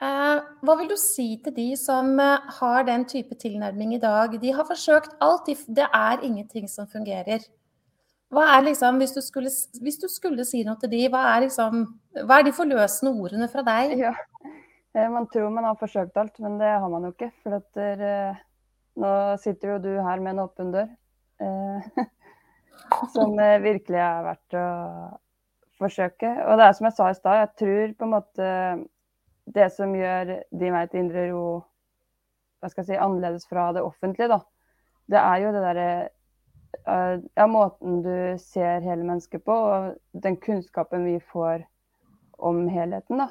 Eh, 0.00 0.36
hva 0.64 0.74
vil 0.78 0.88
du 0.88 0.96
si 0.96 1.34
til 1.44 1.52
de 1.52 1.66
som 1.76 2.14
eh, 2.22 2.52
har 2.56 2.84
den 2.88 3.02
type 3.08 3.36
tilnærming 3.36 3.92
i 3.92 4.00
dag? 4.00 4.32
De 4.40 4.52
har 4.56 4.64
forsøkt 4.64 5.16
alt, 5.20 5.48
det 5.68 5.84
er 5.84 6.22
ingenting 6.24 6.68
som 6.72 6.86
fungerer. 6.88 7.42
Hva 8.32 8.46
er 8.54 8.62
liksom, 8.64 8.96
hvis 9.02 9.12
du 9.12 9.20
skulle, 9.20 9.50
hvis 9.82 9.98
du 10.00 10.06
skulle 10.08 10.46
si 10.48 10.62
noe 10.64 10.78
til 10.80 10.92
de, 10.94 11.02
hva 11.12 11.20
er, 11.34 11.44
liksom, 11.44 11.82
hva 12.24 12.38
er 12.38 12.46
de 12.46 12.54
forløsende 12.56 13.12
ordene 13.12 13.48
fra 13.52 13.64
deg? 13.66 13.92
Ja. 14.00 14.14
Eh, 14.96 15.08
man 15.12 15.26
tror 15.28 15.52
man 15.52 15.68
har 15.68 15.76
forsøkt 15.80 16.16
alt, 16.16 16.38
men 16.40 16.56
det 16.62 16.70
har 16.70 16.88
man 16.88 17.04
jo 17.04 17.10
ikke. 17.12 17.28
For 17.42 17.60
der, 17.76 18.40
nå 19.00 19.10
sitter 19.42 19.74
jo 19.74 19.82
du 19.84 19.90
her 20.06 20.22
med 20.24 20.32
en 20.32 20.44
åpen 20.46 20.72
dør. 20.72 20.88
som 23.14 23.36
virkelig 23.36 24.00
er 24.00 24.24
verdt 24.24 24.56
å 24.56 24.64
forsøke. 25.80 26.32
Og 26.46 26.56
det 26.56 26.66
er 26.66 26.74
som 26.76 26.88
jeg 26.88 26.96
sa 26.96 27.10
i 27.12 27.18
stad, 27.20 27.38
jeg 27.42 27.52
tror 27.60 27.94
på 28.00 28.08
en 28.08 28.12
måte 28.16 28.48
det 29.54 29.68
som 29.74 29.92
gjør 29.96 30.36
din 30.50 30.74
vei 30.74 30.86
til 30.90 31.04
indre 31.04 31.26
ro 31.32 31.44
hva 32.60 32.68
skal 32.68 32.82
jeg 32.84 32.90
si, 32.90 33.00
annerledes 33.00 33.46
fra 33.48 33.70
det 33.72 33.82
offentlige, 33.84 34.28
da, 34.28 34.40
det 35.10 35.20
er 35.20 35.42
jo 35.42 35.52
det 35.54 35.62
derre 35.64 35.90
uh, 36.84 37.14
ja, 37.38 37.46
måten 37.48 38.02
du 38.04 38.16
ser 38.42 38.84
hele 38.84 39.06
mennesket 39.06 39.44
på, 39.46 39.54
og 39.54 40.20
den 40.26 40.36
kunnskapen 40.44 41.06
vi 41.08 41.16
får 41.32 41.64
om 42.40 42.66
helheten, 42.72 43.22
da. 43.24 43.30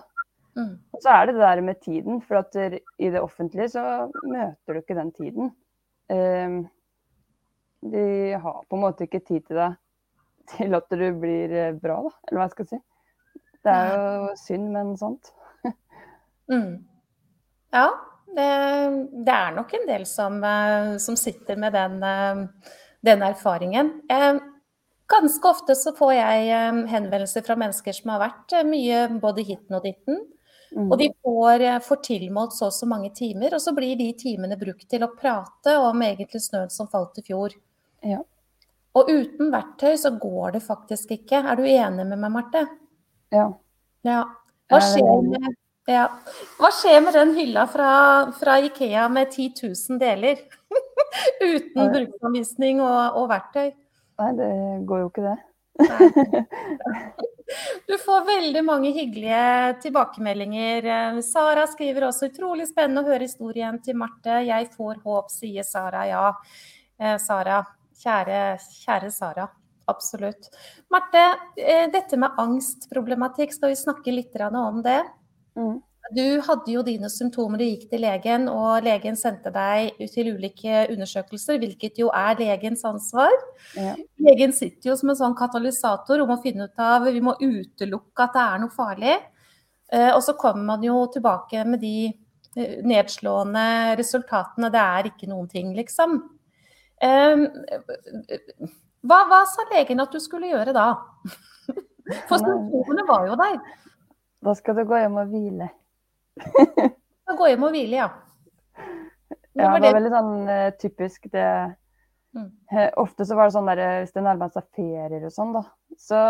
Mm. 0.58 0.74
Og 0.96 1.04
så 1.04 1.14
er 1.14 1.30
det 1.30 1.36
det 1.38 1.46
der 1.46 1.62
med 1.62 1.82
tiden, 1.86 2.24
for 2.26 2.42
at 2.42 2.58
i 2.58 3.12
det 3.14 3.22
offentlige 3.22 3.70
så 3.76 3.84
møter 4.26 4.74
du 4.74 4.82
ikke 4.82 4.98
den 4.98 5.14
tiden. 5.14 5.54
Uh, 6.10 6.66
de 7.86 8.06
har 8.34 8.66
på 8.66 8.76
en 8.76 8.84
måte 8.84 9.06
ikke 9.06 9.22
tid 9.24 9.46
til 9.46 9.62
deg 9.62 9.78
til 10.58 10.76
at 10.76 10.90
du 10.90 11.06
blir 11.22 11.52
eh, 11.54 11.76
bra, 11.78 12.00
da, 12.06 12.14
eller 12.28 12.40
hva 12.40 12.48
jeg 12.48 12.56
skal 12.56 12.70
si. 12.72 12.80
Det 13.60 13.76
er 13.76 13.92
jo 13.94 14.30
synd, 14.40 14.70
men 14.74 14.96
sant. 14.98 15.32
Mm. 16.50 16.86
Ja, 17.72 17.88
det, 18.36 18.50
det, 19.26 19.34
er 19.34 19.52
nok 19.56 19.74
en 19.74 19.88
del 19.88 20.06
som, 20.06 20.44
eh, 20.44 20.98
som 20.98 21.18
sitter 21.18 21.58
med 21.58 21.74
den, 21.74 22.04
eh, 22.04 22.72
den, 23.02 23.22
erfaringen. 23.22 23.92
Ganske 25.10 25.48
ofte 25.50 25.76
så 25.76 25.94
får 25.98 26.14
jeg 26.14 26.50
eh, 26.54 26.82
henvendelser 26.92 27.46
fra 27.46 27.58
mennesker 27.58 27.96
som 27.98 28.14
har 28.14 28.24
vært 28.28 28.60
mye 28.70 29.06
både 29.22 29.46
hitten 29.46 29.80
og 29.80 29.86
ditten. 29.86 30.20
Mm. 30.70 30.90
Og 30.92 31.00
de 31.02 31.08
får, 31.26 31.64
får 31.82 32.02
tilmålt 32.06 32.54
så 32.54 32.68
og 32.70 32.76
så 32.76 32.86
mange 32.86 33.10
timer, 33.18 33.56
og 33.58 33.62
så 33.62 33.74
blir 33.74 33.96
de 33.98 34.12
timene 34.18 34.58
brukt 34.58 34.86
til 34.90 35.02
å 35.02 35.14
prate 35.16 35.74
om 35.82 36.04
egentlig 36.06 36.44
snøen 36.46 36.70
som 36.74 36.90
falt 36.92 37.18
i 37.18 37.26
fjor. 37.26 37.56
Ja. 38.06 38.22
Og 38.98 39.10
uten 39.10 39.50
verktøy 39.54 39.96
så 39.98 40.12
går 40.18 40.58
det 40.58 40.62
faktisk 40.66 41.16
ikke. 41.18 41.42
Er 41.42 41.58
du 41.58 41.66
enig 41.66 42.06
med 42.06 42.22
meg, 42.22 42.32
Marte? 42.34 42.68
Ja. 43.34 43.48
ja. 44.06 44.22
Hva 44.70 44.82
skjer 44.86 45.26
med 45.26 45.50
ja. 45.88 46.06
Hva 46.60 46.70
skjer 46.76 47.02
med 47.06 47.16
den 47.16 47.36
hylla 47.38 47.66
fra, 47.72 47.92
fra 48.40 48.60
Ikea 48.66 49.08
med 49.10 49.32
10 49.32 49.54
000 49.64 50.00
deler? 50.02 50.42
Uten 51.50 51.92
bruksanvisning 51.94 52.82
og, 52.84 53.18
og, 53.18 53.30
verktøy? 53.32 53.72
Nei, 54.20 54.32
det 54.38 54.52
går 54.90 55.04
jo 55.04 55.10
ikke 55.10 55.26
det. 55.26 55.38
du 57.90 57.96
får 58.04 58.26
veldig 58.28 58.64
mange 58.68 58.92
hyggelige 58.94 59.80
tilbakemeldinger. 59.86 60.90
Sara 61.26 61.66
skriver 61.72 62.10
også 62.10 62.30
utrolig 62.30 62.68
spennende 62.70 63.06
å 63.06 63.10
høre 63.10 63.26
historien 63.26 63.80
til 63.84 63.98
Marte. 63.98 64.42
Jeg 64.46 64.70
får 64.76 65.00
håp, 65.06 65.32
sier 65.34 65.66
Sara. 65.66 66.04
Ja, 66.10 66.26
eh, 67.00 67.16
Sara. 67.24 67.64
Kjære, 68.00 68.60
kjære 68.84 69.10
Sara. 69.12 69.48
Absolutt. 69.90 70.52
Marte, 70.94 71.24
eh, 71.58 71.88
dette 71.92 72.18
med 72.20 72.38
angstproblematikk, 72.38 73.56
skal 73.56 73.74
vi 73.74 73.80
snakke 73.80 74.14
litt 74.14 74.36
om 74.40 74.84
det? 74.84 75.02
Mm. 75.58 75.78
Du 76.10 76.42
hadde 76.42 76.72
jo 76.74 76.82
dine 76.82 77.06
symptomer, 77.12 77.60
du 77.62 77.68
gikk 77.68 77.84
til 77.92 78.02
legen, 78.02 78.48
og 78.50 78.82
legen 78.86 79.18
sendte 79.20 79.52
deg 79.54 80.00
til 80.10 80.32
ulike 80.34 80.88
undersøkelser, 80.90 81.60
hvilket 81.62 82.00
jo 82.02 82.10
er 82.16 82.40
legens 82.40 82.82
ansvar. 82.88 83.34
Ja. 83.78 83.94
Legen 84.26 84.54
sitter 84.56 84.90
jo 84.90 84.96
som 84.98 85.12
en 85.14 85.20
sånn 85.20 85.36
katalysator 85.38 86.24
om 86.24 86.34
å 86.34 86.40
finne 86.42 86.66
ut 86.66 86.82
av 86.82 87.06
Vi 87.06 87.22
må 87.22 87.36
utelukke 87.38 88.26
at 88.26 88.34
det 88.34 88.46
er 88.46 88.64
noe 88.64 88.74
farlig. 88.74 89.20
Eh, 89.94 90.10
og 90.16 90.24
så 90.26 90.34
kommer 90.38 90.66
man 90.72 90.86
jo 90.86 91.04
tilbake 91.14 91.62
med 91.70 91.84
de 91.86 92.10
eh, 92.10 92.80
nedslående 92.90 93.96
resultatene. 94.00 94.72
Det 94.74 94.82
er 94.82 95.12
ikke 95.12 95.30
noen 95.30 95.46
ting, 95.52 95.76
liksom. 95.78 96.18
Hva, 97.00 99.20
hva 99.30 99.38
sa 99.48 99.64
legen 99.70 100.02
at 100.04 100.12
du 100.12 100.20
skulle 100.20 100.50
gjøre 100.50 100.74
da? 100.76 100.90
For 102.28 102.42
symptomene 102.42 103.06
var 103.08 103.30
jo 103.30 103.38
der. 103.40 103.62
Da 104.46 104.56
skal 104.56 104.78
du 104.78 104.86
gå 104.88 104.98
hjem 105.00 105.20
og 105.20 105.32
hvile. 105.34 105.68
gå 107.40 107.48
hjem 107.52 107.68
og 107.68 107.76
hvile, 107.76 108.02
ja. 108.04 108.10
Det 109.50 109.66
ja, 109.66 109.74
det 109.76 109.90
var 109.90 109.98
veldig 109.98 110.12
sånn 110.14 110.34
uh, 110.48 110.68
typisk 110.80 111.26
det 111.34 111.48
mm. 112.38 112.46
uh, 112.72 112.90
Ofte 113.02 113.26
så 113.28 113.36
var 113.36 113.50
det 113.50 113.56
sånn 113.58 113.68
der 113.68 113.82
eh, 113.84 113.96
hvis 114.04 114.14
det 114.16 114.24
nærma 114.24 114.48
seg 114.54 114.68
ferier 114.78 115.26
og 115.28 115.34
sånn, 115.36 115.52
da, 115.58 115.64
så 116.00 116.22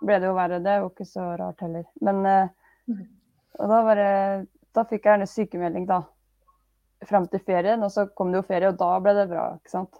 ble 0.00 0.16
det 0.18 0.30
jo 0.30 0.34
verre. 0.34 0.58
Det 0.64 0.72
er 0.72 0.82
jo 0.82 0.88
ikke 0.90 1.06
så 1.06 1.26
rart 1.38 1.62
heller. 1.62 1.84
Men 2.02 2.22
uh, 2.26 2.50
mm. 2.90 3.04
Og 3.60 3.68
da 3.68 3.82
var 3.84 3.98
det 3.98 4.12
Da 4.72 4.84
fikk 4.86 5.04
jeg 5.04 5.10
gjerne 5.10 5.26
sykemelding, 5.26 5.86
da. 5.88 6.02
Fram 7.08 7.26
til 7.30 7.42
ferien, 7.42 7.82
og 7.82 7.90
så 7.92 8.06
kom 8.14 8.30
det 8.30 8.38
jo 8.38 8.46
ferie, 8.46 8.70
og 8.70 8.78
da 8.78 8.90
ble 9.02 9.14
det 9.16 9.26
bra, 9.30 9.46
ikke 9.58 9.72
sant. 9.72 9.98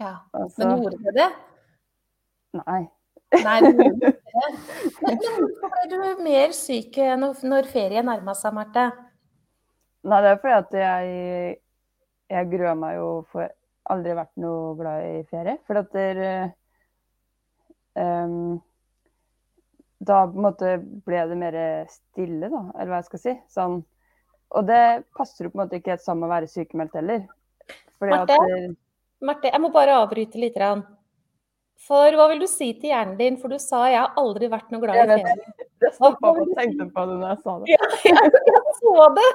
Ja. 0.00 0.12
Altså, 0.36 0.62
men 0.62 0.84
gjorde 0.84 1.00
det 1.06 1.14
det? 1.16 1.28
Nei. 2.60 2.82
Nei, 3.30 3.60
det. 3.62 3.74
Men 5.04 5.20
hvorfor 5.22 5.70
ble 5.74 5.84
du 5.90 6.22
mer 6.24 6.54
syk 6.56 6.98
når, 7.20 7.40
når 7.46 7.68
ferie 7.70 8.02
nærma 8.06 8.34
seg, 8.38 8.54
Marte? 8.56 8.88
Nei, 10.06 10.20
det 10.24 10.32
er 10.32 10.40
fordi 10.40 10.56
at 10.56 10.76
jeg, 10.80 11.54
jeg 12.32 12.50
gruer 12.54 12.78
meg 12.78 12.96
jo 12.98 13.08
for 13.30 13.50
Aldri 13.90 14.14
vært 14.14 14.36
noe 14.38 14.74
glad 14.78 15.06
i 15.08 15.22
ferie. 15.30 15.56
For 15.66 15.80
at 15.80 15.88
der, 15.96 16.18
um, 17.98 18.60
Da 19.98 20.20
på 20.30 20.38
en 20.38 20.44
måte 20.46 20.76
ble 21.04 21.24
det 21.28 21.38
mer 21.40 21.56
stille, 21.90 22.48
da, 22.52 22.60
eller 22.76 22.92
hva 22.92 23.00
jeg 23.00 23.08
skal 23.10 23.22
si. 23.24 23.34
Sånn, 23.52 23.80
og 24.50 24.68
det 24.68 24.82
passer 25.16 25.46
jo 25.46 25.52
på 25.52 25.58
en 25.58 25.64
måte 25.64 25.80
ikke 25.80 25.94
helt 25.94 26.04
sammen 26.04 26.24
med 26.24 26.30
å 26.30 26.34
være 26.36 26.50
sykemeldt 26.50 26.96
heller. 26.96 27.26
Marte, 28.00 28.38
at, 28.38 28.78
Marte, 29.26 29.50
jeg 29.52 29.60
må 29.60 29.68
bare 29.74 29.98
avbryte 30.00 30.40
litt. 30.40 30.56
For 31.86 32.16
hva 32.16 32.26
vil 32.30 32.42
du 32.42 32.48
si 32.50 32.72
til 32.76 32.92
hjernen 32.92 33.16
din? 33.18 33.38
For 33.40 33.48
du 33.48 33.58
sa 33.58 33.86
'jeg 33.88 34.00
har 34.00 34.18
aldri 34.20 34.50
vært 34.52 34.70
noe 34.70 34.80
glad 34.82 35.00
i 35.00 35.06
ferie'. 35.08 35.66
Jeg 35.80 35.92
stoppa 35.96 36.30
opp 36.30 36.42
og 36.42 36.52
tenkte 36.58 36.86
på 36.92 37.06
det 37.08 37.16
når 37.20 37.28
jeg 37.28 37.40
sa 37.44 37.52
det. 37.58 37.66
Ja, 37.72 37.84
jeg, 38.10 38.32
jeg 38.52 38.62
så 38.80 39.08
det. 39.16 39.30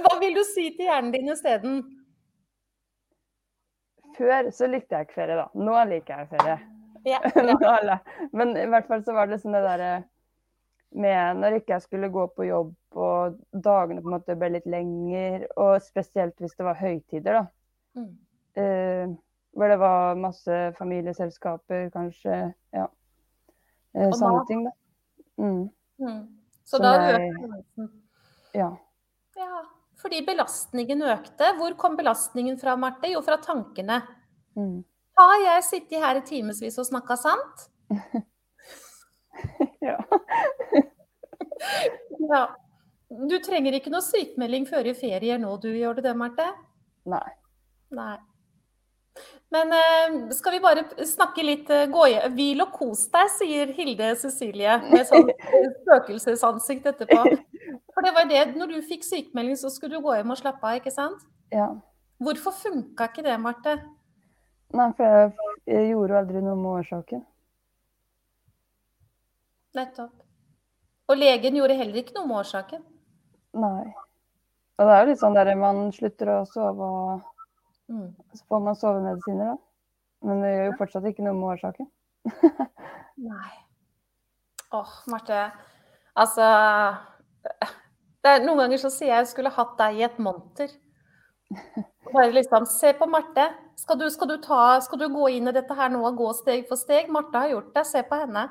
Hva 0.00 0.14
vil 0.20 0.34
du 0.34 0.42
si 0.48 0.70
til 0.76 0.88
hjernen 0.88 1.12
din 1.12 1.28
isteden? 1.32 1.76
Før 4.16 4.50
så 4.50 4.68
likte 4.72 4.96
jeg 4.96 5.06
ikke 5.06 5.18
ferie, 5.20 5.36
da. 5.36 5.46
Nå 5.54 5.76
liker 5.90 6.22
jeg 6.22 6.28
ferie. 6.32 6.58
Ja, 7.06 7.20
Men 8.38 8.56
i 8.56 8.66
hvert 8.66 8.88
fall 8.88 9.04
så 9.04 9.12
var 9.12 9.28
det 9.28 9.36
liksom 9.36 9.54
det 9.54 9.62
derre 9.62 9.92
med 10.96 11.42
når 11.42 11.58
ikke 11.58 11.76
jeg 11.76 11.84
skulle 11.84 12.08
gå 12.14 12.24
på 12.32 12.46
jobb 12.46 12.72
og 12.96 13.36
dagene 13.52 14.00
på 14.00 14.08
en 14.08 14.14
måte 14.16 14.36
ble 14.38 14.54
litt 14.54 14.68
lenger, 14.70 15.44
og 15.60 15.82
spesielt 15.84 16.38
hvis 16.40 16.56
det 16.56 16.64
var 16.64 16.80
høytider, 16.80 17.42
da. 17.42 17.44
Mm. 18.00 18.12
Uh, 18.56 19.16
hvor 19.56 19.68
det 19.72 19.76
var 19.80 20.18
masse 20.20 20.56
familieselskaper, 20.78 21.88
kanskje. 21.94 22.40
Ja. 22.76 22.88
Eh, 23.96 24.10
sånne 24.12 24.42
ting, 24.48 24.66
da. 24.66 24.72
Mm. 25.40 25.62
Mm. 26.02 26.20
Så 26.64 26.76
så 26.76 26.82
da 26.82 26.92
økte 27.14 27.88
Ja. 28.54 28.68
Ja, 29.36 29.62
fordi 30.00 30.20
belastningen 30.26 31.02
økte. 31.02 31.54
Hvor 31.56 31.76
kom 31.80 31.96
belastningen 31.96 32.58
fra, 32.60 32.76
Marte? 32.76 33.08
Jo, 33.12 33.22
fra 33.24 33.36
tankene. 33.40 34.02
Mm. 34.56 34.84
Har 35.16 35.40
jeg 35.44 35.64
sittet 35.64 36.04
her 36.04 36.20
i 36.20 36.24
timevis 36.28 36.78
og 36.78 36.88
snakka 36.88 37.16
sant? 37.16 37.66
ja. 39.88 39.96
ja. 42.32 42.44
Du 43.08 43.36
trenger 43.40 43.76
ikke 43.78 43.92
noe 43.92 44.04
sykemelding 44.04 44.66
før 44.68 44.90
i 44.90 44.96
ferier 44.96 45.40
nå, 45.40 45.56
du 45.62 45.70
gjør 45.72 45.96
du 45.96 46.08
det, 46.08 46.16
Marte? 46.18 46.48
Nei. 47.08 47.28
Nei. 47.96 48.16
Men 49.54 49.72
eh, 49.72 50.16
skal 50.34 50.56
vi 50.56 50.60
bare 50.62 50.82
snakke 51.06 51.44
litt 51.46 51.68
uh, 51.70 51.84
gå 51.90 52.06
i, 52.10 52.16
Hvil 52.34 52.62
og 52.64 52.72
kos 52.74 53.04
deg, 53.12 53.30
sier 53.36 53.72
Hilde 53.76 54.10
Cecilie 54.18 54.78
med 54.90 55.06
sånn 55.06 55.30
spøkelsesansikt 55.82 56.88
etterpå. 56.90 57.22
For 57.94 58.06
det 58.06 58.12
var 58.16 58.26
det, 58.30 58.42
når 58.58 58.74
du 58.74 58.80
fikk 58.88 59.06
sykemelding, 59.06 59.56
så 59.60 59.70
skulle 59.72 59.96
du 59.96 60.04
gå 60.04 60.16
hjem 60.18 60.34
og 60.34 60.40
slappe 60.40 60.66
av, 60.66 60.80
ikke 60.80 60.92
sant? 60.94 61.22
Ja. 61.54 61.70
Hvorfor 62.22 62.56
funka 62.58 63.06
ikke 63.10 63.24
det, 63.24 63.36
Marte? 63.40 63.76
Nei, 64.74 64.88
for 64.98 65.30
jeg 65.70 65.92
gjorde 65.92 66.18
aldri 66.18 66.42
noe 66.42 66.58
med 66.58 66.80
årsaken. 66.80 67.22
Nettopp. 69.76 70.12
Og 71.06 71.20
legen 71.20 71.56
gjorde 71.60 71.76
heller 71.78 72.02
ikke 72.02 72.16
noe 72.16 72.26
med 72.26 72.40
årsaken? 72.40 72.82
Nei. 73.62 73.86
Og 74.76 74.88
det 74.88 74.92
er 74.92 75.02
jo 75.04 75.10
litt 75.12 75.22
sånn 75.22 75.36
der 75.36 75.52
man 75.56 75.86
slutter 75.94 76.32
å 76.34 76.38
sove 76.50 76.90
og 76.90 77.35
mm. 77.92 78.08
så 78.34 78.48
får 78.50 78.64
man 78.64 78.78
sovemedisiner, 78.78 79.54
da. 79.54 79.56
Men 80.26 80.42
det 80.42 80.52
gjør 80.52 80.66
jo 80.70 80.78
fortsatt 80.80 81.08
ikke 81.10 81.26
noe 81.26 81.36
med 81.38 81.50
årsaken. 81.54 81.90
Nei. 83.30 83.52
Åh, 84.74 84.94
Marte. 85.12 85.42
Altså 86.16 86.46
noen 88.42 88.58
ganger 88.58 88.80
så 88.80 88.90
sier 88.90 89.12
jeg 89.12 89.22
jeg 89.22 89.30
skulle 89.30 89.54
hatt 89.54 89.76
deg 89.78 90.00
i 90.00 90.04
et 90.06 90.18
monter. 90.22 90.72
Bare 92.12 92.32
liksom 92.34 92.66
Se 92.70 92.92
på 92.98 93.06
Marte. 93.10 93.46
Skal 93.78 93.98
du, 94.00 94.06
skal, 94.10 94.30
du 94.32 94.38
ta, 94.42 94.80
skal 94.82 94.98
du, 94.98 95.06
gå 95.12 95.28
inn 95.36 95.50
i 95.50 95.54
dette 95.54 95.74
her 95.76 95.92
nå 95.92 96.00
og 96.08 96.16
gå 96.18 96.30
steg 96.38 96.64
for 96.68 96.80
steg? 96.80 97.10
Marte 97.12 97.42
har 97.42 97.52
gjort 97.52 97.74
det. 97.76 97.84
Se 97.86 98.02
på 98.08 98.18
henne. 98.22 98.48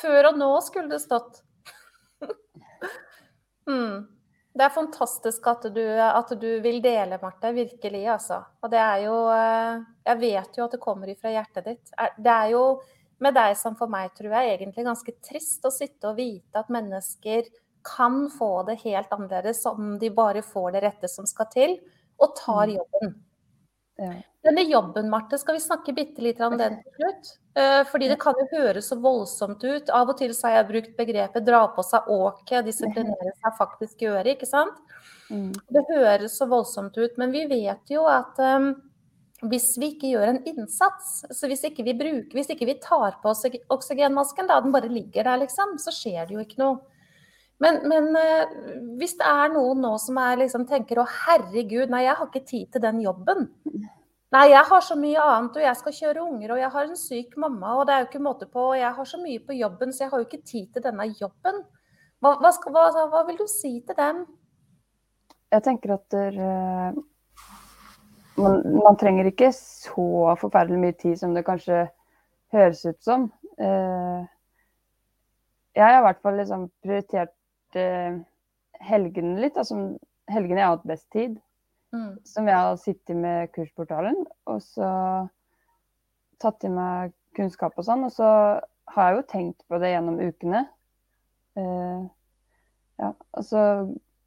Før 0.00 0.30
og 0.32 0.40
nå 0.40 0.50
skulle 0.64 0.88
det 0.90 1.02
stått. 1.02 1.42
mm. 3.70 4.08
Det 4.52 4.66
er 4.66 4.74
fantastisk 4.74 5.46
at 5.48 5.62
du, 5.72 5.82
at 6.04 6.32
du, 6.40 6.48
vil 6.60 6.82
dele, 6.84 7.16
Marte. 7.22 7.54
Virkelig, 7.56 8.02
altså. 8.12 8.42
Og 8.60 8.72
det 8.72 8.80
er 8.82 9.04
jo 9.06 9.14
eh, 9.32 9.78
Jeg 10.04 10.20
vet 10.20 10.58
jo 10.58 10.66
at 10.66 10.74
det 10.76 10.82
kommer 10.82 11.08
ifra 11.08 11.32
hjertet 11.32 11.70
ditt. 11.70 11.94
Det 12.18 12.34
er 12.34 12.52
jo 12.52 12.66
med 13.22 13.36
deg 13.38 13.56
som 13.56 13.76
for 13.78 13.90
meg, 13.90 14.10
tror 14.18 14.34
jeg, 14.34 14.56
egentlig 14.56 14.84
ganske 14.84 15.14
trist 15.24 15.64
å 15.64 15.72
sitte 15.72 16.10
og 16.10 16.18
vite 16.18 16.58
at 16.58 16.72
mennesker 16.74 17.46
kan 17.86 18.26
få 18.30 18.64
det 18.66 18.80
helt 18.82 19.12
annerledes 19.14 19.62
om 19.70 19.96
de 19.98 20.10
bare 20.14 20.42
får 20.42 20.74
det 20.74 20.82
rette 20.84 21.10
som 21.10 21.26
skal 21.26 21.48
til, 21.50 21.76
og 22.18 22.34
tar 22.38 22.66
mm. 22.66 22.74
jobben. 22.76 23.14
Ja. 24.02 24.12
Denne 24.42 24.64
jobben, 24.66 25.06
Marte, 25.10 25.38
skal 25.38 25.54
vi 25.54 25.62
snakke 25.62 25.94
bitte 25.94 26.22
litt 26.24 26.40
om 26.42 26.56
den 26.58 26.80
til 26.82 26.96
slutt? 26.98 27.28
Eh, 27.54 27.82
fordi 27.86 28.08
det 28.10 28.18
kan 28.22 28.34
jo 28.40 28.46
høres 28.50 28.88
så 28.90 28.96
voldsomt 28.98 29.62
ut. 29.62 29.90
Av 29.94 30.10
og 30.10 30.16
til 30.18 30.32
så 30.34 30.48
har 30.48 30.56
jeg 30.56 30.68
brukt 30.70 30.96
begrepet 30.98 31.46
'dra 31.46 31.60
på 31.76 31.84
seg 31.86 32.08
åket', 32.10 32.66
disiplinere 32.66 33.34
seg, 33.36 33.52
faktisk 33.58 34.02
gjøre, 34.02 34.34
ikke 34.34 34.48
sant? 34.50 34.80
Mm. 35.30 35.52
Det 35.52 35.84
høres 35.92 36.34
så 36.40 36.48
voldsomt 36.50 36.98
ut, 36.98 37.14
men 37.22 37.30
vi 37.30 37.44
vet 37.46 37.92
jo 37.94 38.08
at 38.10 38.40
um, 38.42 38.72
hvis 39.46 39.76
vi 39.78 39.92
ikke 39.94 40.10
gjør 40.10 40.32
en 40.32 40.42
innsats, 40.46 41.22
så 41.30 41.50
hvis 41.50 41.62
ikke 41.70 41.86
vi 41.86 41.94
bruker, 41.98 42.34
hvis 42.34 42.50
ikke 42.50 42.66
vi 42.66 42.80
tar 42.82 43.20
på 43.22 43.30
oss 43.30 43.46
oksygenmasken, 43.46 44.50
da 44.50 44.58
den 44.62 44.74
bare 44.74 44.90
ligger 44.90 45.28
der, 45.28 45.44
liksom, 45.44 45.78
så 45.82 45.94
skjer 45.94 46.26
det 46.26 46.36
jo 46.36 46.42
ikke 46.42 46.60
noe. 46.62 46.80
Men, 47.62 47.80
men 47.86 48.08
uh, 48.18 48.52
hvis 48.98 49.16
det 49.20 49.26
er 49.28 49.52
noen 49.54 49.82
nå 49.84 49.94
som 50.02 50.18
liksom 50.38 50.66
tenker 50.70 50.98
å 50.98 51.08
herregud, 51.08 51.92
nei, 51.92 52.04
jeg 52.08 52.18
har 52.18 52.30
ikke 52.30 52.46
tid 52.48 52.72
til 52.74 52.82
den 52.82 53.02
jobben. 53.04 53.50
Nei, 54.32 54.46
jeg 54.48 54.64
har 54.64 54.80
så 54.80 54.96
mye 54.96 55.20
annet, 55.28 55.56
og 55.58 55.64
jeg 55.66 55.76
skal 55.76 55.94
kjøre 55.98 56.24
unger, 56.24 56.54
og 56.54 56.60
jeg 56.62 56.72
har 56.72 56.86
en 56.88 56.96
syk 56.96 57.34
mamma, 57.36 57.74
og 57.76 57.84
det 57.86 57.94
er 57.94 58.02
jo 58.02 58.08
ikke 58.08 58.22
måte 58.24 58.48
på, 58.48 58.70
og 58.70 58.78
jeg 58.80 58.92
har 58.96 59.08
så 59.10 59.20
mye 59.20 59.42
på 59.44 59.56
jobben, 59.58 59.92
så 59.92 60.06
jeg 60.06 60.12
har 60.12 60.22
jo 60.22 60.28
ikke 60.28 60.46
tid 60.48 60.70
til 60.72 60.84
denne 60.86 61.06
jobben. 61.20 61.58
Hva, 62.22 62.36
hva, 62.40 62.52
skal, 62.56 62.72
hva, 62.72 63.04
hva 63.12 63.20
vil 63.28 63.36
du 63.42 63.44
si 63.50 63.74
til 63.84 63.98
dem? 63.98 64.22
Jeg 65.52 65.66
tenker 65.66 65.92
at 65.98 66.06
der, 66.14 66.38
uh, 66.40 67.02
man, 68.40 68.62
man, 68.78 68.96
trenger 68.96 69.28
ikke 69.28 69.50
så 69.52 70.06
forferdelig 70.40 70.80
mye 70.80 70.96
tid 71.04 71.20
som 71.20 71.36
det 71.36 71.44
kanskje 71.44 71.84
høres 72.56 72.80
ut 72.88 73.04
som. 73.04 73.28
Uh, 73.60 74.24
jeg 75.76 75.84
har 75.84 75.98
i 75.98 76.06
hvert 76.06 76.24
fall 76.24 76.40
liksom 76.40 76.70
prioritert 76.84 77.36
uh, 77.78 78.18
helgene 78.82 79.40
litt. 79.42 79.58
Altså, 79.60 79.78
helgene 80.32 80.62
jeg 80.62 80.68
har 80.68 80.76
hatt 80.76 80.90
best 80.90 81.08
tid. 81.14 81.38
Mm. 81.92 82.12
Som 82.24 82.48
jeg 82.48 82.56
har 82.56 82.78
sittet 82.80 83.18
med 83.20 83.50
kursportalen 83.52 84.22
og 84.48 84.62
så 84.64 84.88
tatt 86.40 86.56
til 86.62 86.72
meg 86.72 87.12
kunnskap 87.36 87.76
og 87.76 87.86
sånn. 87.86 88.06
Og 88.08 88.14
så 88.14 88.28
har 88.92 89.10
jeg 89.10 89.18
jo 89.18 89.26
tenkt 89.28 89.66
på 89.68 89.80
det 89.82 89.92
gjennom 89.92 90.20
ukene. 90.22 90.64
Uh, 91.58 92.08
ja, 93.00 93.12
altså 93.36 93.60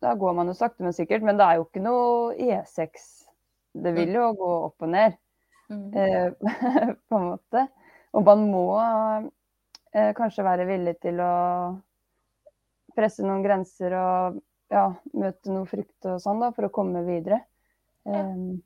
da 0.03 0.13
går 0.19 0.35
man 0.37 0.51
jo 0.51 0.55
sakte, 0.57 0.83
men 0.85 0.93
sikkert. 0.95 1.25
Men 1.25 1.39
det 1.39 1.47
er 1.47 1.59
jo 1.59 1.65
ikke 1.67 1.83
noe 1.83 2.35
E6. 2.37 3.07
Det 3.85 3.91
vil 3.95 4.13
jo 4.15 4.29
gå 4.37 4.51
opp 4.69 4.85
og 4.85 4.91
ned, 4.93 5.17
mm. 5.71 5.87
uh, 5.95 6.29
på 7.09 7.19
en 7.19 7.27
måte. 7.33 7.65
Og 8.15 8.23
man 8.27 8.45
må 8.51 8.67
uh, 8.77 10.11
kanskje 10.15 10.45
være 10.47 10.67
villig 10.69 10.95
til 11.03 11.19
å 11.23 11.33
presse 12.95 13.25
noen 13.25 13.43
grenser 13.45 13.95
og 13.99 14.39
ja, 14.73 14.85
møte 15.13 15.53
noe 15.53 15.67
frykt 15.69 16.07
og 16.09 16.21
sånn 16.23 16.41
da, 16.41 16.51
for 16.55 16.67
å 16.67 16.73
komme 16.73 17.03
videre. 17.05 17.41
Um, 18.05 18.61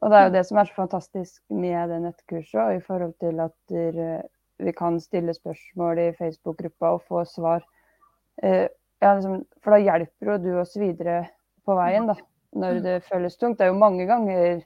og 0.00 0.10
det 0.10 0.18
er 0.18 0.26
jo 0.26 0.34
det 0.34 0.44
som 0.48 0.58
er 0.60 0.68
så 0.68 0.76
fantastisk 0.76 1.42
med 1.52 1.92
det 1.92 2.00
nettkurset, 2.06 2.60
og 2.62 2.76
i 2.76 2.84
forhold 2.84 3.14
til 3.22 3.40
at 3.44 3.54
der, 3.72 4.24
vi 4.62 4.74
kan 4.76 4.98
stille 5.02 5.34
spørsmål 5.36 6.00
i 6.02 6.10
Facebook-gruppa 6.18 6.96
og 6.96 7.04
få 7.08 7.24
svar. 7.28 7.64
Uh, 8.42 8.66
ja, 9.02 9.14
liksom, 9.14 9.42
for 9.62 9.74
da 9.74 9.82
hjelper 9.82 10.32
jo 10.32 10.38
du 10.42 10.52
oss 10.62 10.76
videre 10.78 11.24
på 11.66 11.76
veien, 11.78 12.08
da. 12.10 12.18
Når 12.52 12.82
det 12.84 12.98
føles 13.06 13.38
tungt. 13.40 13.56
Det 13.58 13.64
er 13.64 13.70
jo 13.72 13.80
mange 13.80 14.04
ganger 14.04 14.60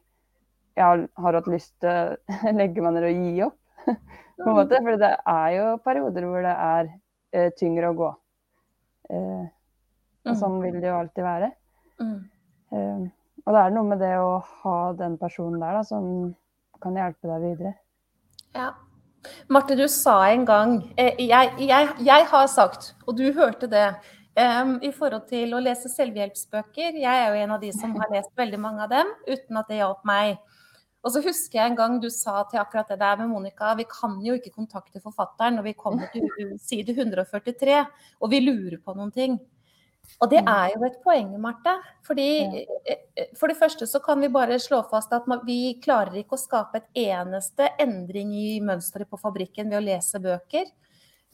jeg 0.76 1.06
har 1.22 1.36
hatt 1.38 1.46
lyst 1.48 1.72
til 1.80 2.16
å 2.50 2.52
legge 2.60 2.82
meg 2.84 2.96
ned 2.96 3.06
og 3.08 3.20
gi 3.22 3.44
opp. 3.46 3.58
på 4.36 4.48
en 4.50 4.56
måte, 4.58 4.80
For 4.82 5.00
det 5.00 5.12
er 5.16 5.50
jo 5.54 5.66
perioder 5.84 6.26
hvor 6.28 6.42
det 6.44 6.54
er 6.66 6.88
uh, 6.90 7.50
tyngre 7.58 7.92
å 7.92 7.98
gå. 7.98 8.10
Eh, 9.10 9.44
og 10.26 10.32
mm. 10.32 10.40
sånn 10.40 10.58
vil 10.62 10.80
det 10.80 10.90
jo 10.90 10.96
alltid 10.98 11.26
være. 11.26 11.52
Mm. 12.02 12.18
Eh, 12.72 13.04
og 13.46 13.54
det 13.54 13.62
er 13.62 13.76
noe 13.76 13.90
med 13.92 14.02
det 14.02 14.14
å 14.18 14.40
ha 14.64 14.78
den 14.98 15.14
personen 15.20 15.62
der 15.62 15.78
da, 15.78 15.84
som 15.86 16.08
kan 16.82 16.98
hjelpe 16.98 17.30
deg 17.30 17.44
videre. 17.44 17.76
Ja. 18.56 18.72
Marte, 19.50 19.74
du 19.78 19.86
sa 19.90 20.20
en 20.30 20.44
gang 20.46 20.76
eh, 20.94 21.16
jeg, 21.18 21.50
jeg, 21.58 21.88
jeg, 22.06 22.26
har 22.30 22.46
sagt, 22.50 22.92
og 23.06 23.16
du 23.18 23.24
hørte 23.34 23.68
det, 23.70 23.88
um, 24.36 24.76
i 24.84 24.92
forhold 24.94 25.26
til 25.30 25.54
å 25.56 25.62
lese 25.62 25.90
selvhjelpsbøker. 25.92 26.98
Jeg 27.00 27.22
er 27.22 27.32
jo 27.32 27.42
en 27.44 27.56
av 27.56 27.62
de 27.62 27.72
som 27.74 27.94
har 27.98 28.12
lest 28.12 28.30
veldig 28.38 28.60
mange 28.62 28.84
av 28.84 28.92
dem 28.92 29.10
uten 29.28 29.60
at 29.60 29.70
det 29.70 29.80
hjalp 29.80 30.04
meg. 30.08 30.36
Og 31.06 31.12
så 31.14 31.22
husker 31.22 31.60
jeg 31.60 31.70
en 31.70 31.78
gang 31.78 31.98
du 32.02 32.08
sa 32.10 32.40
til 32.50 32.58
akkurat 32.58 32.88
det 32.90 32.98
der 32.98 33.20
med 33.20 33.30
Monica, 33.30 33.74
vi 33.78 33.86
kan 33.86 34.16
jo 34.24 34.34
ikke 34.34 34.50
kontakte 34.56 34.98
forfatteren 35.02 35.54
når 35.54 35.68
vi 35.68 35.76
kommer 35.78 36.10
til 36.10 36.26
side 36.68 36.96
143 36.96 37.84
og 38.18 38.32
vi 38.32 38.40
lurer 38.42 38.80
på 38.82 38.96
noen 38.96 39.12
ting. 39.14 39.36
Og 40.22 40.30
det 40.30 40.40
mm. 40.42 40.50
er 40.50 40.72
jo 40.74 40.82
et 40.86 40.98
poeng, 41.04 41.30
Marte. 41.42 41.76
Fordi 42.06 42.26
eh, 42.42 42.98
eh, 43.14 43.30
For 43.38 43.50
det 43.50 43.58
første 43.58 43.86
så 43.86 44.00
kan 44.02 44.20
vi 44.22 44.32
bare 44.32 44.58
slå 44.62 44.80
fast 44.90 45.12
at 45.14 45.26
vi 45.46 45.76
klarer 45.82 46.18
ikke 46.18 46.38
å 46.38 46.42
skape 46.42 46.80
et 46.80 47.00
eneste 47.06 47.68
endring 47.82 48.32
i 48.34 48.58
mønsteret 48.64 49.10
på 49.10 49.20
fabrikken 49.20 49.70
ved 49.70 49.80
å 49.80 49.86
lese 49.86 50.22
bøker. 50.22 50.66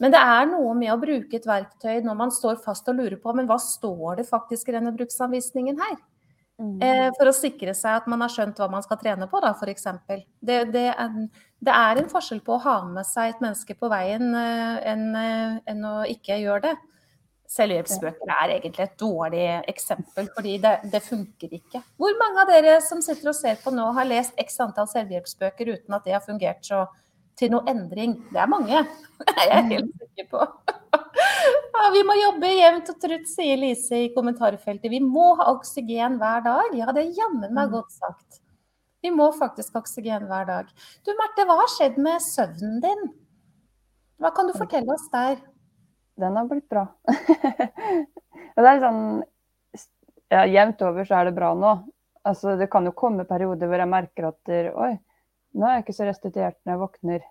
Men 0.01 0.13
det 0.13 0.19
er 0.19 0.49
noe 0.49 0.73
med 0.75 0.91
å 0.91 0.99
bruke 0.99 1.37
et 1.37 1.45
verktøy 1.47 2.01
når 2.03 2.17
man 2.17 2.33
står 2.33 2.57
fast 2.61 2.89
og 2.91 2.97
lurer 2.97 3.19
på 3.21 3.33
men 3.37 3.47
hva 3.47 3.59
står 3.61 4.19
det 4.19 4.25
faktisk 4.27 4.69
i 4.69 4.75
denne 4.75 4.93
bruksanvisningen 4.95 5.79
her? 5.79 5.95
Mm. 6.61 6.77
Eh, 6.85 7.09
for 7.17 7.29
å 7.29 7.33
sikre 7.33 7.73
seg 7.73 7.97
at 7.97 8.07
man 8.11 8.21
har 8.21 8.29
skjønt 8.29 8.59
hva 8.61 8.67
man 8.69 8.83
skal 8.85 8.99
trene 9.01 9.25
på, 9.29 9.39
da, 9.41 9.55
f.eks. 9.57 9.87
Det, 10.39 10.59
det, 10.73 10.87
er, 10.93 11.15
det 11.65 11.75
er 11.75 11.99
en 11.99 12.09
forskjell 12.11 12.43
på 12.45 12.57
å 12.57 12.63
ha 12.67 12.75
med 12.85 13.07
seg 13.09 13.33
et 13.33 13.43
menneske 13.43 13.75
på 13.79 13.89
veien 13.91 14.35
eh, 14.37 14.91
enn, 14.93 15.07
en 15.17 15.61
enn 15.73 15.87
å 15.89 15.95
ikke 16.09 16.37
gjøre 16.43 16.67
det. 16.67 16.75
Selvhjelpsbøker 17.53 18.31
er 18.33 18.55
egentlig 18.55 18.85
et 18.85 18.95
dårlig 18.97 19.45
eksempel, 19.69 20.29
fordi 20.33 20.55
det, 20.63 20.73
det, 20.89 21.03
funker 21.05 21.51
ikke. 21.53 21.83
Hvor 22.01 22.15
mange 22.17 22.41
av 22.41 22.49
dere 22.49 22.79
som 22.81 23.01
sitter 23.03 23.29
og 23.29 23.37
ser 23.37 23.59
på 23.61 23.73
nå, 23.73 23.89
har 23.93 24.09
lest 24.09 24.37
x 24.41 24.57
antall 24.63 24.89
selvhjelpsbøker 24.89 25.73
uten 25.75 25.97
at 25.97 26.07
det 26.07 26.15
har 26.15 26.23
fungert 26.25 26.65
så 26.65 26.85
til 27.37 27.53
noe 27.53 27.65
endring? 27.69 28.15
Det 28.31 28.41
er 28.41 28.49
mange, 28.49 28.85
det 29.25 29.35
er 29.35 29.51
jeg 29.51 29.69
helt 29.75 29.93
sikker 30.05 30.31
på. 30.33 30.47
Ja, 31.73 31.89
vi 31.93 32.03
må 32.05 32.13
jobbe 32.15 32.49
jevnt 32.53 32.89
og 32.93 32.99
trutt, 33.01 33.25
sier 33.27 33.57
Lise 33.59 34.03
i 34.05 34.11
kommentarfeltet. 34.13 34.91
Vi 34.93 35.01
må 35.03 35.33
ha 35.39 35.49
oksygen 35.51 36.19
hver 36.21 36.43
dag. 36.45 36.75
Ja, 36.77 36.93
det 36.95 37.01
er 37.03 37.17
jammen 37.17 37.49
meg 37.49 37.69
mm. 37.69 37.73
godt 37.73 37.95
sagt. 37.95 38.39
Vi 39.03 39.11
må 39.11 39.27
faktisk 39.35 39.75
ha 39.75 39.81
oksygen 39.83 40.29
hver 40.29 40.47
dag. 40.47 40.69
Du 41.03 41.11
Marte, 41.17 41.43
hva 41.49 41.57
har 41.59 41.71
skjedd 41.73 41.97
med 42.01 42.23
søvnen 42.23 42.77
din? 42.83 43.03
Hva 44.21 44.31
kan 44.35 44.47
du 44.47 44.55
fortelle 44.55 44.95
oss 44.95 45.09
der? 45.11 45.41
Den 46.21 46.37
har 46.37 46.47
blitt 46.47 46.69
bra. 46.71 46.85
det 48.55 48.69
er 48.69 48.83
sånn 48.85 49.03
ja, 50.31 50.45
Jevnt 50.49 50.81
over 50.85 51.09
så 51.09 51.19
er 51.19 51.29
det 51.29 51.35
bra 51.35 51.51
nå. 51.57 51.73
Altså, 52.23 52.55
det 52.59 52.69
kan 52.71 52.85
jo 52.87 52.95
komme 52.95 53.25
perioder 53.27 53.67
hvor 53.67 53.81
jeg 53.83 53.91
merker 53.91 54.29
at 54.29 54.53
oi, 54.53 54.93
nå 55.53 55.67
er 55.67 55.77
jeg 55.77 55.83
ikke 55.83 55.97
så 55.97 56.07
restituert 56.07 56.59
når 56.63 56.73
jeg 56.73 56.81
våkner. 56.85 57.25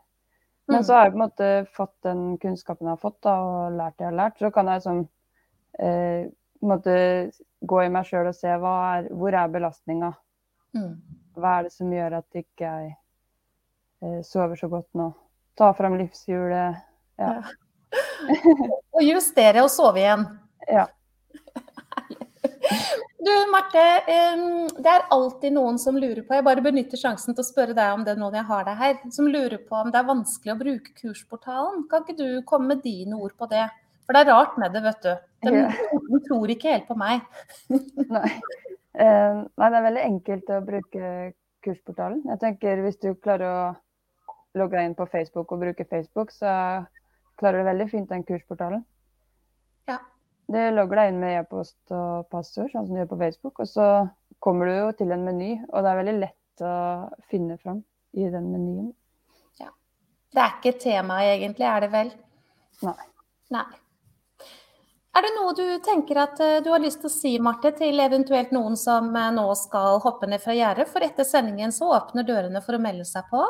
Men 0.70 0.78
mm. 0.78 0.84
så 0.86 0.94
har 0.94 1.06
jeg 1.06 1.14
på 1.14 1.18
en 1.18 1.24
måte 1.24 1.48
fått 1.76 1.94
den 2.06 2.22
kunnskapen 2.42 2.86
jeg 2.86 2.94
har 2.94 3.02
fått, 3.02 3.18
da, 3.26 3.34
og 3.42 3.78
lært 3.78 3.96
det 3.98 4.06
jeg 4.06 4.10
har 4.12 4.18
lært. 4.20 4.38
Så 4.38 4.50
kan 4.54 4.70
jeg 4.70 4.84
sånn 4.84 5.02
eh, 5.82 6.28
måte 6.62 6.94
gå 7.66 7.82
i 7.82 7.90
meg 7.92 8.06
sjøl 8.06 8.30
og 8.30 8.36
se 8.38 8.52
er, 8.52 9.08
hvor 9.10 9.36
er 9.38 9.52
belastninga. 9.52 10.12
Mm. 10.76 10.94
Hva 11.36 11.58
er 11.58 11.66
det 11.66 11.74
som 11.74 11.92
gjør 11.92 12.18
at 12.20 12.40
ikke 12.42 12.68
jeg 12.68 12.94
eh, 14.02 14.20
sover 14.26 14.58
så 14.60 14.70
godt 14.72 14.88
nå? 14.98 15.10
Ta 15.58 15.72
fram 15.76 15.98
livshjulet. 16.00 16.80
Ja. 17.20 17.34
ja. 17.34 17.98
og 18.96 19.02
justere 19.04 19.64
og 19.64 19.72
sove 19.72 20.00
igjen. 20.00 20.26
Ja. 20.70 20.86
Du 23.22 23.30
Marte, 23.52 23.82
det 24.82 24.90
er 24.90 25.04
alltid 25.14 25.54
noen 25.54 25.76
som 25.78 25.94
lurer 25.94 26.24
på, 26.26 26.34
jeg 26.34 26.46
bare 26.46 26.64
benytter 26.64 26.98
sjansen 26.98 27.36
til 27.36 27.44
å 27.44 27.46
spørre 27.46 27.76
deg 27.76 27.92
om 27.94 28.02
det 28.06 28.16
nå 28.18 28.26
når 28.26 28.40
jeg 28.40 28.48
har 28.48 28.64
deg 28.66 28.80
her, 28.80 28.96
som 29.14 29.28
lurer 29.30 29.60
på 29.62 29.78
om 29.78 29.92
det 29.94 30.00
er 30.00 30.08
vanskelig 30.08 30.54
å 30.54 30.58
bruke 30.58 30.94
kursportalen. 30.98 31.84
Kan 31.90 32.02
ikke 32.02 32.18
du 32.18 32.42
komme 32.48 32.72
med 32.72 32.82
dine 32.82 33.14
ord 33.14 33.36
på 33.38 33.46
det? 33.52 33.68
For 34.02 34.16
det 34.16 34.24
er 34.24 34.34
rart 34.34 34.58
med 34.58 34.74
det, 34.74 34.82
vet 34.82 35.06
du. 35.06 35.12
De, 35.46 35.54
ja. 35.54 36.18
tror 36.26 36.50
ikke 36.54 36.74
helt 36.74 36.88
på 36.90 36.98
meg. 36.98 37.22
Nei. 38.16 38.26
Nei, 38.92 39.68
det 39.70 39.78
er 39.78 39.86
veldig 39.86 40.04
enkelt 40.04 40.50
å 40.52 40.60
bruke 40.66 41.12
kursportalen. 41.64 42.24
Jeg 42.28 42.42
tenker 42.42 42.82
Hvis 42.84 42.98
du 43.00 43.12
klarer 43.14 43.46
å 43.48 43.62
logge 44.58 44.76
deg 44.76 44.90
inn 44.90 44.98
på 44.98 45.06
Facebook 45.14 45.54
og 45.54 45.62
bruke 45.62 45.86
Facebook, 45.88 46.34
så 46.34 46.50
klarer 47.40 47.62
du 47.62 47.70
veldig 47.70 47.88
fint 47.94 48.10
den 48.10 48.26
kursportalen. 48.26 48.82
Du 50.52 50.58
logger 50.76 51.00
deg 51.00 51.12
inn 51.12 51.20
med 51.22 51.38
e-post 51.40 51.94
og 51.94 52.26
passord, 52.32 52.68
sånn 52.72 52.84
som 52.84 52.96
du 52.96 53.00
gjør 53.00 53.12
på 53.14 53.20
Facebook. 53.22 53.60
Og 53.62 53.68
så 53.70 53.86
kommer 54.42 54.68
du 54.68 54.74
jo 54.74 54.90
til 54.98 55.14
en 55.14 55.24
meny, 55.24 55.54
og 55.70 55.84
det 55.84 55.92
er 55.92 56.00
veldig 56.02 56.16
lett 56.18 56.64
å 56.66 56.74
finne 57.30 57.56
fram 57.62 57.80
i 58.12 58.26
den 58.28 58.50
menyen. 58.52 58.90
Ja. 59.60 59.70
Det 60.34 60.42
er 60.42 60.58
ikke 60.58 60.74
et 60.74 60.82
tema 60.84 61.22
egentlig, 61.24 61.68
er 61.68 61.86
det 61.86 61.92
vel? 61.94 62.12
Nei. 62.84 62.98
Nei. 63.54 63.64
Er 65.12 65.26
det 65.26 65.32
noe 65.36 65.52
du 65.56 65.64
tenker 65.84 66.22
at 66.22 66.38
eh, 66.40 66.60
du 66.64 66.70
har 66.72 66.80
lyst 66.80 67.02
til 67.02 67.10
å 67.10 67.12
si, 67.12 67.32
Marte, 67.40 67.74
til 67.76 68.00
eventuelt 68.00 68.52
noen 68.52 68.78
som 68.80 69.10
eh, 69.16 69.32
nå 69.32 69.44
skal 69.60 70.00
hoppe 70.04 70.28
ned 70.28 70.40
fra 70.40 70.56
gjerdet? 70.56 70.88
For 70.88 71.04
etter 71.04 71.28
sendingen 71.28 71.72
så 71.72 71.90
åpner 71.98 72.24
dørene 72.28 72.64
for 72.64 72.76
å 72.76 72.80
melde 72.80 73.04
seg 73.08 73.28
på. 73.32 73.44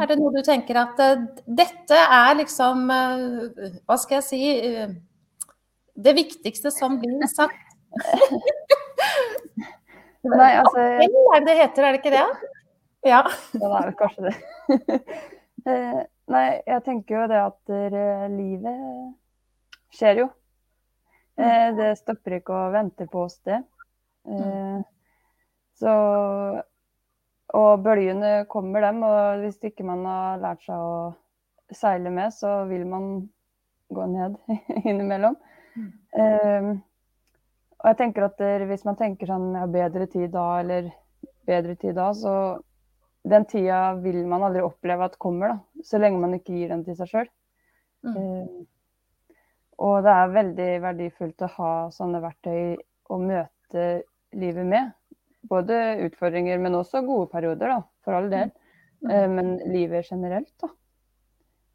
Er 0.00 0.08
det 0.08 0.18
noe 0.20 0.32
du 0.32 0.40
tenker 0.44 0.78
at 0.80 1.00
uh, 1.04 1.24
dette 1.44 1.96
er 2.00 2.30
liksom 2.38 2.86
Hva 2.88 3.96
skal 4.00 4.22
jeg 4.22 4.24
si? 4.24 4.38
Det 5.94 6.14
viktigste 6.16 6.70
som 6.74 6.98
blir 7.00 7.26
sagt. 7.30 7.68
Nei, 10.22 10.52
altså 10.54 10.78
Appell 10.78 11.14
det 11.32 11.46
det 11.48 11.56
heter, 11.58 11.82
er 11.82 11.94
det 11.94 12.00
ikke 12.00 12.14
det? 12.14 12.26
Ja. 13.02 13.18
ja 13.18 13.22
det 13.58 13.66
er 13.66 13.88
vel 13.88 13.96
kanskje 13.98 14.30
det. 14.30 14.36
Eh, 15.62 15.98
nei, 16.26 16.46
jeg 16.66 16.82
tenker 16.82 17.14
jo 17.14 17.26
det 17.30 17.36
at 17.38 17.70
uh, 17.70 18.24
livet 18.32 18.80
skjer 19.94 20.16
jo. 20.24 20.24
Uh, 21.38 21.68
det 21.78 21.92
stopper 22.00 22.34
ikke 22.40 22.56
å 22.56 22.72
vente 22.74 23.06
på 23.06 23.20
oss, 23.28 23.36
det. 23.46 23.60
Uh, 24.26 24.82
så 25.78 25.92
Og 27.54 27.84
bølgene 27.84 28.32
kommer, 28.50 28.82
dem. 28.82 29.04
Og 29.06 29.44
hvis 29.44 29.60
ikke 29.70 29.86
man 29.86 30.02
har 30.08 30.42
lært 30.42 30.66
seg 30.66 30.82
å 30.82 31.14
seile 31.78 32.10
med, 32.10 32.34
så 32.34 32.64
vil 32.66 32.82
man 32.90 33.08
gå 33.94 34.10
ned 34.16 34.38
innimellom. 34.88 35.38
Um, 35.76 36.82
og 37.82 37.88
jeg 37.88 37.98
tenker 37.98 38.26
at 38.26 38.36
der, 38.38 38.66
Hvis 38.68 38.84
man 38.84 38.98
tenker 38.98 39.30
sånn 39.30 39.54
ja, 39.56 39.64
bedre 39.70 40.04
tid 40.10 40.28
da 40.34 40.60
eller 40.60 40.90
bedre 41.48 41.74
tid 41.80 41.96
da, 41.96 42.10
så 42.14 42.34
den 43.26 43.46
tida 43.50 43.94
vil 44.02 44.20
man 44.26 44.44
aldri 44.46 44.62
oppleve 44.66 45.06
at 45.06 45.18
kommer, 45.22 45.54
da, 45.54 45.82
så 45.86 45.98
lenge 46.02 46.20
man 46.22 46.34
ikke 46.36 46.54
gir 46.56 46.72
den 46.72 46.84
til 46.86 46.96
seg 46.98 47.10
sjøl. 47.10 47.28
Mm. 48.02 48.16
Um, 48.16 48.64
og 49.82 50.02
det 50.06 50.14
er 50.14 50.34
veldig 50.36 50.70
verdifullt 50.82 51.44
å 51.46 51.50
ha 51.56 51.72
sånne 51.94 52.22
verktøy 52.22 52.76
å 53.10 53.18
møte 53.22 53.86
livet 54.38 54.68
med. 54.68 54.90
Både 55.50 55.78
utfordringer, 56.06 56.58
men 56.62 56.78
også 56.78 57.02
gode 57.06 57.30
perioder, 57.32 57.74
da, 57.74 57.78
for 58.04 58.18
all 58.18 58.30
del. 58.30 58.50
Mm. 59.02 59.10
Uh, 59.10 59.28
men 59.36 59.54
livet 59.70 60.10
generelt, 60.10 60.52
da. 60.62 60.72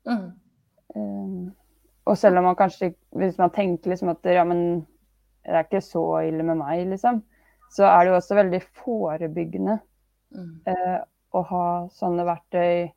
Mm. 0.08 0.28
Um, 0.96 1.48
og 2.08 2.18
selv 2.18 2.40
om 2.40 2.48
man 2.48 2.56
kanskje, 2.56 2.94
hvis 3.20 3.38
man 3.40 3.52
tenker 3.56 3.92
liksom 3.92 4.14
at 4.14 4.30
ja, 4.32 4.44
men 4.48 4.86
det 5.48 5.56
er 5.56 5.66
ikke 5.66 5.84
så 5.84 6.04
ille 6.28 6.44
med 6.44 6.60
meg, 6.60 6.86
liksom, 6.92 7.22
så 7.72 7.88
er 7.88 8.04
det 8.04 8.12
jo 8.12 8.20
også 8.20 8.38
veldig 8.38 8.62
forebyggende 8.80 9.78
mm. 10.36 10.54
eh, 10.72 10.98
å 11.36 11.44
ha 11.50 11.66
sånne 11.96 12.26
verktøy 12.28 12.88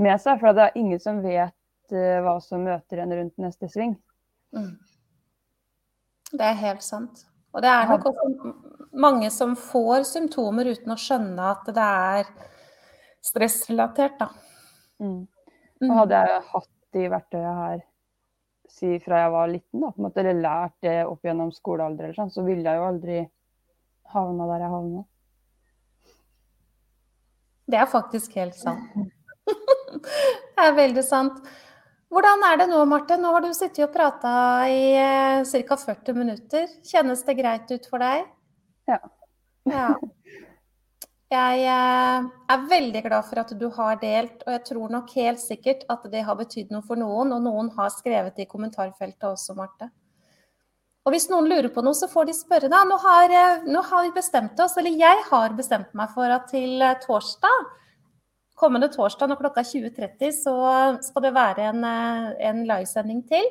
med 0.00 0.20
seg. 0.20 0.40
For 0.40 0.56
det 0.56 0.68
er 0.68 0.78
ingen 0.80 1.00
som 1.02 1.22
vet 1.24 1.96
eh, 1.96 2.20
hva 2.24 2.36
som 2.44 2.64
møter 2.68 3.02
en 3.02 3.16
rundt 3.16 3.40
neste 3.40 3.68
sving. 3.72 3.96
Mm. 4.56 4.76
Det 6.30 6.46
er 6.46 6.60
helt 6.60 6.84
sant. 6.86 7.26
Og 7.52 7.64
det 7.64 7.70
er 7.72 7.88
nok 7.90 8.06
også 8.12 8.54
mange 9.00 9.30
som 9.34 9.56
får 9.58 10.04
symptomer 10.08 10.70
uten 10.70 10.94
å 10.94 11.00
skjønne 11.00 11.52
at 11.52 11.68
det 11.74 11.86
er 12.08 12.32
stressrelatert, 13.24 14.20
da. 14.20 14.30
Mm. 15.02 15.24
Og 15.84 15.96
hadde 16.02 16.20
jeg 16.20 16.42
hatt 16.52 16.74
de 16.94 17.06
verktøyene 17.10 17.56
her 17.60 17.86
si 18.72 18.96
fra 19.04 19.24
jeg 19.24 19.32
var 19.34 19.50
liten, 19.50 19.82
da, 19.82 19.90
på 19.92 20.00
en 20.00 20.06
måte, 20.06 20.22
eller 20.22 20.42
lært 20.44 20.76
det 20.86 20.96
opp 21.06 21.26
gjennom 21.26 21.52
skolealder, 21.54 22.08
eller 22.08 22.18
sånn, 22.18 22.32
så 22.34 22.44
ville 22.46 22.66
jeg 22.66 22.80
jo 22.80 22.88
aldri 22.88 23.22
havna 24.14 24.48
der 24.50 24.64
jeg 24.64 24.74
havna. 24.74 25.02
Det 27.70 27.78
er 27.78 27.90
faktisk 27.90 28.36
helt 28.40 28.58
sant. 28.58 28.94
Det 29.90 30.66
er 30.66 30.74
veldig 30.76 31.02
sant. 31.02 31.38
Hvordan 32.10 32.42
er 32.46 32.58
det 32.60 32.66
nå, 32.70 32.82
Marte? 32.90 33.16
Nå 33.18 33.30
har 33.34 33.42
du 33.42 33.52
sittet 33.54 33.84
og 33.86 33.92
prata 33.94 34.32
i 34.70 34.92
eh, 34.98 35.62
ca. 35.66 35.76
40 35.78 36.16
minutter. 36.18 36.66
Kjennes 36.86 37.22
det 37.26 37.36
greit 37.38 37.70
ut 37.70 37.86
for 37.90 38.02
deg? 38.02 38.26
Ja. 38.90 38.98
ja. 39.70 39.88
Jeg 41.30 41.62
eh, 41.62 42.24
er 42.50 42.62
veldig 42.66 43.00
glad 43.04 43.26
for 43.28 43.38
at 43.38 43.52
du 43.54 43.68
har 43.76 43.98
delt, 44.02 44.40
og 44.42 44.50
jeg 44.56 44.62
tror 44.66 44.90
nok 44.90 45.12
helt 45.14 45.38
sikkert 45.38 45.84
at 45.92 46.08
det 46.10 46.24
har 46.26 46.38
betydd 46.38 46.72
noe 46.74 46.82
for 46.82 46.98
noen. 46.98 47.30
Og 47.36 47.44
noen 47.44 47.70
har 47.76 47.92
skrevet 47.94 48.34
det 48.34 48.48
i 48.48 48.50
kommentarfeltet 48.50 49.28
også, 49.28 49.54
Marte. 49.58 49.92
Og 51.06 51.14
hvis 51.14 51.28
noen 51.30 51.46
lurer 51.48 51.70
på 51.72 51.84
noe, 51.86 51.94
så 51.96 52.10
får 52.10 52.26
de 52.28 52.34
spørre. 52.34 52.70
Da. 52.72 52.82
Nå 52.88 52.98
har, 53.04 53.30
eh, 53.30 53.68
nå 53.70 53.84
har 53.92 54.08
vi 54.08 54.16
bestemt 54.18 54.58
oss, 54.58 54.74
eller 54.80 54.98
jeg 54.98 55.22
har 55.30 55.54
bestemt 55.54 55.94
meg 55.94 56.10
for 56.16 56.34
at 56.34 56.50
til 56.50 56.82
torsdag 57.06 57.76
kommende 58.60 58.90
torsdag 58.92 59.30
når 59.30 59.38
klokka 59.40 59.62
er 59.62 59.70
20.30 59.70 60.34
så 60.36 60.54
skal 61.00 61.24
det 61.24 61.30
være 61.32 61.70
en, 61.70 61.84
en 62.50 62.58
livesending 62.68 63.22
til 63.30 63.46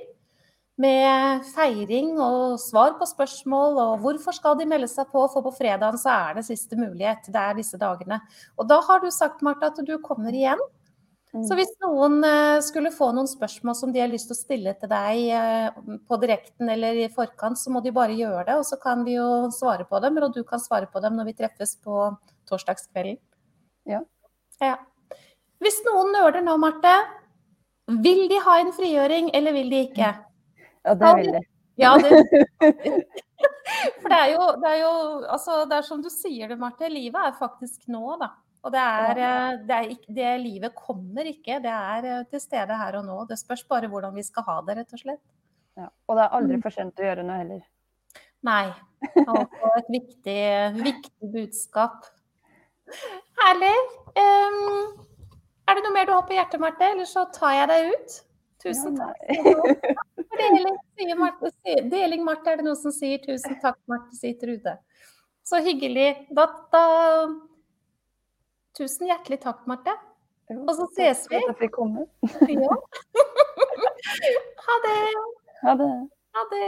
med 0.80 1.46
feiring 1.52 2.14
og 2.24 2.58
svar 2.62 2.96
på 3.00 3.08
spørsmål 3.10 3.80
og 3.84 4.04
hvorfor 4.04 4.36
skal 4.36 4.58
de 4.60 4.68
melde 4.70 4.88
seg 4.88 5.10
på, 5.12 5.26
for 5.32 5.44
på 5.44 5.52
fredagen 5.58 6.00
så 6.00 6.14
er 6.14 6.38
det 6.40 6.48
siste 6.48 6.80
mulighet. 6.80 7.28
Det 7.28 7.40
er 7.42 7.58
disse 7.58 7.80
dagene. 7.80 8.22
Og 8.56 8.70
da 8.70 8.80
har 8.88 9.02
du 9.04 9.10
sagt, 9.12 9.44
Martha, 9.46 9.74
at 9.74 9.82
du 9.86 9.98
kommer 10.04 10.36
igjen. 10.36 10.62
Mm. 11.30 11.44
Så 11.46 11.54
hvis 11.60 11.70
noen 11.84 12.24
eh, 12.26 12.58
skulle 12.66 12.90
få 12.96 13.12
noen 13.14 13.28
spørsmål 13.30 13.76
som 13.78 13.92
de 13.94 14.02
har 14.02 14.10
lyst 14.10 14.32
til 14.32 14.38
å 14.38 14.40
stille 14.40 14.72
til 14.80 14.90
deg 14.90 15.28
eh, 15.38 15.98
på 16.10 16.18
direkten 16.24 16.72
eller 16.74 17.04
i 17.04 17.10
forkant, 17.14 17.60
så 17.60 17.70
må 17.74 17.84
de 17.86 17.94
bare 17.94 18.16
gjøre 18.18 18.48
det, 18.48 18.56
og 18.58 18.66
så 18.66 18.80
kan 18.82 19.04
vi 19.06 19.20
jo 19.20 19.28
svare 19.54 19.86
på 19.86 20.02
dem. 20.02 20.18
Eller 20.18 20.34
du 20.34 20.42
kan 20.48 20.64
svare 20.64 20.90
på 20.90 21.04
dem 21.04 21.20
når 21.20 21.30
vi 21.30 21.36
treffes 21.44 21.76
på 21.84 22.08
torsdagskvelden. 22.50 23.20
Ja. 23.90 24.02
ja. 24.64 24.80
Hvis 25.62 25.84
noen 25.86 26.16
nøler 26.16 26.42
nå, 26.46 26.56
Marte, 26.62 26.96
vil 28.02 28.26
de 28.32 28.42
ha 28.48 28.58
en 28.64 28.74
frigjøring, 28.74 29.30
eller 29.36 29.54
vil 29.60 29.70
de 29.70 29.86
ikke? 29.90 30.16
Ja, 30.88 30.96
det 30.96 31.16
vil 31.20 31.32
de. 31.36 31.42
Ja, 31.80 31.94
det, 31.98 32.10
for 34.02 34.12
det 34.12 34.18
er, 34.18 34.30
jo, 34.34 34.46
det 34.60 34.70
er 34.70 34.80
jo 34.82 34.94
altså, 35.32 35.64
Det 35.70 35.78
er 35.78 35.86
som 35.88 36.02
du 36.04 36.10
sier 36.12 36.52
det, 36.52 36.60
Marte. 36.60 36.90
Livet 36.92 37.30
er 37.30 37.38
faktisk 37.40 37.88
nå, 37.92 38.04
da. 38.20 38.34
Og 38.68 38.74
det 38.74 38.82
er, 38.84 39.20
eh, 39.24 39.60
det 39.64 39.76
er 39.76 39.92
ikke, 39.94 40.14
det 40.16 40.32
livet 40.44 40.76
kommer 40.76 41.28
ikke. 41.30 41.62
Det 41.64 41.72
er 41.72 42.08
eh, 42.12 42.24
til 42.32 42.44
stede 42.44 42.76
her 42.82 43.00
og 43.00 43.06
nå. 43.08 43.20
Det 43.30 43.40
spørs 43.40 43.64
bare 43.70 43.88
hvordan 43.92 44.16
vi 44.16 44.26
skal 44.28 44.44
ha 44.50 44.58
det, 44.68 44.76
rett 44.82 44.96
og 44.98 45.04
slett. 45.04 45.24
Ja, 45.80 45.88
og 45.88 46.18
det 46.18 46.26
er 46.26 46.40
aldri 46.40 46.58
mm. 46.60 46.64
for 46.66 46.76
sent 46.76 47.00
å 47.00 47.06
gjøre 47.08 47.24
noe 47.24 47.40
heller. 47.40 47.62
Nei. 48.48 48.66
Og 49.30 49.76
et 49.78 49.92
viktig, 49.92 50.42
viktig 50.80 51.30
budskap. 51.32 52.08
Herlig. 53.40 53.76
Um, 54.18 55.06
er 55.70 55.78
det 55.78 55.84
noe 55.86 55.96
mer 55.96 56.08
du 56.08 56.14
har 56.16 56.26
på 56.28 56.36
hjertet, 56.36 56.60
Marte? 56.60 56.92
Eller 56.96 57.08
så 57.08 57.24
tar 57.36 57.56
jeg 57.56 57.70
deg 57.72 57.94
ut. 57.94 58.18
Tusen 58.64 59.00
takk. 59.00 59.24
Deling, 60.40 60.78
sier 60.98 61.20
Marte, 61.20 61.52
deling, 61.92 62.24
Marte, 62.26 62.52
er 62.52 62.62
det 62.62 62.68
noen 62.68 62.80
som 62.80 62.94
sier. 62.96 63.20
Tusen 63.24 63.60
takk, 63.64 63.80
Marte, 63.92 64.16
sier 64.18 64.38
Trude. 64.40 64.76
Så 65.46 65.62
hyggelig. 65.66 66.12
Da, 66.36 66.46
da, 66.74 66.84
Tusen 68.78 69.10
hjertelig 69.10 69.42
takk, 69.44 69.66
Marte. 69.70 69.96
Og 70.56 70.72
så 70.78 70.88
ses 70.96 71.26
vi. 71.30 71.42
At 71.50 71.62
jeg 71.62 71.74
kom. 71.76 72.00
Ja. 72.50 72.78
Ha 74.70 74.76
det. 74.84 75.00
Ha 75.64 75.74
det. 75.80 75.90
Ha 76.36 76.42
det. 76.52 76.68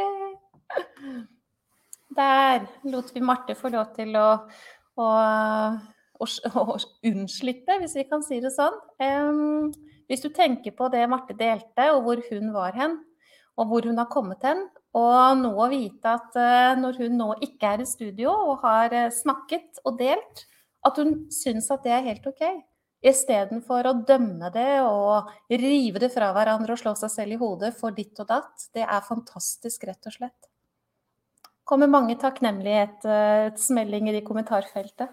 Der 2.17 2.65
lot 2.91 3.11
vi 3.15 3.21
Marte 3.23 3.55
få 3.55 3.69
lov 3.73 3.91
til 3.95 4.15
å, 4.19 4.27
å, 4.99 5.07
å, 5.07 6.27
å 6.27 6.77
unnslippe, 7.07 7.77
hvis 7.81 7.95
vi 7.99 8.05
kan 8.09 8.25
si 8.25 8.39
det 8.43 8.51
sånn. 8.55 8.77
Um, 9.01 9.69
hvis 10.09 10.25
du 10.25 10.29
tenker 10.35 10.75
på 10.75 10.89
det 10.93 11.05
Marte 11.11 11.37
delte, 11.37 11.87
og 11.93 12.03
hvor 12.07 12.23
hun 12.29 12.51
var 12.55 12.75
hen, 12.77 12.97
og 13.59 13.67
hvor 13.69 13.87
hun 13.87 13.97
har 13.99 14.09
kommet 14.11 14.43
hen, 14.47 14.61
og 14.97 15.37
nå 15.39 15.51
å 15.55 15.67
vite 15.71 16.07
at 16.17 16.35
uh, 16.35 16.75
når 16.79 16.93
hun 17.03 17.17
nå 17.19 17.29
ikke 17.47 17.67
er 17.75 17.79
i 17.83 17.87
studio 17.87 18.29
og 18.31 18.59
har 18.65 18.91
uh, 18.95 19.09
snakket 19.13 19.79
og 19.85 19.99
delt, 19.99 20.45
at 20.87 20.97
hun 20.99 21.09
syns 21.31 21.71
at 21.71 21.83
det 21.85 21.93
er 21.95 22.07
helt 22.09 22.27
OK. 22.27 22.43
Istedenfor 23.01 23.87
å 23.89 23.99
dømme 24.05 24.51
det 24.53 24.81
og 24.85 25.29
rive 25.49 25.99
det 26.03 26.11
fra 26.13 26.31
hverandre 26.35 26.73
og 26.75 26.79
slå 26.81 26.93
seg 26.99 27.09
selv 27.13 27.31
i 27.33 27.39
hodet 27.41 27.71
for 27.77 27.89
ditt 27.95 28.19
og 28.21 28.27
datt. 28.29 28.67
Det 28.75 28.83
er 28.85 29.01
fantastisk, 29.07 29.83
rett 29.89 30.05
og 30.05 30.13
slett. 30.19 30.41
kommer 31.65 31.87
mange 31.87 32.15
takknemlighetsmeldinger 32.19 34.13
i 34.19 34.25
kommentarfeltet. 34.27 35.09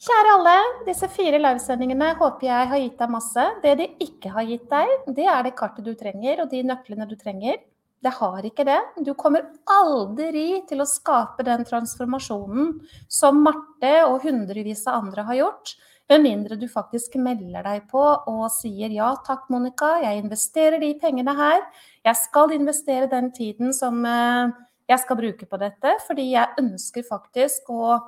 Kjære 0.00 0.30
alle, 0.32 0.52
disse 0.86 1.04
fire 1.12 1.36
livesendingene 1.36 2.14
håper 2.16 2.46
jeg 2.46 2.68
har 2.70 2.78
gitt 2.80 3.02
deg 3.02 3.10
masse. 3.12 3.42
Det 3.60 3.74
de 3.76 3.86
ikke 4.00 4.30
har 4.32 4.46
gitt 4.48 4.70
deg, 4.70 4.92
det 5.12 5.26
er 5.28 5.42
det 5.44 5.50
kartet 5.58 5.84
du 5.84 5.90
trenger 5.92 6.40
og 6.40 6.46
de 6.48 6.62
nøklene 6.64 7.04
du 7.10 7.12
trenger. 7.20 7.58
Det 8.00 8.12
har 8.16 8.46
ikke 8.48 8.64
det. 8.64 8.78
Du 9.04 9.10
kommer 9.12 9.44
aldri 9.68 10.62
til 10.70 10.80
å 10.80 10.86
skape 10.88 11.44
den 11.44 11.66
transformasjonen 11.68 12.78
som 13.12 13.42
Marte 13.44 13.90
og 14.06 14.24
hundrevis 14.24 14.86
av 14.88 15.02
andre 15.02 15.26
har 15.28 15.38
gjort, 15.42 15.74
med 16.08 16.24
mindre 16.24 16.56
du 16.56 16.64
faktisk 16.66 17.18
melder 17.20 17.68
deg 17.68 17.84
på 17.92 18.00
og 18.00 18.46
sier 18.56 18.90
ja 18.96 19.10
takk, 19.26 19.44
Monica, 19.52 19.98
jeg 20.00 20.24
investerer 20.24 20.80
de 20.80 20.94
pengene 20.98 21.36
her. 21.36 21.60
Jeg 22.08 22.18
skal 22.22 22.56
investere 22.56 23.10
den 23.12 23.28
tiden 23.36 23.76
som 23.76 24.00
eh, 24.08 24.56
jeg 24.88 25.04
skal 25.04 25.20
bruke 25.20 25.44
på 25.44 25.60
dette, 25.60 25.94
fordi 26.08 26.30
jeg 26.32 26.56
ønsker 26.64 27.04
faktisk 27.06 27.68
å 27.76 28.00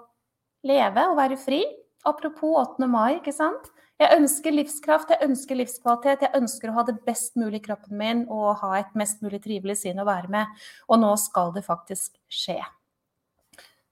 leve 0.66 1.06
og 1.12 1.20
være 1.20 1.36
fri. 1.38 1.62
Apropos 2.08 2.58
8. 2.58 2.88
mai, 2.90 3.20
ikke 3.20 3.34
sant. 3.34 3.70
Jeg 4.02 4.18
ønsker 4.18 4.54
livskraft, 4.56 5.12
jeg 5.12 5.28
ønsker 5.28 5.58
livskvalitet. 5.60 6.24
Jeg 6.26 6.40
ønsker 6.40 6.70
å 6.70 6.76
ha 6.80 6.86
det 6.88 6.98
best 7.06 7.36
mulig 7.38 7.60
i 7.60 7.66
kroppen 7.68 7.98
min 8.00 8.24
og 8.32 8.56
ha 8.62 8.74
et 8.80 8.94
mest 8.98 9.22
mulig 9.22 9.42
trivelig 9.44 9.78
sinn 9.84 10.00
å 10.02 10.08
være 10.08 10.30
med. 10.32 10.62
Og 10.90 11.02
nå 11.02 11.12
skal 11.22 11.52
det 11.54 11.62
faktisk 11.66 12.16
skje. 12.32 12.58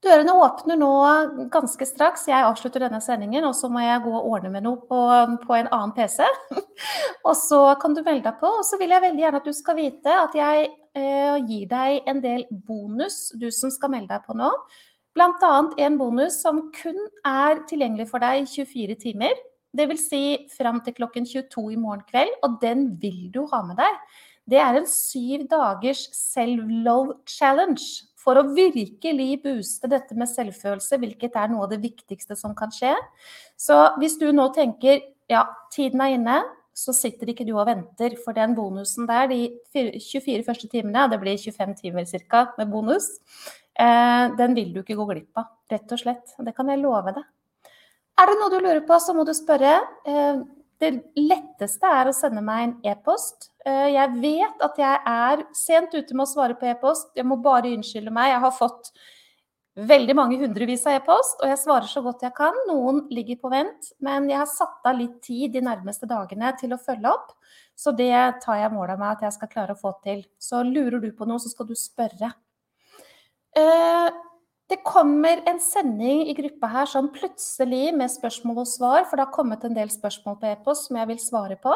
Dørene 0.00 0.32
åpner 0.40 0.78
nå 0.80 0.90
ganske 1.52 1.84
straks. 1.84 2.24
Jeg 2.30 2.46
avslutter 2.48 2.86
denne 2.86 3.02
sendingen, 3.04 3.44
og 3.44 3.52
så 3.54 3.68
må 3.68 3.82
jeg 3.84 4.00
gå 4.06 4.12
og 4.16 4.30
ordne 4.32 4.52
med 4.54 4.64
noe 4.64 4.80
på, 4.88 5.00
på 5.44 5.56
en 5.58 5.68
annen 5.68 5.92
PC. 5.96 6.24
og 7.28 7.34
så 7.36 7.60
kan 7.82 7.94
du 7.94 8.00
melde 8.00 8.24
deg 8.30 8.38
på. 8.40 8.50
Og 8.62 8.64
så 8.66 8.80
vil 8.80 8.96
jeg 8.96 9.04
veldig 9.04 9.26
gjerne 9.26 9.42
at 9.42 9.50
du 9.50 9.54
skal 9.54 9.76
vite 9.76 10.14
at 10.22 10.38
jeg 10.40 10.70
eh, 10.96 11.36
gir 11.44 11.66
deg 11.68 12.08
en 12.08 12.24
del 12.24 12.46
bonus, 12.50 13.26
du 13.36 13.50
som 13.52 13.72
skal 13.74 13.92
melde 13.92 14.16
deg 14.16 14.24
på 14.24 14.38
nå. 14.40 14.48
Bl.a. 15.16 15.52
en 15.84 15.98
bonus 15.98 16.40
som 16.44 16.68
kun 16.74 16.98
er 17.26 17.64
tilgjengelig 17.70 18.08
for 18.12 18.22
deg 18.22 18.46
24 18.48 18.96
timer. 19.00 19.38
Dvs. 19.76 20.04
Si 20.10 20.22
fram 20.56 20.80
til 20.82 20.96
klokken 20.96 21.26
22 21.26 21.72
i 21.74 21.78
morgen 21.78 22.02
kveld, 22.08 22.32
og 22.46 22.58
den 22.62 22.88
vil 23.02 23.28
du 23.34 23.44
ha 23.52 23.62
med 23.66 23.78
deg. 23.78 23.98
Det 24.50 24.58
er 24.58 24.78
en 24.78 24.86
syv 24.88 25.44
dagers 25.50 26.08
self-love 26.16 27.20
challenge 27.28 28.06
for 28.18 28.38
å 28.38 28.48
virkelig 28.54 29.40
booste 29.44 29.88
dette 29.90 30.16
med 30.18 30.30
selvfølelse, 30.30 30.98
hvilket 31.00 31.36
er 31.38 31.52
noe 31.52 31.66
av 31.66 31.74
det 31.74 31.80
viktigste 31.84 32.36
som 32.38 32.54
kan 32.58 32.72
skje. 32.74 32.92
Så 33.58 33.76
hvis 34.00 34.18
du 34.20 34.28
nå 34.34 34.50
tenker 34.56 35.00
ja, 35.30 35.44
tiden 35.72 36.02
er 36.02 36.16
inne, 36.16 36.40
så 36.76 36.94
sitter 36.96 37.32
ikke 37.32 37.44
du 37.48 37.54
og 37.56 37.66
venter. 37.68 38.14
For 38.24 38.36
den 38.36 38.54
bonusen 38.56 39.08
der, 39.08 39.30
de 39.30 39.48
24 39.74 40.44
første 40.46 40.68
timene, 40.70 41.08
det 41.10 41.20
blir 41.22 41.38
25 41.38 41.74
timer 41.82 42.06
ca. 42.30 42.46
med 42.58 42.70
bonus, 42.70 43.10
Eh, 43.80 44.24
den 44.36 44.56
vil 44.56 44.72
du 44.74 44.80
ikke 44.82 44.96
gå 44.98 45.06
glipp 45.08 45.40
av, 45.40 45.52
rett 45.70 45.92
og 45.94 46.00
slett. 46.02 46.34
Det 46.44 46.54
kan 46.56 46.68
jeg 46.68 46.82
love 46.82 47.14
deg. 47.16 47.28
Er 48.20 48.28
det 48.28 48.40
noe 48.40 48.52
du 48.52 48.58
lurer 48.58 48.82
på, 48.84 48.98
så 49.00 49.14
må 49.16 49.24
du 49.24 49.32
spørre. 49.36 49.78
Eh, 50.04 50.42
det 50.80 50.90
letteste 51.16 51.88
er 51.88 52.08
å 52.08 52.16
sende 52.16 52.42
meg 52.44 52.66
en 52.66 52.74
e-post. 52.92 53.50
Eh, 53.64 53.92
jeg 53.94 54.20
vet 54.20 54.66
at 54.66 54.80
jeg 54.80 55.00
er 55.14 55.44
sent 55.56 55.94
ute 55.94 56.16
med 56.16 56.26
å 56.26 56.28
svare 56.28 56.58
på 56.60 56.68
e-post. 56.68 57.12
Jeg 57.16 57.28
må 57.28 57.40
bare 57.40 57.72
unnskylde 57.72 58.12
meg. 58.12 58.34
Jeg 58.34 58.44
har 58.44 58.54
fått 58.56 58.92
veldig 59.88 60.14
mange 60.16 60.38
hundrevis 60.40 60.82
av 60.88 60.98
e-post, 60.98 61.38
og 61.40 61.50
jeg 61.50 61.60
svarer 61.60 61.88
så 61.88 62.02
godt 62.04 62.24
jeg 62.26 62.34
kan. 62.36 62.56
Noen 62.68 63.04
ligger 63.12 63.38
på 63.40 63.50
vent, 63.52 63.92
men 64.04 64.28
jeg 64.30 64.40
har 64.40 64.48
satt 64.50 64.86
av 64.88 64.98
litt 64.98 65.20
tid 65.24 65.54
de 65.54 65.62
nærmeste 65.64 66.08
dagene 66.10 66.52
til 66.60 66.74
å 66.74 66.80
følge 66.80 67.12
opp. 67.12 67.34
Så 67.78 67.94
det 67.96 68.12
tar 68.44 68.60
jeg 68.60 68.72
mål 68.74 68.94
av 68.94 69.00
meg 69.00 69.14
at 69.14 69.26
jeg 69.26 69.36
skal 69.38 69.52
klare 69.52 69.76
å 69.76 69.80
få 69.80 69.94
til. 70.04 70.24
Så 70.40 70.62
lurer 70.66 71.00
du 71.00 71.10
på 71.16 71.28
noe, 71.28 71.40
så 71.40 71.52
skal 71.52 71.68
du 71.70 71.76
spørre. 71.78 72.32
Eh, 73.56 74.08
det 74.70 74.82
kommer 74.86 75.40
en 75.50 75.58
sending 75.62 76.26
i 76.28 76.36
gruppa 76.36 76.68
her 76.70 76.90
som 76.90 77.08
plutselig 77.14 77.88
med 77.96 78.12
spørsmål 78.12 78.62
og 78.62 78.68
svar, 78.70 79.06
for 79.08 79.16
det 79.16 79.26
har 79.26 79.34
kommet 79.34 79.64
en 79.66 79.74
del 79.74 79.90
spørsmål 79.90 80.38
på 80.38 80.50
e-post 80.52 80.86
som 80.88 81.00
jeg 81.00 81.10
vil 81.10 81.22
svare 81.22 81.56
på. 81.62 81.74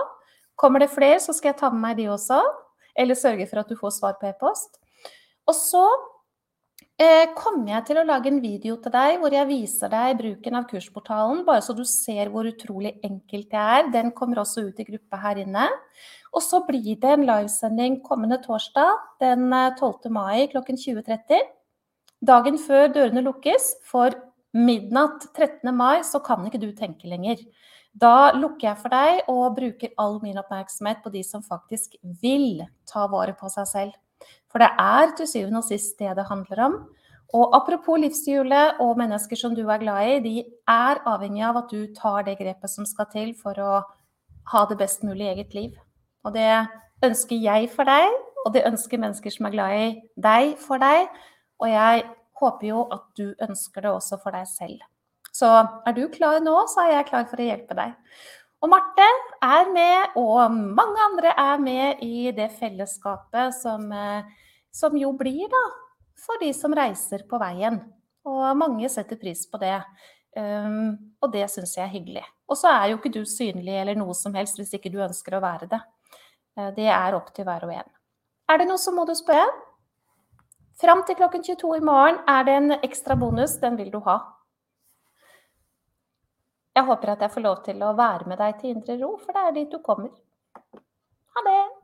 Kommer 0.61 0.85
det 0.85 0.93
flere, 0.95 1.19
så 1.19 1.35
skal 1.35 1.51
jeg 1.51 1.61
ta 1.63 1.73
med 1.73 1.83
meg 1.83 1.99
de 1.99 2.11
også. 2.15 2.39
Eller 2.95 3.19
sørge 3.19 3.49
for 3.51 3.65
at 3.65 3.71
du 3.71 3.75
får 3.79 3.97
svar 3.97 4.19
på 4.21 4.29
e-post. 4.29 4.79
Og 5.51 5.57
så 5.57 5.83
eh, 7.01 7.33
kommer 7.37 7.73
jeg 7.73 7.87
til 7.89 8.01
å 8.01 8.07
lage 8.07 8.31
en 8.31 8.41
video 8.43 8.77
til 8.83 8.95
deg 8.95 9.19
hvor 9.23 9.35
jeg 9.35 9.49
viser 9.49 9.93
deg 9.93 10.19
bruken 10.21 10.59
av 10.59 10.69
kursportalen, 10.71 11.43
bare 11.47 11.65
så 11.65 11.75
du 11.77 11.85
ser 11.89 12.31
hvor 12.33 12.49
utrolig 12.49 12.95
enkelt 13.05 13.51
det 13.51 13.65
er. 13.65 13.91
Den 13.95 14.13
kommer 14.17 14.43
også 14.43 14.69
ut 14.69 14.81
i 14.81 14.87
gruppa 14.89 15.21
her 15.25 15.43
inne. 15.43 15.67
Og 16.35 16.43
så 16.43 16.63
blir 16.67 16.97
det 17.01 17.13
en 17.15 17.27
livesending 17.27 18.01
kommende 18.07 18.41
torsdag 18.43 18.95
den 19.23 19.51
12. 19.51 20.09
Eh, 20.09 20.15
mai 20.15 20.47
klokken 20.53 20.81
20.30 20.81 21.53
dagen 22.25 22.59
før 22.59 22.89
dørene 22.93 23.23
lukkes 23.25 23.75
for 23.91 24.15
midnatt 24.55 25.27
13. 25.35 25.71
mai 25.75 26.03
så 26.07 26.21
kan 26.25 26.45
ikke 26.47 26.63
du 26.63 26.71
tenke 26.77 27.09
lenger. 27.11 27.41
Da 27.95 28.33
lukker 28.35 28.73
jeg 28.73 28.81
for 28.81 28.95
deg 28.95 29.29
og 29.31 29.55
bruker 29.59 29.93
all 30.03 30.19
min 30.23 30.39
oppmerksomhet 30.41 31.03
på 31.05 31.13
de 31.15 31.23
som 31.27 31.45
faktisk 31.47 31.95
vil 32.23 32.65
ta 32.91 33.07
vare 33.11 33.37
på 33.39 33.51
seg 33.53 33.69
selv. 33.71 33.93
For 34.53 34.63
det 34.63 34.71
er 34.79 35.15
til 35.19 35.29
syvende 35.29 35.63
og 35.63 35.69
sist 35.69 35.99
det 35.99 36.13
det 36.19 36.29
handler 36.29 36.63
om. 36.69 36.77
Og 37.35 37.57
apropos 37.57 37.99
livshjulet 37.99 38.79
og 38.83 38.99
mennesker 39.01 39.39
som 39.39 39.55
du 39.57 39.65
er 39.67 39.81
glad 39.83 40.11
i, 40.13 40.19
de 40.23 40.35
er 40.71 41.01
avhengig 41.11 41.43
av 41.43 41.59
at 41.65 41.73
du 41.73 41.89
tar 41.97 42.23
det 42.29 42.37
grepet 42.39 42.71
som 42.71 42.87
skal 42.87 43.09
til 43.11 43.33
for 43.35 43.59
å 43.59 43.73
ha 44.53 44.65
det 44.71 44.79
best 44.79 45.03
mulig 45.03 45.27
i 45.27 45.33
eget 45.33 45.55
liv. 45.57 45.75
Og 46.25 46.37
det 46.37 46.67
ønsker 47.05 47.41
jeg 47.43 47.71
for 47.73 47.89
deg, 47.89 48.13
og 48.45 48.53
det 48.55 48.67
ønsker 48.69 49.01
mennesker 49.01 49.35
som 49.35 49.49
er 49.49 49.57
glad 49.57 49.79
i 49.81 49.89
deg, 50.21 50.55
for 50.61 50.79
deg. 50.79 51.09
Og 51.63 51.71
jeg 51.73 52.05
håper 52.41 52.69
jo 52.69 52.87
at 52.95 53.05
du 53.19 53.33
ønsker 53.49 53.87
det 53.87 53.93
også 53.93 54.21
for 54.23 54.37
deg 54.37 54.47
selv. 54.51 54.85
Så 55.35 55.51
er 55.51 55.97
du 55.97 56.05
klar 56.13 56.39
nå, 56.45 56.55
så 56.71 56.85
er 56.85 56.99
jeg 56.99 57.09
klar 57.11 57.27
for 57.31 57.43
å 57.43 57.49
hjelpe 57.49 57.75
deg. 57.79 57.95
Og 58.65 58.71
Marte 58.73 59.05
er 59.45 59.69
med, 59.69 60.15
og 60.17 60.55
mange 60.55 61.03
andre 61.05 61.35
er 61.37 61.59
med 61.61 62.01
i 62.05 62.31
det 62.33 62.49
fellesskapet 62.57 63.53
som, 63.59 63.91
eh, 63.93 64.25
som 64.73 64.97
jo 64.97 65.11
blir 65.13 65.51
da, 65.53 65.65
for 66.17 66.41
de 66.41 66.49
som 66.57 66.73
reiser 66.73 67.27
på 67.29 67.37
veien. 67.43 67.77
Og 68.25 68.57
mange 68.57 68.89
setter 68.89 69.21
pris 69.21 69.45
på 69.51 69.61
det. 69.61 69.77
Um, 70.35 70.97
og 71.23 71.31
det 71.31 71.45
syns 71.53 71.77
jeg 71.77 71.85
er 71.85 71.93
hyggelig. 71.93 72.25
Og 72.49 72.57
så 72.59 72.73
er 72.73 72.89
jo 72.89 72.97
ikke 72.97 73.13
du 73.13 73.21
synlig 73.29 73.77
eller 73.79 73.95
noe 73.95 74.15
som 74.19 74.35
helst 74.35 74.57
hvis 74.59 74.73
ikke 74.75 74.91
du 74.91 74.99
ønsker 75.05 75.37
å 75.37 75.43
være 75.45 75.69
det. 75.71 75.79
Uh, 76.57 76.71
det 76.75 76.89
er 76.89 77.15
opp 77.15 77.29
til 77.37 77.45
hver 77.47 77.69
og 77.69 77.75
en. 77.77 77.93
Er 78.51 78.59
det 78.59 78.67
noe, 78.67 78.81
så 78.81 78.91
må 78.97 79.05
du 79.07 79.13
spørre. 79.15 79.53
Fram 80.81 81.05
til 81.07 81.21
klokken 81.21 81.45
22 81.45 81.77
i 81.77 81.85
morgen 81.85 82.19
er 82.27 82.49
det 82.49 82.57
en 82.59 82.79
ekstra 82.81 83.15
bonus. 83.15 83.61
Den 83.61 83.77
vil 83.79 83.93
du 83.93 84.01
ha. 84.09 84.19
Jeg 86.75 86.85
håper 86.85 87.13
at 87.13 87.21
jeg 87.23 87.31
får 87.31 87.45
lov 87.45 87.63
til 87.67 87.83
å 87.87 87.95
være 87.95 88.27
med 88.31 88.41
deg 88.43 88.59
til 88.61 88.75
indre 88.75 88.99
ro, 88.99 89.15
for 89.23 89.37
det 89.37 89.43
er 89.47 89.57
dit 89.61 89.71
du 89.71 89.79
kommer. 89.85 90.11
Ha 91.35 91.43
det! 91.47 91.84